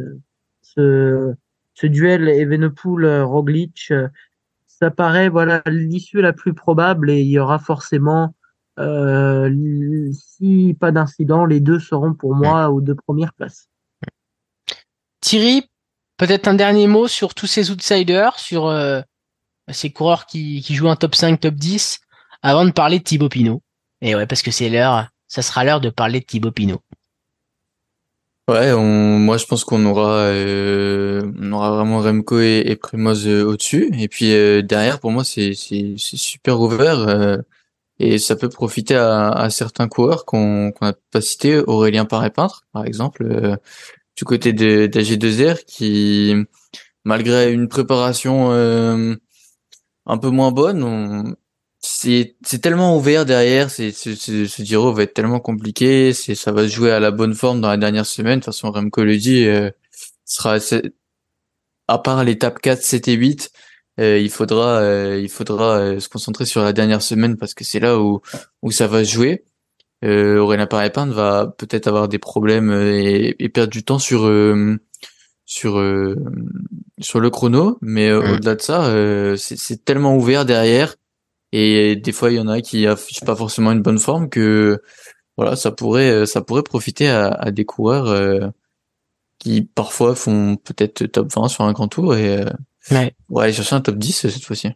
euh, 0.77 1.33
ce 1.73 1.87
duel 1.87 2.29
Evenepoel-Roglic, 2.29 3.91
euh, 3.91 4.07
ça 4.67 4.91
paraît 4.91 5.29
voilà 5.29 5.61
l'issue 5.65 6.21
la 6.21 6.33
plus 6.33 6.53
probable 6.53 7.09
et 7.09 7.21
il 7.21 7.29
y 7.29 7.39
aura 7.39 7.59
forcément, 7.59 8.35
euh, 8.79 9.49
si 10.11 10.75
pas 10.79 10.91
d'incident, 10.91 11.45
les 11.45 11.59
deux 11.59 11.79
seront 11.79 12.13
pour 12.13 12.35
moi 12.35 12.69
aux 12.69 12.81
deux 12.81 12.95
premières 12.95 13.33
places. 13.33 13.69
Thierry, 15.21 15.69
peut-être 16.17 16.47
un 16.47 16.53
dernier 16.53 16.87
mot 16.87 17.07
sur 17.07 17.33
tous 17.33 17.47
ces 17.47 17.71
outsiders, 17.71 18.37
sur 18.39 18.67
euh, 18.67 19.01
ces 19.71 19.91
coureurs 19.91 20.25
qui, 20.25 20.61
qui 20.61 20.75
jouent 20.75 20.89
un 20.89 20.95
top 20.95 21.15
5, 21.15 21.39
top 21.39 21.55
10, 21.55 22.01
avant 22.41 22.65
de 22.65 22.71
parler 22.71 22.99
de 22.99 23.03
Thibaut 23.03 23.29
Pinot. 23.29 23.61
Et 24.01 24.15
ouais, 24.15 24.27
parce 24.27 24.41
que 24.41 24.51
c'est 24.51 24.69
l'heure, 24.69 25.07
ça 25.27 25.41
sera 25.41 25.63
l'heure 25.63 25.81
de 25.81 25.89
parler 25.89 26.19
de 26.19 26.25
Thibaut 26.25 26.51
Pinot. 26.51 26.81
Ouais, 28.49 28.73
on, 28.73 29.19
moi 29.19 29.37
je 29.37 29.45
pense 29.45 29.63
qu'on 29.63 29.85
aura, 29.85 30.17
euh, 30.25 31.31
on 31.39 31.53
aura 31.53 31.71
vraiment 31.75 32.01
Remco 32.01 32.41
et, 32.41 32.75
Primoz 32.75 33.25
euh, 33.25 33.45
au-dessus. 33.45 33.89
Et 33.97 34.09
puis 34.09 34.33
euh, 34.33 34.61
derrière, 34.61 34.99
pour 34.99 35.11
moi, 35.11 35.23
c'est 35.23 35.53
c'est 35.55 35.95
super 35.97 36.59
ouvert 36.59 36.99
euh, 37.07 37.37
et 37.99 38.17
ça 38.19 38.35
peut 38.35 38.49
profiter 38.49 38.95
à, 38.95 39.29
à 39.31 39.49
certains 39.49 39.87
coureurs 39.87 40.25
qu'on 40.25 40.71
qu'on 40.73 40.85
n'a 40.87 40.93
pas 41.11 41.21
cités. 41.21 41.57
Aurélien 41.59 42.05
Paré-Peintre, 42.05 42.65
par 42.73 42.85
exemple, 42.85 43.23
euh, 43.23 43.55
du 44.17 44.25
côté 44.25 44.53
de 44.53 44.87
d'AG2R, 44.87 45.63
qui 45.65 46.35
malgré 47.05 47.53
une 47.53 47.69
préparation 47.69 48.51
un 50.05 50.17
peu 50.17 50.29
moins 50.29 50.51
bonne, 50.51 50.83
on, 50.83 51.35
c'est 51.85 52.37
c'est 52.45 52.59
tellement 52.59 52.95
ouvert 52.97 53.25
derrière, 53.25 53.69
c'est 53.69 53.91
ce, 53.91 54.45
Giro 54.63 54.93
va 54.93 55.03
être 55.03 55.13
tellement 55.13 55.41
compliqué, 55.41 56.13
c'est 56.13 56.33
ça 56.33 56.53
va 56.53 56.63
se 56.63 56.73
jouer 56.73 56.91
à 56.91 56.99
la 57.01 57.11
bonne 57.11 57.33
forme 57.33 57.59
dans 57.59 57.67
la 57.67 57.77
dernière 57.77 58.05
semaine. 58.05 58.39
De 58.39 58.45
toute 58.45 58.53
façon, 58.53 58.71
Remco 58.71 59.03
le 59.03 59.17
dit, 59.17 59.45
euh, 59.45 59.69
sera 60.25 60.57
à 61.89 61.97
part 61.99 62.23
l'étape 62.23 62.59
4, 62.61 62.81
7 62.81 63.07
et 63.09 63.13
8, 63.13 63.51
euh, 63.99 64.17
il 64.17 64.29
faudra 64.29 64.79
euh, 64.79 65.19
il 65.21 65.27
faudra 65.29 65.77
euh, 65.77 65.99
se 65.99 66.07
concentrer 66.07 66.45
sur 66.45 66.63
la 66.63 66.71
dernière 66.71 67.01
semaine 67.01 67.35
parce 67.37 67.53
que 67.53 67.65
c'est 67.65 67.81
là 67.81 67.99
où 67.99 68.21
où 68.61 68.71
ça 68.71 68.87
va 68.87 69.03
se 69.03 69.11
jouer. 69.11 69.43
Euh, 70.05 70.37
Aurélien 70.39 70.67
Paré-Peintre 70.67 71.13
va 71.13 71.53
peut-être 71.57 71.87
avoir 71.87 72.07
des 72.09 72.19
problèmes 72.19 72.69
euh, 72.71 72.93
et, 72.93 73.35
et 73.39 73.49
perdre 73.49 73.71
du 73.71 73.83
temps 73.83 73.99
sur 73.99 74.25
euh, 74.25 74.77
sur 75.45 75.77
euh, 75.79 76.15
sur 76.99 77.19
le 77.19 77.29
chrono, 77.29 77.77
mais 77.81 78.09
euh, 78.09 78.21
Mm. 78.21 78.31
au-delà 78.33 78.55
de 78.55 78.61
ça, 78.61 78.85
euh, 78.85 79.35
c'est 79.37 79.83
tellement 79.83 80.15
ouvert 80.15 80.45
derrière 80.45 80.95
et 81.53 81.95
des 81.95 82.11
fois 82.11 82.31
il 82.31 82.35
y 82.37 82.39
en 82.41 82.47
a 82.49 82.59
qui 82.61 82.85
affichent 82.87 83.23
pas 83.23 83.35
forcément 83.37 83.71
une 83.71 83.81
bonne 83.81 83.99
forme 83.99 84.27
que 84.29 84.81
voilà, 85.37 85.55
ça 85.55 85.71
pourrait 85.71 86.09
euh, 86.09 86.25
ça 86.25 86.41
pourrait 86.41 86.63
profiter 86.63 87.07
à, 87.09 87.27
à 87.29 87.51
des 87.51 87.63
coureurs 87.65 88.07
euh, 88.07 88.47
qui 89.39 89.61
parfois 89.75 90.15
font 90.15 90.55
peut-être 90.57 91.05
top 91.05 91.31
20 91.33 91.47
sur 91.49 91.63
un 91.63 91.71
grand 91.73 91.87
tour 91.87 92.15
et 92.15 92.37
euh, 92.39 92.45
Ouais. 92.91 93.15
ouais, 93.29 93.43
aller 93.45 93.53
chercher 93.53 93.75
un 93.75 93.81
top 93.81 93.95
10 93.97 94.27
cette 94.27 94.43
fois-ci. 94.43 94.67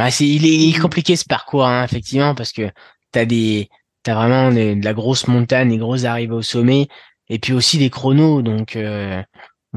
Ouais, 0.00 0.10
c'est, 0.10 0.26
il 0.26 0.46
est, 0.46 0.78
compliqué 0.80 1.14
ce 1.16 1.24
parcours, 1.24 1.64
hein, 1.66 1.84
effectivement, 1.84 2.34
parce 2.34 2.50
que 2.52 2.70
t'as 3.12 3.24
des, 3.24 3.68
t'as 4.02 4.14
vraiment 4.14 4.50
des- 4.52 4.74
de 4.74 4.84
la 4.84 4.94
grosse 4.94 5.28
montagne, 5.28 5.68
des 5.70 5.78
grosses 5.78 6.04
arrivées 6.04 6.34
au 6.34 6.42
sommet, 6.42 6.88
et 7.28 7.38
puis 7.38 7.52
aussi 7.52 7.78
des 7.78 7.90
chronos. 7.90 8.42
Donc, 8.42 8.74
euh, 8.74 9.22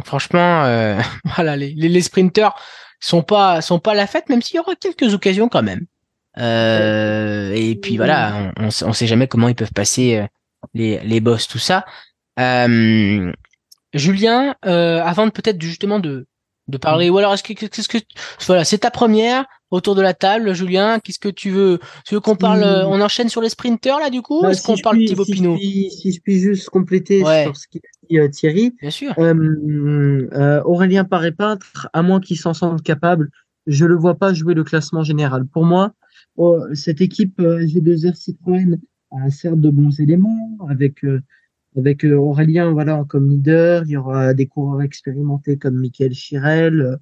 franchement, 0.03 0.63
euh, 0.63 0.99
voilà, 1.35 1.55
les, 1.55 1.73
les, 1.75 1.89
les 1.89 2.01
sprinters 2.01 2.53
sont 3.01 3.23
pas, 3.23 3.61
sont 3.61 3.79
pas 3.79 3.91
à 3.91 3.95
la 3.95 4.07
fête, 4.07 4.29
même 4.29 4.41
s'il 4.41 4.55
y 4.55 4.59
aura 4.59 4.75
quelques 4.75 5.13
occasions 5.13 5.49
quand 5.49 5.63
même. 5.63 5.85
Euh, 6.37 7.51
et 7.53 7.75
puis 7.75 7.97
voilà, 7.97 8.53
on, 8.57 8.67
on, 8.67 8.93
sait- 8.93 9.07
jamais 9.07 9.27
comment 9.27 9.49
ils 9.49 9.55
peuvent 9.55 9.73
passer 9.73 10.17
euh, 10.17 10.25
les, 10.73 10.99
les 11.01 11.19
boss, 11.19 11.47
tout 11.47 11.57
ça. 11.59 11.85
Euh, 12.39 13.31
Julien, 13.93 14.55
euh, 14.65 15.01
avant 15.03 15.25
de 15.25 15.31
peut-être 15.31 15.61
justement 15.61 15.99
de, 15.99 16.25
de 16.67 16.77
parler, 16.77 17.09
ou 17.09 17.17
alors 17.17 17.33
est-ce 17.33 17.43
que, 17.43 17.51
qu'est-ce 17.53 17.89
que, 17.89 17.97
voilà, 18.47 18.63
c'est 18.63 18.77
ta 18.79 18.91
première 18.91 19.45
autour 19.71 19.95
de 19.95 20.01
la 20.01 20.13
table, 20.13 20.53
Julien. 20.53 20.99
Qu'est-ce 20.99 21.19
que 21.19 21.27
tu 21.29 21.49
veux 21.49 21.79
Tu 22.05 22.13
veux 22.13 22.21
qu'on 22.21 22.35
parle 22.35 22.63
euh, 22.63 22.85
On 22.87 23.01
enchaîne 23.01 23.29
sur 23.29 23.41
les 23.41 23.49
sprinters 23.49 23.99
là 23.99 24.09
du 24.09 24.21
coup 24.21 24.41
Bah, 24.41 24.51
Est-ce 24.51 24.61
si 24.61 24.65
qu'on 24.65 24.77
parle 24.77 24.99
Thibaut 25.05 25.25
si 25.25 25.33
Pinot 25.33 25.55
puis- 25.57 25.89
Si 25.91 26.13
je 26.13 26.21
puis 26.21 26.39
juste 26.39 26.69
compléter 26.69 27.23
Ouais. 27.23 27.43
sur 27.43 27.55
ce 27.57 27.65
dit 27.71 27.79
euh, 28.00 28.00
Thierry, 28.31 28.75
Bien 28.81 28.89
sûr. 28.89 29.13
Euh, 29.17 29.33
euh, 30.33 30.61
Aurélien 30.63 31.03
Paré-Peintre, 31.03 31.89
à 31.93 32.01
moins 32.01 32.19
qu'il 32.19 32.37
s'en 32.37 32.53
sente 32.53 32.83
capable, 32.83 33.29
je 33.67 33.85
le 33.85 33.95
vois 33.95 34.15
pas 34.15 34.33
jouer 34.33 34.53
le 34.53 34.63
classement 34.63 35.03
général. 35.03 35.45
Pour 35.45 35.65
moi, 35.65 35.93
oh, 36.37 36.59
cette 36.73 37.01
équipe 37.01 37.39
euh, 37.39 37.59
G2R 37.65 38.15
Citroën 38.15 38.79
a 39.11 39.29
certes 39.29 39.59
de 39.59 39.69
bons 39.69 39.99
éléments 39.99 40.57
avec 40.69 41.03
euh, 41.03 41.21
avec 41.77 42.03
euh, 42.05 42.15
Aurélien 42.15 42.71
voilà 42.71 43.03
comme 43.07 43.29
leader. 43.29 43.83
Il 43.85 43.91
y 43.91 43.97
aura 43.97 44.33
des 44.33 44.47
coureurs 44.47 44.81
expérimentés 44.81 45.57
comme 45.57 45.75
Michael 45.75 46.13
Chirel, 46.13 46.97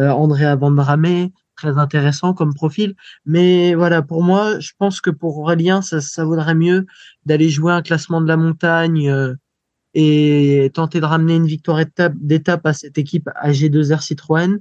euh, 0.00 0.08
Andrea 0.10 0.56
Vandramé, 0.56 1.32
très 1.56 1.78
intéressant 1.78 2.34
comme 2.34 2.54
profil. 2.54 2.94
Mais 3.26 3.74
voilà, 3.74 4.02
pour 4.02 4.22
moi, 4.22 4.58
je 4.60 4.72
pense 4.78 5.00
que 5.00 5.10
pour 5.10 5.38
Aurélien, 5.38 5.82
ça, 5.82 6.00
ça 6.00 6.24
vaudrait 6.24 6.54
mieux 6.54 6.86
d'aller 7.26 7.48
jouer 7.50 7.72
un 7.72 7.82
classement 7.82 8.20
de 8.20 8.28
la 8.28 8.36
montagne. 8.36 9.10
euh, 9.10 9.34
et 9.94 10.70
tenter 10.74 11.00
de 11.00 11.06
ramener 11.06 11.36
une 11.36 11.46
victoire 11.46 11.80
étape- 11.80 12.16
d'étape 12.20 12.66
à 12.66 12.72
cette 12.72 12.98
équipe 12.98 13.28
AG2R 13.36 14.02
Citroën. 14.02 14.60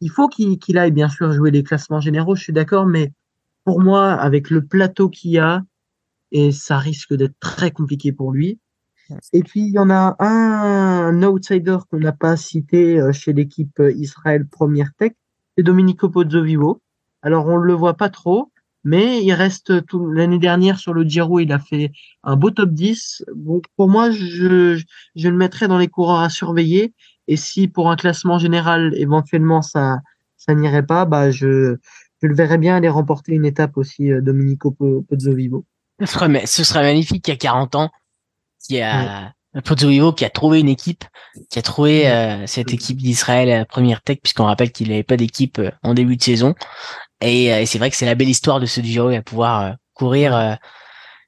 Il 0.00 0.10
faut 0.10 0.28
qu'il 0.28 0.78
aille 0.78 0.92
bien 0.92 1.08
sûr 1.08 1.32
jouer 1.32 1.50
les 1.50 1.62
classements 1.62 2.00
généraux, 2.00 2.34
je 2.34 2.42
suis 2.42 2.52
d'accord, 2.52 2.86
mais 2.86 3.12
pour 3.64 3.80
moi, 3.80 4.12
avec 4.12 4.48
le 4.50 4.64
plateau 4.64 5.08
qu'il 5.10 5.32
y 5.32 5.38
a, 5.38 5.62
et 6.32 6.52
ça 6.52 6.78
risque 6.78 7.14
d'être 7.14 7.38
très 7.40 7.70
compliqué 7.70 8.12
pour 8.12 8.32
lui, 8.32 8.58
Et 9.32 9.42
puis 9.42 9.62
il 9.62 9.72
y 9.72 9.78
en 9.78 9.90
a 9.90 10.16
un, 10.20 11.22
outsider 11.24 11.78
qu'on 11.90 11.98
n'a 11.98 12.12
pas 12.12 12.36
cité 12.36 13.00
chez 13.12 13.32
l'équipe 13.32 13.82
Israël 13.96 14.46
Première 14.46 14.94
Tech, 14.94 15.12
c'est 15.56 15.64
Domenico 15.64 16.08
Pozzovivo. 16.08 16.80
Alors 17.22 17.46
on 17.46 17.56
le 17.56 17.74
voit 17.74 17.94
pas 17.94 18.08
trop, 18.08 18.49
mais 18.84 19.22
il 19.22 19.32
reste 19.32 19.84
tout 19.86 20.10
l'année 20.10 20.38
dernière 20.38 20.78
sur 20.78 20.94
le 20.94 21.04
Giro, 21.04 21.40
il 21.40 21.52
a 21.52 21.58
fait 21.58 21.92
un 22.22 22.36
beau 22.36 22.50
top 22.50 22.70
10. 22.70 23.24
Bon, 23.34 23.60
pour 23.76 23.88
moi, 23.88 24.10
je, 24.10 24.80
je 25.16 25.28
le 25.28 25.36
mettrais 25.36 25.68
dans 25.68 25.78
les 25.78 25.88
coureurs 25.88 26.20
à 26.20 26.30
surveiller. 26.30 26.94
Et 27.28 27.36
si 27.36 27.68
pour 27.68 27.90
un 27.90 27.96
classement 27.96 28.38
général, 28.38 28.92
éventuellement, 28.96 29.62
ça, 29.62 29.98
ça 30.36 30.54
n'irait 30.54 30.86
pas, 30.86 31.04
bah, 31.04 31.30
je, 31.30 31.76
je 32.22 32.26
le 32.26 32.34
verrais 32.34 32.58
bien 32.58 32.76
aller 32.76 32.88
remporter 32.88 33.32
une 33.32 33.44
étape 33.44 33.76
aussi, 33.76 34.10
euh, 34.10 34.20
Domenico 34.20 34.70
Pozzovivo. 35.08 35.64
Ce 36.00 36.06
serait, 36.06 36.46
ce 36.46 36.64
serait 36.64 36.82
magnifique 36.82 37.24
qu'il 37.24 37.32
y 37.32 37.36
a 37.36 37.38
40 37.38 37.74
ans, 37.74 37.90
qui 38.66 38.80
a, 38.80 39.32
Pozzovivo 39.64 40.12
qui 40.12 40.24
a 40.24 40.30
trouvé 40.30 40.60
une 40.60 40.68
équipe, 40.68 41.04
qui 41.50 41.58
a 41.58 41.62
trouvé 41.62 42.08
euh, 42.08 42.46
cette 42.46 42.72
équipe 42.72 42.98
d'Israël 42.98 43.50
à 43.50 43.64
première 43.64 44.00
tech, 44.00 44.18
puisqu'on 44.22 44.44
rappelle 44.44 44.70
qu'il 44.70 44.88
n'avait 44.88 45.02
pas 45.02 45.16
d'équipe 45.16 45.58
euh, 45.58 45.70
en 45.82 45.94
début 45.94 46.16
de 46.16 46.22
saison. 46.22 46.54
Et, 47.20 47.52
euh, 47.52 47.64
c'est 47.66 47.78
vrai 47.78 47.90
que 47.90 47.96
c'est 47.96 48.06
la 48.06 48.14
belle 48.14 48.28
histoire 48.28 48.60
de 48.60 48.66
ce 48.66 48.80
Giro 48.80 49.08
à 49.08 49.22
pouvoir 49.22 49.62
euh, 49.62 49.72
courir 49.94 50.34
euh, 50.34 50.54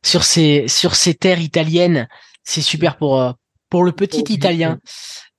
sur 0.02 0.24
ces 0.24 0.66
sur 0.68 0.94
ces 0.94 1.14
terres 1.14 1.40
italiennes. 1.40 2.08
C'est 2.44 2.62
super 2.62 2.96
pour 2.96 3.34
pour 3.70 3.84
le 3.84 3.92
petit 3.92 4.24
Italien. 4.28 4.78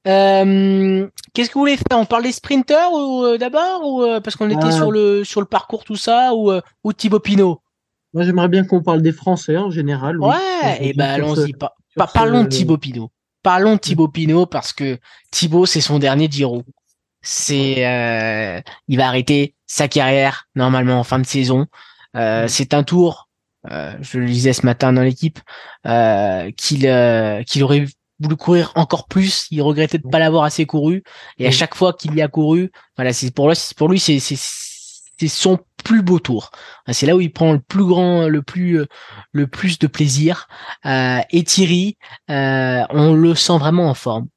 Qu'est-ce 0.05 1.49
que 1.49 1.53
vous 1.53 1.61
voulez 1.61 1.77
faire? 1.77 1.97
On 1.97 2.05
parle 2.05 2.23
des 2.23 2.31
sprinters 2.31 2.91
ou 2.91 3.37
d'abord 3.37 3.81
ou 3.83 4.21
parce 4.21 4.35
qu'on 4.35 4.49
était 4.49 4.71
sur 4.71 4.91
le 4.91 5.23
sur 5.23 5.41
le 5.41 5.47
parcours 5.47 5.83
tout 5.83 5.95
ça 5.95 6.33
ou 6.33 6.51
ou 6.83 6.93
Thibaut 6.93 7.19
Pinot? 7.19 7.61
Moi 8.13 8.23
j'aimerais 8.23 8.47
bien 8.47 8.63
qu'on 8.63 8.81
parle 8.81 9.01
des 9.01 9.11
Français 9.11 9.57
en 9.57 9.69
général. 9.69 10.19
Ouais, 10.19 10.35
et 10.79 10.89
eh 10.89 10.93
ben 10.93 11.09
allons-y. 11.09 11.53
parlons 12.13 12.43
de 12.43 12.47
Thibaut 12.47 12.77
Pinot. 12.77 13.09
Parlons 13.41 13.73
de 13.73 13.79
Thibaut 13.79 14.07
Pinot 14.07 14.45
parce 14.45 14.71
que 14.71 14.97
Thibaut 15.31 15.65
c'est 15.65 15.81
son 15.81 15.99
dernier 15.99 16.29
Giro. 16.29 16.63
C'est 17.23 18.63
il 18.87 18.97
va 18.97 19.07
arrêter 19.07 19.55
sa 19.65 19.87
carrière 19.87 20.47
normalement 20.55 20.99
en 20.99 21.03
fin 21.03 21.19
de 21.19 21.25
saison. 21.25 21.65
Euh, 22.15 22.47
c'est 22.47 22.73
un 22.73 22.83
tour, 22.83 23.29
euh, 23.71 23.93
je 24.01 24.19
le 24.19 24.27
disais 24.27 24.53
ce 24.53 24.65
matin 24.65 24.93
dans 24.93 25.01
l'équipe, 25.01 25.39
euh, 25.87 26.51
qu'il 26.57 26.81
qu'il 27.47 27.63
aurait 27.63 27.85
voulu 28.19 28.35
courir 28.35 28.71
encore 28.75 29.07
plus. 29.07 29.47
Il 29.51 29.61
regrettait 29.61 29.97
de 29.97 30.07
pas 30.07 30.19
l'avoir 30.19 30.43
assez 30.43 30.65
couru. 30.65 31.03
Et 31.39 31.47
à 31.47 31.51
chaque 31.51 31.75
fois 31.75 31.93
qu'il 31.93 32.13
y 32.15 32.21
a 32.21 32.27
couru, 32.27 32.71
voilà, 32.95 33.13
c'est 33.13 33.31
pour 33.31 33.49
lui, 33.49 33.57
pour 33.75 33.89
lui, 33.89 33.99
c'est 33.99 34.19
c'est 34.19 35.27
son 35.27 35.59
plus 35.83 36.01
beau 36.01 36.19
tour. 36.19 36.51
C'est 36.91 37.05
là 37.05 37.15
où 37.15 37.21
il 37.21 37.31
prend 37.31 37.53
le 37.53 37.59
plus 37.59 37.85
grand, 37.85 38.27
le 38.27 38.41
plus, 38.41 38.85
le 39.31 39.47
plus 39.47 39.79
de 39.79 39.87
plaisir. 39.87 40.47
Euh, 40.85 41.19
et 41.29 41.43
Thierry, 41.43 41.97
euh, 42.29 42.83
on 42.89 43.13
le 43.13 43.35
sent 43.35 43.57
vraiment 43.57 43.89
en 43.89 43.93
forme. 43.93 44.27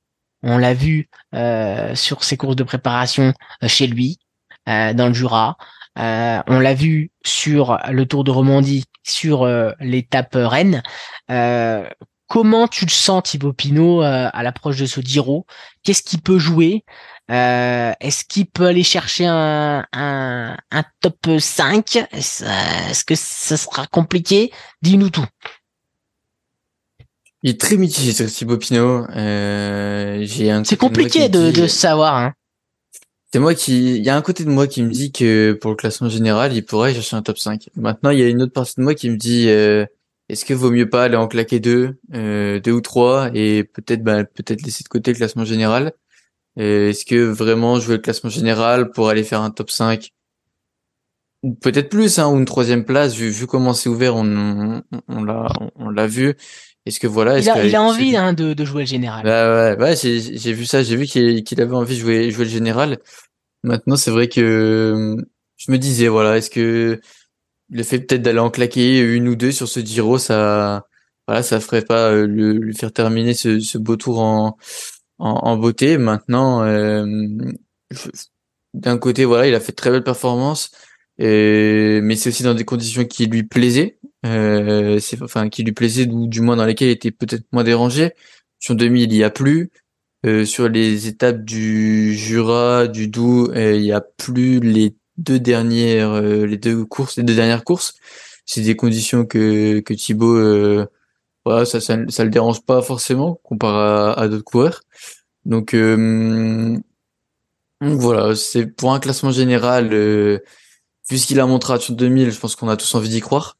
On 0.47 0.57
l'a 0.57 0.73
vu 0.73 1.11
euh, 1.35 1.95
sur 1.95 2.25
ses 2.25 2.39
courses 2.39 2.57
de 2.57 2.63
préparation 2.63 3.35
chez 3.67 3.87
lui. 3.87 4.19
Euh, 4.69 4.93
dans 4.95 5.07
le 5.07 5.15
Jura. 5.15 5.57
Euh, 5.99 6.43
on 6.49 6.59
l'a 6.59 6.75
vu 6.75 7.13
sur 7.25 7.79
le 7.89 8.05
Tour 8.05 8.25
de 8.25 8.33
Romandie, 8.33 8.85
sur 9.05 9.45
euh, 9.45 9.71
l'étape 9.79 10.35
Rennes. 10.35 10.83
comment 12.27 12.67
tu 12.67 12.85
le 12.85 12.91
sens, 12.91 13.23
Thibaut 13.23 13.53
Pinot, 13.53 14.03
à 14.03 14.43
l'approche 14.43 14.79
de 14.79 14.87
ce 14.87 15.01
Giro? 15.01 15.47
Qu'est-ce 15.85 16.03
qu'il 16.03 16.21
peut 16.21 16.39
jouer? 16.39 16.85
Est-ce 17.29 18.25
qu'il 18.25 18.47
peut 18.47 18.67
aller 18.67 18.83
chercher 18.83 19.27
un 19.27 20.57
top 21.01 21.39
5 21.39 21.97
Est-ce 22.11 23.05
que 23.05 23.15
ça 23.15 23.57
sera 23.57 23.87
compliqué? 23.87 24.53
Dis-nous 24.83 25.11
tout. 25.11 25.27
Il 27.47 27.51
est 27.51 27.61
très 27.61 27.77
mitigé 27.77 28.11
ce 28.11 28.25
Thibaut 28.25 28.59
Pinot. 28.59 29.07
Euh, 29.15 30.27
C'est 30.65 30.77
compliqué 30.77 31.29
de, 31.29 31.53
de 31.53 31.69
savoir. 31.69 32.17
Hein. 32.17 32.33
C'est 33.33 33.39
moi 33.39 33.55
qui, 33.55 33.99
il 33.99 34.05
y 34.05 34.11
a 34.11 34.17
un 34.17 34.21
côté 34.21 34.43
de 34.43 34.51
moi 34.51 34.67
qui 34.67 34.83
me 34.83 34.91
dit 34.91 35.13
que 35.13 35.53
pour 35.53 35.71
le 35.71 35.77
classement 35.77 36.09
général, 36.09 36.55
il 36.55 36.65
pourrait 36.65 36.93
chercher 36.93 37.15
un 37.15 37.23
top 37.23 37.39
5. 37.39 37.69
Maintenant, 37.77 38.11
il 38.11 38.19
y 38.19 38.23
a 38.25 38.27
une 38.27 38.43
autre 38.43 38.53
partie 38.53 38.75
de 38.79 38.83
moi 38.83 38.97
qui 38.97 39.09
me 39.11 39.17
dit, 39.17 39.49
euh, 39.49 39.87
est-ce 40.29 40.45
que 40.45 40.55
vaut 40.55 40.73
mieux 40.73 40.91
pas 40.91 41.05
aller 41.05 41.15
en 41.15 41.29
claquer 41.29 41.61
deux, 41.61 42.01
euh, 42.15 42.59
deux 42.59 42.73
ou 42.73 42.81
trois, 42.81 43.31
et 43.33 43.63
peut-être, 43.63 44.03
bah, 44.03 44.25
peut-être 44.25 44.63
laisser 44.63 44.83
de 44.83 44.89
côté 44.89 45.13
le 45.13 45.17
classement 45.17 45.45
général? 45.45 45.93
Euh, 46.59 46.89
est-ce 46.89 47.05
que 47.05 47.15
vraiment 47.15 47.79
jouer 47.79 47.95
le 47.95 48.03
classement 48.03 48.31
général 48.31 48.91
pour 48.91 49.09
aller 49.09 49.23
faire 49.23 49.43
un 49.43 49.51
top 49.51 49.71
5 49.71 50.11
ou 51.47 51.55
peut-être 51.55 51.91
plus, 51.91 52.19
hein, 52.19 52.29
ou 52.29 52.39
une 52.39 52.45
troisième 52.45 52.85
place, 52.85 53.15
vu, 53.15 53.29
vu 53.29 53.47
comment 53.47 53.73
c'est 53.73 53.89
ouvert, 53.89 54.17
on, 54.17 54.83
on, 55.07 55.25
l'a, 55.25 55.49
on, 55.77 55.91
l'a 55.91 56.07
vu. 56.09 56.35
Est-ce 56.87 57.01
que 57.01 57.09
voilà, 57.09 57.39
il 57.41 57.51
a, 57.51 57.65
il 57.65 57.75
a 57.75 57.83
envie 57.83 58.17
hein, 58.17 58.33
de, 58.33 58.55
de 58.55 58.65
jouer 58.65 58.83
le 58.83 58.87
général. 58.87 59.25
Bah 59.25 59.77
ouais, 59.77 59.83
ouais 59.83 59.97
j'ai 59.97 60.53
vu 60.53 60.65
ça, 60.65 60.85
j'ai 60.85 60.97
vu 60.97 61.07
qu'il 61.07 61.61
avait 61.61 61.75
envie 61.75 61.97
de 61.97 62.01
jouer, 62.01 62.31
jouer 62.31 62.45
le 62.45 62.51
général. 62.51 62.99
Maintenant, 63.65 63.97
c'est 63.97 64.13
vrai 64.13 64.29
que 64.29 65.17
je 65.57 65.73
me 65.73 65.79
disais, 65.79 66.07
voilà, 66.07 66.37
est-ce 66.37 66.51
que 66.51 67.01
le 67.71 67.83
fait 67.83 67.99
peut-être 67.99 68.23
d'aller 68.23 68.39
en 68.39 68.51
claquer 68.51 69.01
une 69.01 69.27
ou 69.27 69.35
deux 69.35 69.51
sur 69.51 69.67
ce 69.67 69.81
Giro, 69.81 70.19
ça, 70.19 70.87
voilà, 71.27 71.43
ça 71.43 71.59
ferait 71.59 71.83
pas 71.83 72.11
euh, 72.13 72.27
lui 72.27 72.73
faire 72.75 72.93
terminer 72.93 73.35
ce, 73.35 73.59
ce 73.59 73.79
beau 73.79 73.97
tour 73.97 74.21
en, 74.21 74.57
en, 75.19 75.31
en 75.31 75.57
beauté. 75.57 75.99
Maintenant, 75.99 76.63
euh, 76.63 77.05
d'un 78.75 78.99
côté, 78.99 79.25
voilà, 79.25 79.49
il 79.49 79.55
a 79.57 79.61
fait 79.61 79.73
de 79.73 79.77
très 79.77 79.91
belle 79.91 80.05
performance, 80.05 80.71
mais 81.19 82.15
c'est 82.15 82.29
aussi 82.29 82.45
dans 82.45 82.55
des 82.55 82.65
conditions 82.65 83.05
qui 83.05 83.27
lui 83.27 83.43
plaisaient, 83.43 83.96
euh, 84.27 84.99
c'est 85.01 85.23
enfin 85.23 85.49
qui 85.49 85.63
lui 85.63 85.73
plaisaient 85.73 86.09
ou 86.09 86.27
du 86.27 86.41
moins 86.41 86.57
dans 86.57 86.65
lesquelles 86.65 86.89
il 86.89 86.93
était 86.93 87.11
peut-être 87.11 87.45
moins 87.53 87.65
dérangé. 87.65 88.13
Sur 88.59 88.75
2000, 88.75 89.13
il 89.13 89.17
y 89.17 89.25
a 89.25 89.31
plus. 89.31 89.71
Euh, 90.27 90.45
sur 90.45 90.69
les 90.69 91.07
étapes 91.07 91.45
du 91.45 92.15
Jura, 92.15 92.89
du 92.89 93.07
Doubs, 93.07 93.51
euh, 93.55 93.77
il 93.77 93.85
y 93.85 93.93
a 93.93 94.01
plus 94.01 94.59
les 94.61 94.97
deux 95.19 95.39
dernières, 95.39 96.11
euh, 96.11 96.47
les 96.47 96.57
deux 96.57 96.85
courses, 96.85 97.17
les 97.17 97.23
deux 97.23 97.35
dernières 97.37 97.63
courses. 97.65 97.95
C'est 98.45 98.63
des 98.63 98.77
conditions 98.77 99.25
que 99.25 99.81
que 99.81 99.95
Thibaut, 99.95 100.87
voilà, 101.45 101.65
ça, 101.65 101.81
ça, 101.81 101.99
ça 102.09 102.25
le 102.25 102.31
dérange 102.31 102.63
pas 102.63 102.83
forcément 102.83 103.41
comparé 103.45 104.15
à, 104.21 104.29
d'autres 104.29 104.45
coureurs. 104.45 104.83
Donc, 105.45 105.75
voilà, 107.81 108.35
c'est 108.37 108.67
pour 108.67 108.93
un 108.95 109.01
classement 109.01 109.31
général, 109.31 109.91
vu 111.11 111.19
ce 111.19 111.27
qu'il 111.27 111.41
a 111.41 111.47
montré 111.47 111.79
sur 111.81 111.95
2000, 111.95 112.31
je 112.31 112.39
pense 112.41 112.57
qu'on 112.57 112.69
a 112.69 112.77
tous 112.77 112.95
envie 112.95 113.09
d'y 113.09 113.21
croire. 113.21 113.57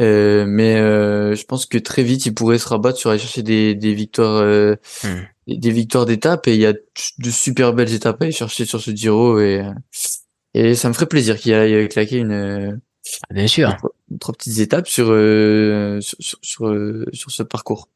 Mais 0.00 0.76
je 0.76 1.44
pense 1.44 1.66
que 1.66 1.78
très 1.78 2.02
vite 2.02 2.26
il 2.26 2.34
pourrait 2.34 2.58
se 2.58 2.68
rabattre 2.68 2.98
sur 2.98 3.10
aller 3.10 3.18
chercher 3.18 3.42
des, 3.42 3.74
des 3.74 3.94
victoires 3.94 4.44
hmm. 5.04 5.26
des 5.46 5.70
victoires 5.70 6.06
d'étape. 6.06 6.48
Et 6.48 6.54
il 6.54 6.60
y 6.60 6.66
a 6.66 6.72
de 6.72 7.30
super 7.30 7.72
belles 7.72 7.92
étapes 7.92 8.20
à 8.20 8.24
aller 8.24 8.32
chercher 8.32 8.64
sur 8.64 8.80
ce 8.80 8.90
Giro. 8.90 9.40
Et 9.40 9.62
et 10.54 10.74
ça 10.74 10.88
me 10.88 10.94
ferait 10.94 11.06
plaisir 11.06 11.38
qu'il 11.38 11.52
aille 11.54 11.88
claquer 11.88 12.18
une 12.18 12.80
ah, 13.28 13.34
bien 13.34 13.46
sûr. 13.46 13.76
trois 14.20 14.34
petites 14.34 14.58
étapes 14.58 14.88
sur 14.88 15.08
euh, 15.10 16.00
sur, 16.00 16.38
sur, 16.42 16.68
euh, 16.68 17.06
sur, 17.12 17.30
ce 17.30 17.42
parcours. 17.42 17.88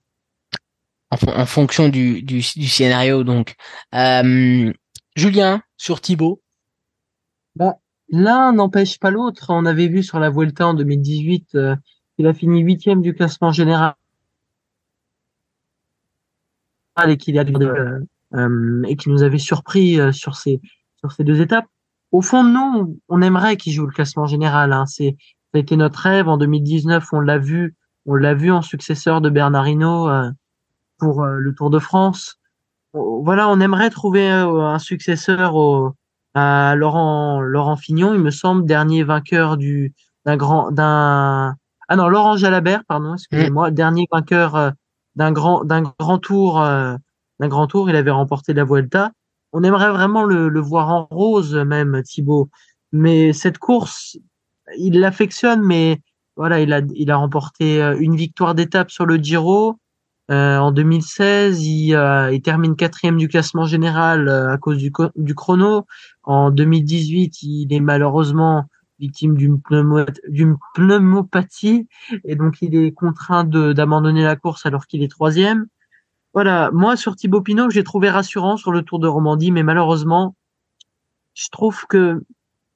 En, 1.11 1.17
en 1.29 1.47
fonction 1.47 1.89
du, 1.89 2.23
du, 2.23 2.43
du, 2.57 2.69
scénario 2.69 3.25
donc. 3.25 3.57
Euh, 3.95 4.73
Julien 5.17 5.63
sur 5.77 6.01
Thibaut? 6.01 6.43
Bah, 7.57 7.79
l'un 8.11 8.53
n'empêche 8.53 8.99
pas 8.99 9.11
l'autre 9.11 9.47
on 9.51 9.65
avait 9.67 9.89
vu 9.89 10.03
sur 10.03 10.19
la 10.19 10.31
Vuelta 10.31 10.67
en 10.67 10.75
2018 10.75 11.55
euh, 11.55 11.77
il 12.19 12.27
a 12.27 12.35
fini 12.35 12.61
huitième 12.61 13.01
du 13.01 13.15
classement 13.15 13.51
général 13.51 13.95
et 17.09 17.17
qui, 17.17 17.39
euh, 17.39 18.01
euh, 18.35 18.83
et 18.87 18.97
qui 18.97 19.09
nous 19.09 19.23
avait 19.23 19.39
surpris 19.39 20.01
euh, 20.01 20.13
sur 20.13 20.37
ces 20.37 20.61
sur 20.97 21.13
ces 21.13 21.25
deux 21.25 21.41
étapes. 21.41 21.67
Au 22.13 22.21
fond 22.21 22.45
nous, 22.45 23.01
on 23.09 23.23
aimerait 23.23 23.57
qu'il 23.57 23.73
joue 23.73 23.87
le 23.87 23.93
classement 23.93 24.27
général. 24.27 24.73
Hein. 24.73 24.87
C'est 24.87 25.17
ça 25.53 25.59
a 25.59 25.59
été 25.59 25.77
notre 25.77 25.99
rêve 26.01 26.29
en 26.29 26.37
2019. 26.37 27.07
On 27.13 27.21
l'a 27.21 27.39
vu, 27.39 27.75
on 28.07 28.15
l'a 28.15 28.35
vu 28.35 28.51
en 28.51 28.63
successeur 28.63 29.21
de 29.21 29.31
Bernardino 29.31 30.09
pour 30.99 31.25
le 31.25 31.55
Tour 31.55 31.71
de 31.71 31.79
France. 31.79 32.39
Voilà, 32.93 33.49
on 33.49 33.61
aimerait 33.61 33.91
trouver 33.91 34.29
un 34.29 34.79
successeur 34.79 35.57
au, 35.57 35.95
à 36.35 36.75
Laurent 36.77 37.41
Laurent 37.41 37.77
Fignon, 37.77 38.15
il 38.15 38.21
me 38.21 38.31
semble, 38.31 38.65
dernier 38.67 39.03
vainqueur 39.03 39.57
du 39.57 39.95
d'un 40.27 40.37
grand 40.37 40.71
d'un 40.71 41.57
ah 41.89 41.97
non 41.97 42.09
Laurent 42.09 42.37
Jalabert, 42.37 42.85
pardon, 42.87 43.15
excusez-moi, 43.15 43.71
dernier 43.71 44.07
vainqueur 44.13 44.73
d'un 45.17 45.33
grand 45.33 45.65
d'un 45.65 45.83
grand 45.99 46.19
tour 46.19 46.63
euh, 46.63 46.97
d'un 47.41 47.49
grand 47.49 47.67
tour 47.67 47.91
il 47.91 47.97
avait 47.97 48.11
remporté 48.11 48.53
la 48.55 48.65
Vuelta. 48.65 49.13
On 49.53 49.65
aimerait 49.65 49.91
vraiment 49.91 50.23
le, 50.25 50.49
le 50.49 50.61
voir 50.61 50.89
en 50.91 51.09
rose 51.11 51.55
même 51.57 52.03
Thibaut. 52.05 52.51
Mais 52.93 53.33
cette 53.33 53.59
course 53.59 54.17
il 54.79 55.01
l'affectionne 55.01 55.63
mais 55.63 56.01
voilà 56.37 56.61
il 56.61 56.73
a 56.73 56.81
il 56.95 57.11
a 57.11 57.17
remporté 57.17 57.83
euh, 57.83 57.97
une 57.99 58.17
victoire 58.17 58.55
d'étape 58.55 58.91
sur 58.91 59.07
le 59.07 59.17
Giro 59.17 59.77
euh, 60.31 60.59
en 60.59 60.71
2016 60.71 61.65
il, 61.67 61.95
euh, 61.95 62.33
il 62.33 62.41
termine 62.41 62.77
quatrième 62.77 63.17
du 63.17 63.29
classement 63.29 63.65
général 63.65 64.29
à 64.29 64.57
cause 64.59 64.79
du, 64.79 64.93
du 65.17 65.35
chrono. 65.35 65.87
En 66.23 66.51
2018 66.51 67.43
il 67.43 67.73
est 67.73 67.81
malheureusement 67.81 68.67
victime 69.01 69.37
d'une 69.37 70.57
pneumopathie. 70.75 71.89
Et 72.25 72.37
donc 72.37 72.59
il 72.61 72.77
est 72.77 72.93
contraint 72.93 73.45
d'abandonner 73.45 74.23
la 74.23 74.37
course 74.37 74.67
alors 74.67 74.87
qu'il 74.87 75.03
est 75.03 75.11
troisième. 75.11 75.67
Voilà, 76.33 76.71
moi 76.73 76.97
sur 76.97 77.17
Thibaut 77.17 77.41
Pinot, 77.41 77.71
j'ai 77.71 77.83
trouvé 77.83 78.09
rassurant 78.09 78.57
sur 78.57 78.71
le 78.71 78.83
Tour 78.83 79.01
de 79.01 79.09
Romandie, 79.09 79.51
mais 79.51 79.65
malheureusement, 79.65 80.37
je 81.35 81.49
trouve 81.51 81.87
que 81.89 82.23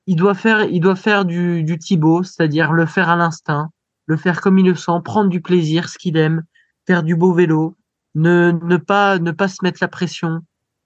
il 0.07 0.17
doit 0.17 0.35
faire, 0.35 0.65
il 0.65 0.81
doit 0.81 0.97
faire 0.97 1.25
du, 1.25 1.63
du 1.63 1.79
Thibaut, 1.79 2.25
c'est-à-dire 2.25 2.73
le 2.73 2.85
faire 2.85 3.09
à 3.09 3.17
l'instinct, 3.17 3.71
le 4.07 4.17
faire 4.17 4.41
comme 4.41 4.59
il 4.59 4.67
le 4.67 4.75
sent, 4.75 5.01
prendre 5.05 5.31
du 5.31 5.41
plaisir, 5.41 5.89
ce 5.89 5.99
qu'il 5.99 6.17
aime, 6.17 6.43
faire 6.87 7.03
du 7.03 7.17
beau 7.17 7.33
vélo, 7.33 7.77
ne, 8.15 8.53
ne 8.63 8.77
pas 8.77 9.19
ne 9.19 9.31
pas 9.31 9.49
se 9.49 9.59
mettre 9.63 9.79
la 9.81 9.89
pression, 9.89 10.41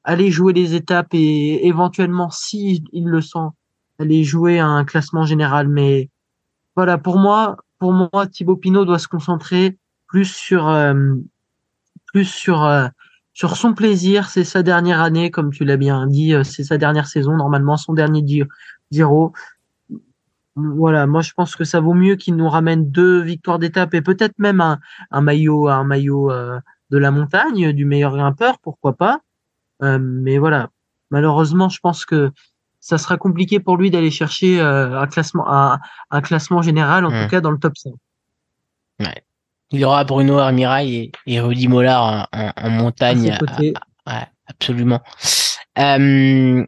aller 0.05 0.31
jouer 0.31 0.53
les 0.53 0.75
étapes 0.75 1.12
et 1.12 1.66
éventuellement, 1.66 2.31
si 2.31 2.85
il 2.93 3.05
le 3.05 3.20
sent, 3.20 3.49
aller 3.99 4.25
jouer 4.25 4.59
un 4.59 4.85
classement 4.85 5.25
général. 5.25 5.69
Mais 5.69 6.11
voilà, 6.77 6.99
pour 6.99 7.19
moi, 7.19 7.57
pour 7.79 7.93
moi, 7.93 8.27
Thibaut 8.27 8.57
Pinot 8.57 8.85
doit 8.85 8.99
se 8.99 9.09
concentrer 9.09 9.77
plus 10.07 10.33
sur 10.33 10.69
euh, 10.69 11.15
plus 12.07 12.25
sur 12.25 12.65
euh, 12.65 12.89
sur 13.35 13.57
son 13.57 13.75
plaisir. 13.75 14.29
C'est 14.29 14.45
sa 14.45 14.62
dernière 14.62 15.01
année, 15.01 15.31
comme 15.31 15.51
tu 15.51 15.65
l'as 15.65 15.77
bien 15.77 16.07
dit, 16.07 16.35
euh, 16.35 16.45
c'est 16.45 16.65
sa 16.65 16.79
dernière 16.79 17.07
saison 17.07 17.37
normalement, 17.37 17.77
son 17.77 17.93
dernier 17.93 18.25
Giro. 18.91 19.33
Voilà, 20.76 21.06
moi 21.06 21.22
je 21.22 21.32
pense 21.32 21.56
que 21.56 21.64
ça 21.64 21.80
vaut 21.80 21.94
mieux 21.94 22.16
qu'il 22.16 22.36
nous 22.36 22.48
ramène 22.48 22.90
deux 22.90 23.20
victoires 23.20 23.59
d'étape 23.59 23.94
et 23.94 24.02
peut-être 24.02 24.35
même 24.39 24.60
un, 24.60 24.78
un 25.10 25.20
maillot, 25.20 25.68
un 25.68 25.85
maillot 25.85 26.30
de 26.90 26.98
la 26.98 27.10
montagne, 27.10 27.72
du 27.72 27.85
meilleur 27.85 28.16
grimpeur, 28.16 28.59
pourquoi 28.59 28.94
pas. 28.97 29.20
Euh, 29.82 29.98
mais 30.01 30.39
voilà, 30.39 30.70
malheureusement, 31.10 31.68
je 31.68 31.80
pense 31.80 32.05
que 32.05 32.32
ça 32.80 32.98
sera 32.98 33.16
compliqué 33.16 33.60
pour 33.60 33.76
lui 33.76 33.90
d'aller 33.90 34.10
chercher 34.10 34.60
euh, 34.60 35.01
un 35.01 35.06
classement, 35.06 35.48
un, 35.48 35.78
un, 36.10 36.20
classement 36.20 36.62
général, 36.62 37.05
en 37.05 37.10
tout 37.10 37.26
hmm. 37.26 37.28
cas 37.28 37.40
dans 37.40 37.51
le 37.51 37.59
top 37.59 37.76
5. 37.76 37.93
Ouais. 39.01 39.22
Il 39.70 39.80
y 39.80 39.85
aura 39.85 40.05
Bruno 40.05 40.39
Armirail 40.39 40.94
et, 40.94 41.12
et 41.26 41.40
Rudy 41.40 41.68
Mollard 41.68 42.28
en, 42.32 42.52
en, 42.56 42.70
montagne. 42.70 43.36
ouais, 44.06 44.26
absolument. 44.47 45.02
Euh, 45.78 46.64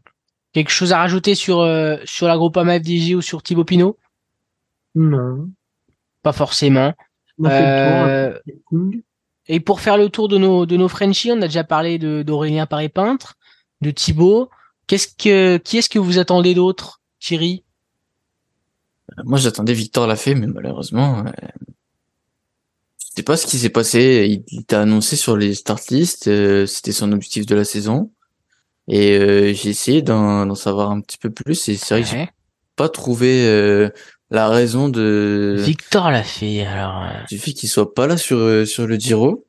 quelque 0.52 0.70
chose 0.70 0.93
à 0.93 0.98
rajouter 0.98 1.35
sur 1.35 1.60
euh, 1.60 1.97
sur 2.05 2.27
la 2.27 2.36
Groupama 2.36 2.78
FDJ 2.78 3.14
ou 3.14 3.22
sur 3.22 3.43
Thibaut 3.43 3.64
Pinot? 3.64 3.98
Non. 4.94 5.48
Pas 6.22 6.32
forcément. 6.32 6.94
Euh, 7.44 8.39
et 9.47 9.60
pour 9.60 9.81
faire 9.81 9.97
le 9.97 10.10
tour 10.10 10.28
de 10.28 10.39
nos, 10.39 10.66
de 10.66 10.77
nos 10.77 10.89
Frenchies, 10.89 11.32
on 11.32 11.40
a 11.43 11.47
déjà 11.47 11.64
parlé 11.64 11.98
d'Aurélien 11.98 12.66
Paré-Peintre, 12.66 13.36
de 13.81 13.90
Thibaut. 13.90 14.51
Qu'est-ce 14.86 15.09
que, 15.09 15.56
qui 15.56 15.78
est-ce 15.78 15.89
que 15.89 15.98
vous 15.98 16.18
attendez 16.18 16.55
d'autre, 16.55 17.01
Thierry? 17.20 17.64
Moi, 19.24 19.39
j'attendais 19.39 19.72
Victor 19.72 20.06
Lafay, 20.06 20.35
mais 20.35 20.47
malheureusement, 20.47 21.24
euh, 21.27 21.31
je 22.98 23.06
sais 23.16 23.22
pas 23.22 23.36
ce 23.36 23.47
qui 23.47 23.59
s'est 23.59 23.70
passé. 23.70 24.43
Il, 24.48 24.64
t'a 24.64 24.82
annoncé 24.82 25.16
sur 25.16 25.36
les 25.36 25.55
start 25.55 25.90
lists, 25.90 26.28
euh, 26.28 26.66
c'était 26.66 26.93
son 26.93 27.10
objectif 27.12 27.47
de 27.47 27.55
la 27.55 27.64
saison. 27.64 28.12
Et 28.89 29.12
euh, 29.19 29.52
j'ai 29.55 29.70
essayé 29.70 30.02
d'en 30.02 30.55
savoir 30.55 30.90
un 30.90 31.01
petit 31.01 31.19
peu 31.19 31.31
plus, 31.31 31.69
et 31.69 31.77
c'est 31.77 31.94
vrai 31.94 32.02
que 32.02 32.09
j'ai 32.09 32.28
pas 32.77 32.89
trouvé 32.89 33.47
euh, 33.47 33.90
la 34.31 34.48
raison 34.48 34.89
de 34.89 35.57
Victor 35.59 36.11
l'a 36.11 36.23
fait 36.23 36.65
alors 36.65 37.02
euh, 37.02 37.24
du 37.28 37.39
fait 37.39 37.52
qu'il 37.52 37.69
soit 37.69 37.93
pas 37.94 38.07
là 38.07 38.16
sur 38.16 38.39
euh, 38.39 38.65
sur 38.65 38.86
le 38.86 38.97
Giro. 38.97 39.47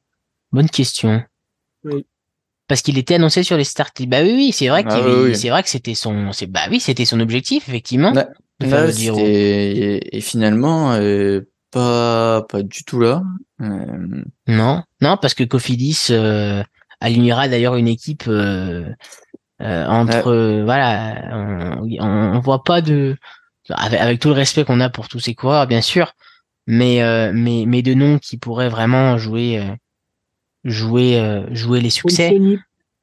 Bonne 0.51 0.69
question. 0.69 1.21
Oui. 1.83 2.05
parce 2.67 2.81
qu'il 2.81 2.97
était 2.97 3.15
annoncé 3.15 3.41
sur 3.41 3.57
les 3.57 3.63
starts 3.63 3.91
bah 4.07 4.21
oui 4.21 4.33
oui 4.35 4.51
c'est 4.51 4.67
vrai 4.67 4.83
ah 4.85 5.01
qu'il 5.01 5.35
c'est 5.35 5.49
vrai 5.49 5.63
que 5.63 5.69
c'était 5.69 5.95
son 5.95 6.31
c'est 6.31 6.45
bah 6.45 6.67
oui 6.69 6.79
c'était 6.79 7.05
son 7.05 7.19
objectif 7.19 7.67
effectivement 7.69 8.11
de 8.11 8.67
faire 8.67 8.85
le 8.85 8.91
Giro. 8.91 9.17
et, 9.19 10.17
et 10.17 10.21
finalement 10.21 10.91
euh, 10.93 11.41
pas 11.71 12.43
pas 12.49 12.61
du 12.63 12.83
tout 12.83 12.99
là. 12.99 13.23
Euh... 13.61 14.23
non. 14.47 14.83
Non 15.01 15.17
parce 15.21 15.33
que 15.33 15.43
Cofidis 15.43 16.07
euh, 16.11 16.63
alignera 17.01 17.49
d'ailleurs 17.49 17.75
une 17.75 17.89
équipe 17.89 18.29
entre 19.59 20.63
voilà 20.63 21.29
on, 21.33 21.87
on, 21.99 22.35
on 22.35 22.39
voit 22.39 22.63
pas 22.63 22.81
de 22.81 23.17
avec, 23.69 24.19
tout 24.19 24.29
le 24.29 24.33
respect 24.33 24.63
qu'on 24.63 24.79
a 24.79 24.89
pour 24.89 25.07
tous 25.07 25.19
ces 25.19 25.35
coureurs, 25.35 25.67
bien 25.67 25.81
sûr, 25.81 26.13
mais 26.67 27.01
euh, 27.01 27.31
mais 27.33 27.65
mais 27.67 27.81
de 27.81 27.93
noms 27.93 28.19
qui 28.19 28.37
pourraient 28.37 28.69
vraiment 28.69 29.17
jouer 29.17 29.59
euh, 29.59 29.75
jouer 30.63 31.19
euh, 31.19 31.47
jouer 31.53 31.81
les 31.81 31.89
succès. 31.89 32.33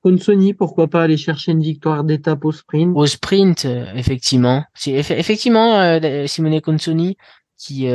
Consoni, 0.01 0.55
pourquoi 0.55 0.89
pas 0.89 1.03
aller 1.03 1.17
chercher 1.17 1.53
une 1.53 1.63
victoire 1.63 2.05
d'étape 2.05 2.45
au 2.45 2.53
sprint? 2.53 2.97
Au 2.97 3.07
sprint, 3.07 3.67
effectivement. 3.97 4.65
C'est 4.75 4.93
effectivement 4.93 5.99
Simone 6.27 6.61
Consoni 6.61 7.17
qui 7.57 7.89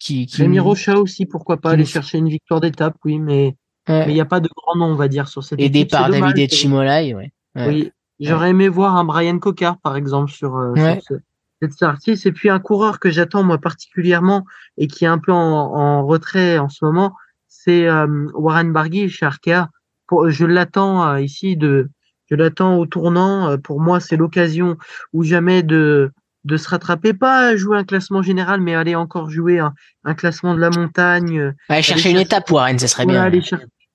qui, 0.00 0.26
qui 0.26 0.42
Rémi 0.42 0.58
Rocha 0.58 0.96
aussi, 0.96 1.26
pourquoi 1.26 1.58
pas 1.58 1.70
aller 1.70 1.84
chercher 1.84 2.18
une 2.18 2.28
victoire 2.28 2.60
d'étape, 2.60 2.96
oui, 3.04 3.18
mais 3.18 3.54
mais 3.90 4.12
il 4.12 4.14
n'y 4.14 4.20
a 4.20 4.24
pas 4.24 4.40
de 4.40 4.48
grand 4.56 4.76
nom, 4.76 4.86
on 4.86 4.96
va 4.96 5.08
dire, 5.08 5.28
sur 5.28 5.44
cette 5.44 5.60
Aidé 5.60 5.84
par 5.84 6.08
David 6.10 6.38
Etchimolai, 6.38 7.14
ouais. 7.14 7.32
Oui, 7.56 7.90
j'aurais 8.20 8.50
aimé 8.50 8.68
voir 8.68 8.96
un 8.96 9.04
Brian 9.04 9.38
Cocard, 9.38 9.78
par 9.78 9.96
exemple, 9.96 10.30
sur, 10.30 10.72
sur 10.76 11.02
ce, 11.02 11.14
cette 11.62 11.82
artiste. 11.82 12.26
Et 12.26 12.32
puis 12.32 12.48
un 12.48 12.58
coureur 12.58 12.98
que 12.98 13.10
j'attends 13.10 13.42
moi 13.42 13.58
particulièrement 13.58 14.44
et 14.78 14.86
qui 14.86 15.04
est 15.04 15.08
un 15.08 15.18
peu 15.18 15.32
en, 15.32 15.36
en 15.36 16.06
retrait 16.06 16.58
en 16.58 16.68
ce 16.68 16.84
moment, 16.84 17.14
c'est 17.48 17.86
euh, 17.86 18.26
Warren 18.34 18.72
Barguil 18.72 19.10
chez 19.10 19.26
Arkea. 19.26 19.68
Pour, 20.06 20.30
je 20.30 20.46
l'attends 20.46 21.06
euh, 21.06 21.20
ici 21.20 21.56
de, 21.56 21.90
je 22.30 22.34
l'attends 22.34 22.76
au 22.76 22.86
tournant. 22.86 23.50
Euh, 23.50 23.56
pour 23.56 23.80
moi, 23.80 24.00
c'est 24.00 24.16
l'occasion 24.16 24.76
ou 25.12 25.22
jamais 25.24 25.62
de 25.62 26.10
de 26.44 26.56
se 26.56 26.70
rattraper, 26.70 27.12
pas 27.12 27.54
jouer 27.54 27.76
un 27.76 27.84
classement 27.84 28.22
général, 28.22 28.62
mais 28.62 28.74
aller 28.74 28.94
encore 28.94 29.28
jouer 29.28 29.58
un, 29.58 29.74
un 30.04 30.14
classement 30.14 30.54
de 30.54 30.58
la 30.58 30.70
montagne. 30.70 31.52
Aller 31.68 31.82
chercher 31.82 32.12
une 32.12 32.16
étape, 32.16 32.50
Warren, 32.50 32.78
ça 32.78 32.88
serait 32.88 33.04
bien. 33.04 33.30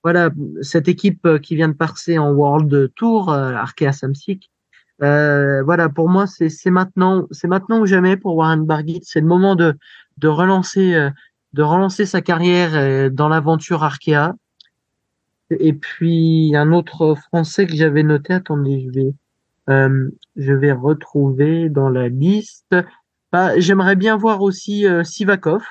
Voilà, 0.06 0.30
cette 0.62 0.86
équipe 0.86 1.26
qui 1.42 1.56
vient 1.56 1.66
de 1.66 1.74
passer 1.74 2.16
en 2.16 2.30
World 2.30 2.92
Tour, 2.94 3.32
Arkea 3.32 3.90
Samsic, 3.90 4.52
euh, 5.02 5.62
voilà, 5.62 5.88
pour 5.88 6.08
moi, 6.08 6.26
c'est 6.26 6.70
maintenant, 6.70 7.26
c'est 7.30 7.48
maintenant 7.48 7.80
ou 7.80 7.86
jamais 7.86 8.16
pour 8.16 8.36
Warren 8.36 8.64
Barguil. 8.64 9.00
C'est 9.02 9.20
le 9.20 9.26
moment 9.26 9.54
de 9.54 9.74
de 10.18 10.28
relancer 10.28 10.94
euh, 10.94 11.10
de 11.52 11.62
relancer 11.62 12.06
sa 12.06 12.22
carrière 12.22 12.74
euh, 12.74 13.10
dans 13.10 13.28
l'aventure 13.28 13.82
Arkea. 13.84 14.34
Et 15.50 15.74
puis 15.74 16.54
un 16.56 16.72
autre 16.72 17.14
Français 17.14 17.66
que 17.66 17.76
j'avais 17.76 18.02
noté. 18.02 18.32
Attendez, 18.32 18.80
je 18.86 18.90
vais 18.90 19.12
euh, 19.68 20.10
je 20.36 20.52
vais 20.52 20.72
retrouver 20.72 21.68
dans 21.68 21.90
la 21.90 22.08
liste. 22.08 22.74
Bah, 23.32 23.58
J'aimerais 23.58 23.96
bien 23.96 24.16
voir 24.16 24.40
aussi 24.42 24.86
Sivakov. 25.02 25.62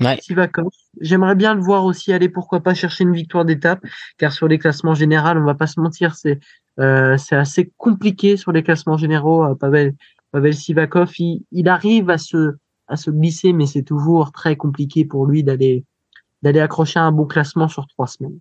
Ouais. 0.00 0.18
Sivakov. 0.20 0.68
J'aimerais 1.00 1.34
bien 1.34 1.54
le 1.54 1.62
voir 1.62 1.84
aussi 1.84 2.12
aller, 2.12 2.28
pourquoi 2.28 2.60
pas, 2.60 2.74
chercher 2.74 3.04
une 3.04 3.14
victoire 3.14 3.44
d'étape, 3.44 3.80
car 4.18 4.32
sur 4.32 4.46
les 4.46 4.58
classements 4.58 4.94
généraux, 4.94 5.30
on 5.36 5.44
va 5.44 5.54
pas 5.54 5.66
se 5.66 5.80
mentir, 5.80 6.14
c'est 6.14 6.38
euh, 6.78 7.16
c'est 7.16 7.36
assez 7.36 7.72
compliqué 7.78 8.36
sur 8.36 8.52
les 8.52 8.62
classements 8.62 8.98
généraux. 8.98 9.44
Euh, 9.44 9.54
Pavel, 9.54 9.94
Pavel 10.32 10.54
Sivakov, 10.54 11.10
il, 11.18 11.44
il, 11.52 11.68
arrive 11.68 12.10
à 12.10 12.18
se, 12.18 12.56
à 12.88 12.96
se 12.96 13.10
glisser, 13.10 13.52
mais 13.52 13.66
c'est 13.66 13.82
toujours 13.82 14.32
très 14.32 14.56
compliqué 14.56 15.04
pour 15.04 15.26
lui 15.26 15.42
d'aller, 15.42 15.84
d'aller 16.42 16.60
accrocher 16.60 16.98
un 16.98 17.12
bon 17.12 17.26
classement 17.26 17.68
sur 17.68 17.86
trois 17.86 18.06
semaines. 18.06 18.38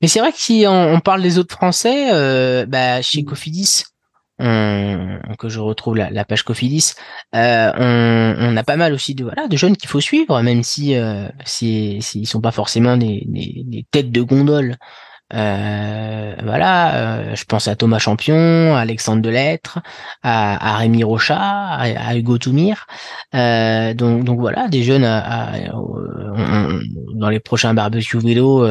Mais 0.00 0.08
c'est 0.08 0.20
vrai 0.20 0.32
que 0.32 0.38
si 0.38 0.64
on, 0.66 0.94
on, 0.94 1.00
parle 1.00 1.20
des 1.20 1.38
autres 1.38 1.54
Français, 1.54 2.14
euh, 2.14 2.64
bah, 2.64 3.02
chez 3.02 3.22
mm. 3.22 3.24
Cofidis, 3.26 3.84
on, 4.40 5.20
que 5.38 5.48
je 5.48 5.60
retrouve 5.60 5.96
la, 5.96 6.24
page 6.24 6.42
Cofidis, 6.42 6.94
euh, 7.34 7.72
on, 8.38 8.56
a 8.56 8.62
pas 8.64 8.76
mal 8.76 8.92
aussi 8.92 9.14
de 9.14 9.30
jeunes 9.52 9.76
qu'il 9.76 9.88
faut 9.88 10.00
suivre, 10.00 10.40
même 10.42 10.62
si 10.62 10.96
euh, 10.96 11.28
s'ils 11.44 12.02
si, 12.02 12.26
sont 12.26 12.40
pas 12.40 12.52
forcément 12.52 12.96
des, 12.96 13.86
têtes 13.90 14.12
de 14.12 14.22
gondole 14.22 14.76
euh, 15.32 16.34
voilà, 16.42 16.94
euh, 16.94 17.34
je 17.36 17.44
pense 17.44 17.68
à 17.68 17.76
Thomas 17.76 17.98
Champion, 17.98 18.74
à 18.74 18.80
Alexandre 18.80 19.22
Delettre, 19.22 19.78
à, 20.22 20.76
Rémi 20.78 21.04
Rocha, 21.04 21.38
à, 21.38 22.16
Hugo 22.16 22.38
Toumir. 22.38 22.86
Euh, 23.34 23.94
donc, 23.94 24.40
voilà, 24.40 24.68
des 24.68 24.82
jeunes 24.82 25.04
dans 27.14 27.28
les 27.28 27.40
prochains 27.40 27.74
barbecue 27.74 28.18
vélo, 28.18 28.66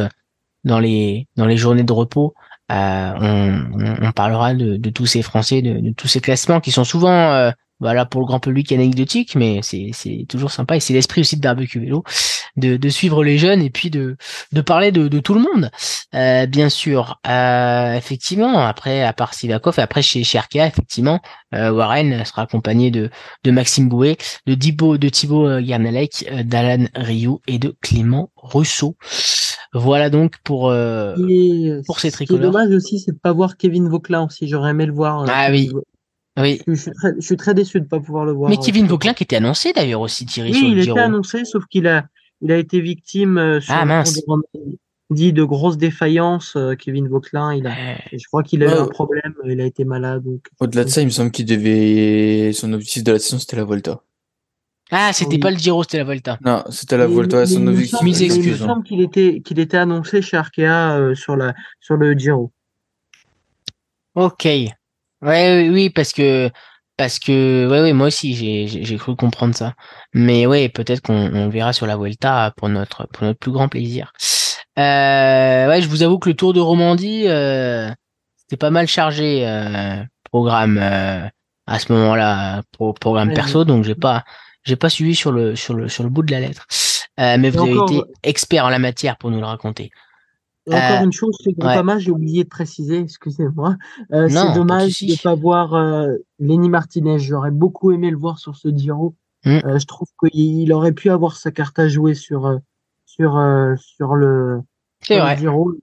dans 0.66 0.80
dans 0.82 1.46
les 1.46 1.58
journées 1.58 1.84
de 1.84 1.94
repos, 1.94 2.34
on, 2.70 3.98
on, 4.02 4.12
parlera 4.12 4.54
de, 4.54 4.90
tous 4.90 5.06
ces 5.06 5.22
Français, 5.22 5.62
de, 5.62 5.80
de, 5.80 5.94
tous 5.94 6.08
ces 6.08 6.22
classements 6.22 6.60
qui 6.60 6.72
sont 6.72 6.84
souvent 6.84 7.52
voilà 7.80 8.06
pour 8.06 8.22
le 8.22 8.28
grand 8.28 8.40
public 8.40 8.72
anecdotique, 8.72 9.36
mais 9.36 9.60
c'est 9.64 9.92
c'est 9.94 10.26
toujours 10.28 10.52
sympa 10.52 10.76
et 10.76 10.80
c'est 10.80 10.94
l'esprit 10.94 11.22
aussi 11.22 11.36
de 11.38 11.42
barbecue 11.42 11.80
vélo 11.80 12.04
de, 12.58 12.78
de 12.78 12.90
suivre 12.90 13.24
les 13.24 13.38
jeunes 13.38 13.62
et 13.62 13.70
puis 13.70 13.90
de 13.90 14.18
de 14.52 14.62
parler 14.62 14.92
de, 14.92 15.08
de 15.08 15.20
tout 15.20 15.34
le 15.34 15.42
monde, 15.42 15.72
euh, 16.16 16.46
bien 16.46 16.70
sûr. 16.70 17.20
Euh, 17.28 17.94
effectivement, 17.96 18.60
après 18.60 19.04
à 19.04 19.14
part 19.14 19.34
Sivakov, 19.34 19.80
après 19.80 20.02
chez 20.02 20.24
chez 20.24 20.38
Arkea, 20.38 20.66
effectivement, 20.66 21.20
euh, 21.54 21.72
Warren 21.72 22.26
sera 22.26 22.44
accompagné 22.44 22.92
de 22.92 23.10
de 23.44 23.52
Maxime 23.52 23.90
Bouet, 23.90 24.18
de 24.46 24.56
Thibaut 24.56 24.98
de 24.98 25.10
Thibaut 25.10 25.60
Garnalek, 25.62 26.26
euh, 26.32 26.44
d'Alan 26.44 26.86
Rioux 26.96 27.40
et 27.48 27.60
de 27.60 27.76
Clément 27.82 28.32
Rousseau. 28.36 28.96
Voilà 29.74 30.10
donc 30.10 30.36
pour 30.44 30.74
pour 31.86 32.00
ces 32.00 32.12
tricolores. 32.12 32.18
Ce 32.18 32.24
qui 32.26 32.34
est 32.34 32.38
dommage 32.40 32.76
aussi, 32.76 33.00
c'est 33.00 33.12
de 33.12 33.20
pas 33.20 33.34
voir 33.34 33.56
Kevin 33.56 33.88
Vauclin 33.88 34.26
aussi. 34.26 34.48
J'aurais 34.48 34.72
aimé 34.72 34.86
le 34.86 34.94
voir. 34.94 35.26
ah 35.30 35.50
oui. 35.52 35.70
Oui. 36.40 36.62
Je, 36.68 36.74
suis 36.74 36.92
très, 36.92 37.14
je 37.16 37.22
suis 37.26 37.38
très 37.38 37.54
déçu 37.54 37.80
de 37.80 37.84
ne 37.86 37.90
pas 37.90 38.00
pouvoir 38.00 38.26
le 38.26 38.32
voir. 38.32 38.50
Mais 38.50 38.58
euh, 38.58 38.62
Kevin 38.62 38.84
sur- 38.86 38.92
Vauquelin 38.92 39.14
qui 39.14 39.24
était 39.24 39.36
annoncé 39.36 39.74
d'ailleurs 39.74 40.02
aussi, 40.02 40.26
Thierry, 40.26 40.54
sur 40.54 40.64
Oui, 40.68 40.74
le 40.74 40.78
il 40.80 40.84
Giro. 40.84 40.98
était 40.98 41.06
annoncé, 41.06 41.46
sauf 41.46 41.66
qu'il 41.66 41.88
a, 41.88 42.06
il 42.42 42.52
a 42.52 42.58
été 42.58 42.80
victime 42.82 43.38
euh, 43.38 43.60
sur 43.62 43.74
Ah, 43.74 43.86
mince. 43.86 44.20
Dit 45.12 45.34
de 45.34 45.44
grosses 45.44 45.78
défaillances. 45.78 46.56
euh, 46.56 46.76
Kevin 46.76 47.08
Vauquelin, 47.08 47.54
il 47.56 47.66
a, 47.66 47.72
Euh, 47.72 47.96
je 48.14 48.24
crois 48.28 48.44
qu'il 48.44 48.62
a 48.64 48.68
eu 48.68 48.78
un 48.78 48.86
problème, 48.86 49.34
il 49.46 49.60
a 49.60 49.66
été 49.66 49.84
malade. 49.84 50.24
Donc, 50.24 50.46
Au-delà 50.60 50.84
de 50.84 50.90
ça, 50.90 51.02
il 51.02 51.06
me 51.06 51.10
semble 51.10 51.32
qu'il 51.32 51.46
devait, 51.48 52.52
son 52.54 52.72
objectif 52.74 53.04
de 53.04 53.14
la 53.14 53.20
saison, 53.20 53.40
c'était 53.40 53.56
la 53.56 53.64
Volta. 53.64 54.02
Ah, 54.92 55.12
c'était 55.14 55.34
Oui. 55.34 55.40
pas 55.40 55.52
le 55.52 55.58
Giro, 55.58 55.82
c'était 55.84 55.98
la 55.98 56.04
Volta. 56.04 56.38
Non, 56.46 56.64
c'était 56.70 56.98
la 56.98 57.08
Volta, 57.08 57.46
son 57.48 57.66
objectif. 57.68 58.00
Il 58.02 58.52
me 58.52 58.56
semble 58.58 58.84
qu'il 58.84 59.02
était, 59.02 59.42
qu'il 59.44 59.60
était 59.60 59.78
annoncé 59.78 60.22
chez 60.22 60.38
Arkea 60.38 60.96
euh, 60.98 61.16
sur 61.16 61.36
la, 61.36 61.54
sur 61.80 61.96
le 61.98 62.14
Giro. 62.14 62.52
Ok. 64.16 64.48
Ouais, 65.22 65.64
oui, 65.64 65.70
oui, 65.70 65.90
parce 65.90 66.14
que 66.14 66.50
parce 66.98 67.20
que 67.20 67.68
ouais, 67.70 67.82
ouais, 67.82 67.94
moi 67.94 68.08
aussi 68.08 68.36
j'ai 68.36 68.68
j'ai 68.68 68.98
cru 68.98 69.16
comprendre 69.16 69.56
ça. 69.56 69.74
Mais 70.14 70.46
ouais, 70.46 70.70
peut-être 70.70 71.02
qu'on 71.02 71.14
on 71.34 71.50
verra 71.50 71.74
sur 71.74 71.86
la 71.86 71.98
Vuelta 71.98 72.54
pour 72.58 72.70
notre 72.70 73.08
pour 73.08 73.24
notre 73.24 73.40
plus 73.40 73.52
grand 73.52 73.68
plaisir. 73.70 74.12
Euh, 74.78 75.68
ouais, 75.68 75.82
je 75.82 75.88
vous 75.90 76.04
avoue 76.04 76.20
que 76.20 76.30
le 76.30 76.36
Tour 76.36 76.54
de 76.54 76.60
Romandie 76.62 77.28
euh, 77.28 77.90
c'était 78.38 78.58
pas 78.58 78.70
mal 78.70 78.88
chargé 78.88 79.46
euh, 79.48 80.04
programme 80.32 80.78
euh, 80.82 81.28
à 81.68 81.80
ce 81.80 81.92
moment-là 81.94 82.62
pro- 82.72 82.94
programme 82.94 83.30
perso, 83.34 83.66
donc 83.66 83.84
j'ai 83.84 83.96
pas 83.96 84.24
j'ai 84.64 84.76
pas 84.78 84.90
suivi 84.90 85.16
sur 85.16 85.32
le 85.32 85.56
sur 85.56 85.74
le 85.74 85.90
sur 85.90 86.04
le 86.04 86.10
bout 86.10 86.24
de 86.24 86.32
la 86.32 86.40
lettre. 86.40 86.66
Euh, 87.20 87.38
mais 87.40 87.50
vous 87.50 87.58
avez 87.64 87.78
été 87.96 87.96
expert 88.24 88.66
en 88.66 88.70
la 88.70 88.80
matière 88.80 89.18
pour 89.18 89.32
nous 89.32 89.40
le 89.40 89.46
raconter. 89.46 89.90
Encore 90.72 91.02
Euh, 91.02 91.04
une 91.06 91.12
chose, 91.12 91.36
chez 91.44 91.54
Groupama, 91.54 92.00
j'ai 92.00 92.12
oublié 92.12 92.44
de 92.44 92.50
préciser, 92.50 93.00
excusez-moi. 93.00 93.76
Euh, 94.14 94.28
c'est 94.30 94.54
dommage 94.54 95.00
de 95.02 95.12
ne 95.12 95.22
pas 95.22 95.36
voir 95.36 95.74
euh, 95.74 96.14
Lenny 96.40 96.70
Martinez. 96.70 97.20
J'aurais 97.20 97.52
beaucoup 97.52 97.92
aimé 97.92 98.12
le 98.12 98.18
voir 98.18 98.40
sur 98.40 98.56
ce 98.56 98.70
Giro. 98.70 99.16
Mm. 99.46 99.60
Je 99.78 99.86
trouve 99.86 100.08
qu'il 100.22 100.40
il 100.62 100.74
aurait 100.74 100.92
pu 100.92 101.10
avoir 101.10 101.36
sa 101.38 101.52
carte 101.52 101.80
à 101.80 101.88
jouer 101.88 102.14
sur, 102.14 102.60
sur, 103.06 103.42
sur 103.78 104.16
le, 104.16 104.62
sur 105.02 105.26
le. 105.36 105.36
Giro. 105.38 105.74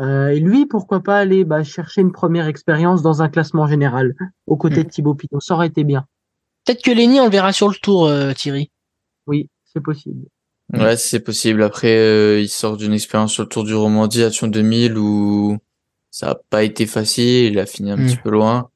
Et 0.00 0.40
lui, 0.40 0.66
pourquoi 0.66 1.00
pas 1.00 1.18
aller 1.18 1.44
bah, 1.44 1.62
chercher 1.62 2.00
une 2.00 2.12
première 2.12 2.46
expérience 2.48 3.02
dans 3.02 3.22
un 3.22 3.28
classement 3.28 3.66
général 3.66 4.14
aux 4.46 4.56
côtés 4.56 4.80
Mm. 4.80 4.84
de 4.84 4.88
Thibaut 4.88 5.14
Pinot. 5.14 5.40
Ça 5.40 5.54
aurait 5.54 5.68
été 5.68 5.84
bien. 5.84 6.06
Peut-être 6.64 6.82
que 6.82 6.90
Lenny 6.90 7.20
on 7.20 7.24
le 7.26 7.30
verra 7.30 7.52
sur 7.52 7.68
le 7.68 7.74
Tour, 7.74 8.10
Thierry. 8.36 8.70
Oui, 9.26 9.48
c'est 9.64 9.82
possible. 9.82 10.26
Ouais, 10.72 10.96
c'est 10.96 11.20
possible. 11.20 11.62
Après, 11.62 11.96
euh, 11.96 12.40
il 12.40 12.48
sort 12.48 12.76
d'une 12.76 12.92
expérience 12.94 13.32
sur 13.32 13.42
le 13.44 13.48
Tour 13.48 13.64
du 13.64 13.74
Romandie 13.74 14.22
à 14.24 14.30
Sion 14.30 14.48
2000 14.48 14.96
où 14.98 15.58
ça 16.10 16.30
a 16.30 16.34
pas 16.50 16.64
été 16.64 16.86
facile. 16.86 17.52
Il 17.52 17.58
a 17.58 17.66
fini 17.66 17.90
un 17.92 17.96
Mm. 17.96 18.06
petit 18.06 18.16
peu 18.16 18.30
loin. 18.30 18.70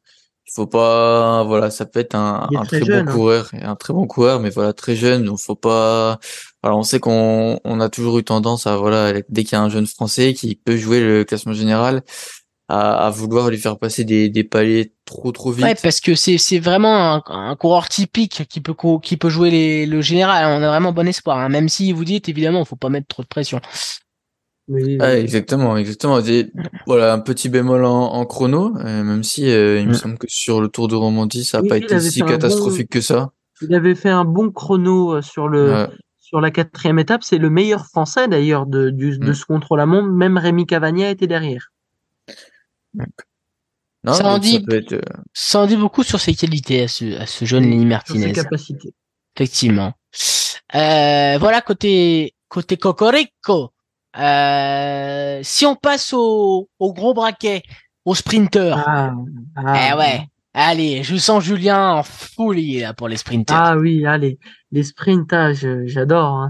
Il 0.47 0.53
faut 0.55 0.67
pas, 0.67 1.45
voilà, 1.45 1.71
ça 1.71 1.85
peut 1.87 2.01
être 2.01 2.15
un, 2.15 2.49
très 2.65 2.81
très 2.81 2.85
jeune, 2.87 3.05
bon 3.05 3.11
hein. 3.11 3.15
coureur 3.15 3.51
un 3.61 3.77
très 3.77 3.93
bon 3.93 4.07
coureur, 4.07 4.41
mais 4.41 4.49
voilà, 4.51 4.73
très 4.73 4.97
jeune. 4.97 5.25
Donc, 5.25 5.39
faut 5.41 5.55
pas, 5.57 6.19
alors 6.63 6.79
on 6.79 6.83
sait 6.83 7.01
qu'on, 7.01 7.61
on 7.65 7.81
a 7.81 7.89
toujours 7.91 8.19
eu 8.19 8.25
tendance 8.25 8.67
à, 8.67 8.77
voilà, 8.77 9.13
dès 9.29 9.45
qu'il 9.45 9.53
y 9.53 9.57
a 9.57 9.63
un 9.63 9.69
jeune 9.69 9.87
français 9.87 10.33
qui 10.33 10.55
peut 10.57 10.77
jouer 10.79 11.01
le 11.01 11.25
classement 11.25 11.53
général, 11.53 12.03
à, 12.69 13.07
à 13.07 13.11
vouloir 13.11 13.49
lui 13.51 13.59
faire 13.59 13.79
passer 13.79 14.05
des, 14.05 14.29
des 14.29 14.45
paliers 14.45 14.93
trop, 15.05 15.33
trop 15.33 15.51
vite. 15.51 15.65
Ouais, 15.65 15.75
parce 15.83 16.01
que 16.01 16.15
c'est 16.15 16.37
c'est 16.39 16.59
vraiment 16.59 17.15
un, 17.15 17.23
un 17.27 17.57
coureur 17.57 17.89
typique 17.89 18.43
qui 18.49 18.61
peut 18.61 18.75
qui 19.03 19.17
peut 19.17 19.31
jouer 19.31 19.51
les, 19.51 19.87
le 19.87 20.01
général. 20.03 20.45
On 20.61 20.63
a 20.63 20.69
vraiment 20.69 20.93
bon 20.93 21.09
espoir. 21.09 21.39
hein. 21.39 21.49
Même 21.49 21.69
si 21.69 21.93
vous 21.93 22.05
dites 22.05 22.29
évidemment, 22.29 22.65
faut 22.65 22.77
pas 22.77 22.91
mettre 22.91 23.07
trop 23.07 23.23
de 23.23 23.29
pression. 23.29 23.61
Oui, 24.69 24.99
Ouais, 25.01 25.21
exactement, 25.23 25.79
exactement. 25.79 26.21
Voilà, 26.87 27.15
un 27.15 27.21
petit 27.21 27.49
bémol 27.49 27.87
en, 27.87 28.13
en 28.13 28.27
chrono, 28.27 28.77
euh, 28.77 29.03
même 29.03 29.23
si 29.23 29.49
euh, 29.51 29.81
il 29.81 29.87
me 29.87 29.93
Mm. 29.93 29.95
semble 29.95 30.19
que 30.19 30.27
sur 30.29 30.61
le 30.61 30.69
Tour 30.69 30.89
de 30.89 30.95
Romandie, 30.95 31.45
ça 31.45 31.59
n'a 31.59 31.63
Oui, 31.63 31.69
pas 31.71 31.77
été 31.79 31.99
si 32.01 32.21
catastrophique 32.21 32.91
que 32.91 33.01
ça. 33.01 33.31
Il 33.63 33.75
avait 33.75 33.95
fait 33.95 34.11
un 34.11 34.27
bon 34.27 34.51
chrono 34.51 35.15
euh, 35.15 35.23
sur 35.23 35.49
le, 35.49 35.73
Ouais. 35.73 35.89
sur 36.21 36.43
la 36.43 36.51
quatrième 36.51 36.99
étape. 36.99 37.25
C'est 37.25 37.39
le 37.39 37.49
meilleur 37.49 37.87
français 37.87 38.29
d'ailleurs 38.29 38.67
de, 38.67 38.91
du, 38.91 39.19
de 39.19 39.31
Mm. 39.31 39.35
ce 39.35 39.45
contre-la-montre. 39.47 40.09
Même 40.09 40.37
Rémi 40.37 40.67
Cavagna 40.67 41.09
était 41.09 41.27
derrière. 41.27 41.69
Non, 44.05 44.13
Ça 44.15 44.27
en 44.27 44.39
dit- 44.39 44.61
peut 44.61 44.77
être. 44.77 44.93
euh, 44.93 45.01
Ça 45.35 45.61
en 45.61 45.67
dit 45.67 45.77
beaucoup 45.77 46.03
sur 46.05 46.21
ses 46.21 46.35
qualités 46.35 46.83
à 46.85 46.89
ce 46.89 47.19
à 47.21 47.27
ce 47.27 47.45
jeune 47.45 47.65
Oui, 47.65 47.71
Lenny 47.71 47.83
Sur 47.83 47.89
Martinez. 47.89 48.27
ses 48.29 48.33
capacités. 48.33 48.95
Effectivement. 49.37 49.93
Euh, 50.75 51.37
voilà 51.39 51.61
côté 51.63 52.35
côté 52.49 52.77
Cocorico. 52.77 53.73
Euh, 54.17 55.41
si 55.43 55.67
on 55.67 55.75
passe 55.77 56.13
au, 56.13 56.69
au 56.79 56.93
gros 56.93 57.13
braquet, 57.15 57.63
au 58.05 58.15
sprinter. 58.15 58.75
Ah, 58.87 59.13
eh 59.57 59.61
ah, 59.67 59.99
ouais. 59.99 60.21
Allez, 60.55 61.03
je 61.05 61.17
sens 61.17 61.45
Julien 61.45 61.93
en 61.93 62.03
folie 62.03 62.81
là 62.81 62.95
pour 62.95 63.07
les 63.09 63.17
sprinters. 63.17 63.57
Ah 63.57 63.77
oui, 63.77 64.07
allez, 64.07 64.39
les 64.73 64.83
sprintages, 64.83 65.65
euh, 65.65 65.83
j'adore. 65.87 66.31
Hein, 66.41 66.49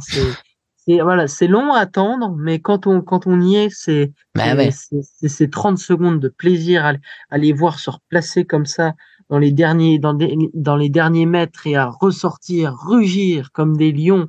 c'est, 0.89 0.97
c'est 0.97 1.03
voilà, 1.03 1.29
c'est 1.29 1.47
long 1.49 1.73
à 1.75 1.81
attendre, 1.81 2.35
mais 2.39 2.61
quand 2.61 2.87
on 2.87 3.03
quand 3.03 3.27
on 3.27 3.41
y 3.41 3.57
est, 3.57 3.71
c'est 3.71 4.13
bah 4.35 4.45
c'est- 4.51 4.57
ouais. 4.57 4.71
c'est 4.71 5.03
c'est- 5.03 5.29
c'est 5.29 5.51
30 5.51 5.79
secondes 5.79 6.21
de 6.21 6.29
plaisir 6.29 6.85
à, 6.87 6.95
à 7.31 7.39
les 7.39 7.53
voir 7.53 7.79
se 7.79 7.91
replacer 7.91 8.45
comme 8.45 8.67
ça 8.67 8.95
dans 9.29 9.39
les 9.39 9.53
derniers 9.53 9.99
dans, 9.99 10.15
des- 10.15 10.37
dans 10.55 10.77
les 10.77 10.89
derniers 10.91 11.27
mètres 11.27 11.67
et 11.67 11.77
à 11.77 11.87
ressortir, 11.87 12.75
rugir 12.75 13.53
comme 13.53 13.77
des 13.77 13.93
lions, 13.93 14.29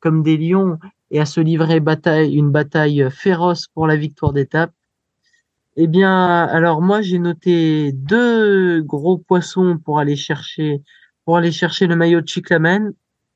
comme 0.00 0.22
des 0.22 0.36
lions 0.36 0.78
et 1.10 1.20
à 1.20 1.26
se 1.26 1.40
livrer 1.40 1.80
bataille 1.80 2.34
une 2.34 2.50
bataille 2.50 3.06
féroce 3.10 3.68
pour 3.68 3.86
la 3.86 3.96
victoire 3.96 4.32
d'étape. 4.32 4.72
Eh 5.76 5.86
bien, 5.86 6.44
alors 6.44 6.82
moi 6.82 7.00
j'ai 7.02 7.18
noté 7.18 7.92
deux 7.92 8.82
gros 8.82 9.18
poissons 9.18 9.78
pour 9.84 9.98
aller 9.98 10.16
chercher 10.16 10.82
pour 11.24 11.36
aller 11.36 11.52
chercher 11.52 11.86
le 11.86 11.96
maillot 11.96 12.20
de 12.20 12.28
Chiclamen. 12.28 12.92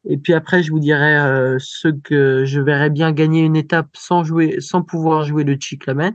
Et 0.07 0.19
puis 0.19 0.35
après, 0.35 0.63
je 0.63 0.71
vous 0.71 0.81
dirai 0.81 1.17
euh, 1.17 1.57
ceux 1.59 1.93
que 1.93 2.45
je 2.45 2.61
verrais 2.61 2.91
bien 2.91 3.13
gagner 3.13 3.43
une 3.43 3.57
étape 3.57 3.89
sans 3.95 4.25
jouer, 4.25 4.61
sans 4.61 4.83
pouvoir 4.83 5.25
jouer 5.25 5.45
le 5.45 5.57
Chiclamen. 5.59 6.15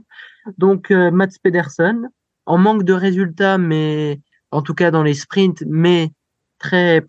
Donc 0.58 0.90
euh, 0.90 1.10
Mats 1.10 1.38
Pedersen, 1.42 2.08
en 2.46 2.58
manque 2.58 2.84
de 2.84 2.92
résultats, 2.92 3.58
mais 3.58 4.20
en 4.50 4.62
tout 4.62 4.74
cas 4.74 4.90
dans 4.90 5.02
les 5.02 5.14
sprints, 5.14 5.64
mais 5.66 6.10
très 6.58 7.04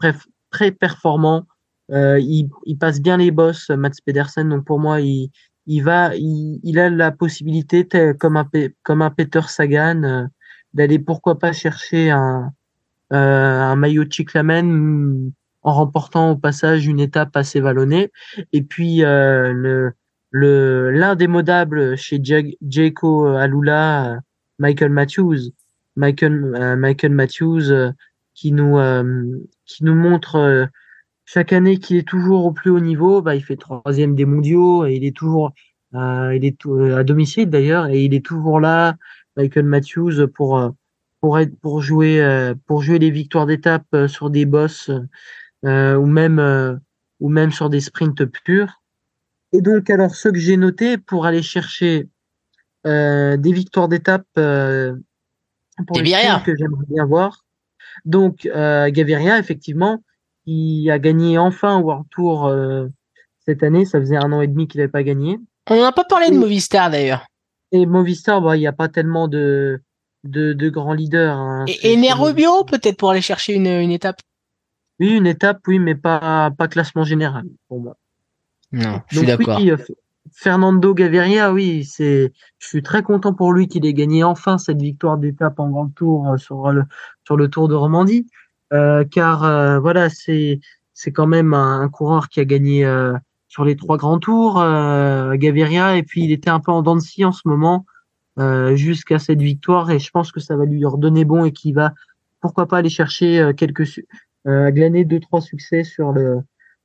très 0.49 0.71
performant. 0.71 1.45
Euh, 1.91 2.19
il, 2.19 2.49
il 2.65 2.77
passe 2.77 3.01
bien 3.01 3.17
les 3.17 3.31
bosses, 3.31 3.69
Mats 3.69 3.91
Pedersen. 4.05 4.49
Donc 4.49 4.65
pour 4.65 4.79
moi, 4.79 5.01
il 5.01 5.31
il 5.67 5.81
va, 5.81 6.15
il, 6.15 6.59
il 6.63 6.79
a 6.79 6.89
la 6.89 7.11
possibilité, 7.11 7.87
comme 8.19 8.37
un 8.37 8.49
comme 8.83 9.01
un 9.01 9.11
Peter 9.11 9.41
Sagan, 9.47 10.03
euh, 10.03 10.25
d'aller 10.73 10.99
pourquoi 10.99 11.37
pas 11.37 11.53
chercher 11.53 12.09
un 12.09 12.53
euh, 13.13 13.15
un 13.15 13.75
maillot 13.75 14.05
de 14.05 14.11
Chiclamen 14.11 15.31
en 15.63 15.73
remportant 15.73 16.31
au 16.31 16.35
passage 16.35 16.87
une 16.87 16.99
étape 16.99 17.35
assez 17.35 17.59
vallonnée. 17.59 18.11
Et 18.53 18.63
puis 18.63 19.03
euh, 19.03 19.51
le 19.53 19.93
le 20.31 20.91
l'indémodable 20.91 21.97
chez 21.97 22.19
Ja- 22.23 22.41
Jaco 22.67 23.27
Alula, 23.27 24.13
euh, 24.13 24.19
Michael 24.59 24.91
Matthews, 24.91 25.51
Michael 25.95 26.55
euh, 26.55 26.75
Michael 26.75 27.11
Matthews 27.13 27.71
euh, 27.71 27.91
qui 28.33 28.51
nous 28.53 28.77
qui 29.65 29.83
nous 29.83 29.95
montre 29.95 30.67
chaque 31.25 31.53
année 31.53 31.77
qu'il 31.77 31.97
est 31.97 32.07
toujours 32.07 32.45
au 32.45 32.51
plus 32.51 32.71
haut 32.71 32.79
niveau. 32.79 33.21
Bah, 33.21 33.35
il 33.35 33.43
fait 33.43 33.57
troisième 33.57 34.15
des 34.15 34.25
mondiaux 34.25 34.85
et 34.85 34.93
il 34.95 35.05
est 35.05 35.15
toujours 35.15 35.51
il 35.93 36.45
est 36.45 36.57
à 36.95 37.03
domicile 37.03 37.49
d'ailleurs 37.49 37.87
et 37.87 37.99
il 38.05 38.13
est 38.13 38.25
toujours 38.25 38.61
là, 38.61 38.95
Michael 39.35 39.65
Matthews 39.65 40.27
pour 40.33 40.71
pour 41.19 41.39
être 41.39 41.55
pour 41.59 41.81
jouer 41.81 42.53
pour 42.65 42.81
jouer 42.81 42.99
les 42.99 43.11
victoires 43.11 43.45
d'étape 43.45 43.85
sur 44.07 44.29
des 44.29 44.45
bosses 44.45 44.89
ou 45.63 46.05
même 46.05 46.39
euh, 46.39 46.75
ou 47.19 47.29
même 47.29 47.51
sur 47.51 47.69
des 47.69 47.81
sprints 47.81 48.25
purs. 48.25 48.81
Et 49.53 49.61
donc 49.61 49.89
alors 49.89 50.15
ceux 50.15 50.31
que 50.31 50.39
j'ai 50.39 50.57
notés 50.57 50.97
pour 50.97 51.25
aller 51.25 51.43
chercher 51.43 52.07
euh, 52.87 53.37
des 53.37 53.51
victoires 53.51 53.87
d'étape 53.87 54.25
euh, 54.37 54.95
pour 55.87 55.99
les 55.99 56.11
sprints 56.11 56.43
que 56.43 56.55
j'aimerais 56.57 56.85
bien 56.89 57.05
voir. 57.05 57.45
Donc 58.05 58.45
euh, 58.45 58.89
Gaviria 58.89 59.37
effectivement 59.37 60.03
qui 60.45 60.89
a 60.89 60.97
gagné 60.97 61.37
enfin 61.37 61.79
World 61.79 62.05
Tour 62.09 62.47
euh, 62.47 62.87
cette 63.45 63.63
année, 63.63 63.85
ça 63.85 63.99
faisait 63.99 64.17
un 64.17 64.31
an 64.31 64.41
et 64.41 64.47
demi 64.47 64.67
qu'il 64.67 64.79
n'avait 64.79 64.91
pas 64.91 65.03
gagné. 65.03 65.39
On 65.69 65.79
n'a 65.79 65.91
pas 65.91 66.03
parlé 66.03 66.29
de. 66.29 66.37
Movistar 66.37 66.89
d'ailleurs. 66.89 67.25
Et 67.71 67.85
Movistar, 67.85 68.41
bah, 68.41 68.55
il 68.55 68.59
n'y 68.59 68.67
a 68.67 68.71
pas 68.73 68.87
tellement 68.87 69.27
de, 69.27 69.81
de, 70.23 70.53
de 70.53 70.69
grands 70.69 70.93
leaders. 70.93 71.37
hein. 71.37 71.65
Et, 71.67 71.71
et 71.71 71.75
c'est 71.93 71.95
Nerubio 71.95 72.63
peut-être 72.65 72.97
pour 72.97 73.11
aller 73.11 73.21
chercher 73.21 73.53
une, 73.53 73.67
une 73.67 73.91
étape. 73.91 74.19
Oui, 74.99 75.17
une 75.17 75.27
étape, 75.27 75.59
oui, 75.67 75.79
mais 75.79 75.95
pas, 75.95 76.51
pas 76.51 76.67
classement 76.67 77.03
général 77.03 77.45
pour 77.67 77.81
moi. 77.81 77.97
Non, 78.71 79.01
je 79.07 79.17
suis 79.17 79.27
Donc 79.27 79.37
d'accord. 79.37 79.59
oui, 79.59 79.71
euh, 79.71 79.77
Fernando 80.31 80.93
Gaviria, 80.93 81.51
oui, 81.51 81.83
c'est, 81.83 82.31
je 82.59 82.67
suis 82.67 82.83
très 82.83 83.03
content 83.03 83.33
pour 83.33 83.51
lui 83.51 83.67
qu'il 83.67 83.85
ait 83.85 83.93
gagné 83.93 84.23
enfin 84.23 84.57
cette 84.57 84.81
victoire 84.81 85.17
d'étape 85.17 85.59
en 85.59 85.69
Grand 85.69 85.89
Tour 85.89 86.29
euh, 86.29 86.37
sur 86.37 86.71
le, 86.71 86.83
sur 87.25 87.35
le 87.35 87.49
Tour 87.49 87.67
de 87.67 87.75
Romandie, 87.75 88.27
euh, 88.71 89.03
car 89.03 89.43
euh, 89.43 89.79
voilà, 89.79 90.09
c'est, 90.09 90.59
c'est 90.93 91.11
quand 91.11 91.27
même 91.27 91.53
un, 91.53 91.81
un 91.81 91.89
coureur 91.89 92.29
qui 92.29 92.39
a 92.39 92.45
gagné 92.45 92.85
euh, 92.85 93.13
sur 93.47 93.65
les 93.65 93.75
trois 93.75 93.97
grands 93.97 94.19
tours, 94.19 94.61
euh, 94.61 95.33
Gaviria, 95.35 95.97
et 95.97 96.03
puis 96.03 96.23
il 96.23 96.31
était 96.31 96.51
un 96.51 96.59
peu 96.59 96.71
en 96.71 96.81
dents 96.81 96.95
de 96.95 97.01
scie 97.01 97.25
en 97.25 97.33
ce 97.33 97.41
moment 97.45 97.85
euh, 98.39 98.75
jusqu'à 98.75 99.19
cette 99.19 99.41
victoire, 99.41 99.91
et 99.91 99.99
je 99.99 100.11
pense 100.11 100.31
que 100.31 100.39
ça 100.39 100.55
va 100.55 100.65
lui 100.65 100.85
redonner 100.85 101.25
bon 101.25 101.43
et 101.43 101.51
qu'il 101.51 101.73
va 101.73 101.93
pourquoi 102.39 102.67
pas 102.67 102.77
aller 102.77 102.89
chercher 102.89 103.51
quelques 103.57 103.85
euh, 104.47 104.71
glaner 104.71 105.05
deux 105.05 105.19
trois 105.19 105.41
succès 105.41 105.83
sur 105.83 106.11
le 106.11 106.39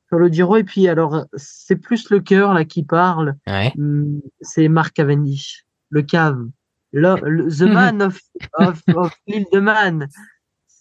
sur 0.08 0.18
le 0.18 0.28
Giro. 0.28 0.56
Et 0.56 0.64
puis 0.64 0.88
alors 0.88 1.26
c'est 1.34 1.76
plus 1.76 2.10
le 2.10 2.20
cœur 2.20 2.54
là 2.54 2.64
qui 2.64 2.82
parle. 2.84 3.36
Ouais. 3.46 3.72
Hum, 3.78 4.20
c'est 4.40 4.68
Mark 4.68 4.94
Cavendish 4.94 5.66
le 5.90 6.02
cave. 6.02 6.46
Le, 6.92 7.14
le- 7.22 7.48
the 7.48 7.62
man 7.72 8.02
of 8.02 8.20
of, 8.54 8.82
of 8.94 9.12
de 9.28 9.60
Man 9.60 10.08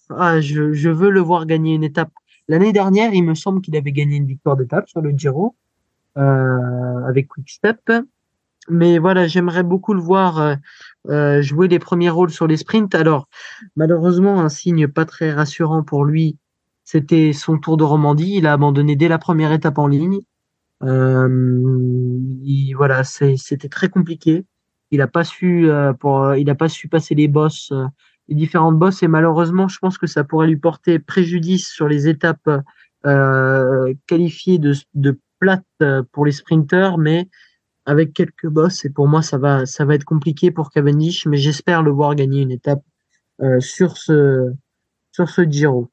ah, 0.10 0.40
je, 0.40 0.72
je 0.74 0.90
veux 0.90 1.10
le 1.10 1.20
voir 1.20 1.48
gagner 1.48 1.74
une 1.74 1.84
étape. 1.84 2.12
L'année 2.48 2.74
dernière 2.74 3.14
il 3.14 3.24
me 3.24 3.34
semble 3.34 3.62
qu'il 3.62 3.76
avait 3.76 3.92
gagné 3.92 4.18
une 4.18 4.28
victoire 4.28 4.56
d'étape 4.56 4.88
sur 4.88 5.02
le 5.02 5.12
Giro 5.12 5.56
euh, 6.18 7.06
avec 7.08 7.28
Quick 7.28 7.50
Step. 7.50 7.92
Mais 8.70 9.00
voilà 9.00 9.28
j'aimerais 9.28 9.64
beaucoup 9.64 9.94
le 9.94 10.02
voir 10.02 10.40
euh, 10.40 10.56
euh, 11.10 11.42
jouer 11.42 11.68
les 11.68 11.80
premiers 11.80 12.10
rôles 12.10 12.32
sur 12.32 12.48
les 12.48 12.58
sprints. 12.58 12.94
Alors 12.96 13.28
malheureusement 13.76 14.42
un 14.42 14.50
signe 14.50 14.88
pas 14.88 15.06
très 15.06 15.32
rassurant 15.32 15.84
pour 15.84 16.06
lui 16.06 16.38
c'était 16.86 17.34
son 17.34 17.58
tour 17.58 17.76
de 17.78 17.84
Romandie. 17.84 18.36
Il 18.38 18.48
a 18.48 18.54
abandonné 18.54 18.96
dès 18.96 19.10
la 19.10 19.18
première 19.18 19.52
étape 19.52 19.78
en 19.78 19.88
ligne. 19.88 20.20
Euh, 20.84 21.28
il- 22.44 22.74
voilà, 22.76 23.04
c'était 23.04 23.70
très 23.70 23.90
compliqué. 23.90 24.46
Il 24.92 25.02
a 25.02 25.08
pas 25.08 25.24
su, 25.24 25.70
euh, 25.70 25.94
pour, 25.94 26.36
il 26.36 26.46
pas 26.56 26.70
su 26.70 26.88
passer 26.88 27.16
les 27.16 27.28
bosses, 27.28 27.72
euh, 27.72 27.86
les 28.28 28.36
différentes 28.36 28.78
bosses, 28.78 29.04
et 29.04 29.08
malheureusement, 29.08 29.68
je 29.68 29.80
pense 29.80 29.98
que 29.98 30.08
ça 30.08 30.24
pourrait 30.24 30.48
lui 30.48 30.58
porter 30.58 31.00
préjudice 31.00 31.68
sur 31.70 31.88
les 31.88 32.08
étapes 32.08 32.50
euh, 33.06 33.94
qualifiées 34.08 34.58
de, 34.60 34.74
de 34.94 35.20
plates 35.40 35.64
euh, 35.82 36.04
pour 36.12 36.26
les 36.26 36.32
sprinteurs, 36.32 36.98
mais 36.98 37.30
avec 37.86 38.14
quelques 38.14 38.48
bosses, 38.48 38.86
et 38.86 38.90
pour 38.90 39.08
moi, 39.08 39.22
ça 39.22 39.38
va, 39.38 39.66
ça 39.66 39.86
va 39.86 39.96
être 39.96 40.06
compliqué 40.06 40.52
pour 40.52 40.72
Cavendish, 40.72 41.26
mais 41.28 41.38
j'espère 41.38 41.84
le 41.84 41.92
voir 41.92 42.16
gagner 42.16 42.42
une 42.42 42.52
étape 42.52 42.84
euh, 43.42 43.60
sur 43.60 43.98
ce, 43.98 44.52
sur 45.12 45.30
ce 45.30 45.42
Giro. 45.44 45.92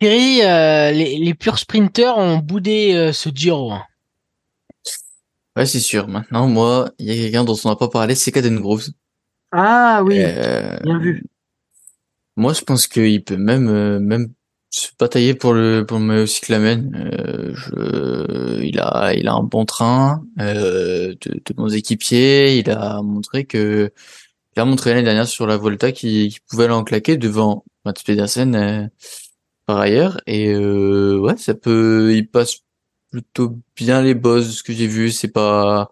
Thierry, 0.00 0.42
euh, 0.42 0.90
les, 0.90 1.18
les 1.18 1.34
purs 1.34 1.58
sprinters 1.58 2.16
ont 2.18 2.38
boudé 2.38 2.94
euh, 2.94 3.12
ce 3.12 3.28
Giro. 3.34 3.72
hein. 3.72 3.82
Ouais, 5.56 5.66
c'est 5.66 5.80
sûr. 5.80 6.08
Maintenant, 6.08 6.48
moi, 6.48 6.90
il 6.98 7.06
y 7.06 7.10
a 7.12 7.14
quelqu'un 7.14 7.44
dont 7.44 7.56
on 7.64 7.68
n'a 7.68 7.76
pas 7.76 7.88
parlé, 7.88 8.14
c'est 8.14 8.32
Caden 8.32 8.58
Groves. 8.58 8.88
Ah 9.52 10.02
oui, 10.04 10.18
Euh, 10.20 10.76
bien 10.82 10.98
vu. 10.98 11.24
Moi, 12.36 12.52
je 12.52 12.62
pense 12.62 12.88
qu'il 12.88 13.22
peut 13.22 13.36
même, 13.36 14.00
même 14.00 14.32
se 14.70 14.88
batailler 14.98 15.34
pour 15.34 15.52
le, 15.52 15.86
pour 15.86 16.00
le 16.00 16.04
maillot 16.04 16.26
cyclamen. 16.26 16.90
Je, 17.54 18.60
il 18.64 18.80
a, 18.80 19.14
il 19.14 19.28
a 19.28 19.34
un 19.34 19.44
bon 19.44 19.64
train, 19.64 20.24
de, 20.36 21.16
de 21.22 21.54
bons 21.54 21.72
équipiers. 21.72 22.58
Il 22.58 22.68
a 22.70 23.00
montré 23.02 23.44
que, 23.44 23.92
il 24.56 24.60
a 24.60 24.64
montré 24.64 24.90
l'année 24.90 25.04
dernière 25.04 25.28
sur 25.28 25.46
la 25.46 25.56
Volta 25.56 25.92
qu'il 25.92 26.30
qu'il 26.30 26.40
pouvait 26.48 26.64
aller 26.64 26.72
en 26.74 26.82
claquer 26.82 27.16
devant 27.16 27.64
Mats 27.84 27.94
Pedersen, 28.04 28.54
euh, 28.54 28.86
par 29.66 29.78
ailleurs. 29.78 30.20
Et, 30.26 30.48
euh, 30.52 31.18
ouais, 31.18 31.36
ça 31.36 31.54
peut, 31.54 32.12
il 32.14 32.28
passe 32.28 32.58
plutôt 33.10 33.58
bien 33.76 34.02
les 34.02 34.14
bosses, 34.14 34.58
ce 34.58 34.62
que 34.62 34.72
j'ai 34.72 34.86
vu. 34.86 35.10
C'est 35.10 35.28
pas, 35.28 35.90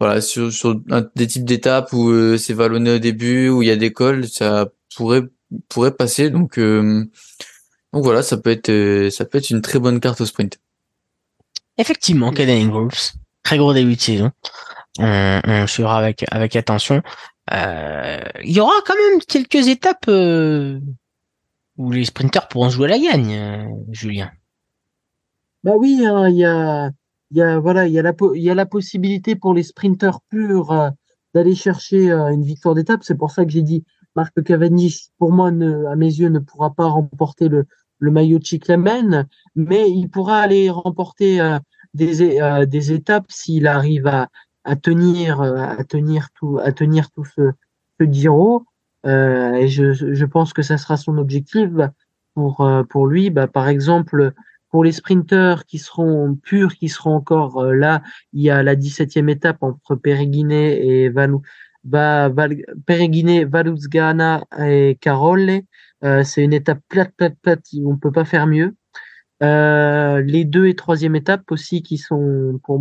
voilà, 0.00 0.20
sur, 0.20 0.52
sur 0.52 0.80
un- 0.90 1.08
des 1.16 1.26
types 1.26 1.44
d'étapes 1.44 1.92
où 1.92 2.10
euh, 2.10 2.36
c'est 2.36 2.54
vallonné 2.54 2.92
au 2.94 2.98
début, 2.98 3.48
où 3.48 3.62
il 3.62 3.68
y 3.68 3.70
a 3.70 3.76
des 3.76 3.92
cols, 3.92 4.28
ça 4.28 4.68
pourrait 4.96 5.22
pourrait 5.68 5.94
passer. 5.94 6.30
Donc, 6.30 6.58
euh, 6.58 7.04
donc 7.92 8.04
voilà, 8.04 8.22
ça 8.22 8.36
peut 8.36 8.50
être, 8.50 8.70
euh, 8.70 9.10
ça 9.10 9.24
peut 9.24 9.38
être 9.38 9.50
une 9.50 9.60
très 9.62 9.78
bonne 9.78 10.00
carte 10.00 10.20
au 10.20 10.26
sprint. 10.26 10.58
Effectivement, 11.78 12.32
Caden 12.32 12.68
Groves, 12.68 13.12
très 13.42 13.56
gros 13.58 13.72
début 13.72 13.96
de 13.96 14.00
saison. 14.00 14.30
On, 14.98 15.40
on 15.46 15.66
suivra 15.66 15.98
avec 15.98 16.24
avec 16.30 16.54
attention. 16.56 17.02
Euh, 17.52 18.20
il 18.44 18.52
y 18.52 18.60
aura 18.60 18.74
quand 18.86 18.94
même 18.94 19.20
quelques 19.22 19.68
étapes 19.68 20.04
euh, 20.08 20.78
où 21.82 21.90
les 21.90 22.04
sprinters 22.04 22.46
pourront 22.48 22.70
jouer 22.70 22.86
à 22.86 22.90
la 22.90 22.98
gagne, 22.98 23.34
euh, 23.34 23.66
Julien. 23.90 24.30
Bah 25.64 25.74
oui, 25.76 26.04
hein, 26.06 26.28
il 26.28 26.36
y 26.36 26.44
a, 26.44 26.90
y 27.32 27.42
a, 27.42 27.58
voilà, 27.58 27.86
il 27.88 27.92
y 27.92 27.98
a 27.98 28.02
la, 28.02 28.14
il 28.34 28.42
y 28.42 28.50
a 28.50 28.54
la 28.54 28.66
possibilité 28.66 29.34
pour 29.34 29.52
les 29.52 29.64
sprinteurs 29.64 30.20
purs 30.28 30.70
euh, 30.70 30.90
d'aller 31.34 31.54
chercher 31.54 32.10
euh, 32.10 32.28
une 32.28 32.44
victoire 32.44 32.74
d'étape. 32.74 33.02
C'est 33.02 33.16
pour 33.16 33.30
ça 33.32 33.44
que 33.44 33.50
j'ai 33.50 33.62
dit 33.62 33.84
Marc 34.14 34.42
Cavendish, 34.42 35.08
pour 35.18 35.32
moi, 35.32 35.48
à 35.48 35.96
mes 35.96 36.12
yeux, 36.20 36.28
ne 36.28 36.38
pourra 36.38 36.72
pas 36.74 36.86
remporter 36.86 37.48
le, 37.48 37.66
le 37.98 38.10
maillot 38.10 38.38
de 38.38 39.24
mais 39.54 39.90
il 39.90 40.08
pourra 40.08 40.38
aller 40.40 40.70
remporter 40.70 41.40
euh, 41.40 41.58
des, 41.94 42.38
des 42.66 42.92
étapes 42.92 43.30
s'il 43.30 43.66
arrive 43.66 44.06
à, 44.06 44.28
à 44.64 44.76
tenir, 44.76 45.42
à 45.42 45.82
tenir 45.84 46.28
tout, 46.34 46.58
à 46.58 46.72
tenir 46.72 47.10
tout 47.10 47.24
ce, 47.24 47.52
ce 47.98 48.04
Giro. 48.06 48.64
Euh, 49.06 49.66
je, 49.66 49.92
je 49.92 50.24
pense 50.24 50.52
que 50.52 50.62
ça 50.62 50.78
sera 50.78 50.96
son 50.96 51.18
objectif 51.18 51.68
bah, 51.68 51.92
pour, 52.34 52.60
euh, 52.60 52.82
pour 52.84 53.06
lui. 53.06 53.30
Bah, 53.30 53.46
par 53.46 53.68
exemple, 53.68 54.32
pour 54.70 54.84
les 54.84 54.92
sprinteurs 54.92 55.66
qui 55.66 55.78
seront 55.78 56.34
purs, 56.34 56.74
qui 56.74 56.88
seront 56.88 57.14
encore 57.14 57.60
euh, 57.62 57.74
là, 57.74 58.02
il 58.32 58.42
y 58.42 58.50
a 58.50 58.62
la 58.62 58.74
17e 58.74 59.28
étape 59.28 59.62
entre 59.62 59.96
Pereguiné 59.96 60.86
et 60.86 61.08
Valou, 61.08 61.42
Va, 61.84 62.28
Val, 62.28 62.56
Valuzgana 62.86 64.44
et 64.60 64.96
Carole. 65.00 65.62
Euh, 66.04 66.24
c'est 66.24 66.42
une 66.42 66.52
étape 66.52 66.80
plate, 66.88 67.12
plate, 67.16 67.36
plate. 67.42 67.66
On 67.84 67.96
peut 67.96 68.12
pas 68.12 68.24
faire 68.24 68.46
mieux. 68.46 68.74
Euh, 69.42 70.22
les 70.22 70.44
deux 70.44 70.66
et 70.66 70.74
troisième 70.74 71.16
étapes 71.16 71.50
aussi 71.50 71.82
qui 71.82 71.98
sont 71.98 72.60
pour, 72.64 72.80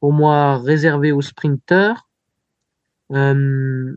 pour 0.00 0.12
moi 0.12 0.58
réservées 0.58 1.12
aux 1.12 1.22
sprinteurs. 1.22 2.08
Euh, 3.12 3.96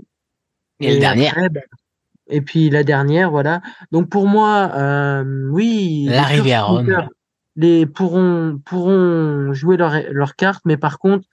Et, 0.81 1.05
après, 1.05 1.49
ben, 1.49 1.63
et 2.27 2.41
puis 2.41 2.69
la 2.69 2.83
dernière, 2.83 3.31
voilà. 3.31 3.61
Donc 3.91 4.09
pour 4.09 4.27
moi, 4.27 4.71
euh, 4.75 5.49
oui, 5.51 6.05
L'arrivée 6.09 6.53
à 6.53 6.63
Rome. 6.63 7.09
Les 7.57 7.85
pourront 7.85 8.59
pourront 8.63 9.53
jouer 9.53 9.75
leur 9.75 9.93
leur 10.11 10.35
carte, 10.35 10.63
mais 10.65 10.77
par 10.77 10.99
contre, 10.99 11.27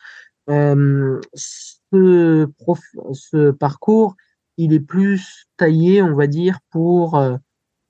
euh, 0.51 1.20
ce 1.35 2.47
prof, 2.59 2.81
ce 3.12 3.53
parcours, 3.53 4.16
il 4.57 4.73
est 4.73 4.81
plus 4.81 5.47
taillé, 5.57 6.03
on 6.03 6.15
va 6.15 6.27
dire, 6.27 6.59
pour 6.70 7.16
euh, 7.16 7.37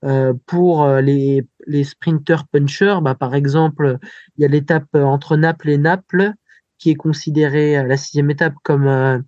euh, 0.04 0.34
pour 0.44 0.84
euh, 0.84 1.00
les 1.00 1.46
les 1.66 1.84
sprinters 1.84 2.46
punchers. 2.46 2.98
Bah, 3.00 3.14
par 3.14 3.34
exemple, 3.34 3.98
il 4.36 4.42
y 4.42 4.44
a 4.44 4.48
l'étape 4.48 4.94
entre 4.94 5.36
Naples 5.36 5.70
et 5.70 5.78
Naples 5.78 6.34
qui 6.78 6.90
est 6.90 6.94
considérée 6.94 7.78
euh, 7.78 7.82
la 7.82 7.96
sixième 7.96 8.30
étape 8.30 8.54
comme 8.62 8.86
euh, 8.86 9.18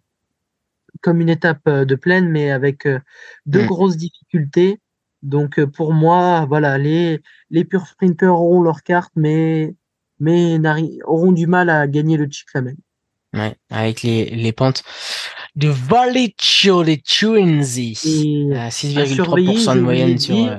comme 1.01 1.20
une 1.20 1.28
étape 1.28 1.60
euh, 1.68 1.85
de 1.85 1.94
plaine, 1.94 2.28
mais 2.28 2.51
avec 2.51 2.86
euh, 2.86 2.98
deux 3.47 3.62
Mm. 3.62 3.66
grosses 3.66 3.97
difficultés. 3.97 4.81
Donc 5.22 5.59
euh, 5.59 5.66
pour 5.66 5.93
moi, 5.93 6.47
voilà, 6.48 6.78
les 6.78 7.20
les 7.51 7.64
purs 7.64 7.86
sprinters 7.86 8.35
auront 8.35 8.62
leur 8.62 8.82
carte, 8.82 9.12
mais 9.16 9.74
mais 10.18 10.59
auront 11.05 11.32
du 11.32 11.47
mal 11.47 11.70
à 11.70 11.86
gagner 11.86 12.16
le 12.16 12.31
Cyclamen. 12.31 12.77
ouais, 13.35 13.55
avec 13.70 14.02
les, 14.02 14.27
les 14.31 14.52
pentes 14.52 14.82
de 15.56 15.68
Valleccio 15.68 16.85
Chiunzi. 17.05 17.98
Et 18.05 18.56
À 18.56 18.70
surveiller, 18.70 19.06
6,3% 19.06 19.72
j'ai 19.74 19.78
de 19.78 19.85
moyenne 19.85 20.18
sur. 20.18 20.36
euh, 20.36 20.59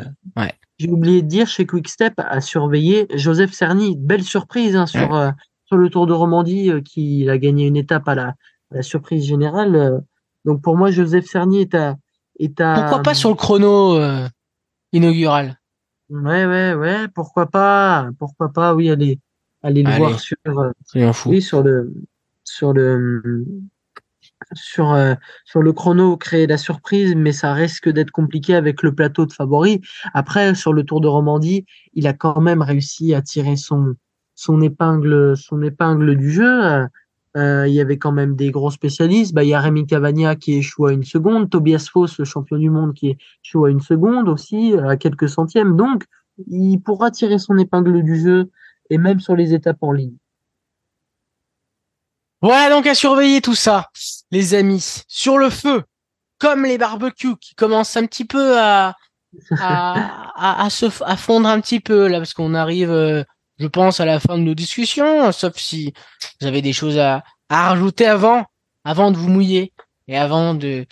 J'ai 0.80 0.90
oublié 0.90 1.22
de 1.22 1.28
dire 1.28 1.48
chez 1.48 1.66
Quickstep 1.66 2.14
à 2.18 2.42
surveiller 2.42 3.08
Joseph 3.16 3.52
Cerny, 3.54 3.96
belle 3.98 4.24
surprise 4.24 4.76
hein, 4.76 4.88
sur 4.88 5.14
euh, 5.16 5.32
sur 5.66 5.78
le 5.78 5.90
Tour 5.90 6.08
de 6.08 6.14
Romandie 6.14 6.70
euh, 6.72 6.82
qui 6.82 7.30
a 7.30 7.38
gagné 7.38 7.68
une 7.68 7.78
étape 7.78 8.08
à 8.08 8.16
la, 8.16 8.28
à 8.28 8.36
la 8.72 8.82
surprise 8.84 9.26
générale. 9.26 10.02
Euh. 10.46 10.52
donc 10.52 10.62
pour 10.62 10.78
moi, 10.78 10.92
Joseph 10.92 11.26
Cerny 11.26 11.62
est 11.62 11.76
à 11.76 11.96
est 12.40 12.60
à 12.62 12.76
Pourquoi 12.82 13.04
pas 13.04 13.14
sur 13.14 13.30
le 13.30 13.36
chrono 13.36 13.98
euh, 13.98 14.28
inaugural? 14.94 15.60
Ouais, 16.10 16.46
ouais, 16.46 16.74
ouais, 16.74 17.08
pourquoi 17.08 17.46
pas, 17.46 18.10
pourquoi 18.20 18.52
pas, 18.52 18.76
oui, 18.76 18.90
aller, 18.90 19.20
aller 19.64 19.82
le 19.84 19.90
Allez. 19.90 19.98
voir 20.00 20.20
sur, 20.20 20.38
euh, 20.48 20.72
oui, 21.26 21.42
sur 21.42 21.64
le, 21.64 21.94
sur 22.44 22.74
le, 22.74 23.46
sur, 24.54 24.92
euh, 24.92 25.14
sur 25.46 25.62
le 25.62 25.72
chrono, 25.72 26.18
créer 26.18 26.48
la 26.48 26.58
surprise, 26.58 27.16
mais 27.16 27.32
ça 27.32 27.54
risque 27.54 27.88
d'être 27.90 28.12
compliqué 28.12 28.56
avec 28.56 28.84
le 28.84 28.94
plateau 28.94 29.26
de 29.26 29.32
favoris. 29.32 29.80
Après, 30.14 30.54
sur 30.56 30.74
le 30.74 30.84
Tour 30.84 31.00
de 31.00 31.08
Romandie, 31.08 31.66
il 31.94 32.08
a 32.08 32.14
quand 32.14 32.42
même 32.42 32.62
réussi 32.62 33.14
à 33.14 33.22
tirer 33.22 33.56
son, 33.56 33.96
son 34.36 34.62
épingle, 34.62 35.38
son 35.38 35.62
épingle 35.62 36.18
du 36.18 36.32
jeu. 36.32 36.86
Euh, 37.38 37.66
il 37.68 37.74
y 37.74 37.80
avait 37.80 37.98
quand 37.98 38.12
même 38.12 38.36
des 38.36 38.52
gros 38.52 38.72
spécialistes. 38.72 39.34
Bah, 39.34 39.44
il 39.44 39.50
y 39.50 39.54
a 39.54 39.62
Rémi 39.62 39.86
Cavagna 39.86 40.36
qui 40.36 40.56
échoue 40.56 40.88
à 40.88 40.94
une 40.94 41.04
seconde, 41.04 41.50
Tobias 41.50 41.88
Foss, 41.92 42.18
le 42.18 42.26
champion 42.26 42.58
du 42.58 42.70
monde, 42.70 42.94
qui 42.94 43.18
échoue 43.44 43.66
à 43.66 43.72
une 43.72 43.80
seconde 43.80 44.28
aussi, 44.28 44.74
à 44.86 44.98
quelques 44.98 45.30
centièmes. 45.30 45.78
Donc, 45.78 46.04
il 46.48 46.80
pourra 46.80 47.12
tirer 47.12 47.38
son 47.38 47.58
épingle 47.58 48.04
du 48.04 48.20
jeu 48.20 48.50
et 48.90 48.98
même 48.98 49.20
sur 49.20 49.36
les 49.36 49.54
étapes 49.54 49.82
en 49.82 49.94
ligne. 49.94 50.16
Voilà 52.42 52.76
donc 52.76 52.88
à 52.88 52.96
surveiller 52.96 53.40
tout 53.40 53.56
ça, 53.56 53.90
les 54.32 54.56
amis. 54.56 55.04
Sur 55.08 55.38
le 55.38 55.50
feu, 55.50 55.84
comme 56.40 56.64
les 56.64 56.80
barbecues 56.80 57.38
qui 57.40 57.54
commencent 57.54 57.96
un 57.96 58.08
petit 58.08 58.26
peu 58.26 58.60
à, 58.60 58.96
à, 59.60 60.68
se 60.72 60.88
à 61.04 61.16
fondre 61.18 61.48
un 61.48 61.62
petit 61.62 61.80
peu 61.80 62.08
là, 62.08 62.18
parce 62.18 62.34
qu'on 62.34 62.56
arrive, 62.56 62.90
euh, 62.90 63.24
je 63.62 63.68
pense, 63.68 64.00
à 64.00 64.06
la 64.06 64.20
fin 64.20 64.38
de 64.38 64.44
nos 64.44 64.56
discussions, 64.56 65.32
sauf 65.32 65.58
si 65.58 65.94
vous 66.40 66.48
avez 66.48 66.62
des 66.62 66.74
choses 66.74 66.98
à, 66.98 67.24
à 67.50 67.70
rajouter 67.70 68.08
avant, 68.08 68.46
avant 68.84 69.12
de 69.12 69.18
vous 69.18 69.30
mouiller 69.30 69.72
et 70.08 70.18
avant 70.18 70.56
de, 70.56 70.86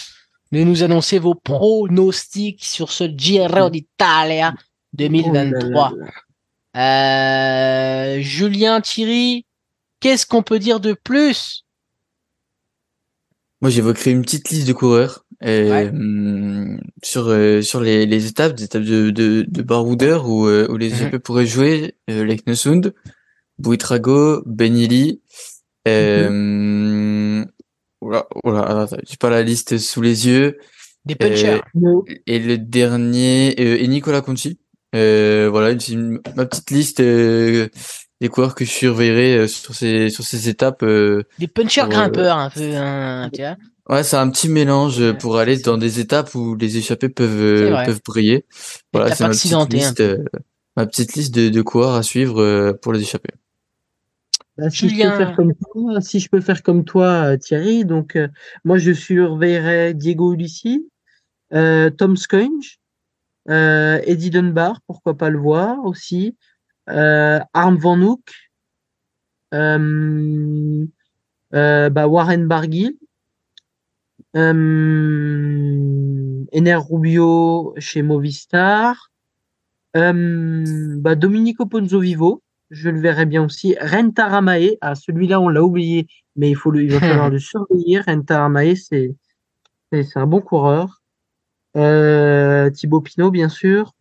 de 0.52 0.64
nous 0.64 0.84
annoncer 0.84 1.18
vos 1.18 1.34
pronostics 1.36 2.64
sur 2.64 2.92
ce 2.92 3.06
Giro 3.06 3.70
d'Italia 3.70 4.54
2023. 4.94 5.94
Euh, 6.78 8.20
Julien 8.22 8.82
Thierry, 8.82 9.46
qu'est-ce 10.00 10.26
qu'on 10.26 10.44
peut 10.44 10.60
dire 10.60 10.80
de 10.80 10.94
plus? 10.94 11.66
Moi, 13.62 13.72
j'évoquerai 13.72 14.12
une 14.12 14.22
petite 14.22 14.50
liste 14.50 14.68
de 14.68 14.74
coureurs 14.74 15.26
Ouais. 15.42 15.90
hum, 15.90 16.80
sur 17.04 17.28
euh, 17.30 17.62
sur 17.62 17.80
les, 17.82 18.06
les 18.06 18.28
étapes, 18.28 18.56
des 18.56 18.64
étapes 18.66 18.84
de 18.84 19.10
de, 19.10 19.46
de 19.48 19.62
baroudeur 19.62 20.28
où 20.30 20.48
euh, 20.48 20.68
où 20.70 20.76
les 20.78 20.90
Mhm. 20.90 20.96
échappés 20.96 21.20
pourraient 21.20 21.46
jouer. 21.48 21.96
Euh, 22.10 22.26
Leknesund, 22.26 22.94
Buitrago, 23.58 24.44
Benili. 24.46 25.22
Euh, 25.88 27.46
oula, 28.02 28.26
oula, 28.44 28.62
attends, 28.82 28.98
j'ai 29.08 29.18
pas 29.18 29.30
la 29.30 29.44
liste 29.44 29.78
sous 29.78 30.02
les 30.02 30.28
yeux. 30.28 30.58
Des 31.06 31.16
punchers. 31.16 31.62
No. 31.76 32.06
Et 32.28 32.40
le 32.40 32.58
dernier 32.58 33.56
euh, 33.60 33.82
est 33.82 33.88
Nicolas 33.88 34.22
Conti. 34.22 34.60
Euh, 34.96 35.48
voilà, 35.50 35.78
c'est 35.80 35.94
une- 35.94 36.20
ma 36.36 36.46
petite 36.46 36.72
liste 36.72 37.00
euh, 37.00 37.70
des 38.22 38.28
coureurs 38.28 38.56
que 38.56 38.66
je 38.66 38.72
surveillerai 38.72 39.38
euh, 39.38 39.48
sur 39.48 39.74
ces 39.76 40.10
sur 40.10 40.24
ces 40.26 40.50
étapes. 40.50 40.84
euh. 40.84 41.24
Des 41.40 41.48
punchers 41.48 41.88
grimpeurs 41.90 42.38
un 42.38 42.50
peu, 42.50 42.76
hein, 42.76 43.30
tu 43.34 43.42
vois. 43.42 43.56
Ouais, 43.90 44.04
c'est 44.04 44.18
un 44.18 44.30
petit 44.30 44.50
mélange 44.50 45.02
euh, 45.02 45.12
Ouais, 45.12 45.18
pour 45.18 45.38
aller 45.38 45.58
dans 45.58 45.78
des 45.78 46.00
étapes 46.00 46.36
où 46.36 46.56
les 46.56 46.78
échappés 46.78 47.10
peuvent 47.10 47.42
euh, 47.42 47.86
peuvent 47.86 48.02
briller. 48.06 48.46
Voilà, 48.94 49.16
c'est 49.16 49.24
ma 49.24 49.32
petite 49.32 49.54
un 49.54 49.66
liste, 49.66 50.00
euh, 50.00 50.24
ma 50.78 50.86
petite 50.86 51.16
liste 51.16 51.34
de, 51.34 51.50
de 51.50 51.62
coureurs 51.62 51.96
à 51.96 52.04
suivre 52.04 52.42
euh, 52.42 52.74
pour 52.74 52.94
les 52.94 53.02
échappés. 53.02 53.34
Bah, 54.58 54.70
si 54.70 54.90
je 54.90 54.96
peux 54.96 55.18
faire 55.18 55.36
comme 55.36 55.54
toi, 55.56 56.02
si 56.02 56.20
je 56.20 56.30
peux 56.30 56.42
faire 56.42 56.62
comme 56.62 56.84
toi, 56.86 57.38
Thierry, 57.38 57.84
donc 57.86 58.16
euh, 58.16 58.28
moi 58.64 58.78
je 58.78 58.92
surveillerai 58.92 59.94
Diego 59.94 60.34
Ulissi, 60.34 60.88
euh, 61.54 61.90
Tom 61.90 62.16
Skunge, 62.16 62.80
euh, 63.50 64.02
Eddie 64.06 64.30
Dunbar, 64.30 64.82
pourquoi 64.86 65.18
pas 65.18 65.30
le 65.30 65.40
voir 65.40 65.84
aussi, 65.86 66.36
euh, 66.90 67.40
Arm 67.54 67.78
Van 67.78 68.20
euh, 69.54 70.86
euh, 71.56 71.90
bah, 71.90 72.08
Warren 72.08 72.48
Barguil, 72.48 72.98
euh, 74.36 75.74
Ener 76.54 76.76
Rubio 76.76 77.74
chez 77.78 78.02
Movistar, 78.02 79.10
euh, 79.96 80.64
bah, 80.98 81.16
Domenico 81.16 81.66
Ponzovivo, 81.66 82.44
je 82.70 82.90
le 82.90 83.00
verrai 83.00 83.26
bien 83.26 83.44
aussi. 83.44 83.76
Renta 83.80 84.28
Ramae, 84.28 84.78
ah, 84.82 84.96
celui-là, 84.96 85.40
on 85.40 85.50
l'a 85.50 85.64
oublié, 85.64 86.08
mais 86.36 86.50
il 86.52 86.56
faut 86.56 86.72
le, 86.72 86.84
il 86.84 86.92
va 86.92 87.00
falloir 87.00 87.30
le 87.32 87.40
surveiller. 87.40 88.00
Renta 88.02 88.42
Ramae, 88.42 88.76
c'est, 88.76 89.16
c'est, 89.92 90.18
un 90.18 90.28
bon 90.28 90.42
coureur. 90.42 91.02
Euh, 91.76 92.70
Thibaut 92.70 93.02
Pinot, 93.02 93.32
bien 93.32 93.50
sûr. 93.50 93.94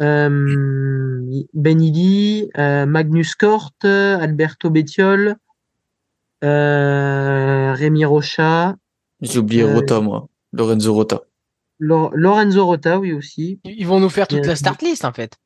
Euh, 0.00 1.44
Benili, 1.54 2.50
euh, 2.56 2.86
Magnus 2.86 3.34
Cort, 3.34 3.72
Alberto 3.82 4.70
Bettiol, 4.70 5.36
euh, 6.44 7.72
Rémi 7.74 8.04
Rocha, 8.04 8.76
J'ai 9.20 9.38
oublié 9.38 9.62
Euh, 9.62 9.74
Rota, 9.74 10.00
moi. 10.00 10.28
Lorenzo 10.52 10.94
Rota. 10.94 11.22
Lo- 11.78 12.10
Lorenzo 12.14 12.64
Rota, 12.66 12.98
oui 12.98 13.12
aussi. 13.12 13.60
Ils 13.64 13.86
vont 13.86 14.00
nous 14.00 14.08
faire 14.08 14.26
toute 14.28 14.40
Bien. 14.40 14.48
la 14.50 14.56
start 14.56 14.82
list 14.82 15.04
en 15.04 15.12
fait. 15.12 15.36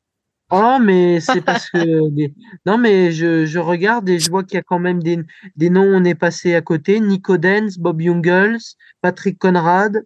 Oh, 0.51 0.77
mais 0.81 1.19
c'est 1.41 1.41
parce 1.43 1.71
que 1.71 2.09
des- 2.11 2.35
non, 2.67 2.79
mais 2.79 3.13
je, 3.13 3.47
je 3.47 3.59
regarde 3.59 4.09
et 4.09 4.19
je 4.19 4.31
vois 4.31 4.45
qu'il 4.45 4.57
y 4.57 4.59
a 4.59 4.63
quand 4.63 4.79
même 4.79 5.03
des, 5.03 5.19
des 5.57 5.71
noms 5.71 5.85
on 5.85 6.05
est 6.05 6.15
passé 6.15 6.55
à 6.55 6.61
côté. 6.61 7.01
Nico 7.01 7.37
Dens, 7.39 7.79
Bob 7.79 8.01
Jungels, 8.01 8.59
Patrick 9.01 9.39
Conrad, 9.39 10.03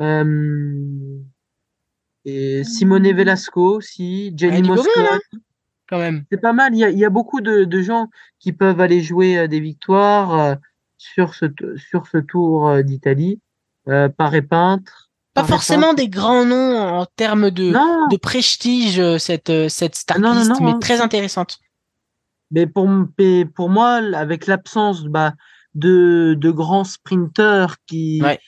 euh, 0.00 1.18
et 2.24 2.62
Simone 2.64 3.10
Velasco 3.12 3.76
aussi, 3.76 4.32
Jenny 4.36 4.68
Ah, 4.70 5.18
hein. 5.92 6.20
C'est 6.30 6.40
pas 6.40 6.52
mal. 6.52 6.74
Il 6.74 6.78
y 6.78 6.84
a, 6.84 6.90
il 6.90 6.98
y 6.98 7.04
a 7.04 7.10
beaucoup 7.10 7.40
de, 7.40 7.64
de 7.64 7.82
gens 7.82 8.08
qui 8.38 8.52
peuvent 8.52 8.80
aller 8.80 9.02
jouer 9.02 9.38
euh, 9.38 9.48
des 9.48 9.60
victoires 9.60 10.38
euh, 10.38 10.54
sur 11.00 11.34
ce, 11.34 11.46
sur 11.76 12.06
ce 12.06 12.18
tour 12.18 12.68
euh, 12.68 12.82
d'Italie. 12.82 13.40
Euh, 13.88 14.08
Paré 14.10 14.42
peintre. 14.42 15.08
Pas 15.34 15.44
forcément 15.44 15.94
des 15.94 16.08
grands 16.08 16.44
noms 16.44 16.76
en 16.76 17.06
termes 17.16 17.50
de, 17.50 17.70
Non, 17.70 18.08
de 18.10 18.16
prestige, 18.16 18.98
euh, 19.00 19.16
cette, 19.16 19.68
cette 19.68 19.94
start 19.94 20.20
Non, 20.20 20.34
non, 20.34 20.40
list, 20.40 20.50
non, 20.60 20.72
mais 20.74 20.78
très 20.80 21.00
intéressante. 21.00 21.58
Mais 22.50 22.66
pour, 22.66 22.88
pour 23.54 23.70
moi, 23.70 24.00
avec 24.14 24.46
l'absence 24.46 25.04
bah, 25.04 25.32
de, 25.74 26.34
de 26.38 26.50
grands 26.50 26.84
sprinteurs, 26.84 27.76
qui, 27.86 28.20
Ouais. 28.22 28.38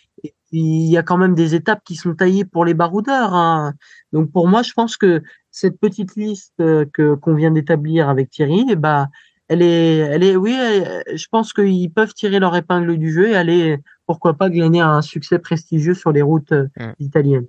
il 0.51 0.91
y 0.91 0.97
a 0.99 1.03
quand 1.03 1.17
même 1.17 1.35
des 1.35 1.55
étapes 1.55 1.83
qui 1.85 1.97
sont 1.97 2.15
taillées 2.15 2.45
pour 2.45 2.65
les 2.65 2.75
baroudeurs. 2.75 3.33
hein. 3.33 3.73
Donc 4.13 4.31
pour 4.31 4.47
moi, 4.49 4.63
je 4.63 4.73
pense 4.73 4.97
que 4.97 5.23
cette 5.51 5.79
petite 5.81 6.17
liste 6.17 6.55
que 6.59 7.15
qu'on 7.15 7.35
vient 7.35 7.53
d'établir 7.53 8.09
avec 8.11 8.29
Thierry, 8.31 8.67
eh 8.69 8.77
bah, 8.77 9.09
elle 9.53 9.63
est, 9.63 9.97
elle 9.99 10.23
est, 10.25 10.37
oui, 10.37 10.53
elle- 10.53 11.03
je 11.15 11.27
pense 11.31 11.53
qu'ils 11.53 11.91
peuvent 11.91 12.15
tirer 12.15 12.39
leur 12.41 12.55
épingle 12.57 12.97
du 12.99 13.13
jeu 13.13 13.29
et 13.31 13.37
aller, 13.37 13.79
pourquoi 14.07 14.35
pas, 14.35 14.49
glaner 14.51 14.81
un 14.81 15.03
succès 15.03 15.39
prestigieux 15.39 15.95
sur 15.95 16.13
les 16.13 16.23
routes 16.23 16.53
euh, 16.53 16.67
Mm. 16.79 16.93
italiennes. 17.01 17.47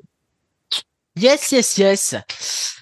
Yes, 1.15 1.51
yes, 1.51 1.77
yes. 1.77 2.15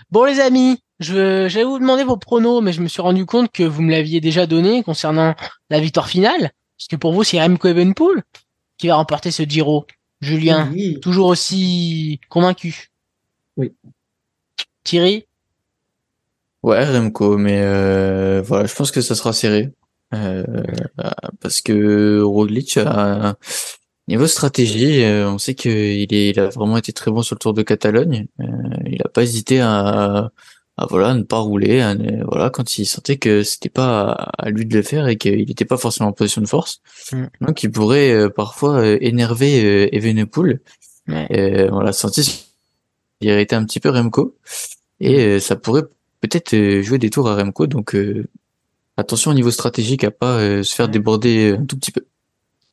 Bon, 0.10 0.23
les 0.26 0.39
amis, 0.39 0.80
je, 0.99 1.48
j'allais 1.49 1.65
vous 1.65 1.80
demander 1.80 2.03
vos 2.03 2.18
pronos, 2.18 2.61
mais 2.61 2.72
je 2.73 2.81
me 2.81 2.88
suis 2.88 3.02
rendu 3.02 3.26
compte 3.26 3.52
que 3.52 3.64
vous 3.64 3.81
me 3.81 3.91
l'aviez 3.91 4.22
déjà 4.22 4.45
donné 4.48 4.84
concernant 4.84 5.35
la 5.69 5.80
victoire 5.80 6.07
finale. 6.07 6.52
Parce 6.77 6.88
que 6.89 6.95
pour 6.95 7.14
vous, 7.14 7.23
c'est 7.23 7.41
Remco 7.41 7.68
Evenpool 7.68 8.23
qui 8.77 8.88
va 8.88 8.95
remporter 8.95 9.31
ce 9.31 9.43
Giro. 9.43 9.85
Julien, 10.22 10.69
Oui. 10.72 10.99
toujours 11.02 11.27
aussi 11.27 12.19
convaincu. 12.30 12.89
Oui. 13.57 13.73
Thierry, 14.84 15.26
Ouais, 16.63 16.85
Remco, 16.85 17.38
mais 17.38 17.61
euh, 17.61 18.41
voilà, 18.45 18.65
je 18.65 18.75
pense 18.75 18.91
que 18.91 19.01
ça 19.01 19.15
sera 19.15 19.33
serré. 19.33 19.71
Euh, 20.13 20.43
parce 21.39 21.61
que 21.61 22.21
Roglic 22.21 22.77
a 22.77 23.35
niveau 24.07 24.27
stratégie, 24.27 25.03
euh, 25.03 25.29
on 25.29 25.38
sait 25.38 25.55
qu'il 25.55 26.13
est, 26.13 26.29
il 26.29 26.39
a 26.39 26.49
vraiment 26.49 26.77
été 26.77 26.91
très 26.91 27.11
bon 27.11 27.21
sur 27.21 27.35
le 27.35 27.39
Tour 27.39 27.53
de 27.53 27.61
Catalogne. 27.61 28.27
Euh, 28.39 28.45
il 28.85 29.01
a 29.03 29.09
pas 29.09 29.23
hésité 29.23 29.61
à, 29.61 30.31
à 30.77 30.85
voilà, 30.88 31.13
ne 31.13 31.23
pas 31.23 31.39
rouler, 31.39 31.81
à 31.81 31.95
voilà, 32.25 32.49
quand 32.49 32.77
il 32.77 32.85
sentait 32.85 33.17
que 33.17 33.43
c'était 33.43 33.69
pas 33.69 34.11
à, 34.38 34.49
lui 34.49 34.65
de 34.65 34.75
le 34.75 34.81
faire 34.81 35.07
et 35.07 35.17
qu'il 35.17 35.45
n'était 35.47 35.65
pas 35.65 35.77
forcément 35.77 36.09
en 36.09 36.13
position 36.13 36.41
de 36.41 36.47
force. 36.47 36.81
Mm. 37.11 37.25
Donc 37.41 37.63
il 37.63 37.71
pourrait 37.71 38.11
euh, 38.11 38.29
parfois 38.29 38.79
euh, 38.81 38.97
énerver 39.01 39.63
euh, 39.63 39.95
Evenepoel. 39.95 40.61
Euh, 41.09 41.69
on 41.71 41.81
l'a 41.81 41.93
senti, 41.93 42.45
il 43.21 43.27
irritait 43.27 43.55
un 43.55 43.65
petit 43.65 43.79
peu 43.79 43.89
Remco 43.89 44.35
et 44.99 45.19
euh, 45.19 45.39
ça 45.39 45.55
pourrait 45.55 45.83
peut-être 46.22 46.53
euh, 46.53 46.81
jouer 46.81 46.98
des 46.99 47.10
tours 47.10 47.30
à 47.30 47.35
Remco. 47.35 47.68
Donc 47.68 47.95
euh, 47.95 48.27
attention 48.98 49.31
au 49.31 49.34
niveau 49.34 49.52
stratégique 49.52 50.03
à 50.03 50.11
pas 50.11 50.38
euh, 50.38 50.64
se 50.64 50.73
faire 50.76 50.88
déborder 50.89 51.57
un 51.60 51.65
tout 51.65 51.77
petit 51.77 51.91
peu. 51.91 52.06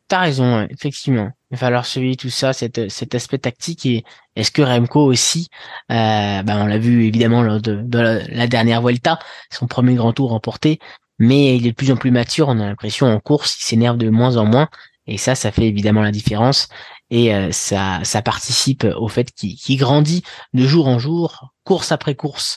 t'as 0.08 0.20
raison, 0.20 0.66
effectivement. 0.70 1.30
Il 1.50 1.54
va 1.54 1.58
falloir 1.58 1.86
surveiller 1.86 2.16
tout 2.16 2.30
ça, 2.30 2.52
cet, 2.52 2.90
cet 2.90 3.14
aspect 3.14 3.38
tactique. 3.38 3.86
Et 3.86 4.04
est-ce 4.36 4.50
que 4.50 4.62
Remco 4.62 5.00
aussi, 5.02 5.48
euh, 5.90 6.42
ben 6.42 6.62
on 6.62 6.66
l'a 6.66 6.78
vu 6.78 7.04
évidemment 7.06 7.42
lors 7.42 7.60
de, 7.60 7.76
de 7.76 7.98
la, 7.98 8.26
la 8.28 8.46
dernière 8.46 8.82
Vuelta, 8.82 9.18
son 9.50 9.66
premier 9.66 9.94
grand 9.94 10.12
tour 10.12 10.30
remporté, 10.30 10.78
mais 11.18 11.56
il 11.56 11.66
est 11.66 11.70
de 11.70 11.74
plus 11.74 11.90
en 11.90 11.96
plus 11.96 12.10
mature. 12.10 12.48
On 12.48 12.58
a 12.60 12.66
l'impression 12.66 13.06
en 13.06 13.20
course, 13.20 13.58
il 13.60 13.64
s'énerve 13.64 13.96
de 13.96 14.10
moins 14.10 14.36
en 14.36 14.44
moins. 14.44 14.68
Et 15.06 15.16
ça, 15.16 15.34
ça 15.34 15.50
fait 15.52 15.66
évidemment 15.66 16.02
la 16.02 16.10
différence. 16.12 16.68
Et 17.10 17.34
euh, 17.34 17.50
ça, 17.52 18.00
ça 18.04 18.20
participe 18.20 18.86
au 18.98 19.08
fait 19.08 19.32
qu'il 19.32 19.56
qu'il 19.56 19.78
grandit 19.78 20.22
de 20.52 20.66
jour 20.66 20.86
en 20.86 20.98
jour, 20.98 21.54
course 21.68 21.92
après 21.92 22.14
course. 22.14 22.56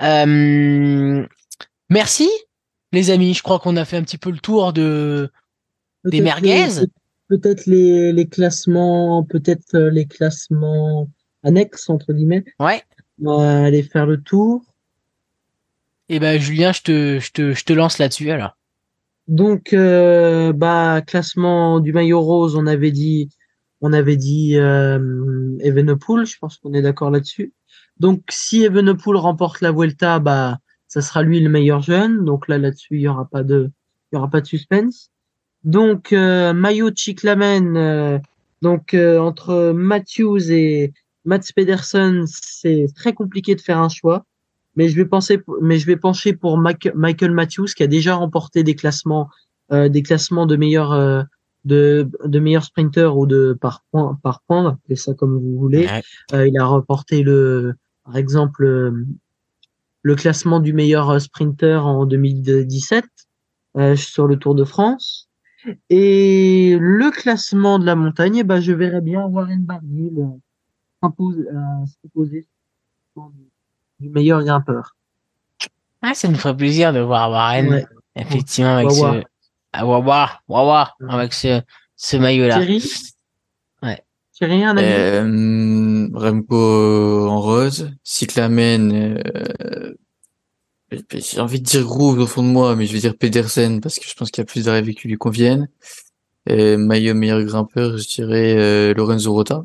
Euh, 0.00 1.26
merci, 1.90 2.30
les 2.92 3.10
amis. 3.10 3.34
Je 3.34 3.42
crois 3.42 3.58
qu'on 3.58 3.76
a 3.76 3.84
fait 3.84 3.96
un 3.96 4.04
petit 4.04 4.16
peu 4.16 4.30
le 4.30 4.38
tour 4.38 4.72
de, 4.72 5.28
Des 6.04 6.20
merguez 6.20 6.68
Peut-être 7.28 7.66
les, 7.66 8.12
les 8.12 8.28
classements, 8.28 9.24
peut-être 9.24 9.74
euh, 9.74 9.90
les 9.90 10.06
classements 10.06 11.08
annexes, 11.42 11.90
entre 11.90 12.12
guillemets. 12.12 12.44
ouais. 12.60 12.82
On 13.22 13.38
va 13.38 13.64
aller 13.64 13.82
faire 13.82 14.06
le 14.06 14.20
tour. 14.20 14.62
Eh 16.08 16.18
ben 16.18 16.38
Julien, 16.40 16.72
je 16.72 16.82
te, 16.82 17.18
je 17.20 17.30
te, 17.32 17.54
je 17.54 17.64
te 17.64 17.72
lance 17.72 17.98
là-dessus 17.98 18.30
alors. 18.30 18.56
Donc, 19.28 19.72
euh, 19.72 20.52
bah, 20.52 21.00
classement 21.06 21.80
du 21.80 21.92
maillot 21.92 22.20
rose, 22.20 22.56
on 22.56 22.66
avait 22.66 22.90
dit, 22.90 23.30
on 23.80 23.92
avait 23.92 24.16
dit 24.16 24.58
euh, 24.58 25.56
Evenepoel, 25.60 26.26
je 26.26 26.36
pense 26.38 26.58
qu'on 26.58 26.74
est 26.74 26.82
d'accord 26.82 27.10
là-dessus. 27.10 27.52
Donc, 27.98 28.22
si 28.30 28.64
Evenepoel 28.64 29.16
remporte 29.16 29.60
la 29.60 29.72
Vuelta, 29.72 30.18
bah, 30.18 30.58
ça 30.88 31.00
sera 31.00 31.22
lui 31.22 31.40
le 31.40 31.48
meilleur 31.48 31.80
jeune. 31.80 32.24
Donc 32.24 32.48
là, 32.48 32.58
là-dessus, 32.58 32.96
il 32.96 33.02
y 33.02 33.08
aura 33.08 33.26
pas 33.26 33.42
de, 33.42 33.70
il 34.10 34.16
y 34.16 34.18
aura 34.18 34.28
pas 34.28 34.40
de 34.40 34.46
suspense. 34.46 35.10
Donc, 35.62 36.12
euh, 36.12 36.52
maillot 36.52 36.90
Chiclamen, 36.94 37.76
euh, 37.76 38.18
donc 38.62 38.94
euh, 38.94 39.18
entre 39.18 39.72
Matthews 39.72 40.50
et 40.50 40.92
Mats 41.24 41.52
Pedersen, 41.54 42.24
c'est 42.26 42.86
très 42.94 43.14
compliqué 43.14 43.54
de 43.54 43.60
faire 43.60 43.78
un 43.78 43.88
choix. 43.88 44.24
Mais 44.76 44.88
je 44.88 44.96
vais 44.96 45.04
penser, 45.04 45.40
mais 45.62 45.78
je 45.78 45.86
vais 45.86 45.96
pencher 45.96 46.32
pour 46.32 46.58
Mac- 46.58 46.92
Michael 46.94 47.30
Matthews 47.30 47.68
qui 47.76 47.82
a 47.84 47.86
déjà 47.86 48.16
remporté 48.16 48.64
des 48.64 48.74
classements, 48.74 49.30
euh, 49.72 49.88
des 49.88 50.02
classements 50.02 50.46
de 50.46 50.56
meilleurs, 50.56 50.92
euh, 50.92 51.22
de, 51.64 52.08
de 52.24 52.38
meilleur 52.40 52.64
sprinter 52.64 53.16
ou 53.16 53.26
de 53.26 53.56
par 53.58 53.84
point, 53.90 54.18
par 54.22 54.42
point, 54.46 54.66
appelez 54.66 54.96
ça 54.96 55.14
comme 55.14 55.38
vous 55.38 55.58
voulez. 55.58 55.86
Ouais. 55.86 56.02
Euh, 56.34 56.48
il 56.48 56.58
a 56.58 56.66
remporté 56.66 57.22
le, 57.22 57.74
par 58.04 58.16
exemple, 58.16 58.64
euh, 58.64 59.06
le 60.02 60.14
classement 60.14 60.60
du 60.60 60.72
meilleur 60.72 61.20
sprinter 61.20 61.84
en 61.86 62.04
2017 62.06 63.04
euh, 63.76 63.96
sur 63.96 64.26
le 64.26 64.36
Tour 64.38 64.54
de 64.54 64.64
France. 64.64 65.28
Et 65.88 66.76
le 66.78 67.10
classement 67.10 67.78
de 67.78 67.86
la 67.86 67.94
montagne, 67.96 68.36
eh 68.36 68.44
ben, 68.44 68.60
je 68.60 68.72
verrais 68.72 69.00
bien 69.00 69.24
Warren 69.24 69.64
Barguil 69.64 70.12
euh, 70.18 70.26
impose- 71.08 71.46
euh, 71.50 71.86
s'imposer 72.02 72.46
du 73.98 74.10
meilleur 74.10 74.42
grimpeur. 74.44 74.94
Ah, 76.02 76.12
ça 76.12 76.28
nous 76.28 76.36
ferait 76.36 76.54
plaisir 76.56 76.92
de 76.92 77.00
voir 77.00 77.30
Warren, 77.30 77.68
Ouais. 77.68 77.86
effectivement, 78.14 78.76
avec 78.76 78.90
Wawa. 78.90 79.20
ce, 79.22 79.26
ah, 79.72 79.86
Wawa, 79.86 80.30
Wawa, 80.48 80.94
avec 81.08 81.32
ce, 81.32 81.62
ce 81.96 82.16
maillot-là. 82.18 82.56
Thierry? 82.58 82.82
Euh, 84.42 86.08
Remco 86.12 87.28
en 87.28 87.40
rose, 87.40 87.90
Cyclamen, 88.02 88.92
euh, 88.92 89.94
j'ai 91.12 91.40
envie 91.40 91.60
de 91.60 91.64
dire 91.64 91.84
Groove 91.84 92.18
au 92.20 92.26
fond 92.26 92.42
de 92.42 92.48
moi, 92.48 92.74
mais 92.76 92.86
je 92.86 92.92
vais 92.92 92.98
dire 93.00 93.16
Pedersen 93.16 93.80
parce 93.80 93.98
que 93.98 94.08
je 94.08 94.14
pense 94.14 94.30
qu'il 94.30 94.42
y 94.42 94.46
a 94.46 94.46
plus 94.46 94.64
d'arrivées 94.64 94.94
qui 94.94 95.08
lui 95.08 95.16
conviennent. 95.16 95.68
Et 96.46 96.76
maillot 96.76 97.14
meilleur 97.14 97.42
grimpeur, 97.42 97.96
je 97.96 98.06
dirais 98.08 98.54
euh, 98.56 98.94
Lorenzo 98.94 99.32
Rota. 99.32 99.64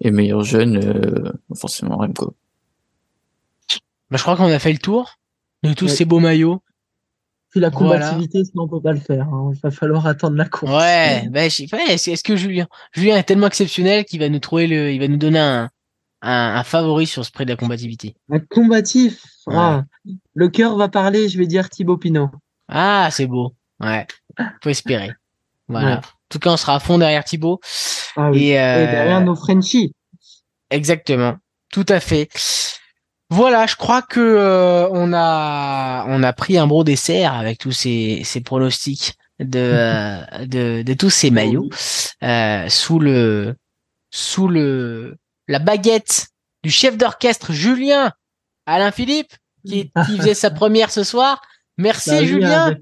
Et 0.00 0.10
meilleur 0.10 0.42
jeune, 0.44 0.76
euh, 0.76 1.32
forcément 1.56 1.96
Remco. 1.96 2.34
Bah, 4.10 4.16
je 4.16 4.22
crois 4.22 4.36
qu'on 4.36 4.44
a 4.44 4.58
fait 4.58 4.72
le 4.72 4.78
tour 4.78 5.18
de 5.62 5.72
tous 5.72 5.86
Ouais. 5.86 5.90
ces 5.90 6.04
beaux 6.04 6.20
maillots. 6.20 6.62
Puis 7.50 7.60
la 7.60 7.70
Voilà. 7.70 8.10
combativité, 8.10 8.44
sinon 8.44 8.64
on 8.64 8.68
peut 8.68 8.80
pas 8.82 8.92
le 8.92 9.00
faire. 9.00 9.26
hein. 9.28 9.50
Il 9.54 9.60
va 9.60 9.70
falloir 9.70 10.06
attendre 10.06 10.36
la 10.36 10.44
course. 10.46 10.70
Ouais, 10.72 11.28
bah, 11.30 11.48
je 11.48 11.54
sais 11.54 11.66
pas, 11.66 11.78
est-ce 11.88 12.22
que 12.22 12.36
Julien, 12.36 12.66
Julien 12.92 13.16
est 13.16 13.22
tellement 13.22 13.46
exceptionnel 13.46 14.04
qu'il 14.04 14.20
va 14.20 14.28
nous 14.28 14.38
trouver 14.38 14.66
le, 14.66 14.92
il 14.92 15.00
va 15.00 15.08
nous 15.08 15.16
donner 15.16 15.38
un, 15.38 15.70
un, 16.22 16.30
un 16.56 16.62
favori 16.64 17.06
sur 17.06 17.24
ce 17.24 17.30
prix 17.30 17.44
de 17.46 17.50
la 17.50 17.56
combativité? 17.56 18.14
Un 18.30 18.38
combatif? 18.40 19.22
Ouais. 19.46 19.54
Ah, 19.56 19.84
le 20.34 20.48
cœur 20.48 20.76
va 20.76 20.88
parler, 20.88 21.28
je 21.30 21.38
vais 21.38 21.46
dire 21.46 21.70
Thibaut 21.70 21.96
Pinot. 21.96 22.30
Ah, 22.68 23.08
c'est 23.10 23.26
beau. 23.26 23.54
Ouais. 23.80 24.06
Faut 24.62 24.70
espérer. 24.70 25.10
Voilà. 25.70 25.86
Ouais. 25.88 25.96
En 25.96 26.00
tout 26.30 26.38
cas, 26.38 26.50
on 26.50 26.56
sera 26.56 26.76
à 26.76 26.80
fond 26.80 26.96
derrière 26.96 27.24
Thibaut. 27.24 27.60
Ah 28.16 28.30
oui. 28.30 28.44
Et, 28.44 28.48
Et 28.52 28.58
euh, 28.58 28.90
derrière 28.90 29.20
nos 29.20 29.36
Frenchies. 29.36 29.92
Exactement, 30.70 31.36
tout 31.72 31.84
à 31.90 32.00
fait. 32.00 32.28
Voilà, 33.30 33.66
je 33.66 33.76
crois 33.76 34.02
que 34.02 34.20
euh, 34.20 34.88
on 34.90 35.12
a 35.12 36.04
on 36.08 36.22
a 36.22 36.32
pris 36.32 36.56
un 36.56 36.66
gros 36.66 36.84
dessert 36.84 37.34
avec 37.34 37.58
tous 37.58 37.72
ces, 37.72 38.22
ces 38.24 38.40
pronostics 38.40 39.14
de, 39.38 40.44
de 40.46 40.82
de 40.82 40.94
tous 40.94 41.10
ces 41.10 41.30
maillots 41.30 41.68
euh, 42.22 42.68
sous 42.68 42.98
le 42.98 43.54
sous 44.10 44.48
le 44.48 45.16
la 45.46 45.58
baguette 45.58 46.28
du 46.64 46.70
chef 46.70 46.96
d'orchestre 46.96 47.52
Julien 47.52 48.12
Alain 48.66 48.90
Philippe 48.90 49.32
qui, 49.66 49.90
qui 50.06 50.16
faisait 50.16 50.34
sa 50.34 50.50
première 50.62 50.90
ce 50.90 51.04
soir. 51.04 51.42
Merci 51.76 52.10
Bah 52.10 52.16
oui, 52.20 52.26
Julien. 52.26 52.64
Avec, 52.66 52.80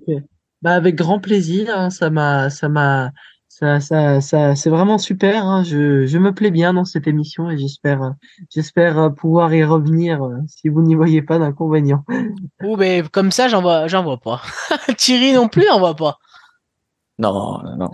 bah 0.62 0.74
avec 0.74 0.94
grand 0.94 1.18
plaisir. 1.20 1.76
hein, 1.76 1.90
ça 1.90 2.08
m'a, 2.10 2.50
ça 2.50 2.68
m'a, 2.68 3.10
ça, 3.58 3.80
ça, 3.80 4.20
ça, 4.20 4.54
c'est 4.54 4.68
vraiment 4.68 4.98
super. 4.98 5.46
hein, 5.46 5.64
je, 5.64 6.04
je 6.04 6.18
me 6.18 6.34
plais 6.34 6.50
bien 6.50 6.74
dans 6.74 6.84
cette 6.84 7.06
émission 7.06 7.48
et 7.48 7.56
j'espère, 7.56 8.12
j'espère 8.50 8.98
euh, 8.98 9.08
pouvoir 9.08 9.54
y 9.54 9.64
revenir 9.64 10.22
euh, 10.22 10.36
si 10.46 10.68
vous 10.68 10.82
n'y 10.82 10.94
voyez 10.94 11.22
pas 11.22 11.38
d'inconvénient. 11.38 12.04
Oh 12.62 12.76
ben 12.76 13.08
comme 13.08 13.30
ça 13.30 13.48
j'en 13.48 13.62
vois 13.62 13.86
j'en 13.86 14.02
vois 14.02 14.18
pas. 14.18 14.42
Thierry 14.98 15.32
non 15.32 15.48
plus 15.48 15.64
j'en 15.66 15.78
vois 15.78 15.96
pas. 15.96 16.18
Non, 17.18 17.62
non, 17.62 17.76
non. 17.78 17.90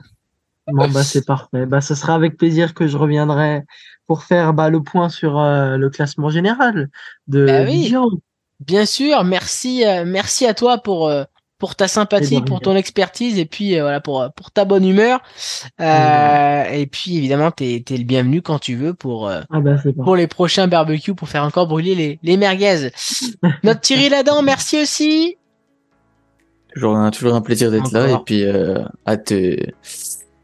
Bon 0.66 0.88
bah 0.88 1.04
c'est 1.04 1.24
parfait. 1.24 1.64
Bah 1.66 1.80
ce 1.80 1.94
sera 1.94 2.16
avec 2.16 2.36
plaisir 2.36 2.74
que 2.74 2.88
je 2.88 2.96
reviendrai 2.96 3.62
pour 4.08 4.24
faire 4.24 4.54
bah, 4.54 4.68
le 4.68 4.82
point 4.82 5.10
sur 5.10 5.38
euh, 5.38 5.76
le 5.76 5.90
classement 5.90 6.28
général 6.28 6.90
de 7.28 7.46
Bah 7.46 7.62
oui. 7.62 7.94
Bien 8.58 8.84
sûr, 8.84 9.22
merci, 9.24 9.84
euh, 9.86 10.04
merci 10.04 10.44
à 10.44 10.54
toi 10.54 10.78
pour 10.78 11.08
euh, 11.08 11.24
pour 11.62 11.76
ta 11.76 11.86
sympathie, 11.86 12.40
de 12.40 12.44
pour 12.44 12.60
ton 12.60 12.74
expertise 12.74 13.38
et 13.38 13.44
puis 13.44 13.78
euh, 13.78 13.82
voilà 13.82 14.00
pour 14.00 14.28
pour 14.34 14.50
ta 14.50 14.64
bonne 14.64 14.84
humeur. 14.84 15.20
Euh, 15.80 16.64
et 16.64 16.86
puis 16.86 17.18
évidemment, 17.18 17.52
t'es 17.52 17.84
t'es 17.86 17.96
le 17.96 18.02
bienvenu 18.02 18.42
quand 18.42 18.58
tu 18.58 18.74
veux 18.74 18.94
pour 18.94 19.28
euh, 19.28 19.42
Ah 19.48 19.60
bah 19.60 19.76
pour 20.02 20.16
les 20.16 20.26
prochains 20.26 20.66
barbecues 20.66 21.14
pour 21.14 21.28
faire 21.28 21.44
encore 21.44 21.68
brûler 21.68 21.94
les 21.94 22.18
les 22.24 22.36
merguez. 22.36 22.90
Notre 23.62 23.78
Thierry 23.78 24.08
Ladan, 24.08 24.42
merci 24.42 24.82
aussi. 24.82 25.36
Toujours 26.74 26.96
un, 26.96 27.12
toujours 27.12 27.34
un 27.36 27.42
plaisir 27.42 27.70
d'être 27.70 27.92
là 27.92 28.10
et 28.10 28.18
puis 28.26 28.42
euh, 28.42 28.82
hâte, 29.06 29.30
euh, 29.30 29.56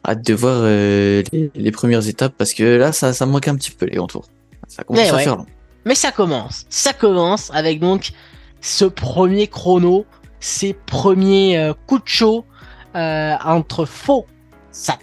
hâte 0.07 0.25
de 0.25 0.35
voir 0.35 0.61
euh, 0.63 1.25
les, 1.33 1.51
les 1.53 1.71
premières 1.73 2.07
étapes 2.07 2.35
parce 2.39 2.55
que 2.55 2.63
là 2.63 2.93
ça, 2.93 3.13
ça 3.13 3.27
manque 3.27 3.49
un 3.49 3.57
petit 3.57 3.73
peu 3.73 3.87
les 3.87 3.97
grands 3.97 4.07
tours. 4.07 4.27
Ça 4.69 4.85
commence 4.85 5.03
Mais 5.03 5.11
à 5.11 5.17
ouais. 5.17 5.25
faire 5.25 5.37
long. 5.37 5.47
Mais 5.85 5.97
ça 5.97 6.13
commence, 6.13 6.65
ça 6.69 6.93
commence 6.93 7.51
avec 7.53 7.81
donc 7.81 8.13
ce 8.61 8.85
premier 8.85 9.49
chrono, 9.49 10.07
ces 10.41 10.73
premiers 10.73 11.59
euh, 11.59 11.73
coups 11.87 12.05
de 12.05 12.09
chaud 12.09 12.45
euh, 12.97 13.35
entre 13.45 13.85
Faux, 13.85 14.27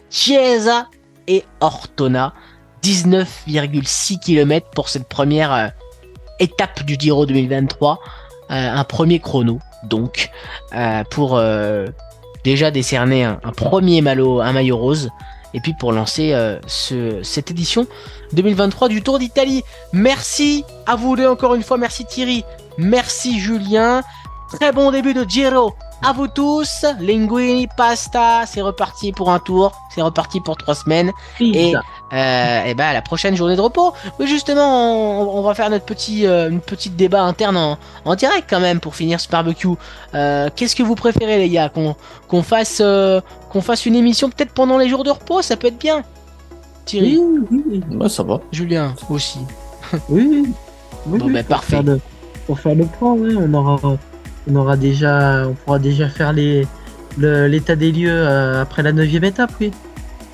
Chiesa 0.10 0.88
et 1.28 1.44
Ortona. 1.60 2.34
19,6 2.84 4.20
km 4.20 4.70
pour 4.72 4.90
cette 4.90 5.08
première 5.08 5.54
euh, 5.54 5.68
étape 6.40 6.84
du 6.84 6.98
Giro 7.00 7.26
2023. 7.26 8.00
Euh, 8.52 8.54
un 8.54 8.84
premier 8.84 9.20
chrono, 9.20 9.60
donc, 9.84 10.30
pour 11.10 11.42
déjà 12.44 12.70
décerner 12.70 13.24
un, 13.24 13.38
premier 13.56 14.02
maillot, 14.02 14.42
rose. 14.78 15.10
Et 15.54 15.62
puis 15.62 15.74
pour 15.80 15.94
lancer 15.94 16.36
ce, 16.68 17.24
cette 17.24 17.50
édition 17.50 17.88
2023 18.34 18.90
du 18.90 19.02
Tour 19.02 19.20
d'Italie. 19.20 19.64
Merci 19.94 20.66
à 20.86 20.96
vous 20.96 21.16
deux 21.16 21.28
encore 21.28 21.56
une 21.56 21.64
fois. 21.64 21.78
Merci 21.78 22.06
Thierry. 22.06 22.44
Merci 22.78 23.40
Julien. 23.40 24.04
Très 24.60 24.72
bon 24.72 24.92
début 24.92 25.14
de 25.14 25.24
Giro. 25.28 25.74
À 26.04 26.12
vous 26.14 26.28
tous. 26.28 26.86
Linguini, 27.00 27.68
pasta. 27.76 28.46
C'est 28.46 28.62
reparti 28.62 29.12
pour 29.12 29.32
un 29.32 29.40
tour. 29.40 29.72
C'est 29.94 30.02
reparti 30.02 30.40
pour 30.42 30.56
trois 30.58 30.76
semaines. 30.76 31.12
Et, 31.40 31.74
euh, 32.14 32.64
et 32.66 32.74
ben 32.74 32.86
à 32.86 32.94
la 32.94 33.02
prochaine 33.02 33.36
journée 33.36 33.56
de 33.56 33.62
repos. 33.62 33.94
Oui, 34.20 34.28
justement, 34.28 35.22
on, 35.22 35.40
on 35.40 35.42
va 35.42 35.54
faire 35.56 35.70
notre 35.70 35.86
petit, 35.86 36.26
euh, 36.26 36.50
une 36.50 36.62
petite 36.62 36.96
débat 36.96 37.24
interne 37.24 37.58
en, 37.58 37.78
en 38.06 38.16
direct 38.16 38.48
quand 38.50 38.60
même 38.60 38.80
pour 38.80 38.96
finir 38.96 39.20
ce 39.20 39.28
barbecue. 39.30 39.68
Euh, 40.14 40.50
Qu'est-ce 40.56 40.76
que 40.76 40.84
vous 40.84 40.96
préférez 40.96 41.38
les 41.38 41.50
gars? 41.50 41.70
Qu'on 41.70 41.96
qu'on 42.28 42.44
fasse, 42.44 42.80
euh, 42.82 43.22
qu'on 43.50 43.62
fasse 43.62 43.86
une 43.86 43.96
émission 43.96 44.30
peut-être 44.30 44.54
pendant 44.54 44.78
les 44.78 44.90
jours 44.90 45.04
de 45.04 45.10
repos? 45.12 45.42
Ça 45.42 45.56
peut 45.58 45.68
être 45.68 45.80
bien. 45.80 46.04
Thierry, 46.86 47.18
Oui, 47.18 47.40
oui, 47.52 47.64
oui. 47.70 47.84
Bah, 47.92 48.10
ça 48.10 48.22
va. 48.24 48.40
Julien 48.52 48.94
aussi. 49.10 49.40
Oui, 50.10 50.28
oui. 50.30 50.44
Oui, 51.08 51.20
Bon, 51.20 51.28
oui, 51.28 51.34
ben, 51.34 51.44
pour 51.44 51.56
parfait. 51.58 51.70
faire 51.76 51.84
le- 51.84 52.02
pour 52.48 52.60
faire 52.60 52.74
le 52.76 52.86
point, 52.86 53.14
ouais, 53.14 53.36
on 53.38 53.54
aura, 53.54 53.80
on 54.50 54.56
aura 54.56 54.78
déjà, 54.78 55.44
on 55.48 55.54
pourra 55.54 55.80
déjà 55.80 56.08
faire 56.10 56.34
les, 56.34 56.68
le- 57.18 57.48
l'état 57.48 57.76
des 57.76 57.92
lieux 57.92 58.10
euh, 58.12 58.62
après 58.62 58.84
la 58.84 58.92
neuvième 58.92 59.24
étape, 59.24 59.52
oui. 59.60 59.72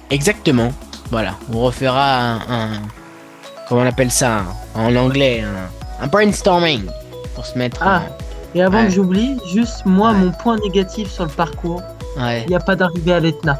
Exactement. 0.09 0.71
Voilà, 1.09 1.35
on 1.53 1.59
refera 1.61 2.19
un, 2.19 2.35
un- 2.49 2.81
comment 3.67 3.81
on 3.81 3.85
appelle 3.87 4.11
ça? 4.11 4.43
En 4.75 4.95
anglais, 4.95 5.43
un, 5.43 6.03
un 6.03 6.07
brainstorming 6.07 6.85
pour 7.35 7.45
se 7.45 7.57
mettre. 7.57 7.81
Ah. 7.81 8.03
Et 8.55 8.61
avant 8.61 8.79
Ouais. 8.79 8.85
que 8.87 8.91
j'oublie, 8.91 9.37
juste 9.53 9.85
moi, 9.85 10.11
Ouais. 10.11 10.17
mon 10.17 10.31
point 10.31 10.57
négatif 10.57 11.09
sur 11.09 11.23
le 11.25 11.29
parcours, 11.31 11.81
ouais. 12.17 12.43
il 12.43 12.49
n'y 12.49 12.55
a 12.55 12.59
pas 12.59 12.75
d'arrivée 12.75 13.13
à 13.13 13.19
l'Etna. 13.21 13.59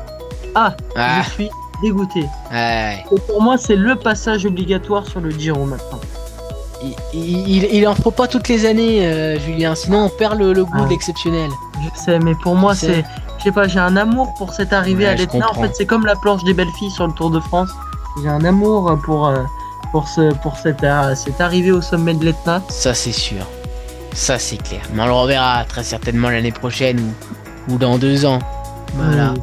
Ah, 0.56 0.76
Ah, 0.98 1.22
je 1.24 1.30
suis 1.30 1.50
dégoûté. 1.82 2.26
Et 2.54 3.20
pour 3.28 3.42
moi, 3.42 3.58
c'est 3.58 3.78
le 3.78 3.96
passage 3.96 4.46
obligatoire 4.46 5.08
sur 5.08 5.22
le 5.22 5.32
Giro 5.32 5.64
maintenant. 5.66 6.00
Il, 6.84 6.96
il, 7.14 7.48
il- 7.64 7.70
il 7.76 7.88
en 7.88 7.96
faut 7.96 8.12
pas 8.12 8.28
toutes 8.28 8.48
les 8.48 8.66
années, 8.66 9.06
euh, 9.06 9.40
Julien. 9.40 9.76
Sinon, 9.76 10.06
on 10.06 10.10
perd 10.10 10.38
le, 10.40 10.54
le 10.54 10.64
goût 10.66 10.72
Ah. 10.80 10.86
de 10.86 10.90
l'exceptionnel. 10.90 11.50
Je 11.84 12.00
sais, 12.02 12.20
mais 12.20 12.34
pour 12.36 12.56
moi, 12.56 12.74
c'est, 12.76 13.04
je 13.38 13.44
sais 13.44 13.52
pas, 13.52 13.68
j'ai 13.68 13.80
un 13.80 13.96
amour 13.98 14.34
pour 14.38 14.54
cette 14.54 14.74
arrivée 14.74 15.06
Ouais, 15.06 15.12
à 15.12 15.16
l'Etna. 15.16 15.48
En 15.50 15.54
fait, 15.62 15.72
c'est 15.76 15.86
comme 15.86 16.06
la 16.06 16.16
planche 16.16 16.44
des 16.44 16.54
belles 16.54 16.72
filles 16.80 16.92
sur 16.92 17.06
le 17.08 17.14
Tour 17.14 17.30
de 17.30 17.40
France. 17.40 17.70
J'ai 18.24 18.30
un 18.30 18.44
amour 18.46 18.98
pour, 19.06 19.28
euh, 19.28 19.38
pour 19.92 20.08
ce, 20.08 20.34
pour 20.36 20.58
cette, 20.58 20.84
euh, 20.84 21.14
cette 21.16 21.40
arrivée 21.40 21.72
au 21.72 21.82
sommet 21.82 22.14
de 22.14 22.26
l'Etna. 22.26 22.62
Ça, 22.70 22.94
c'est 22.94 23.12
sûr. 23.12 23.46
Ça, 24.14 24.38
c'est 24.40 24.58
clair. 24.58 24.82
Mais 24.94 25.04
on 25.04 25.06
le 25.08 25.14
reverra 25.14 25.64
très 25.66 25.84
certainement 25.84 26.30
l'année 26.30 26.52
prochaine 26.52 27.00
ou, 27.70 27.74
ou 27.74 27.78
dans 27.78 27.98
deux 27.98 28.26
ans. 28.26 28.40
Voilà. 28.96 29.34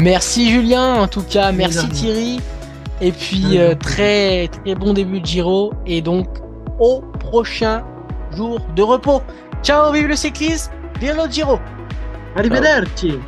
Merci 0.00 0.50
Julien, 0.50 0.94
en 0.96 1.06
tout 1.08 1.22
cas. 1.22 1.52
Merci. 1.52 1.88
Thierry. 1.88 2.40
Et 3.00 3.12
puis, 3.12 3.58
euh, 3.58 3.74
très, 3.74 4.48
très 4.48 4.74
bon 4.74 4.92
début 4.92 5.20
de 5.20 5.26
Giro. 5.26 5.72
Et 5.86 6.02
donc, 6.02 6.26
au 6.78 7.00
prochain 7.18 7.84
jour 8.36 8.60
de 8.76 8.82
repos. 8.82 9.22
Ciao, 9.62 9.92
vive 9.92 10.06
le 10.06 10.16
cyclisme, 10.16 10.72
vive 11.00 11.16
le 11.16 11.30
Giro. 11.30 11.58
Arrivederci. 12.36 13.18